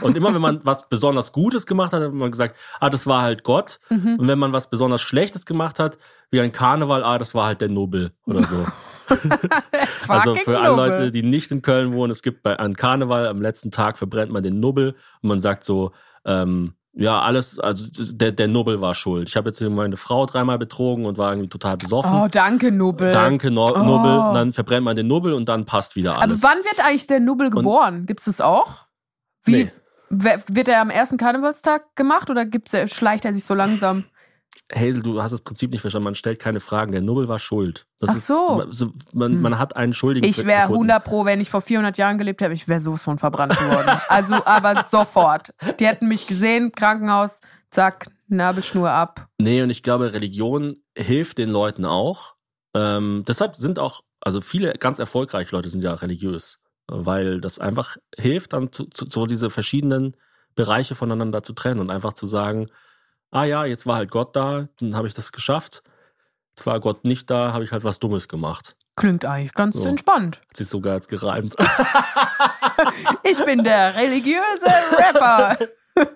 Und 0.00 0.16
immer 0.16 0.34
wenn 0.34 0.40
man 0.40 0.60
was 0.64 0.88
besonders 0.88 1.32
Gutes 1.32 1.66
gemacht 1.66 1.92
hat, 1.92 2.02
hat 2.02 2.12
man 2.12 2.30
gesagt, 2.30 2.56
ah, 2.80 2.90
das 2.90 3.06
war 3.06 3.22
halt 3.22 3.42
Gott. 3.42 3.80
Mhm. 3.88 4.16
Und 4.18 4.28
wenn 4.28 4.38
man 4.38 4.52
was 4.52 4.70
besonders 4.70 5.00
Schlechtes 5.00 5.46
gemacht 5.46 5.78
hat, 5.78 5.98
wie 6.30 6.40
ein 6.40 6.52
Karneval, 6.52 7.02
ah, 7.02 7.18
das 7.18 7.34
war 7.34 7.46
halt 7.46 7.60
der 7.60 7.70
Nobel 7.70 8.12
oder 8.26 8.42
so. 8.42 8.66
also 10.08 10.34
für 10.34 10.58
alle 10.60 10.76
Nobel. 10.76 10.88
Leute, 10.90 11.10
die 11.10 11.22
nicht 11.22 11.50
in 11.50 11.62
Köln 11.62 11.92
wohnen, 11.92 12.10
es 12.10 12.22
gibt 12.22 12.42
bei 12.42 12.58
an 12.58 12.74
Karneval 12.74 13.26
am 13.26 13.40
letzten 13.40 13.70
Tag 13.70 13.98
verbrennt 13.98 14.32
man 14.32 14.42
den 14.42 14.60
Nubbel 14.60 14.94
und 15.22 15.28
man 15.28 15.40
sagt 15.40 15.64
so, 15.64 15.92
ähm, 16.24 16.74
ja, 16.98 17.20
alles, 17.20 17.58
also 17.58 17.86
der, 18.14 18.32
der 18.32 18.48
Nubbel 18.48 18.80
war 18.80 18.94
schuld. 18.94 19.28
Ich 19.28 19.36
habe 19.36 19.50
jetzt 19.50 19.60
meine 19.60 19.96
Frau 19.96 20.24
dreimal 20.24 20.58
betrogen 20.58 21.04
und 21.04 21.18
war 21.18 21.30
irgendwie 21.30 21.50
total 21.50 21.76
besoffen. 21.76 22.10
Oh, 22.14 22.26
danke, 22.30 22.72
Nobel. 22.72 23.10
Danke, 23.10 23.50
no 23.50 23.66
Oh. 23.66 24.28
Und 24.28 24.34
dann 24.34 24.52
verbrennt 24.52 24.84
man 24.84 24.96
den 24.96 25.06
Nubbel 25.06 25.34
und 25.34 25.46
dann 25.48 25.66
passt 25.66 25.94
wieder 25.94 26.14
Aber 26.14 26.22
alles. 26.22 26.42
wann 26.42 26.58
wird 26.58 26.84
eigentlich 26.84 27.06
der 27.06 27.20
Nubel 27.20 27.50
geboren? 27.50 28.06
Gibt's 28.06 28.24
das 28.24 28.40
auch? 28.40 28.85
Wie 29.46 29.64
Nee. 29.64 29.70
wird 30.48 30.68
er 30.68 30.80
am 30.80 30.90
ersten 30.90 31.16
Karnevalstag 31.16 31.94
gemacht 31.96 32.30
oder 32.30 32.44
gibt's, 32.46 32.72
er- 32.74 32.88
schleicht 32.88 33.24
er 33.24 33.32
sich 33.34 33.44
so 33.44 33.54
langsam? 33.54 34.04
Hazel, 34.74 35.02
du 35.02 35.22
hast 35.22 35.30
das 35.30 35.42
Prinzip 35.42 35.70
nicht 35.70 35.80
verstanden. 35.80 36.04
Man 36.04 36.14
stellt 36.16 36.40
keine 36.40 36.58
Fragen. 36.58 36.90
Der 36.90 37.00
Nubbel 37.00 37.28
war 37.28 37.38
schuld. 37.38 37.86
Das 38.00 38.10
Ach 38.10 38.16
so. 38.16 38.62
Ist, 38.62 38.84
man, 39.12 39.40
man 39.40 39.58
hat 39.60 39.76
einen 39.76 39.92
Schuldigen 39.92 40.26
Ich 40.26 40.38
wäre 40.44 40.62
gefunden. 40.62 40.90
100 40.90 41.04
pro, 41.04 41.24
wenn 41.24 41.40
ich 41.40 41.50
vor 41.50 41.60
400 41.60 41.96
Jahren 41.98 42.18
gelebt 42.18 42.40
hätte, 42.40 42.52
ich 42.52 42.66
wäre 42.66 42.80
sowas 42.80 43.04
von 43.04 43.18
verbrannt 43.18 43.56
geworden. 43.56 44.00
Also, 44.08 44.34
aber 44.44 44.84
sofort. 44.88 45.54
Die 45.78 45.86
hätten 45.86 46.08
mich 46.08 46.26
gesehen, 46.26 46.72
Krankenhaus, 46.72 47.40
zack, 47.70 48.08
Nabelschnur 48.26 48.90
ab. 48.90 49.28
Nee, 49.38 49.62
und 49.62 49.70
ich 49.70 49.84
glaube, 49.84 50.12
Religion 50.12 50.78
hilft 50.98 51.38
den 51.38 51.50
Leuten 51.50 51.84
auch. 51.84 52.34
Ähm, 52.74 53.22
deshalb 53.28 53.54
sind 53.54 53.78
auch, 53.78 54.00
also 54.20 54.40
viele 54.40 54.72
ganz 54.72 54.98
erfolgreiche 54.98 55.54
Leute 55.54 55.68
sind 55.68 55.84
ja 55.84 55.94
religiös, 55.94 56.58
weil 56.88 57.40
das 57.40 57.58
einfach 57.58 57.96
hilft, 58.16 58.52
dann 58.52 58.72
zu, 58.72 58.84
zu, 58.86 59.06
so 59.08 59.26
diese 59.26 59.50
verschiedenen 59.50 60.16
Bereiche 60.54 60.94
voneinander 60.94 61.42
zu 61.42 61.52
trennen 61.52 61.80
und 61.80 61.90
einfach 61.90 62.12
zu 62.14 62.26
sagen, 62.26 62.68
ah 63.30 63.44
ja, 63.44 63.64
jetzt 63.64 63.86
war 63.86 63.96
halt 63.96 64.10
Gott 64.10 64.34
da, 64.36 64.68
dann 64.80 64.94
habe 64.96 65.06
ich 65.08 65.14
das 65.14 65.32
geschafft. 65.32 65.82
Jetzt 66.56 66.66
war 66.66 66.80
Gott 66.80 67.04
nicht 67.04 67.28
da, 67.30 67.52
habe 67.52 67.64
ich 67.64 67.72
halt 67.72 67.84
was 67.84 67.98
Dummes 67.98 68.28
gemacht. 68.28 68.76
Klingt 68.96 69.26
eigentlich 69.26 69.52
ganz 69.52 69.76
So. 69.76 69.84
entspannt. 69.84 70.40
Hat 70.48 70.56
sich 70.56 70.68
sogar 70.68 70.94
jetzt 70.94 71.08
gereimt. 71.08 71.54
Ich 73.22 73.42
bin 73.44 73.64
der 73.64 73.94
religiöse 73.96 74.66
Rapper. 74.98 75.56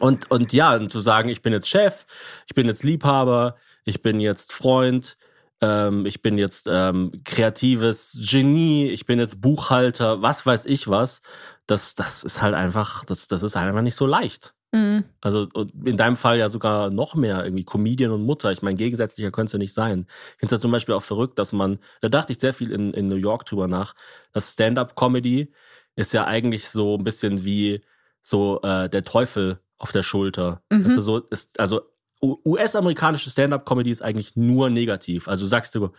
Und, 0.00 0.30
und 0.30 0.52
ja, 0.52 0.74
und 0.76 0.90
zu 0.90 1.00
sagen, 1.00 1.28
ich 1.28 1.42
bin 1.42 1.52
jetzt 1.52 1.68
Chef, 1.68 2.06
ich 2.46 2.54
bin 2.54 2.66
jetzt 2.66 2.84
Liebhaber, 2.84 3.56
ich 3.84 4.00
bin 4.02 4.20
jetzt 4.20 4.52
Freund, 4.52 5.16
ähm, 5.60 6.06
ich 6.06 6.22
bin 6.22 6.38
jetzt 6.38 6.68
ähm, 6.70 7.12
kreatives 7.24 8.18
Genie, 8.28 8.88
ich 8.90 9.06
bin 9.06 9.18
jetzt 9.18 9.40
Buchhalter, 9.40 10.22
was 10.22 10.46
weiß 10.46 10.66
ich 10.66 10.88
was, 10.88 11.20
das, 11.66 11.94
das 11.94 12.24
ist 12.24 12.42
halt 12.42 12.54
einfach, 12.54 13.04
das, 13.04 13.26
das 13.28 13.42
ist 13.42 13.56
halt 13.56 13.68
einfach 13.68 13.82
nicht 13.82 13.96
so 13.96 14.06
leicht. 14.06 14.54
Mhm. 14.72 15.04
Also 15.20 15.48
in 15.84 15.96
deinem 15.96 16.16
Fall 16.16 16.38
ja 16.38 16.48
sogar 16.48 16.90
noch 16.90 17.14
mehr, 17.14 17.42
irgendwie 17.44 17.64
Comedian 17.64 18.10
und 18.10 18.22
Mutter. 18.22 18.52
Ich 18.52 18.62
meine, 18.62 18.76
gegensätzlicher 18.76 19.30
könnte 19.30 19.46
es 19.46 19.52
ja 19.52 19.58
nicht 19.58 19.72
sein. 19.72 20.06
Ich 20.32 20.40
finde 20.40 20.54
es 20.54 20.58
ja 20.58 20.62
zum 20.62 20.72
Beispiel 20.72 20.94
auch 20.94 21.02
verrückt, 21.02 21.38
dass 21.38 21.52
man, 21.52 21.78
da 22.00 22.08
dachte 22.08 22.32
ich 22.32 22.38
sehr 22.38 22.52
viel 22.52 22.70
in, 22.70 22.92
in 22.92 23.08
New 23.08 23.16
York 23.16 23.46
drüber 23.46 23.66
nach, 23.66 23.94
dass 24.32 24.52
Stand-up-Comedy 24.52 25.52
ist 25.96 26.12
ja 26.12 26.26
eigentlich 26.26 26.68
so 26.68 26.96
ein 26.96 27.04
bisschen 27.04 27.44
wie 27.44 27.80
so 28.22 28.60
äh, 28.62 28.88
der 28.90 29.04
Teufel 29.04 29.58
auf 29.78 29.92
der 29.92 30.02
Schulter. 30.02 30.62
Mhm. 30.70 30.86
Ist 30.86 30.96
so, 30.96 31.18
ist, 31.18 31.58
also 31.58 31.82
US-amerikanische 32.22 33.30
Stand-up-Comedy 33.30 33.90
ist 33.90 34.02
eigentlich 34.02 34.36
nur 34.36 34.70
negativ. 34.70 35.28
Also 35.28 35.46
sagst 35.46 35.74
du, 35.74 35.90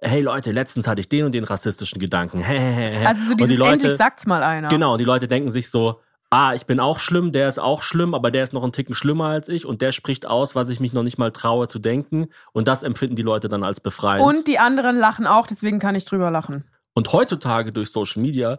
hey 0.00 0.20
Leute, 0.20 0.52
letztens 0.52 0.86
hatte 0.86 1.00
ich 1.00 1.08
den 1.08 1.24
und 1.24 1.32
den 1.32 1.44
rassistischen 1.44 1.98
Gedanken. 1.98 2.44
Also 3.04 3.24
so 3.24 3.30
Und 3.32 3.40
die 3.40 3.44
dieses 3.44 3.58
Leute- 3.58 3.72
endlich 3.72 3.92
sagt's 3.96 4.26
mal 4.26 4.42
einer. 4.42 4.68
Genau, 4.68 4.92
und 4.92 4.98
die 4.98 5.04
Leute 5.04 5.26
denken 5.28 5.50
sich 5.50 5.70
so, 5.70 6.00
ah, 6.30 6.52
ich 6.54 6.66
bin 6.66 6.78
auch 6.78 6.98
schlimm, 6.98 7.32
der 7.32 7.48
ist 7.48 7.58
auch 7.58 7.82
schlimm, 7.82 8.14
aber 8.14 8.30
der 8.30 8.44
ist 8.44 8.52
noch 8.52 8.62
einen 8.62 8.72
Ticken 8.72 8.94
schlimmer 8.94 9.26
als 9.26 9.48
ich 9.48 9.64
und 9.66 9.80
der 9.80 9.92
spricht 9.92 10.26
aus, 10.26 10.54
was 10.54 10.68
ich 10.68 10.78
mich 10.78 10.92
noch 10.92 11.02
nicht 11.02 11.18
mal 11.18 11.32
traue 11.32 11.68
zu 11.68 11.78
denken. 11.78 12.28
Und 12.52 12.68
das 12.68 12.82
empfinden 12.82 13.16
die 13.16 13.22
Leute 13.22 13.48
dann 13.48 13.64
als 13.64 13.80
befreiend. 13.80 14.24
Und 14.24 14.46
die 14.46 14.58
anderen 14.58 14.98
lachen 14.98 15.26
auch, 15.26 15.46
deswegen 15.46 15.78
kann 15.78 15.94
ich 15.94 16.04
drüber 16.04 16.30
lachen. 16.30 16.64
Und 16.94 17.12
heutzutage 17.12 17.70
durch 17.70 17.90
Social 17.90 18.22
Media 18.22 18.58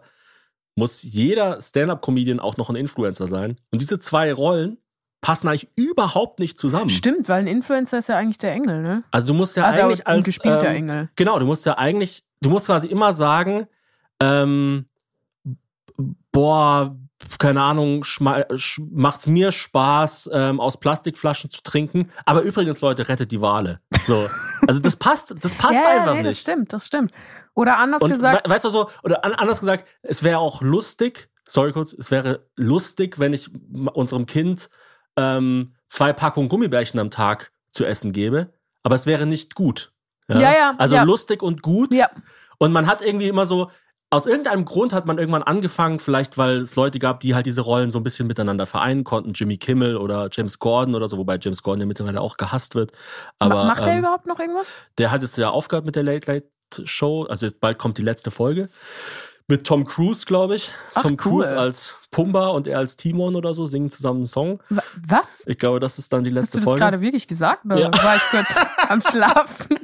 muss 0.74 1.02
jeder 1.02 1.60
Stand-up-Comedian 1.60 2.40
auch 2.40 2.56
noch 2.56 2.70
ein 2.70 2.76
Influencer 2.76 3.26
sein. 3.28 3.56
Und 3.70 3.82
diese 3.82 3.98
zwei 4.00 4.32
Rollen 4.32 4.78
passen 5.20 5.48
eigentlich 5.48 5.68
überhaupt 5.76 6.38
nicht 6.38 6.58
zusammen. 6.58 6.88
Stimmt, 6.88 7.28
weil 7.28 7.40
ein 7.40 7.46
Influencer 7.46 7.98
ist 7.98 8.08
ja 8.08 8.16
eigentlich 8.16 8.38
der 8.38 8.52
Engel, 8.52 8.82
ne? 8.82 9.04
Also 9.10 9.28
du 9.28 9.34
musst 9.34 9.56
ja 9.56 9.64
Also 9.64 9.82
eigentlich 9.82 10.06
als 10.06 10.24
gespielter 10.24 10.68
ähm, 10.68 10.76
Engel. 10.76 11.08
Genau, 11.16 11.38
du 11.38 11.46
musst 11.46 11.66
ja 11.66 11.76
eigentlich, 11.76 12.24
du 12.40 12.48
musst 12.50 12.66
quasi 12.66 12.86
immer 12.86 13.12
sagen, 13.12 13.66
ähm, 14.20 14.86
boah, 16.32 16.96
keine 17.38 17.62
Ahnung, 17.62 18.04
macht's 18.90 19.26
mir 19.26 19.52
Spaß, 19.52 20.30
ähm, 20.32 20.58
aus 20.60 20.80
Plastikflaschen 20.80 21.50
zu 21.50 21.62
trinken. 21.62 22.10
Aber 22.24 22.40
übrigens, 22.42 22.80
Leute, 22.80 23.08
rettet 23.08 23.30
die 23.30 23.40
Wale. 23.40 23.80
So, 24.06 24.28
also 24.66 24.80
das 24.80 24.96
passt, 24.96 25.34
das 25.44 25.54
passt 25.54 25.74
ja, 25.84 25.98
einfach 25.98 26.16
das 26.16 26.24
nicht. 26.24 26.40
stimmt, 26.40 26.72
das 26.72 26.86
stimmt. 26.86 27.12
Oder 27.54 27.76
anders 27.78 28.00
Und 28.00 28.10
gesagt, 28.10 28.46
we 28.46 28.50
weißt 28.50 28.64
du 28.64 28.70
so, 28.70 28.88
oder 29.02 29.24
an 29.24 29.34
anders 29.34 29.60
gesagt, 29.60 29.86
es 30.02 30.22
wäre 30.22 30.38
auch 30.38 30.62
lustig, 30.62 31.28
sorry 31.46 31.72
kurz, 31.72 31.92
es 31.92 32.10
wäre 32.10 32.46
lustig, 32.56 33.18
wenn 33.18 33.34
ich 33.34 33.50
unserem 33.92 34.24
Kind 34.24 34.70
ähm, 35.16 35.74
zwei 35.88 36.12
Packungen 36.12 36.48
Gummibärchen 36.48 37.00
am 37.00 37.10
Tag 37.10 37.52
zu 37.72 37.84
essen 37.84 38.12
gebe, 38.12 38.52
aber 38.82 38.94
es 38.94 39.06
wäre 39.06 39.26
nicht 39.26 39.54
gut. 39.54 39.92
Ja, 40.28 40.38
ja, 40.40 40.74
Also 40.78 40.94
ja. 40.96 41.02
lustig 41.02 41.42
und 41.42 41.62
gut. 41.62 41.92
ja, 41.92 42.08
Und 42.58 42.72
man 42.72 42.86
hat 42.86 43.02
irgendwie 43.02 43.26
immer 43.28 43.46
so, 43.46 43.70
aus 44.10 44.26
irgendeinem 44.26 44.64
Grund 44.64 44.92
hat 44.92 45.06
man 45.06 45.18
irgendwann 45.18 45.42
angefangen, 45.42 45.98
vielleicht 46.00 46.36
weil 46.38 46.58
es 46.58 46.74
Leute 46.76 46.98
gab, 46.98 47.20
die 47.20 47.34
halt 47.34 47.46
diese 47.46 47.60
Rollen 47.60 47.90
so 47.90 47.98
ein 47.98 48.02
bisschen 48.04 48.26
miteinander 48.26 48.66
vereinen 48.66 49.04
konnten. 49.04 49.32
Jimmy 49.34 49.56
Kimmel 49.56 49.96
oder 49.96 50.28
James 50.32 50.58
Gordon 50.58 50.94
oder 50.96 51.08
so, 51.08 51.16
wobei 51.18 51.38
James 51.40 51.62
Gordon 51.62 51.80
ja 51.82 51.86
mittlerweile 51.86 52.20
auch 52.20 52.36
gehasst 52.36 52.74
wird. 52.74 52.92
Aber 53.38 53.54
Ma- 53.56 53.64
macht 53.64 53.82
er 53.82 53.92
ähm, 53.92 53.98
überhaupt 54.00 54.26
noch 54.26 54.38
irgendwas? 54.40 54.68
der 54.98 55.10
hat 55.12 55.22
jetzt 55.22 55.36
ja 55.38 55.50
aufgehört 55.50 55.84
mit 55.86 55.94
der 55.96 56.02
Late 56.02 56.30
Late 56.32 56.86
Show. 56.86 57.24
Also 57.24 57.46
jetzt 57.46 57.60
bald 57.60 57.78
kommt 57.78 57.98
die 57.98 58.02
letzte 58.02 58.30
Folge. 58.32 58.68
Mit 59.48 59.66
Tom 59.66 59.84
Cruise, 59.84 60.26
glaube 60.26 60.54
ich. 60.56 60.70
Ach, 60.94 61.02
Tom 61.02 61.12
cool. 61.12 61.16
Cruise 61.16 61.56
als 61.56 61.96
Pumba 62.10 62.48
und 62.48 62.66
er 62.66 62.78
als 62.78 62.96
Timon 62.96 63.36
oder 63.36 63.54
so 63.54 63.66
singen 63.66 63.88
zusammen 63.88 64.20
einen 64.20 64.26
Song. 64.26 64.60
Wa- 64.68 64.82
Was? 65.08 65.44
Ich 65.46 65.58
glaube, 65.58 65.78
das 65.80 65.98
ist 65.98 66.12
dann 66.12 66.24
die 66.24 66.30
Hast 66.30 66.34
letzte 66.36 66.56
du 66.56 66.58
das 66.58 66.64
Folge. 66.64 66.80
gerade 66.80 67.00
wirklich 67.00 67.28
gesagt? 67.28 67.64
Oder 67.64 67.78
Ja. 67.78 67.90
war 68.02 68.16
ich 68.16 68.22
kurz 68.30 68.54
am 68.88 69.00
Schlafen? 69.00 69.78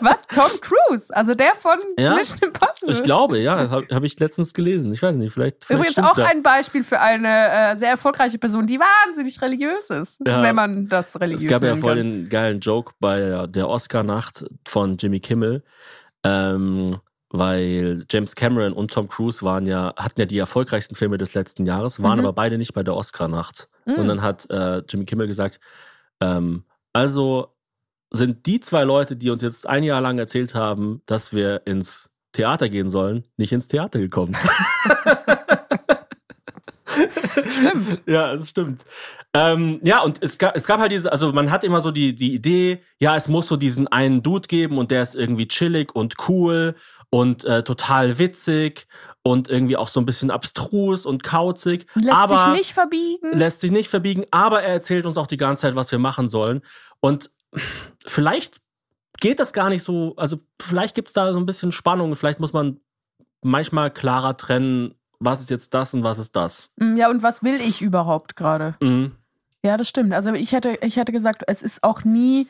Was? 0.00 0.22
Tom 0.34 0.50
Cruise? 0.60 1.14
Also 1.14 1.34
der 1.34 1.54
von 1.54 1.78
Ja. 1.98 2.14
Mission 2.14 2.38
Impossible? 2.42 2.90
Ich 2.94 3.02
glaube, 3.02 3.38
ja, 3.38 3.68
habe 3.70 3.86
hab 3.90 4.02
ich 4.02 4.18
letztens 4.18 4.54
gelesen. 4.54 4.92
Ich 4.92 5.02
weiß 5.02 5.14
nicht, 5.16 5.32
vielleicht. 5.32 5.64
vielleicht 5.64 5.98
Übrigens 5.98 6.10
auch 6.10 6.16
ja. 6.18 6.24
ein 6.26 6.42
Beispiel 6.42 6.82
für 6.84 7.00
eine 7.00 7.28
äh, 7.72 7.76
sehr 7.76 7.90
erfolgreiche 7.90 8.38
Person, 8.38 8.66
die 8.66 8.78
wahnsinnig 8.80 9.40
religiös 9.42 9.90
ist, 9.90 10.20
Ja. 10.26 10.42
wenn 10.42 10.54
man 10.56 10.88
das 10.88 11.20
religiös 11.20 11.42
Es 11.42 11.48
gab 11.50 11.62
ja 11.62 11.76
voll 11.76 11.96
kann. 11.96 12.04
den 12.22 12.28
geilen 12.30 12.60
Joke 12.60 12.92
bei 12.98 13.18
der- 13.18 13.46
der 13.46 13.68
Oscar-Nacht 13.68 14.46
von 14.66 14.96
Jimmy 14.96 15.20
Kimmel, 15.20 15.62
ähm, 16.24 16.96
weil 17.30 18.04
James 18.10 18.34
Cameron 18.34 18.72
und 18.72 18.92
Tom 18.92 19.08
Cruise 19.08 19.42
waren 19.44 19.66
ja, 19.66 19.92
hatten 19.96 20.20
ja 20.20 20.26
die 20.26 20.38
erfolgreichsten 20.38 20.94
Filme 20.94 21.18
des 21.18 21.34
letzten 21.34 21.66
Jahres, 21.66 22.02
waren 22.02 22.18
Mhm. 22.20 22.26
aber 22.26 22.32
beide 22.34 22.58
nicht 22.58 22.72
bei 22.74 22.82
der 22.82 22.94
Oscar-Nacht. 22.94 23.68
Mhm. 23.84 23.94
Und 23.94 24.08
dann 24.08 24.22
hat 24.22 24.48
äh, 24.50 24.82
Jimmy 24.88 25.04
Kimmel 25.04 25.26
gesagt, 25.26 25.60
ähm, 26.20 26.64
also 26.92 27.48
sind 28.10 28.46
die 28.46 28.60
zwei 28.60 28.84
Leute, 28.84 29.16
die 29.16 29.30
uns 29.30 29.42
jetzt 29.42 29.66
ein 29.68 29.82
Jahr 29.82 30.00
lang 30.00 30.18
erzählt 30.18 30.54
haben, 30.54 31.02
dass 31.06 31.34
wir 31.34 31.62
ins 31.66 32.10
Theater 32.32 32.68
gehen 32.68 32.88
sollen, 32.88 33.24
nicht 33.36 33.52
ins 33.52 33.66
Theater 33.68 33.98
gekommen. 33.98 34.34
Stimmt. 36.86 38.02
Ja, 38.06 38.34
das 38.34 38.50
stimmt. 38.50 38.84
Ähm, 39.34 39.80
ja, 39.82 40.02
und 40.02 40.22
es 40.22 40.38
gab, 40.38 40.56
es 40.56 40.66
gab 40.66 40.80
halt 40.80 40.92
diese, 40.92 41.10
also 41.12 41.32
man 41.32 41.50
hat 41.50 41.64
immer 41.64 41.80
so 41.80 41.90
die, 41.90 42.14
die 42.14 42.32
Idee, 42.34 42.80
ja, 42.98 43.16
es 43.16 43.28
muss 43.28 43.48
so 43.48 43.56
diesen 43.56 43.88
einen 43.88 44.22
Dude 44.22 44.46
geben 44.48 44.78
und 44.78 44.90
der 44.90 45.02
ist 45.02 45.14
irgendwie 45.14 45.48
chillig 45.48 45.94
und 45.94 46.14
cool 46.28 46.74
und 47.10 47.44
äh, 47.44 47.62
total 47.62 48.18
witzig 48.18 48.86
und 49.22 49.48
irgendwie 49.48 49.76
auch 49.76 49.88
so 49.88 50.00
ein 50.00 50.06
bisschen 50.06 50.30
abstrus 50.30 51.06
und 51.06 51.22
kauzig. 51.22 51.86
Lässt 51.94 52.16
aber 52.16 52.44
sich 52.44 52.52
nicht 52.52 52.72
verbiegen. 52.72 53.36
lässt 53.36 53.60
sich 53.60 53.70
nicht 53.70 53.88
verbiegen, 53.88 54.24
aber 54.30 54.62
er 54.62 54.72
erzählt 54.72 55.06
uns 55.06 55.16
auch 55.16 55.26
die 55.26 55.36
ganze 55.36 55.62
Zeit, 55.62 55.74
was 55.74 55.90
wir 55.90 55.98
machen 55.98 56.28
sollen. 56.28 56.62
Und 57.00 57.30
vielleicht 58.06 58.58
geht 59.18 59.40
das 59.40 59.52
gar 59.52 59.68
nicht 59.68 59.82
so, 59.82 60.14
also 60.16 60.38
vielleicht 60.60 60.94
gibt's 60.94 61.12
da 61.12 61.32
so 61.32 61.38
ein 61.38 61.46
bisschen 61.46 61.72
Spannung, 61.72 62.16
vielleicht 62.16 62.40
muss 62.40 62.52
man 62.52 62.80
manchmal 63.42 63.90
klarer 63.90 64.36
trennen, 64.36 64.94
was 65.18 65.40
ist 65.40 65.50
jetzt 65.50 65.74
das 65.74 65.94
und 65.94 66.04
was 66.04 66.18
ist 66.18 66.36
das. 66.36 66.68
Mm, 66.76 66.96
ja, 66.96 67.08
und 67.08 67.22
was 67.22 67.42
will 67.42 67.60
ich 67.60 67.82
überhaupt 67.82 68.36
gerade? 68.36 68.76
Mhm. 68.80 69.12
Ja, 69.64 69.76
das 69.76 69.88
stimmt. 69.88 70.12
Also 70.12 70.32
ich 70.34 70.52
hätte, 70.52 70.78
ich 70.82 70.96
hätte 70.96 71.12
gesagt, 71.12 71.42
es 71.46 71.62
ist 71.62 71.82
auch 71.82 72.04
nie 72.04 72.48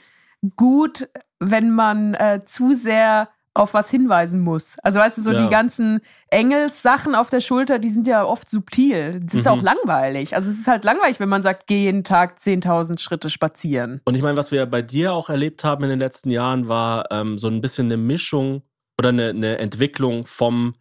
gut, 0.57 1.09
wenn 1.39 1.71
man 1.71 2.15
äh, 2.15 2.43
zu 2.45 2.75
sehr 2.75 3.29
auf 3.57 3.75
was 3.75 3.91
hinweisen 3.91 4.41
muss. 4.41 4.77
Also 4.83 4.99
weißt 5.01 5.19
du, 5.19 5.23
so 5.23 5.33
Ja. 5.33 5.43
die 5.45 5.49
ganzen 5.51 6.01
Engelssachen 6.29 7.15
auf 7.15 7.31
der 7.31 7.41
Schulter, 7.41 7.79
die 7.79 7.89
sind 7.89 8.07
ja 8.07 8.25
oft 8.25 8.49
subtil. 8.49 9.21
Das 9.23 9.35
ist 9.35 9.45
Mhm. 9.47 9.51
auch 9.51 9.63
langweilig. 9.63 10.35
Also 10.35 10.51
es 10.51 10.59
ist 10.59 10.67
halt 10.69 10.85
langweilig, 10.85 11.19
wenn 11.21 11.29
man 11.29 11.43
sagt, 11.43 11.67
geh 11.67 11.83
jeden 11.85 12.05
Tag 12.05 12.39
10.000 12.41 13.01
Schritte 13.01 13.31
spazieren. 13.31 14.01
Und 14.05 14.15
ich 14.15 14.23
meine, 14.23 14.37
was 14.37 14.53
wir 14.53 14.67
bei 14.67 14.83
dir 14.83 15.13
auch 15.15 15.31
erlebt 15.31 15.65
haben 15.65 15.83
in 15.85 15.91
den 15.91 15.99
letzten 15.99 16.31
Jahren, 16.31 16.69
war 16.69 17.11
ähm, 17.11 17.39
so 17.39 17.49
ein 17.49 17.61
bisschen 17.61 17.87
eine 17.87 17.97
Mischung 17.97 18.63
oder 18.99 19.09
eine, 19.11 19.31
eine 19.31 19.59
Entwicklung 19.59 20.27
vom, 20.27 20.75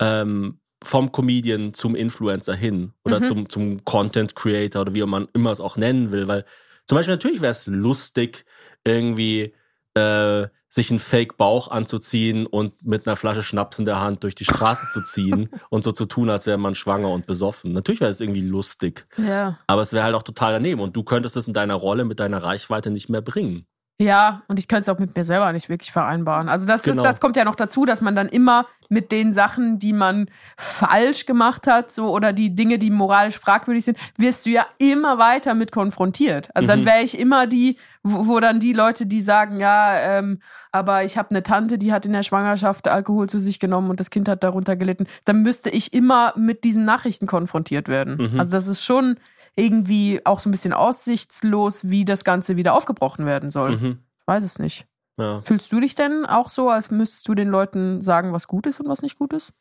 ähm, 0.00 0.60
vom 0.82 1.12
Comedian 1.12 1.74
zum 1.74 1.94
Influencer 1.94 2.54
hin 2.54 2.92
oder 3.04 3.18
Mhm. 3.18 3.24
zum, 3.24 3.48
zum 3.48 3.84
Content 3.84 4.34
Creator 4.34 4.82
oder 4.82 4.94
wie 4.94 5.02
man 5.04 5.28
immer 5.34 5.50
es 5.50 5.60
auch 5.60 5.76
nennen 5.76 6.10
will. 6.12 6.26
Weil 6.28 6.44
zum 6.86 6.96
Beispiel 6.96 7.14
natürlich 7.14 7.40
wäre 7.40 7.50
es 7.52 7.66
lustig, 7.66 8.44
irgendwie 8.84 9.54
äh, 9.94 10.46
sich 10.70 10.90
einen 10.90 11.00
Fake-Bauch 11.00 11.68
anzuziehen 11.68 12.46
und 12.46 12.86
mit 12.86 13.06
einer 13.06 13.16
Flasche 13.16 13.42
Schnaps 13.42 13.80
in 13.80 13.84
der 13.84 14.00
Hand 14.00 14.22
durch 14.22 14.36
die 14.36 14.44
Straße 14.44 14.86
zu 14.92 15.02
ziehen 15.02 15.50
und 15.68 15.82
so 15.82 15.90
zu 15.90 16.06
tun, 16.06 16.30
als 16.30 16.46
wäre 16.46 16.58
man 16.58 16.76
schwanger 16.76 17.10
und 17.10 17.26
besoffen. 17.26 17.72
Natürlich 17.72 18.00
wäre 18.00 18.12
es 18.12 18.20
irgendwie 18.20 18.40
lustig. 18.40 19.06
Ja. 19.18 19.58
Aber 19.66 19.82
es 19.82 19.92
wäre 19.92 20.04
halt 20.04 20.14
auch 20.14 20.22
total 20.22 20.52
daneben. 20.52 20.80
Und 20.80 20.94
du 20.94 21.02
könntest 21.02 21.36
es 21.36 21.48
in 21.48 21.54
deiner 21.54 21.74
Rolle 21.74 22.04
mit 22.04 22.20
deiner 22.20 22.42
Reichweite 22.42 22.92
nicht 22.92 23.08
mehr 23.08 23.20
bringen. 23.20 23.66
Ja, 24.00 24.40
und 24.48 24.58
ich 24.58 24.66
könnte 24.66 24.82
es 24.82 24.88
auch 24.88 24.98
mit 24.98 25.14
mir 25.14 25.24
selber 25.26 25.52
nicht 25.52 25.68
wirklich 25.68 25.92
vereinbaren. 25.92 26.48
Also 26.48 26.66
das 26.66 26.84
Genau. 26.84 27.02
ist, 27.02 27.04
das 27.10 27.20
kommt 27.20 27.36
ja 27.36 27.44
noch 27.44 27.54
dazu, 27.54 27.84
dass 27.84 28.00
man 28.00 28.16
dann 28.16 28.30
immer 28.30 28.64
mit 28.88 29.12
den 29.12 29.34
Sachen, 29.34 29.78
die 29.78 29.92
man 29.92 30.30
falsch 30.56 31.26
gemacht 31.26 31.66
hat, 31.66 31.92
so 31.92 32.08
oder 32.10 32.32
die 32.32 32.54
Dinge, 32.54 32.78
die 32.78 32.90
moralisch 32.90 33.38
fragwürdig 33.38 33.84
sind, 33.84 33.98
wirst 34.16 34.46
du 34.46 34.50
ja 34.50 34.64
immer 34.78 35.18
weiter 35.18 35.54
mit 35.54 35.70
konfrontiert. 35.70 36.48
Also 36.54 36.66
dann 36.66 36.80
Mhm. 36.80 36.86
wäre 36.86 37.02
ich 37.02 37.18
immer 37.18 37.46
die, 37.46 37.76
wo, 38.02 38.26
wo 38.26 38.40
dann 38.40 38.58
die 38.58 38.72
Leute, 38.72 39.04
die 39.04 39.20
sagen, 39.20 39.60
ja, 39.60 39.94
ähm, 39.98 40.40
aber 40.72 41.04
ich 41.04 41.18
habe 41.18 41.30
eine 41.30 41.42
Tante, 41.42 41.76
die 41.76 41.92
hat 41.92 42.06
in 42.06 42.14
der 42.14 42.22
Schwangerschaft 42.22 42.88
Alkohol 42.88 43.28
zu 43.28 43.38
sich 43.38 43.60
genommen 43.60 43.90
und 43.90 44.00
das 44.00 44.08
Kind 44.08 44.30
hat 44.30 44.42
darunter 44.42 44.76
gelitten, 44.76 45.06
dann 45.26 45.42
müsste 45.42 45.68
ich 45.68 45.92
immer 45.92 46.32
mit 46.38 46.64
diesen 46.64 46.86
Nachrichten 46.86 47.26
konfrontiert 47.26 47.88
werden. 47.88 48.30
Mhm. 48.32 48.40
Also 48.40 48.52
das 48.52 48.66
ist 48.66 48.82
schon 48.82 49.18
irgendwie 49.60 50.20
auch 50.24 50.40
so 50.40 50.48
ein 50.48 50.52
bisschen 50.52 50.72
aussichtslos, 50.72 51.90
wie 51.90 52.04
das 52.04 52.24
Ganze 52.24 52.56
wieder 52.56 52.74
aufgebrochen 52.74 53.26
werden 53.26 53.50
soll. 53.50 53.76
Mhm. 53.76 53.98
Weiß 54.26 54.44
es 54.44 54.58
nicht. 54.58 54.86
Ja. 55.18 55.42
Fühlst 55.42 55.70
du 55.70 55.80
dich 55.80 55.94
denn 55.94 56.24
auch 56.24 56.48
so, 56.48 56.70
als 56.70 56.90
müsstest 56.90 57.28
du 57.28 57.34
den 57.34 57.48
Leuten 57.48 58.00
sagen, 58.00 58.32
was 58.32 58.46
gut 58.46 58.66
ist 58.66 58.80
und 58.80 58.88
was 58.88 59.02
nicht 59.02 59.18
gut 59.18 59.32
ist? 59.32 59.52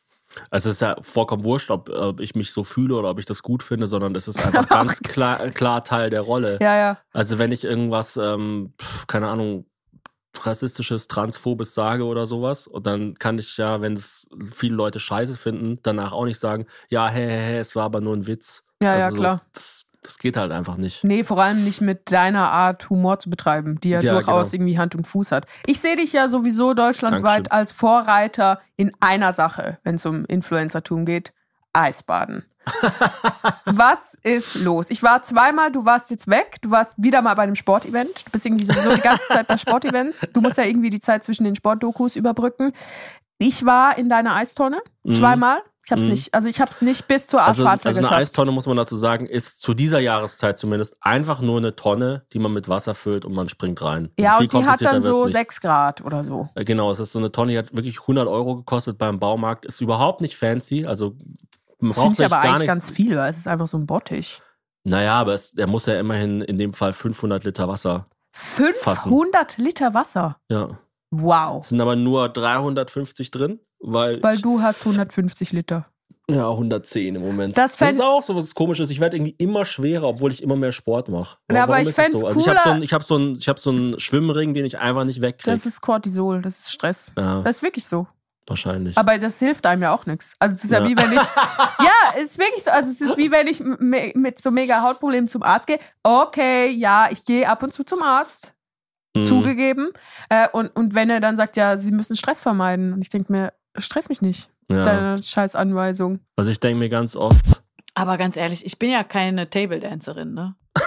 Also 0.51 0.69
es 0.69 0.75
ist 0.75 0.81
ja 0.81 0.95
vollkommen 1.01 1.43
wurscht, 1.43 1.71
ob, 1.71 1.89
ob 1.89 2.19
ich 2.19 2.35
mich 2.35 2.51
so 2.51 2.63
fühle 2.63 2.95
oder 2.95 3.09
ob 3.09 3.19
ich 3.19 3.25
das 3.25 3.41
gut 3.41 3.63
finde, 3.63 3.87
sondern 3.87 4.15
es 4.15 4.27
ist 4.27 4.37
einfach 4.45 4.67
ganz 4.69 4.99
klar, 4.99 5.49
klar 5.51 5.83
Teil 5.83 6.09
der 6.09 6.21
Rolle. 6.21 6.59
Ja, 6.61 6.75
ja. 6.77 6.97
Also 7.11 7.39
wenn 7.39 7.51
ich 7.51 7.63
irgendwas, 7.63 8.15
ähm, 8.17 8.73
keine 9.07 9.27
Ahnung, 9.27 9.65
rassistisches, 10.39 11.07
transphobes 11.07 11.73
sage 11.73 12.05
oder 12.05 12.27
sowas, 12.27 12.67
und 12.67 12.85
dann 12.85 13.15
kann 13.15 13.39
ich 13.39 13.57
ja, 13.57 13.81
wenn 13.81 13.93
es 13.93 14.29
viele 14.53 14.75
Leute 14.75 14.99
scheiße 14.99 15.35
finden, 15.35 15.79
danach 15.83 16.13
auch 16.13 16.25
nicht 16.25 16.39
sagen, 16.39 16.67
ja, 16.89 17.09
hä, 17.09 17.27
hä, 17.27 17.37
hä, 17.37 17.59
es 17.59 17.75
war 17.75 17.85
aber 17.85 17.99
nur 17.99 18.15
ein 18.15 18.27
Witz. 18.27 18.63
Ja, 18.81 18.93
also 18.93 19.03
ja, 19.03 19.11
so, 19.11 19.17
klar. 19.17 19.41
Das, 19.53 19.85
das 20.01 20.17
geht 20.17 20.37
halt 20.37 20.51
einfach 20.51 20.77
nicht. 20.77 21.03
Nee, 21.03 21.23
vor 21.23 21.39
allem 21.41 21.63
nicht 21.63 21.81
mit 21.81 22.11
deiner 22.11 22.51
Art 22.51 22.89
Humor 22.89 23.19
zu 23.19 23.29
betreiben, 23.29 23.79
die 23.81 23.89
ja, 23.89 23.99
Ja, 23.99 24.13
durchaus 24.13 24.51
genau. 24.51 24.61
irgendwie 24.63 24.77
Hand 24.79 24.95
und 24.95 25.05
Fuß 25.05 25.31
hat. 25.31 25.45
Ich 25.65 25.79
sehe 25.81 25.95
dich 25.97 26.13
ja 26.13 26.29
sowieso 26.29 26.73
deutschlandweit 26.73 27.47
Dankeschön. 27.47 27.51
als 27.51 27.71
Vorreiter 27.73 28.59
in 28.77 28.91
einer 28.99 29.33
Sache, 29.33 29.77
wenn 29.83 29.95
es 29.95 30.05
um 30.05 30.25
Influencertum 30.25 31.05
geht. 31.05 31.33
Eisbaden. 31.73 32.45
Was 33.65 34.15
ist 34.23 34.55
los? 34.55 34.89
Ich 34.89 35.03
war 35.03 35.23
zweimal, 35.23 35.71
du 35.71 35.85
warst 35.85 36.11
jetzt 36.11 36.27
weg, 36.27 36.57
du 36.61 36.71
warst 36.71 36.93
wieder 36.97 37.21
mal 37.21 37.33
bei 37.35 37.43
einem 37.43 37.55
Sportevent. 37.55 38.25
Du 38.25 38.31
bist 38.31 38.45
irgendwie 38.45 38.65
sowieso 38.65 38.93
die 38.95 39.01
ganze 39.01 39.27
Zeit 39.27 39.47
bei 39.47 39.57
Sportevents. 39.57 40.29
Du 40.33 40.41
musst 40.41 40.57
ja 40.57 40.63
irgendwie 40.65 40.89
die 40.89 40.99
Zeit 40.99 41.23
zwischen 41.23 41.43
den 41.43 41.55
Sportdokus 41.55 42.15
überbrücken. 42.15 42.71
Ich 43.37 43.65
war 43.65 43.97
in 43.97 44.09
deiner 44.09 44.35
Eistonne 44.35 44.79
Mhm. 45.03 45.15
Ich 45.89 45.91
hab's 45.91 46.03
Mhm. 46.03 46.09
nicht, 46.11 46.33
also 46.35 46.47
ich 46.49 46.61
hab's 46.61 46.81
nicht 46.83 47.07
bis 47.07 47.25
zur 47.25 47.41
Also, 47.41 47.63
Arschkarte 47.63 47.87
also 47.87 47.97
eine 47.97 48.07
geschafft. 48.09 48.21
Eistonne, 48.21 48.51
muss 48.51 48.67
man 48.67 48.77
dazu 48.77 48.95
sagen, 48.95 49.25
ist 49.25 49.59
zu 49.59 49.73
dieser 49.73 49.99
Jahreszeit 49.99 50.55
zumindest 50.59 50.95
einfach 51.01 51.41
nur 51.41 51.57
eine 51.57 51.75
Tonne, 51.75 52.25
die 52.31 52.37
man 52.37 52.53
mit 52.53 52.69
Wasser 52.69 52.93
füllt 52.93 53.25
und 53.25 53.33
man 53.33 53.49
springt 53.49 53.81
rein. 53.81 54.11
ja, 54.19 54.33
Also 54.37 54.43
und 54.43 54.53
die 54.53 54.67
hat 54.69 54.81
dann 54.83 55.01
so 55.01 55.27
sechs 55.27 55.61
Grad 55.61 56.01
oder 56.01 56.23
so. 56.23 56.47
Äh, 56.53 56.63
Genau, 56.63 56.91
es 56.91 56.99
ist 56.99 57.11
so 57.11 57.17
eine 57.17 57.31
Tonne, 57.31 57.53
die 57.53 57.57
hat 57.57 57.75
wirklich 57.75 58.01
100 58.01 58.27
Euro 58.27 58.57
gekostet 58.57 58.99
beim 58.99 59.19
Baumarkt. 59.19 59.65
Ist 59.65 59.81
überhaupt 59.81 60.21
nicht 60.21 60.37
fancy, 60.37 60.85
also 60.85 61.15
man 61.79 61.89
Das 61.89 61.95
braucht 61.97 62.19
ich 62.19 62.25
aber 62.25 62.35
gar 62.35 62.43
eigentlich 62.43 62.69
nichts. 62.69 62.85
ganz 62.85 62.91
viel, 62.91 63.17
weil 63.17 63.31
es 63.31 63.37
ist 63.37 63.47
einfach 63.47 63.67
so 63.67 63.77
ein 63.79 63.87
Bottich. 63.87 64.43
Naja, 64.83 65.13
aber 65.19 65.33
es, 65.33 65.53
der 65.53 65.65
muss 65.65 65.87
ja 65.87 65.99
immerhin 65.99 66.41
in 66.41 66.59
dem 66.59 66.73
Fall 66.73 66.93
500 66.93 67.43
Liter 67.45 67.67
Wasser. 67.67 68.05
500 68.33 69.57
Liter 69.57 69.93
Wasser. 69.95 70.37
Ja. 70.49 70.67
Wow. 71.11 71.61
Es 71.63 71.69
sind 71.69 71.81
aber 71.81 71.95
nur 71.95 72.29
350 72.29 73.31
drin, 73.31 73.59
weil, 73.79 74.21
Weil 74.21 74.37
du 74.37 74.61
hast 74.61 74.81
150 74.81 75.51
Liter. 75.53 75.83
ja 76.29 76.47
110 76.49 77.15
im 77.15 77.21
Moment. 77.21 77.57
Das 77.57 77.75
das 77.77 77.91
ist 77.95 78.01
auch 78.01 78.21
so 78.21 78.35
was 78.35 78.53
Komisches. 78.53 78.89
Ich 78.91 78.99
werde 78.99 79.17
irgendwie 79.17 79.35
immer 79.39 79.65
schwerer, 79.65 80.03
obwohl 80.07 80.31
ich 80.31 80.43
immer 80.43 80.55
mehr 80.55 80.71
Sport 80.71 81.09
mache. 81.09 81.37
Ja, 81.51 81.63
aber 81.63 81.81
ich 81.81 81.89
fänd's 81.89 82.19
so? 82.21 82.27
Also 82.27 82.39
ich 82.41 82.47
habe 82.47 82.59
so 82.63 82.69
einen 82.69 82.83
hab 82.85 83.03
so 83.03 83.19
hab 83.47 83.59
so 83.59 83.97
Schwimmring, 83.99 84.53
den 84.53 84.65
ich 84.65 84.77
einfach 84.77 85.03
nicht 85.03 85.21
wegkriege. 85.21 85.55
Das 85.55 85.65
ist 85.65 85.81
Cortisol, 85.81 86.41
das 86.41 86.59
ist 86.59 86.71
Stress. 86.73 87.11
Ja, 87.17 87.41
Das 87.41 87.57
ist 87.57 87.61
wirklich 87.63 87.85
so. 87.85 88.05
wahrscheinlich. 88.47 88.95
Aber 88.97 89.17
das 89.17 89.39
hilft 89.39 89.65
einem 89.65 89.81
ja 89.83 89.93
auch 89.93 90.05
nichts. 90.05 90.33
Also 90.39 90.55
es 90.55 90.63
ist 90.63 90.71
ja, 90.71 90.79
Ja. 90.83 90.87
wie 90.87 90.95
wenn 90.97 91.11
ich. 91.13 91.19
Ja, 91.79 92.13
es 92.17 92.31
ist 92.31 92.37
wirklich 92.37 92.63
so. 92.63 92.71
Also 92.71 92.89
es 92.91 92.99
ist 93.01 93.17
wie 93.17 93.31
wenn 93.31 93.47
ich 93.47 93.61
mit 94.15 94.41
so 94.41 94.51
mega 94.51 94.81
Hautproblemen 94.83 95.27
zum 95.27 95.41
Arzt 95.43 95.65
gehe. 95.65 95.79
Okay, 96.03 96.69
ja, 96.71 97.07
ich 97.11 97.23
gehe 97.25 97.47
ab 97.47 97.63
und 97.63 97.73
zu 97.73 97.83
zum 97.83 98.03
Arzt. 98.03 98.53
Mhm. 99.15 99.25
Zugegeben. 99.25 99.89
Äh, 100.29 100.47
und, 100.51 100.67
und 100.75 100.93
wenn 100.95 101.09
er 101.09 101.19
dann 101.19 101.35
sagt, 101.35 101.57
ja, 101.57 101.77
sie 101.77 101.91
müssen 101.91 102.15
Stress 102.15 102.41
vermeiden. 102.41 102.93
Und 102.93 103.01
ich 103.01 103.09
denke 103.09 103.31
mir, 103.31 103.53
stress 103.77 104.09
mich 104.09 104.21
nicht. 104.21 104.49
Ja. 104.69 104.83
Deine 104.83 105.23
scheiß 105.23 105.55
Anweisung. 105.55 106.19
Also 106.35 106.51
ich 106.51 106.59
denke 106.59 106.77
mir 106.79 106.89
ganz 106.89 107.15
oft, 107.15 107.63
Aber 107.95 108.17
ganz 108.17 108.37
ehrlich, 108.37 108.65
ich 108.65 108.77
bin 108.77 108.91
ja 108.91 109.03
keine 109.03 109.49
Table 109.49 109.79
Dancerin, 109.79 110.33
ne? 110.33 110.55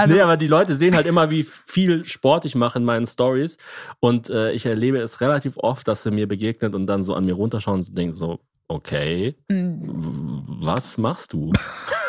Also, 0.00 0.14
nee, 0.14 0.20
aber 0.20 0.36
die 0.36 0.48
Leute 0.48 0.74
sehen 0.74 0.96
halt 0.96 1.06
immer, 1.06 1.30
wie 1.30 1.44
viel 1.44 2.04
Sport 2.04 2.44
ich 2.44 2.56
mache 2.56 2.78
in 2.80 2.84
meinen 2.84 3.06
Stories. 3.06 3.56
Und 4.00 4.28
äh, 4.30 4.50
ich 4.50 4.66
erlebe 4.66 4.98
es 4.98 5.20
relativ 5.20 5.56
oft, 5.58 5.86
dass 5.86 6.02
sie 6.02 6.10
mir 6.10 6.26
begegnet 6.26 6.74
und 6.74 6.86
dann 6.88 7.04
so 7.04 7.14
an 7.14 7.24
mir 7.24 7.34
runterschauen 7.34 7.76
und 7.76 7.96
denken 7.96 8.14
so, 8.14 8.40
okay, 8.66 9.36
mh, 9.48 10.42
was 10.66 10.98
machst 10.98 11.32
du? 11.34 11.52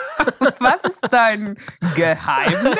Was 0.59 0.83
ist 0.83 0.99
dein 1.11 1.57
Geheimnis? 1.95 2.77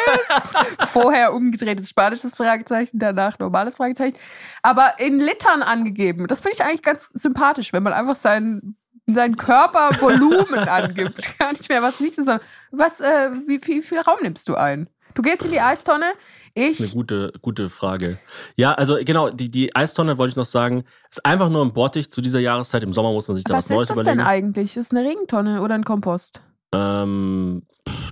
Vorher 0.88 1.34
umgedrehtes 1.34 1.90
spanisches 1.90 2.36
Fragezeichen, 2.36 3.00
danach 3.00 3.40
normales 3.40 3.76
Fragezeichen. 3.76 4.18
Aber 4.62 4.94
in 5.00 5.20
Litern 5.20 5.62
angegeben. 5.64 6.28
Das 6.28 6.42
finde 6.42 6.56
ich 6.56 6.64
eigentlich 6.64 6.82
ganz 6.84 7.10
sympathisch, 7.14 7.74
wenn 7.74 7.84
man 7.84 7.94
einfach 7.94 8.16
sein, 8.16 8.76
sein 9.06 9.38
Körpervolumen 9.38 10.60
angibt. 10.68 11.38
Gar 11.40 11.54
nicht 11.54 11.70
mehr, 11.70 11.82
was 11.82 12.02
wiegst 12.02 12.20
du, 12.20 12.24
sondern 12.24 12.46
was, 12.72 13.00
äh, 13.00 13.30
wie, 13.48 13.60
wie 13.66 13.82
viel 13.82 14.00
Raum 14.00 14.18
nimmst 14.22 14.48
du 14.48 14.56
ein? 14.56 14.90
Du 15.14 15.22
gehst 15.22 15.44
in 15.44 15.52
die 15.52 15.62
Eistonne. 15.62 16.06
Das 16.54 16.66
ist 16.66 16.80
eine 16.80 16.88
Ich, 16.88 16.94
gute, 16.94 17.34
gute 17.42 17.70
Frage. 17.70 18.18
Ja, 18.56 18.74
also 18.74 18.98
genau, 19.04 19.30
die, 19.30 19.50
die 19.50 19.76
Eistonne 19.76 20.18
wollte 20.18 20.32
ich 20.32 20.36
noch 20.36 20.46
sagen, 20.46 20.84
ist 21.10 21.24
einfach 21.26 21.50
nur 21.50 21.64
ein 21.64 21.72
Bottich 21.74 22.10
zu 22.12 22.20
dieser 22.22 22.40
Jahreszeit. 22.40 22.84
Im 22.84 22.94
Sommer 22.94 23.12
muss 23.12 23.28
man 23.28 23.36
sich 23.36 23.44
da 23.44 23.54
was, 23.54 23.66
was 23.66 23.70
Neues 23.70 23.82
ist 23.84 23.90
das 23.92 23.96
überlegen. 23.98 24.18
denn 24.20 24.28
eigentlich? 24.28 24.76
Ist 24.78 24.92
es 24.92 24.92
eine 24.98 25.08
Regentonne 25.08 25.62
oder 25.62 25.76
ein 25.76 25.84
Kompost? 25.84 26.42
Ähm, 26.74 27.64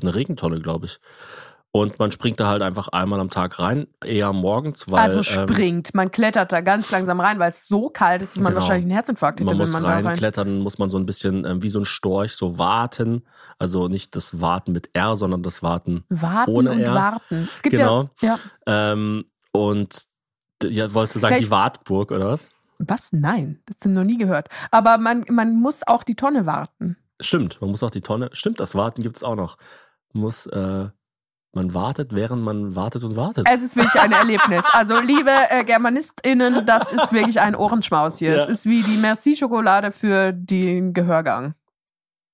eine 0.01 0.15
Regentonne, 0.15 0.59
glaube 0.61 0.85
ich. 0.85 0.99
Und 1.71 1.99
man 1.99 2.09
springt 2.13 2.39
da 2.39 2.47
halt 2.47 2.61
einfach 2.61 2.87
einmal 2.87 3.19
am 3.19 3.29
Tag 3.29 3.59
rein, 3.59 3.87
eher 4.01 4.31
morgens, 4.31 4.89
weil 4.89 4.99
also 5.01 5.17
ähm, 5.17 5.49
springt. 5.49 5.93
Man 5.93 6.09
klettert 6.09 6.53
da 6.53 6.61
ganz 6.61 6.89
langsam 6.89 7.19
rein, 7.19 7.37
weil 7.37 7.49
es 7.49 7.67
so 7.67 7.89
kalt 7.89 8.21
ist, 8.21 8.35
dass 8.37 8.41
man 8.41 8.53
Genau. 8.53 8.61
wahrscheinlich 8.61 8.85
einen 8.85 8.93
Herzinfarkt 8.93 9.41
hätte, 9.41 9.45
man 9.45 9.55
wenn 9.55 9.57
muss 9.57 9.73
man 9.73 9.83
da 9.83 9.89
rein. 9.89 10.05
reinklettern, 10.07 10.59
muss 10.59 10.77
man 10.77 10.89
so 10.89 10.97
ein 10.97 11.05
bisschen 11.05 11.43
ähm, 11.43 11.63
wie 11.63 11.67
so 11.67 11.79
ein 11.79 11.85
Storch 11.85 12.31
so 12.37 12.57
warten. 12.57 13.25
Also 13.59 13.89
nicht 13.89 14.15
das 14.15 14.39
Warten 14.39 14.71
mit 14.71 14.91
R, 14.93 15.17
sondern 15.17 15.43
das 15.43 15.63
Warten 15.63 16.05
Warten 16.07 16.49
ohne 16.51 16.71
und 16.71 16.79
R. 16.79 16.93
warten. 16.95 17.49
Es 17.51 17.61
gibt 17.61 17.75
Genau. 17.75 18.09
ja, 18.21 18.39
ja. 18.67 18.91
Ähm, 18.93 19.25
und 19.51 20.03
ja, 20.63 20.93
wolltest 20.93 21.15
du 21.15 21.19
sagen, 21.19 21.35
Ja, 21.35 21.41
die 21.41 21.51
Wartburg 21.51 22.11
oder 22.11 22.29
was? 22.29 22.47
Was? 22.79 23.09
Nein, 23.11 23.59
das 23.65 23.75
haben 23.83 23.95
wir 23.95 23.99
noch 24.03 24.07
nie 24.09 24.17
gehört. 24.17 24.47
Aber 24.71 24.97
man, 24.97 25.25
man 25.29 25.57
muss 25.59 25.81
auch 25.85 26.03
die 26.03 26.15
Tonne 26.15 26.45
warten. 26.45 26.95
Stimmt, 27.19 27.61
man 27.61 27.71
muss 27.71 27.83
auch 27.83 27.91
die 27.91 28.01
Tonne. 28.01 28.29
Stimmt, 28.33 28.59
das 28.59 28.75
Warten 28.75 29.01
gibt's 29.01 29.23
auch 29.23 29.35
noch. 29.35 29.57
Man 30.13 30.23
muss, 30.23 30.45
äh, 30.47 30.89
man 31.53 31.73
wartet, 31.73 32.13
während 32.13 32.43
man 32.43 32.75
wartet 32.75 33.03
und 33.03 33.15
wartet. 33.15 33.47
Es 33.49 33.63
ist 33.63 33.75
wirklich 33.75 34.01
ein 34.01 34.11
Erlebnis. 34.11 34.63
Also, 34.71 34.99
liebe 34.99 35.31
äh, 35.49 35.63
GermanistInnen, 35.63 36.65
das 36.65 36.91
ist 36.91 37.13
wirklich 37.13 37.39
ein 37.39 37.55
Ohrenschmaus 37.55 38.19
hier. 38.19 38.35
Ja. 38.35 38.43
Es 38.43 38.49
ist 38.49 38.65
wie 38.65 38.83
die 38.83 38.97
Merci-Schokolade 38.97 39.91
für 39.91 40.33
den 40.33 40.93
Gehörgang. 40.93 41.55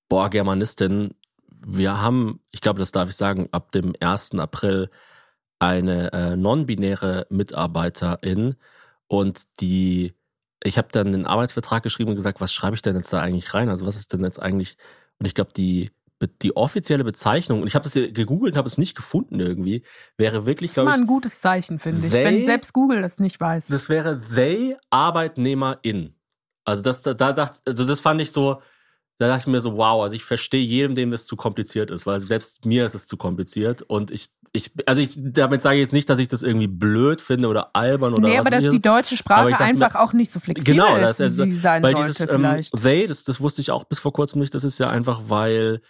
Boah, 0.09 0.29
Germanistin, 0.29 1.13
wir 1.65 2.01
haben, 2.01 2.41
ich 2.51 2.61
glaube, 2.61 2.79
das 2.79 2.91
darf 2.91 3.09
ich 3.09 3.15
sagen, 3.15 3.47
ab 3.51 3.71
dem 3.71 3.93
1. 3.99 4.39
April 4.39 4.89
eine 5.59 6.11
äh, 6.11 6.35
non-binäre 6.35 7.27
Mitarbeiterin 7.29 8.55
und 9.07 9.43
die, 9.59 10.15
ich 10.63 10.77
habe 10.77 10.89
dann 10.91 11.07
einen 11.07 11.25
Arbeitsvertrag 11.25 11.83
geschrieben 11.83 12.11
und 12.11 12.15
gesagt, 12.15 12.41
was 12.41 12.53
schreibe 12.53 12.75
ich 12.75 12.81
denn 12.81 12.95
jetzt 12.95 13.11
da 13.11 13.19
eigentlich 13.19 13.53
rein? 13.53 13.69
Also 13.69 13.85
was 13.85 13.95
ist 13.95 14.13
denn 14.13 14.23
jetzt 14.23 14.41
eigentlich, 14.41 14.77
und 15.19 15.25
ich 15.25 15.33
glaube, 15.33 15.51
die 15.53 15.91
die 16.41 16.55
offizielle 16.55 17.03
Bezeichnung, 17.03 17.61
und 17.61 17.67
ich 17.67 17.75
habe 17.75 17.83
das 17.83 17.93
hier 17.93 18.11
gegoogelt 18.11 18.53
und 18.53 18.57
habe 18.57 18.67
es 18.67 18.77
nicht 18.77 18.95
gefunden 18.95 19.39
irgendwie, 19.39 19.83
wäre 20.17 20.45
wirklich, 20.45 20.71
Das 20.71 20.77
ist 20.77 20.83
mal 20.83 20.95
ich, 20.95 21.01
ein 21.01 21.07
gutes 21.07 21.39
Zeichen, 21.41 21.79
finde 21.79 22.07
ich. 22.07 22.13
Wenn 22.13 22.45
selbst 22.45 22.73
Google 22.73 23.01
das 23.01 23.19
nicht 23.19 23.39
weiß. 23.39 23.67
das 23.67 23.89
wäre 23.89 24.21
they 24.21 24.77
Arbeitnehmerin. 24.89 26.15
Also 26.63 26.83
das, 26.83 27.01
da, 27.01 27.13
da 27.13 27.33
dachte, 27.33 27.59
also 27.65 27.85
das 27.85 27.99
fand 27.99 28.21
ich 28.21 28.31
so, 28.31 28.61
da 29.17 29.27
dachte 29.27 29.41
ich 29.41 29.51
mir 29.51 29.61
so, 29.61 29.77
wow, 29.77 30.03
also 30.03 30.15
ich 30.15 30.23
verstehe 30.23 30.63
jedem, 30.63 30.95
dem 30.95 31.11
das 31.11 31.25
zu 31.25 31.35
kompliziert 31.35 31.91
ist, 31.91 32.05
weil 32.05 32.19
selbst 32.19 32.65
mir 32.65 32.85
ist 32.85 32.95
es 32.95 33.07
zu 33.07 33.17
kompliziert 33.17 33.81
und 33.81 34.11
ich, 34.11 34.29
ich, 34.53 34.71
also 34.85 35.01
ich, 35.01 35.17
damit 35.17 35.61
sage 35.61 35.77
ich 35.77 35.81
jetzt 35.81 35.93
nicht, 35.93 36.09
dass 36.09 36.19
ich 36.19 36.27
das 36.27 36.43
irgendwie 36.43 36.67
blöd 36.67 37.21
finde 37.21 37.47
oder 37.47 37.73
albern 37.73 38.13
oder 38.13 38.27
nee, 38.27 38.37
was 38.37 38.47
aber 38.47 38.61
dass 38.61 38.71
die 38.71 38.81
deutsche 38.81 39.15
Sprache 39.15 39.51
dachte 39.51 39.63
einfach 39.63 39.95
auch 39.95 40.11
nicht 40.11 40.31
so 40.31 40.39
flexibel 40.41 40.73
Genau, 40.73 40.95
ist, 40.97 41.19
das 41.19 41.37
wie 41.37 41.51
sie 41.53 41.57
sein 41.57 41.81
weil 41.83 41.95
sollte 41.95 42.11
dieses 42.13 42.29
vielleicht. 42.29 42.73
Ähm, 42.75 42.81
they, 42.81 43.07
das, 43.07 43.23
das 43.23 43.39
wusste 43.39 43.61
ich 43.61 43.71
auch 43.71 43.85
bis 43.85 43.99
vor 43.99 44.11
kurzem 44.11 44.41
nicht, 44.41 44.53
das 44.53 44.65
ist 44.65 44.77
ja 44.77 44.89
einfach, 44.89 45.21
weil, 45.27 45.81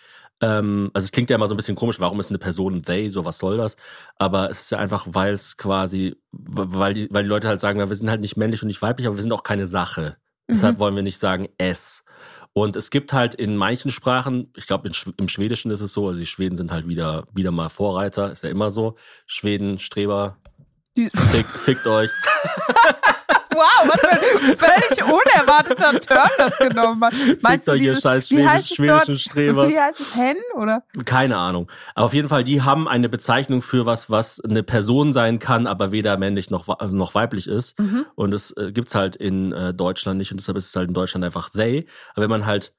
ähm, 0.42 0.92
also 0.94 1.06
es 1.06 1.12
klingt 1.12 1.32
ja 1.32 1.38
immer 1.38 1.48
so 1.48 1.56
ein 1.56 1.58
bisschen 1.58 1.76
komisch, 1.76 2.00
warum 2.00 2.20
ist 2.20 2.30
eine 2.30 2.38
Person 2.38 2.84
they, 2.84 3.10
so 3.10 3.26
was 3.26 3.40
soll 3.40 3.58
das? 3.58 3.78
Aber 4.18 4.52
es 4.52 4.62
ist 4.62 4.72
ja 4.72 4.78
einfach, 4.78 5.08
weil 5.10 5.34
es 5.34 5.58
quasi, 5.58 6.16
weil 6.32 6.94
die, 6.94 7.08
weil 7.10 7.24
die 7.24 7.30
Leute 7.30 7.48
halt 7.48 7.60
sagen, 7.60 7.80
wir 7.80 7.96
sind 7.96 8.12
halt 8.12 8.22
nicht 8.22 8.38
männlich 8.38 8.62
und 8.62 8.68
nicht 8.68 8.82
weiblich, 8.84 9.08
aber 9.08 9.18
wir 9.18 9.24
sind 9.24 9.34
auch 9.34 9.44
keine 9.44 9.66
Sache. 9.66 10.18
Deshalb 10.48 10.76
Mhm. 10.76 10.80
wollen 10.80 10.96
wir 10.96 11.04
nicht 11.04 11.18
sagen 11.20 11.50
es. 11.58 12.04
Und 12.54 12.76
es 12.76 12.90
gibt 12.90 13.14
halt 13.14 13.34
in 13.34 13.56
manchen 13.56 13.92
Sprachen, 13.92 14.52
ich 14.58 14.68
glaube 14.68 14.90
im 15.18 15.28
Schwedischen 15.30 15.72
ist 15.72 15.80
es 15.80 15.94
so, 15.94 16.08
also 16.08 16.20
die 16.20 16.26
Schweden 16.26 16.58
sind 16.58 16.72
halt 16.72 16.88
wieder, 16.88 17.26
wieder 17.34 17.52
mal 17.52 17.70
Vorreiter, 17.70 18.32
ist 18.32 18.44
ja 18.44 18.50
immer 18.50 18.72
so. 18.72 18.96
Schweden, 19.26 19.80
Streber, 19.80 20.38
fick, 20.96 21.48
fickt 21.48 21.88
euch. 21.88 22.10
Wow, 23.54 23.88
was 23.88 24.00
für 24.00 24.10
ein 24.12 24.58
völlig 24.58 25.04
unerwarteter 25.04 26.00
Turn 26.00 26.30
das 26.38 26.58
genommen 26.58 27.04
hat. 27.04 27.14
Meinst 27.42 27.68
du, 27.68 27.72
euch, 27.72 27.82
ihr 27.82 27.90
dieses- 27.92 28.04
scheiß 28.04 28.32
wie 28.32 28.48
heißt 28.48 28.72
es 28.72 28.78
dort? 28.78 29.20
Streber. 29.20 29.68
Wie 29.70 29.80
heißt 29.80 30.00
es, 30.00 30.16
Hen, 30.16 30.38
oder? 30.56 30.84
Keine 31.06 31.38
Ahnung. 31.38 31.70
Aber 31.96 32.06
auf 32.06 32.14
jeden 32.14 32.28
Fall, 32.30 32.44
die 32.44 32.62
haben 32.62 32.88
eine 32.88 33.10
Bezeichnung 33.10 33.62
für 33.62 33.86
was, 33.86 34.10
was 34.10 34.40
eine 34.40 34.64
Person 34.64 35.14
sein 35.14 35.40
kann, 35.40 35.68
aber 35.68 35.92
weder 35.92 36.18
männlich 36.18 36.50
noch, 36.50 36.68
noch 36.92 37.14
weiblich 37.16 37.48
ist. 37.48 37.78
Mhm. 37.80 38.06
Und 38.16 38.32
das 38.32 38.52
äh, 38.52 38.72
gibt's 38.72 38.96
halt 38.96 39.16
in 39.16 39.52
äh, 39.52 39.74
Deutschland 39.74 40.18
nicht 40.18 40.32
und 40.32 40.38
deshalb 40.40 40.58
ist 40.58 40.70
es 40.70 40.76
halt 40.76 40.88
in 40.88 40.94
Deutschland 40.94 41.26
einfach 41.26 41.50
they. 41.50 41.88
Aber 42.14 42.24
wenn 42.24 42.30
man 42.30 42.46
halt, 42.46 42.74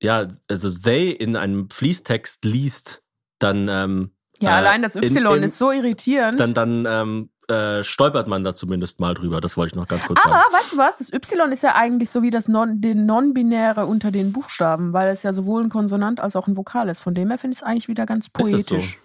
ja, 0.00 0.28
also 0.48 0.70
they 0.70 1.10
in 1.10 1.36
einem 1.36 1.70
Fließtext 1.70 2.44
liest, 2.44 3.02
dann 3.38 3.68
ähm, 3.68 4.10
Ja, 4.40 4.50
äh, 4.50 4.52
allein 4.54 4.82
das 4.82 4.94
in- 4.96 5.02
Y 5.04 5.36
in- 5.38 5.42
ist 5.44 5.56
so 5.58 5.70
irritierend. 5.72 6.38
dann, 6.40 6.54
dann 6.54 6.86
ähm, 6.86 7.29
äh, 7.50 7.84
stolpert 7.84 8.28
man 8.28 8.44
da 8.44 8.54
zumindest 8.54 9.00
mal 9.00 9.14
drüber. 9.14 9.40
Das 9.40 9.56
wollte 9.56 9.72
ich 9.72 9.76
noch 9.76 9.88
ganz 9.88 10.04
kurz 10.06 10.20
aber 10.24 10.34
sagen. 10.34 10.52
weißt 10.52 10.72
du 10.72 10.76
was? 10.78 10.98
Das 10.98 11.12
Y 11.12 11.52
ist 11.52 11.62
ja 11.62 11.74
eigentlich 11.74 12.10
so 12.10 12.22
wie 12.22 12.30
das 12.30 12.48
non, 12.48 12.80
den 12.80 13.06
Non-Binäre 13.06 13.86
unter 13.86 14.10
den 14.10 14.32
Buchstaben, 14.32 14.92
weil 14.92 15.08
es 15.08 15.22
ja 15.22 15.32
sowohl 15.32 15.62
ein 15.64 15.68
Konsonant 15.68 16.20
als 16.20 16.36
auch 16.36 16.46
ein 16.46 16.56
Vokal 16.56 16.88
ist. 16.88 17.00
Von 17.00 17.14
dem 17.14 17.28
her 17.28 17.38
finde 17.38 17.54
ich 17.54 17.60
es 17.60 17.66
eigentlich 17.66 17.88
wieder 17.88 18.06
ganz 18.06 18.28
poetisch. 18.30 18.98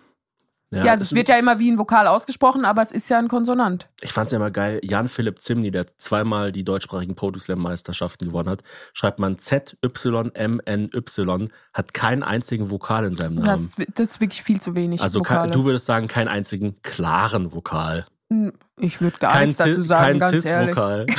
Ja, 0.72 0.91
also 0.91 1.03
es 1.03 1.13
wird 1.15 1.30
ja 1.30 1.38
immer 1.38 1.57
wie 1.59 1.72
ein 1.72 1.77
Vokal 1.77 2.05
ausgesprochen, 2.07 2.65
aber 2.65 2.81
es 2.81 2.91
ist 2.91 3.07
ja 3.07 3.17
ein 3.17 3.30
Konsonant. 3.30 3.88
Ich 4.01 4.11
fand's 4.11 4.34
ja 4.34 4.38
immer 4.38 4.51
geil, 4.51 4.81
Jan-Philipp 4.84 5.39
Zimny, 5.39 5.72
der 5.72 5.95
zweimal 5.97 6.51
die 6.51 6.65
deutschsprachigen 6.65 7.15
Poetry 7.15 7.39
Slam 7.39 7.59
Meisterschaften 7.59 8.26
gewonnen 8.26 8.49
hat, 8.49 8.63
schreibt 8.93 9.19
man 9.19 9.38
Z-Y-M-N-Y, 9.38 11.49
hat 11.73 11.93
keinen 11.93 12.23
einzigen 12.23 12.72
Vokal 12.72 13.05
in 13.05 13.13
seinem 13.13 13.35
Namen. 13.35 13.45
Das, 13.47 13.61
ist- 13.61 13.77
das 13.95 14.09
ist 14.11 14.22
wirklich 14.22 14.43
viel 14.43 14.59
zu 14.59 14.76
wenig. 14.76 15.01
also 15.01 15.19
Vokale. 15.19 15.51
du 15.51 15.65
würdest 15.65 15.85
sagen, 15.85 16.07
keinen 16.07 16.27
einzigen 16.27 16.81
klaren 16.81 17.53
Vokal. 17.53 18.05
Hm, 18.31 18.53
Ich 18.80 19.02
würde 19.02 19.18
gar 19.19 19.34
kein 19.34 19.47
nichts 19.47 19.57
dazu 19.64 19.81
sagen, 19.81 20.19
kein 20.19 20.31
ganz 20.31 20.45
ehrlich. 20.45 20.76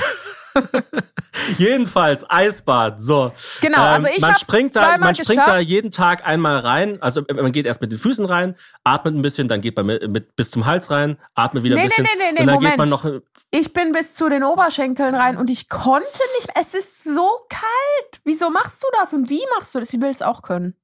Jedenfalls, 1.58 2.24
Eisbad, 2.28 3.00
so. 3.02 3.32
Genau, 3.60 3.82
also 3.82 4.06
ich 4.08 4.20
man 4.20 4.30
hab's 4.30 4.40
springt 4.40 4.74
da, 4.74 4.96
man 4.96 5.14
springt 5.14 5.40
da 5.40 5.44
geschafft. 5.58 5.68
jeden 5.68 5.90
Tag 5.90 6.26
einmal 6.26 6.58
rein. 6.58 7.00
Also 7.02 7.22
man 7.30 7.52
geht 7.52 7.66
erst 7.66 7.82
mit 7.82 7.92
den 7.92 7.98
Füßen 7.98 8.24
rein, 8.24 8.56
atmet 8.82 9.14
ein 9.14 9.22
bisschen, 9.22 9.48
dann 9.48 9.60
geht 9.60 9.76
man 9.76 9.86
mit, 9.86 10.10
mit 10.10 10.34
bis 10.34 10.50
zum 10.50 10.64
Hals 10.64 10.90
rein, 10.90 11.18
atmet 11.34 11.62
wieder 11.62 11.76
Nee, 11.76 11.82
ein 11.82 11.88
bisschen 11.88 12.04
nee, 12.04 12.10
nee, 12.16 12.32
nee, 12.32 12.40
und 12.40 12.46
dann 12.46 12.54
Moment. 12.54 12.70
geht 12.70 12.78
man 12.78 12.88
noch 12.88 13.06
Ich 13.50 13.72
bin 13.74 13.92
bis 13.92 14.14
zu 14.14 14.28
den 14.30 14.42
Oberschenkeln 14.44 15.14
rein 15.14 15.36
und 15.36 15.50
ich 15.50 15.68
konnte 15.68 16.06
nicht. 16.38 16.48
Es 16.58 16.72
ist 16.74 17.04
so 17.04 17.28
kalt. 17.50 18.20
Wieso 18.24 18.48
machst 18.50 18.82
du 18.82 18.86
das 18.98 19.12
und 19.12 19.28
wie 19.28 19.42
machst 19.56 19.74
du 19.74 19.80
das? 19.80 19.92
Ich 19.92 20.00
will 20.00 20.10
es 20.10 20.22
auch 20.22 20.40
können. 20.42 20.74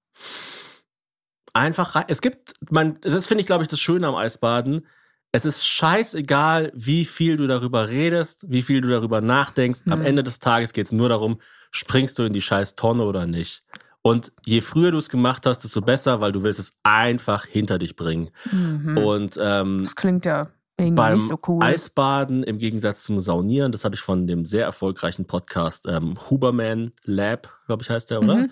einfach 1.55 1.94
rein. 1.94 2.05
Es 2.09 2.20
gibt, 2.20 2.53
man, 2.70 2.99
das 3.01 3.27
finde 3.27 3.40
ich, 3.40 3.47
glaube 3.47 3.62
ich, 3.62 3.69
das 3.69 3.81
Schöne 3.81 4.07
am 4.07 4.15
Eisbaden. 4.16 4.86
Es 5.35 5.47
ist 5.47 5.67
scheißegal, 5.67 6.71
wie 6.75 7.07
viel 7.07 7.39
du 7.39 7.47
darüber 7.47 7.89
redest, 7.89 8.45
wie 8.49 8.61
viel 8.61 8.83
du 8.83 8.89
darüber 8.89 9.23
nachdenkst. 9.23 9.81
Am 9.87 10.01
Hm. 10.01 10.07
Ende 10.07 10.23
des 10.23 10.39
Tages 10.39 10.75
geht 10.75 10.87
es 10.87 10.93
nur 10.93 11.09
darum, 11.09 11.41
springst 11.71 12.19
du 12.19 12.25
in 12.25 12.35
die 12.35 12.43
scheiß 12.43 12.75
Tonne 12.75 13.05
oder 13.05 13.27
nicht. 13.27 13.65
Und 14.03 14.33
je 14.45 14.61
früher 14.61 14.91
du 14.91 14.99
es 14.99 15.09
gemacht 15.09 15.47
hast, 15.47 15.61
desto 15.65 15.81
besser, 15.81 16.21
weil 16.21 16.33
du 16.33 16.43
willst 16.43 16.59
es 16.59 16.73
einfach 16.83 17.47
hinter 17.47 17.79
dich 17.79 17.97
bringen. 17.97 18.31
Mhm. 18.51 18.99
Und 18.99 19.39
ähm, 19.41 19.81
Das 19.85 19.97
klingt 19.97 20.27
ja 20.27 20.51
irgendwie 20.78 20.94
beim 20.97 21.15
nicht 21.15 21.28
so 21.28 21.39
cool. 21.49 21.62
Eisbaden 21.62 22.43
im 22.43 22.59
Gegensatz 22.59 23.03
zum 23.05 23.20
Saunieren, 23.20 23.73
das 23.73 23.85
habe 23.85 23.94
ich 23.94 24.01
von 24.01 24.27
dem 24.27 24.44
sehr 24.47 24.65
erfolgreichen 24.65 25.27
Podcast 25.27 25.86
ähm, 25.86 26.16
Huberman 26.31 26.90
Lab, 27.05 27.49
glaube 27.66 27.82
ich, 27.82 27.90
heißt 27.90 28.11
der, 28.11 28.20
oder? 28.20 28.35
Mhm. 28.36 28.51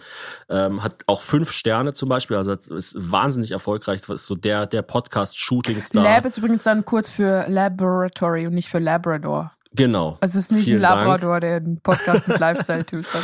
Ähm, 0.48 0.82
hat 0.82 1.02
auch 1.06 1.22
fünf 1.22 1.50
Sterne 1.50 1.92
zum 1.92 2.08
Beispiel, 2.08 2.36
also 2.36 2.52
ist 2.52 2.94
wahnsinnig 2.96 3.50
erfolgreich. 3.50 4.00
Das 4.02 4.08
ist 4.22 4.26
so 4.26 4.34
der, 4.34 4.66
der 4.66 4.82
Podcast-Shooting-Star. 4.82 6.02
Lab 6.02 6.24
ist 6.24 6.38
übrigens 6.38 6.62
dann 6.62 6.84
kurz 6.84 7.08
für 7.08 7.46
Laboratory 7.48 8.46
und 8.46 8.54
nicht 8.54 8.68
für 8.68 8.78
Labrador. 8.78 9.50
genau. 9.72 10.18
Also 10.20 10.38
es 10.38 10.44
ist 10.44 10.52
nicht 10.52 10.64
Vielen 10.64 10.84
ein 10.84 10.98
Labrador, 10.98 11.40
der 11.40 11.56
einen 11.56 11.80
Podcast 11.80 12.28
mit 12.28 12.38
Lifestyle-Tools 12.40 13.14
hat. 13.14 13.22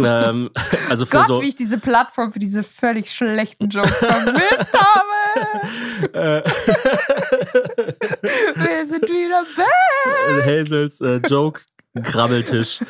ähm, 0.00 0.50
also 0.88 1.04
für 1.04 1.18
Gott, 1.18 1.26
so, 1.28 1.42
wie 1.42 1.48
ich 1.48 1.56
diese 1.56 1.78
Plattform 1.78 2.32
für 2.32 2.38
diese 2.38 2.62
völlig 2.62 3.10
schlechten 3.10 3.68
Jokes 3.68 3.90
vermisst 3.98 4.72
habe. 4.72 6.44
Wir 8.54 8.86
sind 8.86 9.02
wieder 9.02 9.44
back. 9.56 10.44
Hazels 10.44 11.00
äh, 11.00 11.20
Joke 11.26 11.60
Grabbeltisch. 11.94 12.80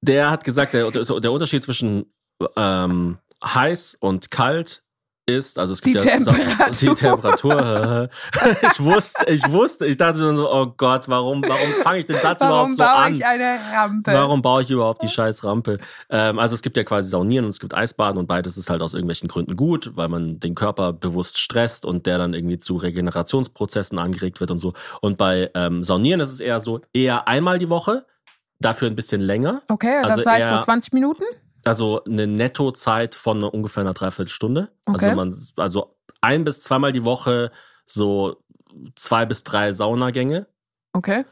Der 0.00 0.30
hat 0.30 0.44
gesagt, 0.44 0.74
der, 0.74 0.90
der 0.90 1.32
Unterschied 1.32 1.62
zwischen 1.62 2.12
ähm, 2.56 3.18
heiß 3.44 3.96
und 4.00 4.30
kalt 4.30 4.82
ist, 5.34 5.58
also 5.58 5.72
es 5.72 5.82
gibt 5.82 6.00
Die 6.00 6.06
ja 6.08 6.16
Temperatur. 6.18 6.70
die 6.80 6.94
Temperatur. 6.94 8.08
ich 8.62 8.80
wusste, 8.84 9.24
ich 9.30 9.50
wusste, 9.50 9.86
ich 9.86 9.96
dachte 9.96 10.18
schon 10.20 10.36
so, 10.36 10.52
oh 10.52 10.66
Gott, 10.76 11.08
warum, 11.08 11.42
warum 11.42 11.72
fange 11.82 11.98
ich 12.00 12.06
den 12.06 12.16
Satz 12.16 12.40
Warum 12.40 12.72
überhaupt 12.72 12.72
so 12.74 12.82
baue 12.82 12.90
an? 13.06 13.12
ich 13.14 13.24
eine 13.24 13.56
Rampe? 13.74 14.12
Warum 14.12 14.42
baue 14.42 14.62
ich 14.62 14.70
überhaupt 14.70 15.02
die 15.02 15.08
scheiß 15.08 15.44
Rampe? 15.44 15.78
Ähm, 16.10 16.38
also 16.38 16.54
es 16.54 16.62
gibt 16.62 16.76
ja 16.76 16.84
quasi 16.84 17.08
Saunieren 17.08 17.44
und 17.44 17.50
es 17.50 17.60
gibt 17.60 17.74
Eisbaden 17.74 18.18
und 18.18 18.26
beides 18.26 18.56
ist 18.56 18.70
halt 18.70 18.82
aus 18.82 18.94
irgendwelchen 18.94 19.28
Gründen 19.28 19.56
gut, 19.56 19.90
weil 19.94 20.08
man 20.08 20.40
den 20.40 20.54
Körper 20.54 20.92
bewusst 20.92 21.38
stresst 21.38 21.84
und 21.84 22.06
der 22.06 22.18
dann 22.18 22.34
irgendwie 22.34 22.58
zu 22.58 22.76
Regenerationsprozessen 22.76 23.98
angeregt 23.98 24.40
wird 24.40 24.50
und 24.50 24.58
so. 24.58 24.72
Und 25.00 25.18
bei 25.18 25.50
ähm, 25.54 25.82
Saunieren 25.82 26.20
ist 26.20 26.30
es 26.32 26.40
eher 26.40 26.60
so, 26.60 26.80
eher 26.92 27.28
einmal 27.28 27.58
die 27.58 27.70
Woche, 27.70 28.06
dafür 28.58 28.88
ein 28.88 28.96
bisschen 28.96 29.20
länger. 29.20 29.62
Okay, 29.70 30.00
das 30.02 30.12
Also 30.18 30.30
heißt 30.30 30.48
so 30.48 30.54
eher- 30.54 30.60
20 30.62 30.92
Minuten? 30.92 31.22
Also 31.64 32.02
eine 32.04 32.26
Nettozeit 32.26 33.14
von 33.14 33.42
ungefähr 33.42 33.82
einer 33.82 33.94
Dreiviertelstunde. 33.94 34.70
Okay. 34.86 35.06
Also 35.06 35.16
man, 35.16 35.34
also 35.56 35.96
ein 36.20 36.44
bis 36.44 36.62
zweimal 36.62 36.92
die 36.92 37.04
Woche 37.04 37.50
so 37.86 38.42
zwei 38.94 39.26
bis 39.26 39.42
drei 39.42 39.72
Saunagänge 39.72 40.46
Okay. 40.92 41.24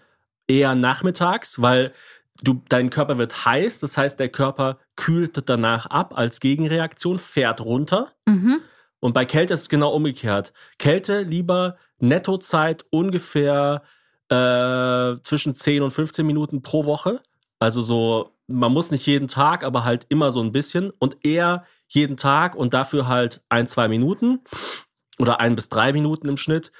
eher 0.47 0.75
nachmittags, 0.75 1.61
weil 1.61 1.93
du, 2.43 2.63
dein 2.69 2.91
Körper 2.91 3.19
wird 3.19 3.45
heiß, 3.45 3.81
das 3.81 3.97
heißt, 3.97 4.19
der 4.21 4.29
Körper 4.29 4.79
kühlt 4.97 5.49
danach 5.49 5.87
ab 5.87 6.17
als 6.17 6.41
Gegenreaktion, 6.41 7.19
fährt 7.19 7.61
runter. 7.61 8.13
Mhm. 8.27 8.61
Und 9.01 9.13
bei 9.13 9.25
Kälte 9.25 9.55
ist 9.55 9.63
es 9.63 9.69
genau 9.69 9.93
umgekehrt. 9.95 10.53
Kälte 10.79 11.23
lieber 11.23 11.77
Nettozeit 11.99 12.85
ungefähr 12.91 13.83
äh, 14.29 15.21
zwischen 15.23 15.55
10 15.55 15.83
und 15.83 15.93
15 15.93 16.27
Minuten 16.27 16.63
pro 16.63 16.85
Woche. 16.85 17.21
Also 17.61 17.83
so, 17.83 18.33
man 18.49 18.73
muss 18.73 18.91
nicht 18.91 19.07
jeden 19.07 19.29
Tag, 19.29 19.63
aber 19.63 19.85
halt 19.85 20.07
immer 20.09 20.33
so 20.33 20.41
ein 20.41 20.53
bisschen. 20.53 20.91
Und 20.99 21.19
eher 21.23 21.65
jeden 21.87 22.17
Tag 22.17 22.57
und 22.57 22.75
dafür 22.75 23.07
halt 23.07 23.43
ein, 23.49 23.69
zwei 23.69 23.89
Minuten 23.89 24.41
oder 25.19 25.41
ein 25.41 25.55
bis 25.55 25.69
drei 25.69 25.93
Minuten 25.93 26.29
im 26.29 26.37
Schnitt. 26.37 26.73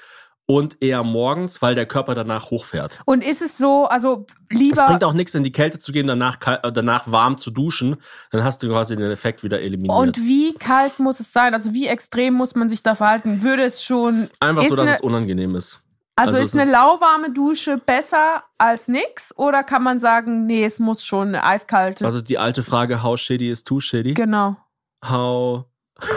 Und 0.45 0.81
eher 0.81 1.03
morgens, 1.03 1.61
weil 1.61 1.75
der 1.75 1.85
Körper 1.85 2.15
danach 2.15 2.49
hochfährt. 2.49 3.01
Und 3.05 3.23
ist 3.23 3.43
es 3.43 3.59
so, 3.59 3.85
also 3.85 4.25
Es 4.49 4.57
lieber. 4.57 4.87
bringt 4.87 5.03
auch 5.03 5.13
nichts, 5.13 5.35
in 5.35 5.43
die 5.43 5.51
Kälte 5.51 5.77
zu 5.77 5.91
gehen, 5.91 6.07
danach, 6.07 6.37
äh, 6.43 6.71
danach 6.71 7.11
warm 7.11 7.37
zu 7.37 7.51
duschen. 7.51 7.97
Dann 8.31 8.43
hast 8.43 8.63
du 8.63 8.67
quasi 8.67 8.95
den 8.95 9.11
Effekt 9.11 9.43
wieder 9.43 9.61
eliminiert. 9.61 9.95
Und 9.95 10.17
wie 10.17 10.55
kalt 10.55 10.97
muss 10.97 11.19
es 11.19 11.31
sein? 11.31 11.53
Also 11.53 11.75
wie 11.75 11.85
extrem 11.85 12.33
muss 12.33 12.55
man 12.55 12.67
sich 12.67 12.81
da 12.81 12.95
verhalten? 12.95 13.43
Würde 13.43 13.61
es 13.61 13.83
schon. 13.83 14.27
Einfach 14.39 14.63
so, 14.67 14.75
dass 14.75 14.87
eine, 14.87 14.95
es 14.95 15.01
unangenehm 15.01 15.55
ist. 15.55 15.83
Also, 16.19 16.37
also 16.37 16.45
ist 16.45 16.55
eine 16.55 16.71
lauwarme 16.71 17.31
Dusche 17.31 17.77
besser 17.77 18.43
als 18.57 18.87
nix? 18.87 19.35
Oder 19.37 19.63
kann 19.63 19.83
man 19.83 19.99
sagen, 19.99 20.45
nee, 20.45 20.65
es 20.65 20.79
muss 20.79 21.03
schon 21.03 21.29
eine 21.29 21.43
eiskalte? 21.43 22.05
Also 22.05 22.21
die 22.21 22.37
alte 22.37 22.63
Frage, 22.63 23.03
how 23.03 23.17
shitty 23.17 23.49
is 23.49 23.63
too 23.63 23.79
shitty? 23.79 24.13
genau. 24.13 24.57
How 25.03 25.65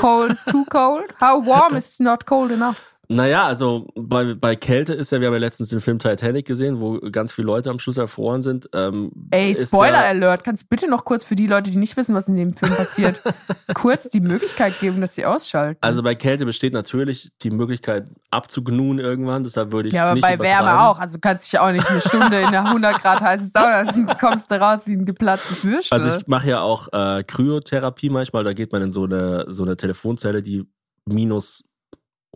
Cold 0.01 0.33
is 0.33 0.45
too 0.45 0.65
cold. 0.71 1.13
How 1.21 1.45
warm 1.45 1.77
is 1.77 2.01
not 2.01 2.27
cold 2.27 2.51
enough? 2.51 3.01
Naja, 3.13 3.47
also 3.47 3.87
bei, 3.95 4.35
bei 4.35 4.57
Kälte 4.57 4.95
ist 4.95 5.13
ja, 5.13 5.21
wir 5.21 5.29
haben 5.29 5.35
ja 5.35 5.41
letztens 5.41 5.69
den 5.69 5.81
Film 5.81 5.99
Titanic 5.99 6.47
gesehen, 6.47 6.81
wo 6.81 6.99
ganz 7.11 7.33
viele 7.33 7.47
Leute 7.47 7.71
am 7.71 7.79
Schluss 7.79 7.97
erfroren 7.99 8.43
sind. 8.43 8.69
Ähm, 8.73 9.13
Ey, 9.31 9.55
Spoiler 9.55 10.03
ja, 10.03 10.09
Alert. 10.09 10.45
Kannst 10.45 10.65
du 10.65 10.67
bitte 10.69 10.89
noch 10.89 11.05
kurz 11.05 11.23
für 11.23 11.37
die 11.37 11.47
Leute, 11.47 11.71
die 11.71 11.77
nicht 11.77 11.97
wissen, 11.97 12.15
was 12.15 12.29
in 12.29 12.35
dem 12.35 12.57
Film 12.57 12.75
passiert, 12.75 13.21
kurz 13.75 14.09
die 14.09 14.21
Möglichkeit 14.21 14.81
geben, 14.81 15.01
dass 15.01 15.15
sie 15.15 15.27
ausschalten? 15.27 15.79
Also 15.83 16.03
bei 16.03 16.15
Kälte 16.15 16.47
besteht 16.47 16.73
natürlich 16.73 17.31
die 17.43 17.51
Möglichkeit 17.51 18.07
abzugnuen 18.31 18.99
irgendwann, 18.99 19.43
deshalb 19.43 19.73
würde 19.73 19.89
ich 19.89 19.95
ja, 19.95 20.05
es 20.05 20.07
aber 20.07 20.15
nicht 20.15 20.39
bei. 20.39 20.45
Wärme 20.49 20.81
auch. 20.81 20.99
Also 20.99 21.15
du 21.15 21.21
kannst 21.21 21.53
dich 21.53 21.59
auch 21.61 21.71
nicht 21.71 21.89
eine 21.89 22.01
Stunde 22.01 22.41
in 22.41 22.51
der 22.51 22.65
100 22.65 23.03
Grad 23.03 23.21
heiße 23.21 23.51
Sauna, 23.53 23.85
dann 23.85 24.07
kommst 24.19 24.51
du 24.51 24.61
raus 24.61 24.83
wie 24.87 24.95
ein 24.95 25.05
geplatztes 25.05 25.65
Würstel. 25.65 25.99
Also 25.99 26.17
ich 26.17 26.27
mache 26.27 26.49
ja 26.49 26.61
auch 26.61 26.89
äh, 26.93 27.23
Kryotherapie 27.23 28.11
manchmal, 28.11 28.45
da 28.45 28.53
geht 28.53 28.73
man 28.73 28.83
in 28.83 28.93
so 28.93 29.05
eine, 29.05 29.47
so 29.49 29.63
eine 29.63 29.77
Telefonzelle, 29.77 30.43
die 30.43 30.65
minus 31.05 31.65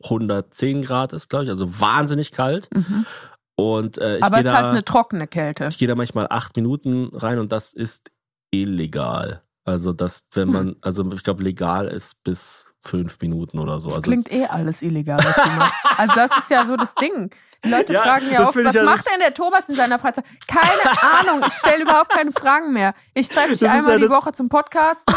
110 0.02 0.82
Grad 0.82 1.12
ist, 1.12 1.28
glaube 1.28 1.44
ich, 1.44 1.50
also 1.50 1.80
wahnsinnig 1.80 2.32
kalt. 2.32 2.68
Mhm. 2.74 3.06
Und 3.56 3.98
äh, 3.98 4.18
ich 4.18 4.22
aber 4.22 4.36
es 4.36 4.44
ist 4.44 4.50
da, 4.50 4.54
halt 4.56 4.64
eine 4.66 4.84
trockene 4.84 5.26
Kälte. 5.26 5.68
ich 5.68 5.78
gehe 5.78 5.88
da 5.88 5.94
manchmal 5.94 6.26
acht 6.28 6.56
Minuten 6.56 7.08
rein 7.14 7.38
und 7.38 7.52
das 7.52 7.72
ist 7.72 8.10
illegal. 8.50 9.42
Also 9.64 9.92
das, 9.92 10.26
wenn 10.32 10.48
Hm. 10.48 10.52
man, 10.52 10.76
also 10.80 11.10
ich 11.12 11.22
glaube, 11.22 11.42
legal 11.42 11.88
ist 11.88 12.22
bis 12.22 12.66
fünf 12.86 13.18
Minuten 13.20 13.58
oder 13.58 13.78
so. 13.80 13.88
Das 13.88 13.98
also 13.98 14.10
klingt 14.10 14.30
eh 14.32 14.46
alles 14.46 14.82
illegal, 14.82 15.18
was 15.18 15.34
du 15.36 15.50
machst. 15.50 15.76
Also 15.98 16.14
das 16.14 16.36
ist 16.36 16.50
ja 16.50 16.66
so 16.66 16.76
das 16.76 16.94
Ding. 16.94 17.30
Die 17.64 17.70
Leute 17.70 17.92
Ja, 17.94 18.02
fragen 18.02 18.30
ja 18.30 18.46
oft, 18.46 18.56
was 18.56 18.74
ja 18.74 18.84
macht 18.84 19.06
denn 19.10 19.18
der 19.20 19.32
Thomas 19.32 19.68
in 19.68 19.74
seiner 19.74 19.98
Freizeit? 19.98 20.24
Keine 20.46 21.00
Ahnung, 21.30 21.44
ich 21.48 21.54
stelle 21.54 21.82
überhaupt 21.82 22.10
keine 22.10 22.30
Fragen 22.32 22.72
mehr. 22.72 22.94
Ich 23.14 23.28
treffe 23.28 23.52
ist 23.52 23.64
einmal 23.64 23.98
ja 24.00 24.06
die 24.06 24.10
Woche 24.10 24.32
zum 24.32 24.48
Podcasten 24.48 25.14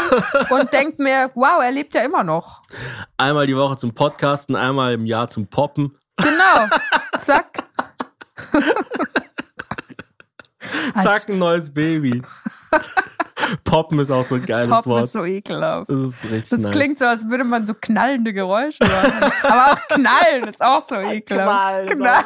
und 0.48 0.72
denke 0.72 1.02
mir, 1.02 1.30
wow, 1.34 1.62
er 1.62 1.70
lebt 1.70 1.94
ja 1.94 2.02
immer 2.02 2.24
noch. 2.24 2.62
einmal 3.18 3.46
die 3.46 3.56
Woche 3.56 3.76
zum 3.76 3.92
Podcasten, 3.94 4.56
einmal 4.56 4.94
im 4.94 5.04
Jahr 5.04 5.28
zum 5.28 5.48
Poppen. 5.48 5.96
Genau. 6.16 6.68
Zack. 7.18 7.62
Zack, 11.02 11.28
ein 11.28 11.38
neues 11.38 11.72
Baby. 11.72 12.22
Poppen 13.64 13.98
ist 13.98 14.10
auch 14.10 14.22
so 14.24 14.36
ein 14.36 14.44
geiles 14.44 14.68
Poppen 14.70 14.92
Wort. 14.92 15.04
ist 15.04 15.12
so 15.12 15.24
ekelhaft. 15.24 15.88
das 15.90 15.98
ist 15.98 16.24
richtig 16.24 16.48
Das 16.50 16.60
nice. 16.60 16.72
klingt 16.74 16.98
so, 16.98 17.04
als 17.06 17.28
würde 17.28 17.44
man 17.44 17.64
so 17.66 17.74
knallende 17.74 18.32
Geräusche 18.32 18.78
machen. 18.84 19.32
Aber 19.42 19.72
auch 19.72 19.88
knallen 19.88 20.48
ist 20.48 20.62
auch 20.62 20.86
so 20.88 20.94
ekelhaft. 20.96 21.90
Knall. 21.90 22.24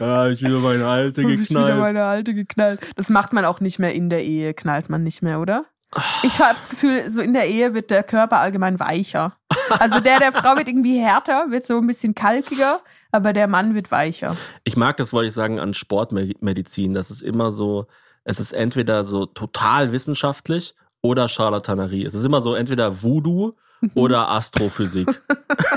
Ja, 0.00 0.28
ich 0.28 0.42
wieder 0.42 0.58
meine 0.58 0.86
alte 0.86 1.22
Hab 1.22 1.30
ich 1.30 1.40
wieder 1.50 1.60
geknallt. 1.60 1.80
meine 1.80 2.04
alte 2.04 2.34
geknallt. 2.34 2.80
Das 2.96 3.08
macht 3.08 3.32
man 3.32 3.44
auch 3.44 3.60
nicht 3.60 3.78
mehr 3.78 3.94
in 3.94 4.10
der 4.10 4.24
Ehe, 4.24 4.54
knallt 4.54 4.88
man 4.88 5.02
nicht 5.02 5.22
mehr, 5.22 5.40
oder? 5.40 5.64
Ich 6.22 6.38
habe 6.38 6.54
das 6.54 6.68
Gefühl, 6.70 7.10
so 7.10 7.20
in 7.20 7.34
der 7.34 7.48
Ehe 7.48 7.74
wird 7.74 7.90
der 7.90 8.02
Körper 8.02 8.38
allgemein 8.38 8.80
weicher. 8.80 9.36
Also 9.78 10.00
der 10.00 10.18
der 10.20 10.32
Frau 10.32 10.56
wird 10.56 10.68
irgendwie 10.68 10.98
härter, 10.98 11.46
wird 11.50 11.66
so 11.66 11.76
ein 11.78 11.86
bisschen 11.86 12.14
kalkiger, 12.14 12.80
aber 13.10 13.34
der 13.34 13.46
Mann 13.46 13.74
wird 13.74 13.90
weicher. 13.90 14.36
Ich 14.64 14.76
mag 14.76 14.96
das, 14.96 15.12
wollte 15.12 15.28
ich 15.28 15.34
sagen, 15.34 15.60
an 15.60 15.74
Sportmedizin. 15.74 16.94
Das 16.94 17.10
ist 17.10 17.20
immer 17.20 17.52
so, 17.52 17.86
es 18.24 18.40
ist 18.40 18.52
entweder 18.52 19.04
so 19.04 19.26
total 19.26 19.92
wissenschaftlich 19.92 20.74
oder 21.00 21.28
Charlatanerie. 21.28 22.04
Es 22.04 22.14
ist 22.14 22.24
immer 22.24 22.40
so 22.40 22.54
entweder 22.54 23.02
Voodoo 23.02 23.54
oder 23.94 24.30
Astrophysik. 24.30 25.08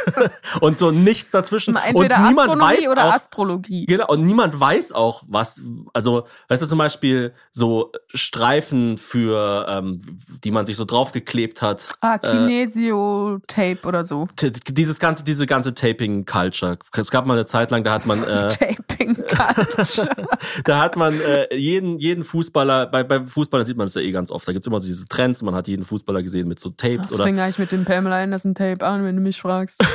und 0.62 0.80
so 0.80 0.92
nichts 0.92 1.32
dazwischen. 1.32 1.76
Entweder 1.76 2.18
und 2.18 2.28
niemand 2.30 2.50
Astronomie 2.50 2.78
weiß 2.78 2.88
oder 2.90 3.06
auch, 3.06 3.14
Astrologie. 3.14 3.86
Genau, 3.86 4.08
und 4.08 4.26
niemand 4.26 4.60
weiß 4.60 4.92
auch, 4.92 5.24
was, 5.28 5.62
also, 5.94 6.26
weißt 6.48 6.62
du, 6.62 6.68
zum 6.68 6.78
Beispiel 6.78 7.34
so 7.52 7.92
Streifen 8.14 8.98
für, 8.98 9.66
ähm, 9.70 10.02
die 10.44 10.52
man 10.52 10.66
sich 10.66 10.76
so 10.76 10.86
draufgeklebt 10.86 11.62
hat. 11.62 11.94
Ah, 12.02 12.16
Äh, 12.16 12.32
Kinesio-Tape 12.32 13.80
oder 13.84 14.04
so. 14.04 14.28
dieses 14.42 15.00
ganze, 15.00 15.24
diese 15.24 15.46
ganze 15.46 15.74
Taping-Culture. 15.74 16.78
Es 16.96 17.12
gab 17.12 17.26
mal 17.26 17.34
eine 17.34 17.46
Zeit 17.46 17.72
lang, 17.72 17.84
da 17.84 17.94
hat 17.94 18.06
man, 18.06 18.24
äh, 18.24 18.48
Taping 18.50 19.16
Culture. 19.16 20.10
da 20.64 20.82
hat 20.82 20.96
man 20.96 21.20
äh, 21.20 21.54
jeden, 21.56 22.00
jeden 22.00 22.24
Fußballer, 22.24 22.88
bei, 22.88 23.04
bei 23.04 23.26
Fußballern 23.26 23.66
sieht 23.66 23.78
man 23.78 23.88
es 23.88 23.96
ja 23.96 24.02
eh 24.02 24.12
ganz 24.12 24.32
oft, 24.32 24.48
da 24.48 24.54
gibt's 24.54 24.68
immer 24.68 24.80
so 24.80 24.88
diese 24.88 25.06
Trends, 25.06 25.42
man 25.42 25.56
hat 25.56 25.68
jeden 25.68 25.84
Fußballer 25.84 26.24
gesehen 26.24 26.48
mit 26.48 26.60
so 26.60 26.70
Tapes 26.70 27.10
Das 27.10 27.14
oder 27.14 27.24
fing 27.26 27.40
eigentlich 27.40 27.60
mit 27.60 27.72
dem 27.72 27.86
Pamela 27.96 28.22
Anderson 28.22 28.54
Tape 28.56 28.86
an, 28.86 29.06
wenn 29.06 29.16
du 29.16 29.22
mich 29.22 29.40
fragst. 29.40 29.82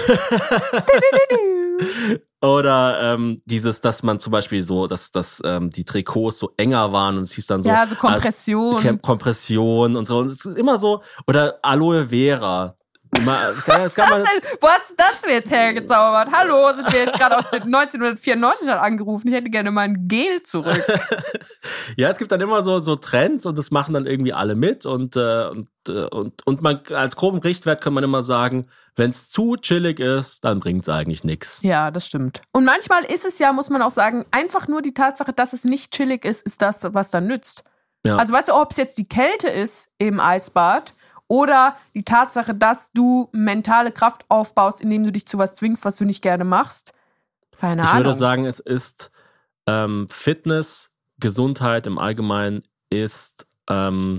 oder 2.43 3.15
ähm, 3.15 3.43
dieses, 3.45 3.81
dass 3.81 4.03
man 4.03 4.19
zum 4.19 4.31
Beispiel 4.33 4.63
so, 4.63 4.87
dass, 4.87 5.11
dass 5.11 5.43
ähm, 5.45 5.71
die 5.71 5.85
Trikots 5.85 6.39
so 6.39 6.53
enger 6.57 6.93
waren 6.93 7.17
und 7.19 7.23
es 7.25 7.33
hieß 7.33 7.47
dann 7.47 7.63
so 7.63 7.69
Ja, 7.69 7.87
so 7.87 7.97
Kompression. 7.97 8.77
als- 8.87 9.03
Kompression 9.03 9.97
und 9.97 10.07
so. 10.07 10.19
Und 10.19 10.29
es 10.29 10.45
ist 10.47 10.57
immer 10.57 10.79
so, 10.79 11.03
oder 11.27 11.59
Aloe 11.63 12.07
Vera. 12.07 12.77
Es 13.13 13.65
kann, 13.65 13.83
es 13.83 13.95
kann 13.95 14.09
man, 14.09 14.23
Wo 14.61 14.69
hast 14.69 14.91
du 14.91 14.95
das 14.97 15.21
denn 15.23 15.31
jetzt 15.31 15.51
hergezaubert? 15.51 16.29
Hallo, 16.33 16.73
sind 16.75 16.93
wir 16.93 17.05
jetzt 17.05 17.19
gerade 17.19 17.39
aus 17.39 17.51
den 17.51 17.63
1994 17.63 18.69
hat 18.69 18.81
angerufen. 18.81 19.29
Ich 19.29 19.35
hätte 19.35 19.51
gerne 19.51 19.71
mein 19.71 20.07
Gel 20.09 20.43
zurück. 20.43 20.85
Ja, 21.97 22.09
es 22.09 22.19
gibt 22.19 22.33
dann 22.33 22.41
immer 22.41 22.63
so, 22.63 22.81
so 22.81 22.97
Trends 22.97 23.45
und 23.45 23.59
das 23.59 23.71
machen 23.71 23.93
dann 23.93 24.07
irgendwie 24.07 24.33
alle 24.33 24.55
mit 24.55 24.87
und, 24.87 25.17
äh, 25.17 25.49
und, 25.49 25.69
äh, 25.89 26.05
und, 26.05 26.47
und 26.47 26.63
man 26.63 26.81
als 26.91 27.17
groben 27.17 27.39
Richtwert 27.39 27.83
kann 27.83 27.93
man 27.93 28.05
immer 28.05 28.23
sagen, 28.23 28.69
wenn 28.97 29.11
es 29.11 29.29
zu 29.29 29.57
chillig 29.57 30.01
ist, 30.01 30.45
dann 30.45 30.61
bringt's 30.61 30.89
eigentlich 30.89 31.25
nix. 31.25 31.61
Ja, 31.63 31.91
das 31.91 32.07
stimmt. 32.07 32.43
Und 32.53 32.65
manchmal 32.65 33.05
ist 33.05 33.25
es 33.25 33.39
ja, 33.39 33.53
muss 33.53 33.71
man 33.71 33.83
auch 33.83 33.91
sagen, 33.91 34.25
einfach 34.31 34.69
nur 34.69 34.83
die 34.83 34.95
Tatsache, 34.95 35.33
dass 35.33 35.53
es 35.53 35.65
nicht 35.65 35.93
chillig 35.93 36.25
ist, 36.25 36.43
ist 36.43 36.63
das, 36.63 36.87
was 36.95 37.11
dann 37.11 37.27
nützt. 37.27 37.65
Ja. 38.05 38.17
Also 38.17 38.33
weißt 38.33 38.49
du, 38.49 38.55
ob 38.55 38.71
es 38.71 38.77
jetzt 38.77 38.97
die 38.97 39.09
Kälte 39.09 39.49
ist 39.49 39.89
im 39.99 40.21
Eisbad 40.21 40.95
oder 41.31 41.77
die 41.95 42.03
Tatsache, 42.03 42.55
dass 42.57 42.91
du 42.91 43.29
mentale 43.31 43.93
Kraft 43.93 44.25
aufbaust, 44.29 44.81
indem 44.81 45.05
du 45.05 45.13
dich 45.13 45.29
zu 45.29 45.39
was 45.39 45.55
zwingst, 45.55 45.85
was 45.85 45.97
du 45.97 46.05
nicht 46.05 46.23
gerne 46.23 46.43
machst. 46.43 46.93
Keine 47.57 47.83
ich 47.83 47.89
Ahnung. 47.89 48.05
würde 48.05 48.15
sagen, 48.19 48.47
es 48.47 48.59
ist 48.59 49.13
ähm, 49.69 50.09
Fitness, 50.11 50.91
Gesundheit 51.21 51.87
im 51.87 51.99
Allgemeinen 51.99 52.65
ist 52.91 53.47
ähm, 53.69 54.17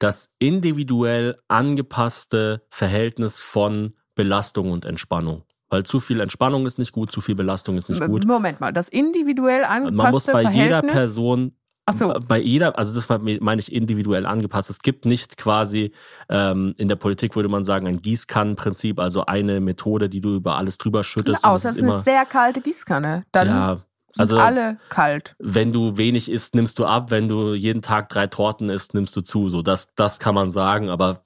das 0.00 0.30
individuell 0.40 1.38
angepasste 1.46 2.66
Verhältnis 2.70 3.40
von 3.40 3.94
Belastung 4.16 4.72
und 4.72 4.84
Entspannung. 4.84 5.44
Weil 5.68 5.84
zu 5.84 6.00
viel 6.00 6.18
Entspannung 6.18 6.66
ist 6.66 6.78
nicht 6.78 6.90
gut, 6.90 7.12
zu 7.12 7.20
viel 7.20 7.36
Belastung 7.36 7.76
ist 7.76 7.88
nicht 7.88 8.04
gut. 8.04 8.26
Moment 8.26 8.58
mal, 8.58 8.72
das 8.72 8.88
individuell 8.88 9.62
angepasste 9.62 9.92
Man 9.96 10.10
muss 10.10 10.26
bei 10.26 10.42
Verhältnis. 10.42 10.64
jeder 10.64 10.82
Person, 10.82 11.52
Ach 11.88 11.94
so. 11.94 12.12
bei 12.26 12.38
jeder, 12.38 12.78
also 12.78 12.94
das 12.94 13.08
meine 13.08 13.60
ich 13.60 13.72
individuell 13.72 14.26
angepasst. 14.26 14.68
Es 14.68 14.80
gibt 14.80 15.06
nicht 15.06 15.36
quasi, 15.36 15.92
ähm, 16.28 16.74
in 16.76 16.88
der 16.88 16.96
Politik 16.96 17.34
würde 17.34 17.48
man 17.48 17.64
sagen, 17.64 17.86
ein 17.86 18.02
Gießkannenprinzip, 18.02 18.98
also 19.00 19.24
eine 19.24 19.60
Methode, 19.60 20.08
die 20.08 20.20
du 20.20 20.36
über 20.36 20.58
alles 20.58 20.76
drüber 20.76 21.02
schüttest. 21.02 21.44
Außer 21.44 21.68
das 21.68 21.76
es 21.76 21.82
ist 21.82 21.88
ist 21.88 21.92
eine 21.92 22.02
sehr 22.02 22.26
kalte 22.26 22.60
Gießkanne. 22.60 23.24
Dann 23.32 23.48
ja, 23.48 23.80
also 24.16 24.38
alle 24.38 24.78
kalt. 24.88 25.34
wenn 25.38 25.72
du 25.72 25.96
wenig 25.96 26.30
isst, 26.30 26.54
nimmst 26.54 26.78
du 26.78 26.86
ab. 26.86 27.10
Wenn 27.10 27.28
du 27.28 27.54
jeden 27.54 27.82
Tag 27.82 28.08
drei 28.08 28.26
Torten 28.26 28.70
isst, 28.70 28.94
nimmst 28.94 29.14
du 29.14 29.20
zu. 29.20 29.48
So, 29.48 29.62
das, 29.62 29.88
das 29.96 30.18
kann 30.18 30.34
man 30.34 30.50
sagen, 30.50 30.88
aber 30.88 31.20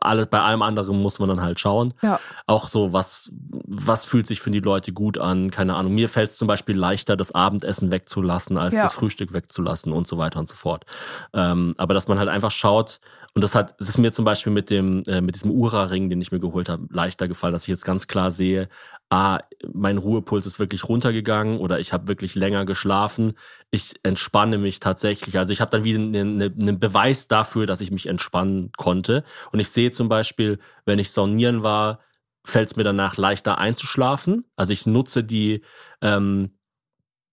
alle, 0.00 0.26
bei 0.26 0.40
allem 0.40 0.62
anderen 0.62 1.00
muss 1.00 1.18
man 1.18 1.28
dann 1.28 1.40
halt 1.40 1.60
schauen. 1.60 1.94
Ja. 2.02 2.18
Auch 2.46 2.68
so, 2.68 2.92
was, 2.92 3.30
was 3.32 4.04
fühlt 4.04 4.26
sich 4.26 4.40
für 4.40 4.50
die 4.50 4.60
Leute 4.60 4.92
gut 4.92 5.18
an? 5.18 5.50
Keine 5.50 5.74
Ahnung. 5.74 5.94
Mir 5.94 6.08
fällt 6.08 6.30
es 6.30 6.36
zum 6.36 6.48
Beispiel 6.48 6.76
leichter, 6.76 7.16
das 7.16 7.32
Abendessen 7.32 7.92
wegzulassen, 7.92 8.56
als 8.58 8.74
Ja. 8.74 8.82
das 8.82 8.94
Frühstück 8.94 9.32
wegzulassen 9.32 9.92
und 9.92 10.06
so 10.08 10.18
weiter 10.18 10.40
und 10.40 10.48
so 10.48 10.56
fort. 10.56 10.84
Ähm, 11.32 11.74
aber 11.78 11.94
dass 11.94 12.08
man 12.08 12.18
halt 12.18 12.28
einfach 12.28 12.50
schaut, 12.50 13.00
und 13.34 13.42
das 13.42 13.54
hat, 13.54 13.74
es 13.80 13.88
ist 13.88 13.96
mir 13.96 14.12
zum 14.12 14.26
Beispiel 14.26 14.52
mit 14.52 14.68
dem, 14.68 15.02
äh, 15.06 15.22
mit 15.22 15.34
diesem 15.34 15.50
Ura-Ring, 15.50 16.10
den 16.10 16.20
ich 16.20 16.32
mir 16.32 16.40
geholt 16.40 16.68
habe, 16.68 16.86
leichter 16.90 17.28
gefallen, 17.28 17.54
dass 17.54 17.62
ich 17.62 17.68
jetzt 17.68 17.84
ganz 17.86 18.06
klar 18.06 18.30
sehe, 18.30 18.68
ah, 19.12 19.38
mein 19.74 19.98
Ruhepuls 19.98 20.46
ist 20.46 20.58
wirklich 20.58 20.88
runtergegangen 20.88 21.58
oder 21.58 21.78
ich 21.78 21.92
habe 21.92 22.08
wirklich 22.08 22.34
länger 22.34 22.64
geschlafen. 22.64 23.34
Ich 23.70 23.92
entspanne 24.02 24.56
mich 24.56 24.80
tatsächlich. 24.80 25.36
Also 25.36 25.52
ich 25.52 25.60
habe 25.60 25.70
dann 25.70 25.84
wieder 25.84 25.98
einen, 25.98 26.40
einen 26.40 26.80
Beweis 26.80 27.28
dafür, 27.28 27.66
dass 27.66 27.82
ich 27.82 27.90
mich 27.90 28.06
entspannen 28.06 28.72
konnte. 28.78 29.22
Und 29.52 29.60
ich 29.60 29.68
sehe 29.68 29.92
zum 29.92 30.08
Beispiel, 30.08 30.60
wenn 30.86 30.98
ich 30.98 31.10
saunieren 31.10 31.62
war, 31.62 32.00
fällt 32.42 32.70
es 32.70 32.76
mir 32.76 32.84
danach 32.84 33.18
leichter 33.18 33.58
einzuschlafen. 33.58 34.46
Also 34.56 34.72
ich 34.72 34.86
nutze 34.86 35.22
die, 35.22 35.62
ähm, 36.00 36.52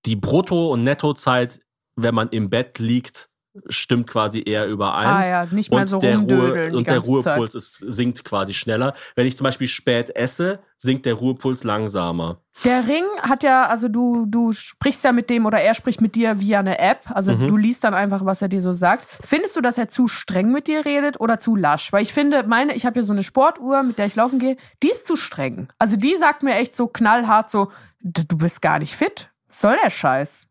die 0.06 0.18
Brutto- 0.18 0.74
und 0.74 0.84
Nettozeit, 0.84 1.62
wenn 1.96 2.14
man 2.14 2.28
im 2.28 2.50
Bett 2.50 2.80
liegt, 2.80 3.29
stimmt 3.68 4.08
quasi 4.08 4.44
eher 4.46 4.68
überein. 4.68 5.08
Ah 5.08 5.26
ja, 5.28 5.46
nicht 5.46 5.72
mehr 5.72 5.82
und 5.82 5.88
so 5.88 6.00
der 6.00 6.18
Ruhe, 6.20 6.72
Und 6.72 6.88
der 6.88 7.00
Ruhepuls 7.00 7.56
ist, 7.56 7.78
sinkt 7.88 8.24
quasi 8.24 8.54
schneller. 8.54 8.94
Wenn 9.16 9.26
ich 9.28 9.36
zum 9.38 9.44
Beispiel 9.46 9.68
spät 9.68 10.16
esse, 10.16 10.60
sinkt 10.78 11.06
der 11.06 11.16
Ruhepuls 11.16 11.64
langsamer. 11.64 12.38
Der 12.64 12.88
Ring 12.88 13.06
hat 13.22 13.44
ja, 13.44 13.68
also 13.68 13.88
du, 13.88 14.26
du 14.28 14.52
sprichst 14.54 15.04
ja 15.04 15.12
mit 15.14 15.30
dem 15.30 15.46
oder 15.46 15.60
er 15.62 15.74
spricht 15.74 16.00
mit 16.02 16.16
dir 16.16 16.40
via 16.40 16.60
eine 16.60 16.78
App. 16.78 17.10
Also 17.10 17.32
Mhm. 17.36 17.48
du 17.48 17.58
liest 17.58 17.84
dann 17.84 17.94
einfach, 17.94 18.24
was 18.26 18.42
er 18.42 18.50
dir 18.50 18.62
so 18.62 18.72
sagt. 18.74 19.08
Findest 19.26 19.56
du, 19.56 19.62
dass 19.62 19.78
er 19.78 19.90
zu 19.90 20.08
streng 20.08 20.52
mit 20.52 20.68
dir 20.68 20.86
redet 20.86 21.20
oder 21.20 21.40
zu 21.40 21.56
lasch? 21.56 21.92
Weil 21.92 22.04
ich 22.04 22.14
finde, 22.14 22.44
meine, 22.44 22.76
ich 22.76 22.86
habe 22.86 23.00
ja 23.00 23.04
so 23.04 23.14
eine 23.14 23.24
Sportuhr, 23.24 23.82
mit 23.84 23.98
der 23.98 24.06
ich 24.06 24.16
laufen 24.16 24.40
gehe, 24.40 24.58
die 24.84 24.90
ist 24.92 25.08
zu 25.08 25.16
streng. 25.16 25.70
Also 25.80 25.96
die 25.96 26.16
sagt 26.18 26.44
mir 26.44 26.56
echt 26.56 26.74
so 26.76 26.88
knallhart 26.88 27.50
so, 27.50 27.72
"D- 28.02 28.24
du 28.28 28.38
bist 28.38 28.62
gar 28.62 28.78
nicht 28.80 28.96
fit. 28.96 29.30
Was 29.48 29.62
soll 29.62 29.76
der 29.84 29.90
Scheiß? 29.90 30.46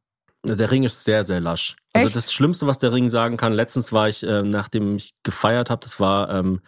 Der 0.44 0.70
Ring 0.70 0.84
ist 0.84 1.04
sehr, 1.04 1.24
sehr 1.24 1.40
lasch. 1.40 1.76
Also 1.98 2.06
Echt? 2.08 2.16
das 2.16 2.32
Schlimmste, 2.32 2.66
was 2.66 2.78
der 2.78 2.92
Ring 2.92 3.08
sagen 3.08 3.36
kann, 3.36 3.52
letztens 3.52 3.92
war 3.92 4.08
ich, 4.08 4.22
äh, 4.22 4.42
nachdem 4.42 4.96
ich 4.96 5.14
gefeiert 5.22 5.70
habe, 5.70 5.80
das 5.82 6.00
war 6.00 6.30
ähm, 6.30 6.60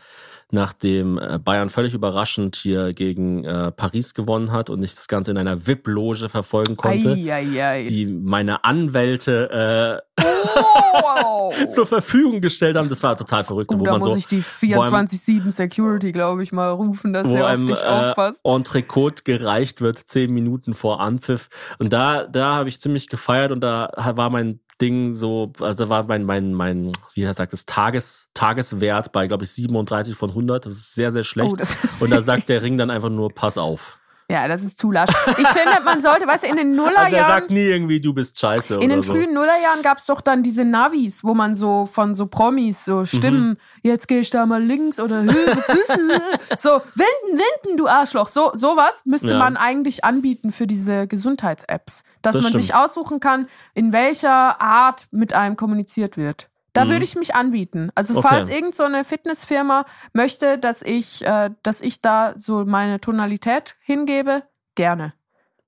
nachdem 0.53 1.17
äh, 1.19 1.39
Bayern 1.39 1.69
völlig 1.69 1.95
überraschend 1.95 2.57
hier 2.57 2.93
gegen 2.93 3.45
äh, 3.45 3.71
Paris 3.71 4.15
gewonnen 4.15 4.51
hat 4.51 4.69
und 4.69 4.83
ich 4.83 4.95
das 4.97 5.07
Ganze 5.07 5.31
in 5.31 5.39
einer 5.39 5.65
VIP-Loge 5.67 6.29
verfolgen 6.29 6.77
konnte, 6.77 7.11
Eieiei. 7.13 7.85
die 7.85 8.07
meine 8.07 8.65
Anwälte 8.65 10.03
äh, 10.19 10.23
Wow. 10.23 11.55
zur 11.69 11.87
Verfügung 11.87 12.41
gestellt 12.41 12.77
haben. 12.77 12.89
Das 12.89 13.03
war 13.03 13.17
total 13.17 13.45
verrückt, 13.45 13.71
Oh, 13.75 13.79
wo 13.79 13.85
da 13.85 13.93
man 13.93 14.01
muss 14.01 14.11
so 14.13 14.17
ich 14.17 14.27
die 14.27 14.43
wo 14.75 14.81
einem- 14.81 15.07
24-7 15.07 15.51
Security, 15.51 16.13
glaube 16.13 16.43
ich, 16.43 16.53
mal 16.53 16.71
rufen, 16.71 17.13
dass 17.13 17.29
er 17.29 17.45
auf 17.45 17.51
einem 17.51 17.67
dich 17.67 17.79
äh, 17.81 17.85
aufpasst. 17.87 18.41
Entrecote 18.45 19.23
gereicht 19.25 19.81
wird, 19.81 19.99
zehn 19.99 20.33
Minuten 20.33 20.75
vor 20.75 21.01
Anpfiff. 21.01 21.49
Und 21.79 21.93
da, 21.93 22.27
da 22.27 22.55
habe 22.57 22.69
ich 22.69 22.81
ziemlich 22.81 23.09
gefeiert 23.09 23.53
und 23.53 23.61
da 23.61 23.91
war 24.17 24.31
mein 24.31 24.61
Ding 24.81 25.15
so, 25.15 25.53
also 25.61 25.85
da 25.85 25.91
war 25.91 26.05
mein, 26.05 26.25
mein, 26.25 26.53
mein, 26.55 26.93
wie 27.15 27.23
er 27.23 27.35
sagt, 27.35 27.53
das 27.53 27.67
Tages, 27.67 28.29
Tageswert 28.35 29.13
bei, 29.13 29.27
glaube 29.27 29.45
ich, 29.45 29.51
37 29.53 30.17
von 30.17 30.31
100. 30.31 30.67
Das 30.67 30.73
ist 30.73 30.95
sehr, 30.95 31.13
sehr 31.13 31.23
schlecht. 31.23 31.57
Oh, 32.01 32.05
und 32.05 32.11
da 32.11 32.23
sagt 32.23 32.49
der 32.49 32.63
Ring 32.63 32.79
dann 32.79 32.91
einfach 32.91 33.11
nur, 33.11 33.31
pass 33.33 33.59
auf. 33.59 34.00
Ja, 34.31 34.47
das 34.47 34.63
ist 34.63 34.79
zu 34.79 34.93
lasch. 34.93 35.11
Ich 35.39 35.49
finde, 35.49 35.81
man 35.85 36.01
sollte, 36.01 36.27
weißt 36.27 36.45
du, 36.45 36.49
in 36.49 36.57
den 36.57 36.71
Also 36.79 36.83
er 36.85 36.87
Nullerjahren, 36.93 37.27
sagt 37.41 37.51
nie 37.51 37.65
irgendwie, 37.67 38.01
du 38.01 38.15
bist 38.15 38.39
scheiße 38.39 38.75
in 38.75 38.79
oder 38.81 38.89
den 38.89 39.03
so. 39.03 39.13
frühen 39.13 39.33
Nullerjahren 39.35 39.83
gab's 39.83 40.07
doch 40.07 40.21
dann 40.21 40.43
diese 40.45 40.65
Navis, 40.65 41.25
wo 41.25 41.35
man 41.35 41.55
so 41.55 41.87
von 41.87 42.15
so 42.15 42.27
Promis 42.27 42.85
so 42.85 43.05
Stimmen, 43.05 43.49
Mhm. 43.51 43.57
jetzt 43.83 44.07
gehe 44.07 44.21
ich 44.21 44.31
da 44.31 44.47
mal 44.47 44.63
links 44.63 45.01
oder 45.01 45.25
so 46.59 46.71
wenden, 46.95 47.39
wenden, 47.41 47.77
du 47.77 47.87
Arschloch. 47.89 48.29
So 48.29 48.51
sowas 48.55 49.03
müsste 49.05 49.31
Ja. 49.31 49.39
man 49.39 49.57
eigentlich 49.57 50.05
anbieten 50.05 50.53
für 50.53 50.67
diese 50.67 51.07
Gesundheits-Apps, 51.07 52.03
dass 52.23 52.35
Das 52.35 52.43
man 52.43 52.51
stimmt. 52.51 52.65
sich 52.65 52.75
aussuchen 52.75 53.21
kann, 53.21 53.49
in 53.75 53.93
welcher 53.93 54.61
Art 54.61 55.09
mit 55.11 55.33
einem 55.33 55.57
kommuniziert 55.57 56.17
wird. 56.17 56.50
Da 56.73 56.85
Mhm. 56.85 56.91
würde 56.91 57.05
ich 57.05 57.17
mich 57.17 57.35
anbieten. 57.35 57.91
Also 57.95 58.19
Okay. 58.19 58.29
falls 58.29 58.49
irgend 58.49 58.75
so 58.75 58.85
eine 58.85 59.05
Fitnessfirma 59.05 59.85
möchte, 60.13 60.59
dass 60.59 60.83
ich, 60.83 61.25
äh, 61.27 61.51
dass 61.63 61.81
ich 61.81 62.01
da 62.01 62.35
so 62.39 62.65
meine 62.65 63.01
Tonalität 63.01 63.77
hingebe, 63.81 64.43
gerne. 64.75 65.15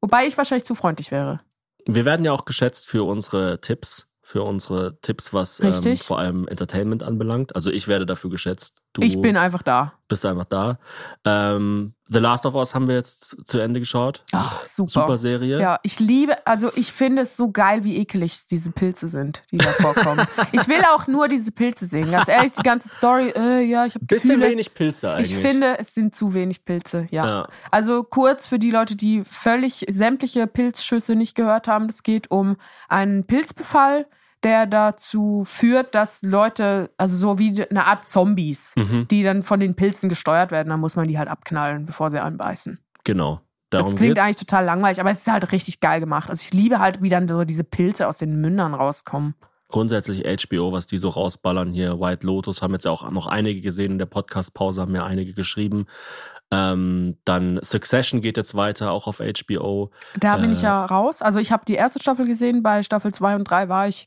Wobei 0.01 0.27
ich 0.27 0.37
wahrscheinlich 0.39 0.65
zu 0.65 0.75
freundlich 0.75 1.11
wäre. 1.11 1.41
Wir 1.87 2.05
werden 2.05 2.25
ja 2.25 2.33
auch 2.33 2.45
geschätzt 2.45 2.89
für 2.89 3.03
unsere 3.05 3.61
Tipps, 3.61 4.07
für 4.23 4.43
unsere 4.43 5.01
Tipps, 5.01 5.35
was 5.35 5.59
ähm, 5.61 5.97
vor 5.97 6.19
allem 6.19 6.47
Entertainment 6.47 7.03
anbelangt. 7.03 7.55
Also 7.57 7.71
ich 7.71 7.89
werde 7.89 8.07
dafür 8.07 8.31
geschätzt. 8.31 8.83
Du 8.93 9.03
ich 9.03 9.21
bin 9.21 9.37
einfach 9.37 9.63
da. 9.63 9.95
Bist 10.13 10.27
einfach 10.27 10.45
da. 10.45 10.79
Ähm, 11.25 11.95
The 12.09 12.19
Last 12.19 12.45
of 12.45 12.55
Us 12.55 12.75
haben 12.75 12.87
wir 12.87 12.97
jetzt 12.97 13.37
zu 13.47 13.59
Ende 13.59 13.81
geschaut. 13.81 14.23
Ach, 14.33 14.65
super. 14.67 14.91
Super 14.91 15.17
Serie. 15.17 15.59
Ja, 15.59 15.79
ich 15.83 15.99
liebe, 15.99 16.47
also 16.47 16.71
ich 16.75 16.93
finde 16.93 17.23
es 17.23 17.37
so 17.37 17.51
geil, 17.51 17.85
wie 17.85 17.97
ekelig 17.97 18.47
diese 18.51 18.71
Pilze 18.71 19.09
sind, 19.09 19.43
die 19.51 19.57
da 19.57 19.71
vorkommen. 19.73 20.27
ich 20.53 20.69
will 20.69 20.83
auch 20.95 21.07
nur 21.07 21.29
diese 21.29 21.53
Pilze 21.53 21.87
sehen. 21.87 22.11
Ganz 22.11 22.29
ehrlich, 22.29 22.53
die 22.53 22.63
ganze 22.63 22.91
Story, 22.91 23.33
äh, 23.35 23.63
ja, 23.63 23.87
ich 23.87 23.95
habe 23.95 24.05
Bisschen 24.05 24.37
Gefühle. 24.37 24.51
wenig 24.51 24.75
Pilze 24.75 25.11
eigentlich. 25.11 25.33
Ich 25.33 25.39
finde, 25.39 25.79
es 25.79 25.95
sind 25.95 26.15
zu 26.15 26.35
wenig 26.35 26.67
Pilze, 26.67 27.07
ja. 27.11 27.27
Ja. 27.27 27.49
Also 27.71 28.03
kurz 28.03 28.47
für 28.47 28.59
die 28.59 28.71
Leute, 28.71 28.95
die 28.95 29.25
völlig 29.25 29.87
sämtliche 29.89 30.47
Pilzschüsse 30.47 31.15
nicht 31.15 31.35
gehört 31.35 31.67
haben, 31.69 31.89
es 31.89 32.03
geht 32.03 32.31
um 32.31 32.57
einen 32.89 33.27
Pilzbefall, 33.27 34.07
der 34.45 34.67
dazu 34.67 35.45
führt, 35.45 35.95
dass 35.95 36.23
Leute, 36.23 36.91
also 36.99 37.17
so 37.17 37.39
wie 37.39 37.65
eine 37.71 37.87
Art 37.87 38.09
Zombies, 38.11 38.73
Mhm. 38.77 39.07
die 39.09 39.23
dann 39.23 39.43
von 39.43 39.61
den 39.61 39.75
Pilzen 39.75 40.09
gesteuert 40.09 40.51
werden, 40.51 40.69
dann 40.71 40.81
muss 40.81 40.97
man 40.97 41.07
die 41.09 41.19
halt 41.19 41.29
abknallen, 41.29 41.87
bevor 41.87 42.11
sie 42.11 42.21
anbeißen. 42.23 42.79
Genau. 43.05 43.41
Darum 43.71 43.93
das 43.93 43.97
klingt 43.99 44.15
geht's. 44.17 44.25
eigentlich 44.25 44.37
total 44.37 44.65
langweilig, 44.67 45.01
aber 45.01 45.11
es 45.11 45.19
ist 45.21 45.27
halt 45.29 45.51
richtig 45.53 45.81
geil 45.81 46.01
gemacht. 46.01 46.29
Also 46.29 46.43
ich 46.47 46.53
liebe 46.53 46.79
halt, 46.79 47.01
wie 47.01 47.09
dann 47.09 47.27
so 47.27 47.45
diese 47.45 47.65
Pilze 47.65 48.07
aus 48.07 48.19
den 48.19 48.41
Mündern 48.41 48.75
rauskommen. 48.75 49.35
Grundsätzlich 49.69 50.25
HBO, 50.27 50.73
was 50.73 50.87
die 50.87 50.99
so 50.99 51.09
rausballern 51.09 51.73
hier. 51.73 51.99
White 51.99 52.27
Lotus 52.27 52.61
haben 52.61 52.75
jetzt 52.75 52.85
ja 52.85 52.91
auch 52.91 53.11
noch 53.11 53.27
einige 53.29 53.63
gesehen 53.63 53.93
in 53.93 53.99
der 53.99 54.05
Podcast-Pause, 54.05 54.83
haben 54.83 54.93
mir 54.93 55.05
einige 55.05 55.33
geschrieben. 55.33 55.87
Ähm, 56.55 57.17
dann 57.25 57.59
Succession 57.63 58.21
geht 58.21 58.37
jetzt 58.37 58.55
weiter, 58.55 58.93
auch 58.93 59.07
auf 59.07 59.21
HBO. 59.21 59.91
Da 60.21 60.37
bin 60.37 60.51
Äh, 60.51 60.53
ich 60.53 60.61
ja 60.63 60.85
raus. 60.85 61.23
Also 61.23 61.39
ich 61.41 61.51
habe 61.51 61.65
die 61.67 61.75
erste 61.75 61.99
Staffel 62.01 62.27
gesehen, 62.27 62.63
bei 62.63 62.83
Staffel 62.83 63.13
2 63.13 63.37
und 63.37 63.45
3 63.45 63.71
war 63.71 63.89
ich 63.89 64.07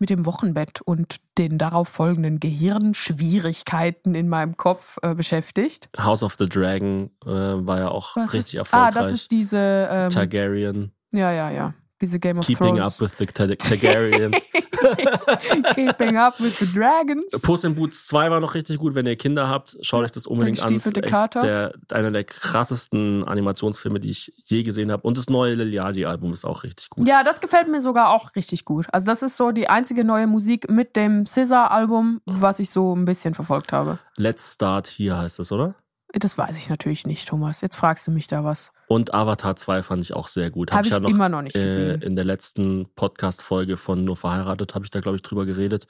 mit 0.00 0.10
dem 0.10 0.26
Wochenbett 0.26 0.80
und 0.82 1.16
den 1.38 1.56
darauf 1.56 1.86
folgenden 1.88 2.40
Gehirnschwierigkeiten 2.40 4.14
in 4.14 4.28
meinem 4.28 4.56
Kopf 4.56 4.98
äh, 5.02 5.14
beschäftigt. 5.14 5.88
House 5.96 6.22
of 6.22 6.34
the 6.38 6.48
Dragon 6.48 7.10
äh, 7.24 7.28
war 7.30 7.78
ja 7.78 7.88
auch 7.88 8.16
Was 8.16 8.32
richtig 8.34 8.54
ist, 8.60 8.74
ah, 8.74 8.86
erfolgreich. 8.88 8.94
das 9.04 9.12
ist 9.12 9.30
diese, 9.30 9.88
ähm, 9.90 10.10
Targaryen. 10.10 10.92
ja, 11.12 11.30
ja, 11.32 11.50
ja, 11.50 11.74
diese 12.04 12.20
Game 12.20 12.38
of 12.38 12.46
Keeping 12.46 12.76
Thrones. 12.76 12.80
up 12.80 13.00
with 13.00 13.16
the 13.18 13.26
Tar 13.26 13.46
Targaryens. 13.48 14.36
Keeping 15.74 16.16
up 16.16 16.38
with 16.38 16.58
the 16.58 16.66
Dragons. 16.66 17.30
Puss 17.42 17.64
in 17.64 17.74
Boots 17.74 18.06
2 18.06 18.30
war 18.30 18.40
noch 18.40 18.54
richtig 18.54 18.78
gut. 18.78 18.94
Wenn 18.94 19.06
ihr 19.06 19.16
Kinder 19.16 19.48
habt, 19.48 19.76
schaut 19.80 20.04
euch 20.04 20.12
das 20.12 20.26
unbedingt 20.26 20.62
an. 20.62 20.72
Das 20.72 20.86
ist 20.86 20.96
echt 20.96 21.34
der, 21.36 21.74
einer 21.90 22.10
der 22.10 22.24
krassesten 22.24 23.24
Animationsfilme, 23.24 24.00
die 24.00 24.10
ich 24.10 24.32
je 24.44 24.62
gesehen 24.62 24.92
habe. 24.92 25.02
Und 25.06 25.18
das 25.18 25.28
neue 25.28 25.54
Liliadi-Album 25.54 26.32
ist 26.32 26.44
auch 26.44 26.62
richtig 26.62 26.90
gut. 26.90 27.06
Ja, 27.06 27.22
das 27.24 27.40
gefällt 27.40 27.68
mir 27.68 27.80
sogar 27.80 28.10
auch 28.10 28.34
richtig 28.36 28.64
gut. 28.64 28.86
Also 28.92 29.06
das 29.06 29.22
ist 29.22 29.36
so 29.36 29.50
die 29.52 29.68
einzige 29.68 30.04
neue 30.04 30.26
Musik 30.26 30.70
mit 30.70 30.96
dem 30.96 31.26
Scissor-Album, 31.26 32.20
was 32.26 32.58
ich 32.58 32.70
so 32.70 32.94
ein 32.94 33.04
bisschen 33.04 33.34
verfolgt 33.34 33.72
habe. 33.72 33.98
Let's 34.16 34.54
Start 34.54 34.86
Here 34.86 35.16
heißt 35.18 35.38
das, 35.38 35.50
oder? 35.50 35.74
Das 36.12 36.38
weiß 36.38 36.56
ich 36.56 36.68
natürlich 36.68 37.06
nicht, 37.06 37.28
Thomas. 37.28 37.60
Jetzt 37.60 37.76
fragst 37.76 38.06
du 38.06 38.10
mich 38.12 38.28
da 38.28 38.44
was. 38.44 38.70
Und 38.86 39.14
Avatar 39.14 39.56
2 39.56 39.82
fand 39.82 40.02
ich 40.02 40.12
auch 40.14 40.28
sehr 40.28 40.50
gut. 40.50 40.72
Hab 40.72 40.84
ich 40.84 40.92
ja 40.92 41.00
noch, 41.00 41.08
immer 41.10 41.28
noch 41.28 41.42
nicht 41.42 41.56
äh, 41.56 41.62
gesehen. 41.62 42.02
in 42.02 42.16
der 42.16 42.24
letzten 42.24 42.86
Podcast-Folge 42.96 43.76
von 43.76 44.04
Nur 44.04 44.16
verheiratet 44.16 44.74
habe 44.74 44.84
ich 44.84 44.90
da, 44.90 45.00
glaube 45.00 45.16
ich, 45.16 45.22
drüber 45.22 45.46
geredet. 45.46 45.86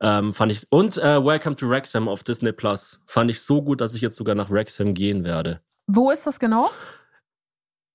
Ähm, 0.00 0.32
fand 0.32 0.50
ich. 0.52 0.66
Und 0.70 0.98
äh, 0.98 1.24
Welcome 1.24 1.56
to 1.56 1.68
Wrexham 1.68 2.08
auf 2.08 2.24
Disney 2.24 2.52
Plus. 2.52 3.00
Fand 3.06 3.30
ich 3.30 3.40
so 3.42 3.62
gut, 3.62 3.80
dass 3.80 3.94
ich 3.94 4.00
jetzt 4.00 4.16
sogar 4.16 4.34
nach 4.34 4.50
Wrexham 4.50 4.94
gehen 4.94 5.22
werde. 5.24 5.60
Wo 5.86 6.10
ist 6.10 6.26
das 6.26 6.38
genau? 6.40 6.70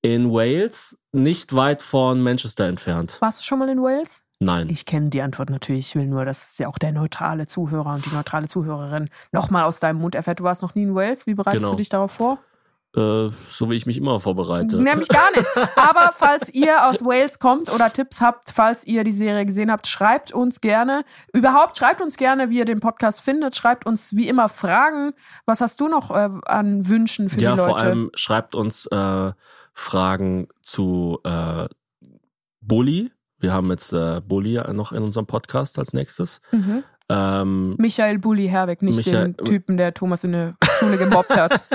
In 0.02 0.32
Wales, 0.32 0.98
nicht 1.12 1.56
weit 1.56 1.82
von 1.82 2.22
Manchester 2.22 2.66
entfernt. 2.68 3.18
Warst 3.20 3.40
du 3.42 3.44
schon 3.44 3.60
mal 3.60 3.68
in 3.68 3.82
Wales? 3.82 4.22
Nein. 4.42 4.70
Ich 4.70 4.86
kenne 4.86 5.10
die 5.10 5.22
Antwort 5.22 5.50
natürlich. 5.50 5.88
Ich 5.90 5.96
will 5.96 6.06
nur, 6.08 6.24
dass 6.24 6.58
ja 6.58 6.70
auch 6.70 6.78
der 6.78 6.94
neutrale 6.94 7.46
Zuhörer 7.48 7.96
und 7.96 8.06
die 8.06 8.16
neutrale 8.16 8.48
Zuhörerin 8.48 9.10
nochmal 9.34 9.66
aus 9.66 9.82
deinem 9.82 10.00
Mund 10.00 10.16
erfährt. 10.16 10.40
Du 10.40 10.46
warst 10.46 10.62
noch 10.62 10.76
nie 10.76 10.84
in 10.84 10.96
Wales. 10.96 11.28
Wie 11.28 11.34
bereitest 11.34 11.60
Genau. 11.64 11.72
du 11.72 11.76
dich 11.78 11.90
darauf 11.90 12.14
vor? 12.14 12.40
Äh, 12.96 13.30
so 13.50 13.70
wie 13.70 13.76
ich 13.76 13.86
mich 13.86 13.98
immer 13.98 14.20
vorbereite. 14.20 14.78
Nämlich 14.78 15.10
gar 15.10 15.30
nicht. 15.36 15.48
Aber 15.76 16.12
falls 16.12 16.50
ihr 16.50 16.88
aus 16.88 17.04
Wales 17.06 17.38
kommt 17.38 17.72
oder 17.72 17.94
Tipps 17.94 18.20
habt, 18.20 18.50
falls 18.52 18.86
ihr 18.88 19.04
die 19.04 19.12
Serie 19.12 19.46
gesehen 19.46 19.72
habt, 19.72 19.86
schreibt 19.86 20.34
uns 20.34 20.60
gerne. 20.60 21.04
Überhaupt 21.32 21.78
schreibt 21.78 22.02
uns 22.02 22.18
gerne, 22.18 22.50
wie 22.50 22.58
ihr 22.58 22.66
den 22.66 22.80
Podcast 22.80 23.22
findet. 23.22 23.56
Schreibt 23.56 23.86
uns 23.86 24.16
wie 24.16 24.28
immer 24.28 24.50
Fragen. 24.50 25.14
Was 25.46 25.62
hast 25.62 25.80
du 25.82 25.88
noch 25.88 26.10
äh, 26.10 26.30
an 26.46 26.88
Wünschen 26.88 27.30
für 27.30 27.40
ja, 27.40 27.52
die 27.52 27.58
Leute? 27.58 27.70
vor 27.70 27.80
allem 27.80 28.10
schreibt 28.16 28.56
uns 28.56 28.88
äh, 28.88 29.32
Fragen 29.74 30.48
zu 30.64 31.20
äh, 31.24 31.68
Bully. 32.62 33.12
Wir 33.38 33.54
haben 33.54 33.70
jetzt 33.70 33.94
äh, 33.94 34.20
Bully 34.20 34.60
noch 34.74 34.94
in 34.94 35.04
unserem 35.04 35.28
Podcast 35.28 35.78
als 35.78 35.94
nächstes. 35.94 36.42
mhm. 36.52 36.84
Ähm, 37.12 37.76
Michael 37.80 38.20
Bulli 38.20 38.48
Herweg, 38.48 38.84
nicht 38.84 38.98
Michael- 38.98 39.34
den 39.34 39.46
Typen, 39.46 39.78
der 39.78 39.96
Thomas 39.96 40.24
in 40.24 40.32
der 40.32 40.54
Schule 40.78 40.98
gemobbt 40.98 41.36
hat. 41.36 41.60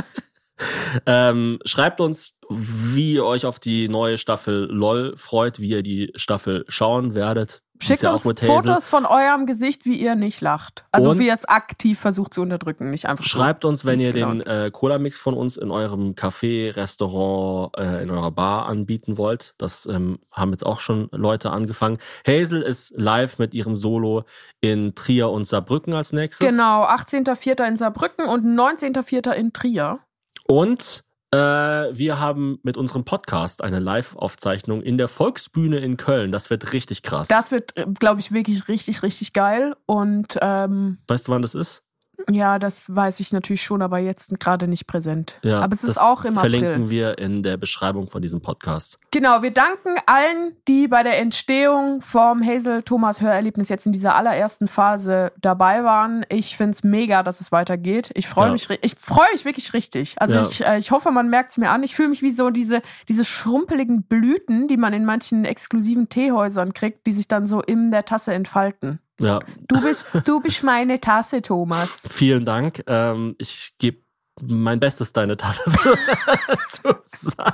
ähm, 1.06 1.58
schreibt 1.64 2.00
uns, 2.00 2.34
wie 2.48 3.14
ihr 3.14 3.24
euch 3.24 3.46
auf 3.46 3.58
die 3.58 3.88
neue 3.88 4.18
Staffel 4.18 4.68
LOL 4.70 5.16
freut, 5.16 5.60
wie 5.60 5.70
ihr 5.70 5.82
die 5.82 6.12
Staffel 6.14 6.64
schauen 6.68 7.14
werdet. 7.14 7.62
Schickt 7.82 8.02
ja 8.02 8.12
uns. 8.12 8.22
Fotos 8.22 8.88
von 8.88 9.04
eurem 9.04 9.46
Gesicht, 9.46 9.84
wie 9.84 9.96
ihr 10.00 10.14
nicht 10.14 10.40
lacht. 10.40 10.84
Also 10.92 11.10
Und- 11.10 11.18
wie 11.18 11.26
ihr 11.26 11.34
es 11.34 11.44
aktiv 11.44 11.98
versucht 11.98 12.32
zu 12.32 12.42
unterdrücken, 12.42 12.88
nicht 12.90 13.06
einfach. 13.06 13.24
Schreibt 13.24 13.64
uns, 13.64 13.84
wenn 13.84 13.98
ihr 13.98 14.12
den 14.12 14.40
äh, 14.42 14.70
Cola-Mix 14.72 15.18
von 15.18 15.34
uns 15.34 15.56
in 15.56 15.72
eurem 15.72 16.14
Café, 16.14 16.74
Restaurant, 16.74 17.76
äh, 17.76 18.02
in 18.02 18.10
eurer 18.10 18.30
Bar 18.30 18.66
anbieten 18.66 19.18
wollt. 19.18 19.54
Das 19.58 19.86
ähm, 19.86 20.18
haben 20.30 20.52
jetzt 20.52 20.64
auch 20.64 20.80
schon 20.80 21.08
Leute 21.10 21.50
angefangen. 21.50 21.98
Hazel 22.26 22.62
ist 22.62 22.92
live 22.96 23.38
mit 23.38 23.54
ihrem 23.54 23.74
Solo 23.74 24.22
in 24.60 24.94
Trier 24.94 25.30
und 25.30 25.44
Saarbrücken 25.44 25.94
als 25.94 26.12
nächstes. 26.12 26.48
Genau, 26.48 26.84
18.04. 26.84 27.66
in 27.66 27.76
Saarbrücken 27.76 28.26
und 28.26 28.44
19.04. 28.44 29.32
in 29.32 29.52
Trier. 29.52 29.98
Und 30.46 31.02
äh, 31.30 31.36
wir 31.36 32.20
haben 32.20 32.58
mit 32.62 32.76
unserem 32.76 33.04
Podcast 33.04 33.62
eine 33.62 33.80
Live-Aufzeichnung 33.80 34.82
in 34.82 34.98
der 34.98 35.08
Volksbühne 35.08 35.78
in 35.78 35.96
Köln. 35.96 36.32
Das 36.32 36.50
wird 36.50 36.72
richtig 36.72 37.02
krass. 37.02 37.28
Das 37.28 37.50
wird, 37.50 37.74
glaube 37.98 38.20
ich, 38.20 38.32
wirklich 38.32 38.68
richtig, 38.68 39.02
richtig 39.02 39.32
geil. 39.32 39.74
Und 39.86 40.38
ähm, 40.40 40.98
weißt 41.08 41.28
du, 41.28 41.32
wann 41.32 41.42
das 41.42 41.54
ist? 41.54 41.83
Ja, 42.30 42.58
das 42.58 42.94
weiß 42.94 43.20
ich 43.20 43.32
natürlich 43.32 43.62
schon, 43.62 43.82
aber 43.82 43.98
jetzt 43.98 44.38
gerade 44.40 44.66
nicht 44.68 44.86
präsent. 44.86 45.38
Ja, 45.42 45.60
aber 45.60 45.74
es 45.74 45.84
ist 45.84 45.98
auch 46.00 46.24
im 46.24 46.34
verlinken 46.34 46.72
April. 46.84 46.90
wir 46.90 47.18
in 47.18 47.42
der 47.42 47.56
Beschreibung 47.56 48.08
von 48.10 48.22
diesem 48.22 48.40
Podcast. 48.40 48.98
Genau, 49.10 49.42
wir 49.42 49.50
danken 49.52 49.94
allen, 50.06 50.56
die 50.68 50.88
bei 50.88 51.02
der 51.02 51.18
Entstehung 51.18 52.00
vom 52.00 52.44
Hazel 52.44 52.82
Thomas 52.82 53.20
Hörerlebnis 53.20 53.68
jetzt 53.68 53.86
in 53.86 53.92
dieser 53.92 54.14
allerersten 54.16 54.68
Phase 54.68 55.32
dabei 55.40 55.84
waren. 55.84 56.24
Ich 56.28 56.56
find's 56.56 56.82
mega, 56.84 57.22
dass 57.22 57.40
es 57.40 57.52
weitergeht. 57.52 58.10
Ich 58.14 58.26
freue 58.28 58.46
Ja. 58.46 58.52
mich, 58.52 58.68
ich 58.82 58.94
freue 58.98 59.30
mich 59.32 59.44
wirklich 59.44 59.72
richtig. 59.74 60.14
Also 60.20 60.36
Ja. 60.36 60.48
ich, 60.48 60.64
äh, 60.64 60.78
ich 60.78 60.90
hoffe, 60.90 61.10
man 61.10 61.28
merkt's 61.28 61.58
mir 61.58 61.70
an. 61.70 61.82
Ich 61.82 61.94
fühle 61.94 62.08
mich 62.08 62.22
wie 62.22 62.30
so 62.30 62.50
diese, 62.50 62.80
diese 63.08 63.24
schrumpeligen 63.24 64.04
Blüten, 64.04 64.68
die 64.68 64.76
man 64.76 64.92
in 64.92 65.04
manchen 65.04 65.44
exklusiven 65.44 66.08
Teehäusern 66.08 66.72
kriegt, 66.72 67.06
die 67.06 67.12
sich 67.12 67.28
dann 67.28 67.46
so 67.46 67.60
in 67.60 67.90
der 67.90 68.04
Tasse 68.04 68.32
entfalten. 68.34 69.00
Ja, 69.20 69.40
Du 69.68 69.80
bist, 69.80 70.06
du 70.24 70.40
bist 70.40 70.62
meine 70.64 71.00
Tasse, 71.00 71.40
Thomas. 71.42 72.06
vielen 72.10 72.44
Dank. 72.44 72.82
Ähm, 72.86 73.36
ich 73.38 73.74
gebe 73.78 73.98
mein 74.42 74.80
Bestes, 74.80 75.12
deine 75.12 75.36
Tasse 75.36 75.62
zu 76.68 76.96
sein. 77.02 77.52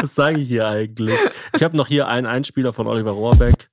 Was 0.00 0.14
sage 0.14 0.38
ich 0.38 0.48
hier 0.48 0.66
eigentlich? 0.66 1.18
Ich 1.54 1.62
habe 1.62 1.76
noch 1.76 1.86
hier 1.88 2.08
einen 2.08 2.26
Einspieler 2.26 2.72
von 2.72 2.86
Oliver 2.86 3.10
Rohrbeck. 3.10 3.68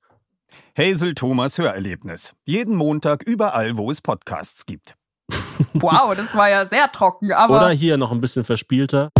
Hazel 0.76 1.14
Thomas 1.14 1.56
Hörerlebnis. 1.56 2.34
Jeden 2.44 2.74
Montag 2.76 3.22
überall, 3.22 3.78
wo 3.78 3.90
es 3.90 4.02
Podcasts 4.02 4.66
gibt. 4.66 4.94
Wow, 5.72 6.14
das 6.14 6.34
war 6.34 6.50
ja 6.50 6.66
sehr 6.66 6.92
trocken, 6.92 7.32
aber. 7.32 7.56
Oder 7.56 7.70
hier 7.70 7.96
noch 7.96 8.12
ein 8.12 8.20
bisschen 8.20 8.44
verspielter. 8.44 9.10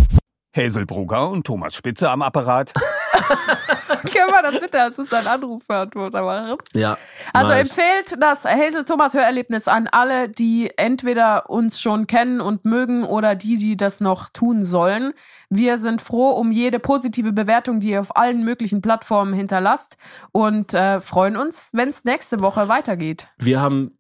Hazel 0.55 0.85
Brugger 0.85 1.31
und 1.31 1.47
Thomas 1.47 1.75
Spitze 1.75 2.11
am 2.11 2.21
Apparat. 2.21 2.73
Können 4.13 4.33
wir 4.33 4.43
das 4.43 4.61
bitte 4.61 4.81
als 4.81 4.99
unseren 4.99 5.27
Anrufbeantworter 5.27 6.23
machen? 6.23 6.57
Ja. 6.75 6.99
Also 7.33 7.53
ich. 7.53 7.61
empfehlt 7.61 8.17
das 8.21 8.45
Hazel 8.45 8.85
Thomas 8.85 9.15
Hörerlebnis 9.15 9.69
an 9.69 9.89
alle, 9.91 10.29
die 10.29 10.71
entweder 10.77 11.51
uns 11.51 11.81
schon 11.81 12.07
kennen 12.07 12.41
und 12.41 12.65
mögen 12.65 13.05
oder 13.05 13.35
die, 13.35 13.59
die 13.59 13.77
das 13.77 14.01
noch 14.01 14.31
tun 14.31 14.63
sollen. 14.63 15.13
Wir 15.49 15.79
sind 15.79 16.03
froh 16.03 16.31
um 16.31 16.51
jede 16.51 16.81
positive 16.81 17.33
Bewertung, 17.33 17.81
die 17.81 17.91
ihr 17.91 18.01
auf 18.01 18.17
allen 18.17 18.45
möglichen 18.45 18.81
Plattformen 18.81 19.33
hinterlasst 19.33 19.97
und 20.33 20.75
äh, 20.75 21.01
freuen 21.01 21.37
uns, 21.37 21.71
wenn 21.73 21.89
es 21.89 22.05
nächste 22.05 22.41
Woche 22.41 22.69
weitergeht. 22.69 23.29
Wir 23.39 23.61
haben 23.61 23.97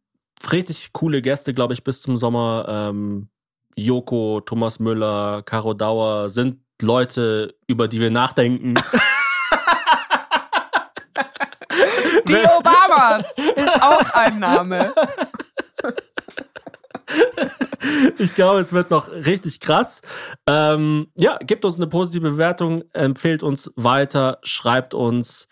richtig 0.50 0.92
coole 0.92 1.22
Gäste, 1.22 1.54
glaube 1.54 1.74
ich, 1.74 1.84
bis 1.84 2.02
zum 2.02 2.16
Sommer. 2.16 2.66
Ähm, 2.68 3.28
Joko, 3.76 4.40
Thomas 4.40 4.80
Müller, 4.80 5.42
Caro 5.44 5.74
Dauer 5.74 6.30
sind 6.30 6.60
Leute, 6.80 7.54
über 7.66 7.88
die 7.88 8.00
wir 8.00 8.10
nachdenken. 8.10 8.74
Die 12.28 12.34
Obamas 12.34 13.26
ist 13.36 13.82
auch 13.82 14.10
ein 14.14 14.38
Name. 14.38 14.92
Ich 18.18 18.34
glaube, 18.34 18.60
es 18.60 18.72
wird 18.72 18.90
noch 18.90 19.08
richtig 19.08 19.60
krass. 19.60 20.02
Ähm, 20.46 21.08
ja, 21.14 21.38
gebt 21.38 21.64
uns 21.64 21.76
eine 21.76 21.86
positive 21.86 22.30
Bewertung, 22.30 22.82
empfehlt 22.92 23.42
uns 23.42 23.70
weiter, 23.76 24.38
schreibt 24.42 24.94
uns. 24.94 25.48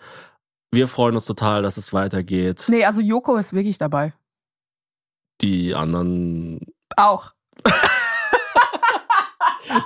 Wir 0.72 0.88
freuen 0.88 1.14
uns 1.14 1.26
total, 1.26 1.62
dass 1.62 1.76
es 1.76 1.92
weitergeht. 1.92 2.64
Nee, 2.68 2.84
also 2.84 3.00
Joko 3.00 3.36
ist 3.36 3.52
wirklich 3.52 3.78
dabei. 3.78 4.14
Die 5.40 5.74
anderen. 5.74 6.60
Auch. 6.96 7.32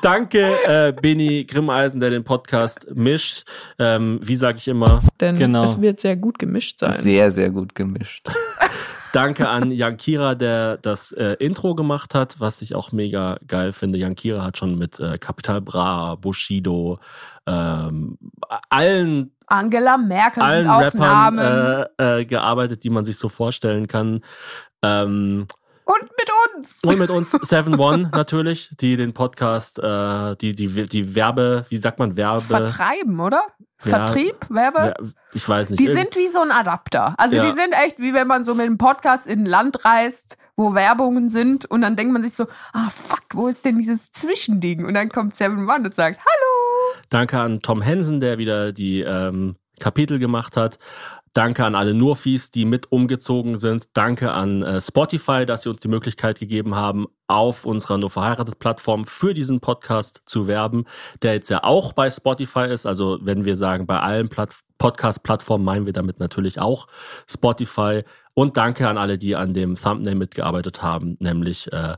Danke, 0.03 0.55
äh, 0.67 0.93
Benny 0.93 1.45
Grimmeisen, 1.45 2.01
der 2.01 2.11
den 2.11 2.25
Podcast 2.25 2.87
mischt. 2.95 3.45
Ähm, 3.79 4.19
wie 4.23 4.37
sage 4.37 4.59
ich 4.59 4.69
immer? 4.69 5.01
Denn 5.21 5.37
Genau. 5.37 5.65
es 5.65 5.81
wird 5.81 6.01
sehr 6.01 6.17
gut 6.17 6.39
gemischt 6.39 6.79
sein. 6.79 6.93
Sehr, 6.95 7.31
sehr 7.31 7.51
gut 7.51 7.75
gemischt. 7.75 8.29
Danke 9.13 9.49
an 9.49 9.71
Jan 9.71 9.97
Kira, 9.97 10.35
der 10.35 10.77
das 10.77 11.13
äh, 11.13 11.35
Intro 11.39 11.75
gemacht 11.75 12.15
hat, 12.15 12.41
was 12.41 12.61
ich 12.61 12.75
auch 12.75 12.93
mega 12.93 13.39
geil 13.47 13.73
finde. 13.73 13.99
Jan 13.99 14.15
Kira 14.15 14.45
hat 14.45 14.59
schon 14.59 14.77
mit 14.77 15.01
äh, 15.01 15.17
Capital 15.17 15.63
Bra, 15.63 16.15
Bushido, 16.17 16.99
ähm, 17.47 18.19
allen 18.69 19.33
Angela 19.47 19.97
Merkel 19.97 20.43
allen 20.43 20.69
Rappern 20.69 21.39
äh, 21.99 22.21
äh, 22.21 22.25
gearbeitet, 22.27 22.85
die 22.85 22.91
man 22.91 23.07
sich 23.07 23.17
so 23.17 23.31
vorstellen 23.31 23.87
kann. 23.87 24.21
Ähm, 24.83 25.47
und 25.89 26.03
mit 26.03 26.31
uns. 26.57 26.81
und 26.85 26.99
mit 26.99 27.11
uns 27.11 27.31
Seven 27.43 27.79
One 27.81 28.11
natürlich, 28.13 28.71
die 28.79 28.97
den 28.97 29.15
Podcast, 29.15 29.79
äh, 29.79 30.37
die, 30.37 30.55
die, 30.55 30.85
die 30.85 31.15
Werbe, 31.15 31.65
wie 31.71 31.79
sagt 31.79 31.99
man, 31.99 32.17
Werbe? 32.17 32.41
Vertreiben, 32.43 33.19
oder? 33.21 33.43
Ja. 33.85 33.91
Vertrieb, 34.07 34.37
Werbe? 34.51 34.95
Wer- 34.99 35.13
ich 35.33 35.49
weiß 35.49 35.71
nicht. 35.71 35.81
Die 35.81 35.87
sind 35.89 36.15
wie 36.17 36.27
so 36.29 36.41
ein 36.41 36.51
Adapter. 36.51 37.15
Also 37.17 37.37
Ja. 37.37 37.45
die 37.47 37.53
sind 37.53 37.73
echt 37.73 37.99
wie 38.01 38.13
wenn 38.13 38.27
man 38.27 38.45
so 38.45 38.55
mit 38.55 38.67
einem 38.67 38.77
Podcast 38.79 39.27
in 39.27 39.41
ein 39.45 39.47
Land 39.47 39.85
reist, 39.85 40.37
wo 40.57 40.75
Werbungen 40.75 41.29
sind 41.29 41.65
und 41.65 41.81
dann 41.83 41.95
denkt 41.97 42.13
man 42.13 42.23
sich 42.23 42.35
so, 42.35 42.47
ah 42.73 42.91
fuck, 42.91 43.23
wo 43.33 43.49
ist 43.49 43.65
denn 43.65 43.79
dieses 43.79 44.11
Zwischending? 44.13 44.85
Und 44.85 44.95
dann 44.95 45.09
kommt 45.09 45.35
Seven 45.37 45.69
One 45.71 45.85
und 45.87 45.95
sagt, 45.95 46.19
hallo. 46.19 46.99
Danke 47.09 47.39
an 47.41 47.61
Tom 47.63 47.81
Hensen, 47.81 48.19
der 48.21 48.39
wieder 48.39 48.73
die 48.73 49.01
ähm, 49.01 49.55
Kapitel 49.81 50.19
gemacht 50.19 50.57
hat. 50.57 50.79
Danke 51.33 51.65
an 51.65 51.75
alle 51.75 51.95
Nurfis, 51.95 52.51
die 52.51 52.65
mit 52.65 52.91
umgezogen 52.91 53.59
sind. 53.59 53.97
Danke 53.97 54.33
an 54.33 54.63
äh, 54.63 54.81
Spotify, 54.81 55.47
dass 55.47 55.63
sie 55.63 55.71
uns 55.71 55.81
die 55.81 55.89
Möglichkeit 55.89 56.39
gegeben 56.39 56.75
haben, 56.75 57.07
auf 57.27 57.65
unserer 57.65 57.99
Nur 57.99 58.11
verheiratet 58.11 58.59
Plattform 58.59 59.05
für 59.05 59.35
diesen 59.35 59.61
Podcast 59.61 60.23
zu 60.25 60.47
werben, 60.47 60.85
der 61.23 61.35
jetzt 61.35 61.51
ja 61.51 61.63
auch 61.65 61.93
bei 61.93 62.11
Spotify 62.11 62.67
ist. 62.67 62.87
Also 62.87 63.19
wenn 63.21 63.45
wir 63.45 63.57
sagen, 63.57 63.87
bei 63.87 64.01
allen 64.01 64.29
Platt 64.29 64.55
Podcast-Plattformen 64.79 65.65
meinen 65.65 65.87
wir 65.87 65.93
damit 65.93 66.21
natürlich 66.21 66.61
auch 66.61 66.87
Spotify. 67.29 68.05
Und 68.35 68.57
danke 68.57 68.89
an 68.89 68.97
alle, 68.97 69.19
die 69.19 69.35
an 69.35 69.53
dem 69.53 69.75
Thumbnail 69.75 70.15
mitgearbeitet 70.15 70.83
haben, 70.83 71.17
nämlich 71.19 71.73
äh, 71.73 71.97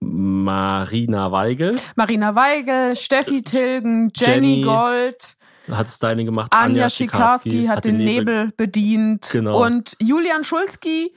Marina 0.00 1.32
Weigel 1.32 1.78
Marina 1.96 2.34
Weigel, 2.34 2.96
Steffi 2.96 3.42
Tilgen, 3.42 4.12
Jenny, 4.14 4.56
Jenny. 4.56 4.62
Gold, 4.62 5.36
hat 5.70 5.88
Styling 5.88 6.26
gemacht. 6.26 6.52
Anja 6.52 6.88
Schikarski 6.90 7.66
hat 7.66 7.84
den 7.84 7.96
Nebel 7.96 8.52
bedient 8.56 9.28
Genau. 9.32 9.64
und 9.64 9.96
Julian 10.00 10.44
Schulski 10.44 11.14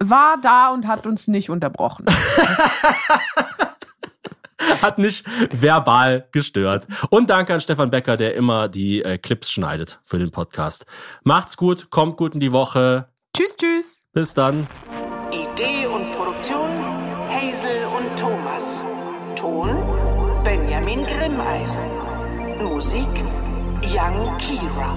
war 0.00 0.36
da 0.40 0.70
und 0.70 0.86
hat 0.86 1.06
uns 1.06 1.26
nicht 1.28 1.50
unterbrochen. 1.50 2.06
hat 4.82 4.98
nicht 4.98 5.24
verbal 5.50 6.28
gestört. 6.32 6.86
Und 7.10 7.30
danke 7.30 7.54
an 7.54 7.60
Stefan 7.60 7.90
Becker, 7.90 8.16
der 8.16 8.34
immer 8.34 8.68
die 8.68 9.02
äh, 9.02 9.18
Clips 9.18 9.50
schneidet 9.50 10.00
für 10.04 10.18
den 10.18 10.30
Podcast. 10.30 10.86
Macht's 11.24 11.56
gut, 11.56 11.90
kommt 11.90 12.16
gut 12.16 12.34
in 12.34 12.40
die 12.40 12.52
Woche. 12.52 13.08
tschüss, 13.36 13.56
tschüss. 13.56 14.02
Bis 14.12 14.34
dann. 14.34 14.66
Idee 15.32 15.86
und 15.86 16.10
Produktion 16.12 16.70
Hazel 17.28 17.86
und 17.96 18.18
Thomas. 18.18 18.84
Ton 19.36 19.68
Benjamin 20.42 21.04
Grimmeisen. 21.04 21.84
Musik 22.62 23.06
Young 23.82 24.36
Kira. 24.38 24.96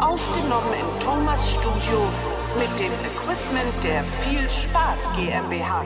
Aufgenommen 0.00 0.72
im 0.80 1.00
Thomas 1.00 1.50
Studio 1.50 2.08
mit 2.58 2.80
dem 2.80 2.92
Equipment 3.04 3.84
der 3.84 4.02
Viel 4.02 4.48
Spaß 4.48 5.10
GmbH. 5.14 5.84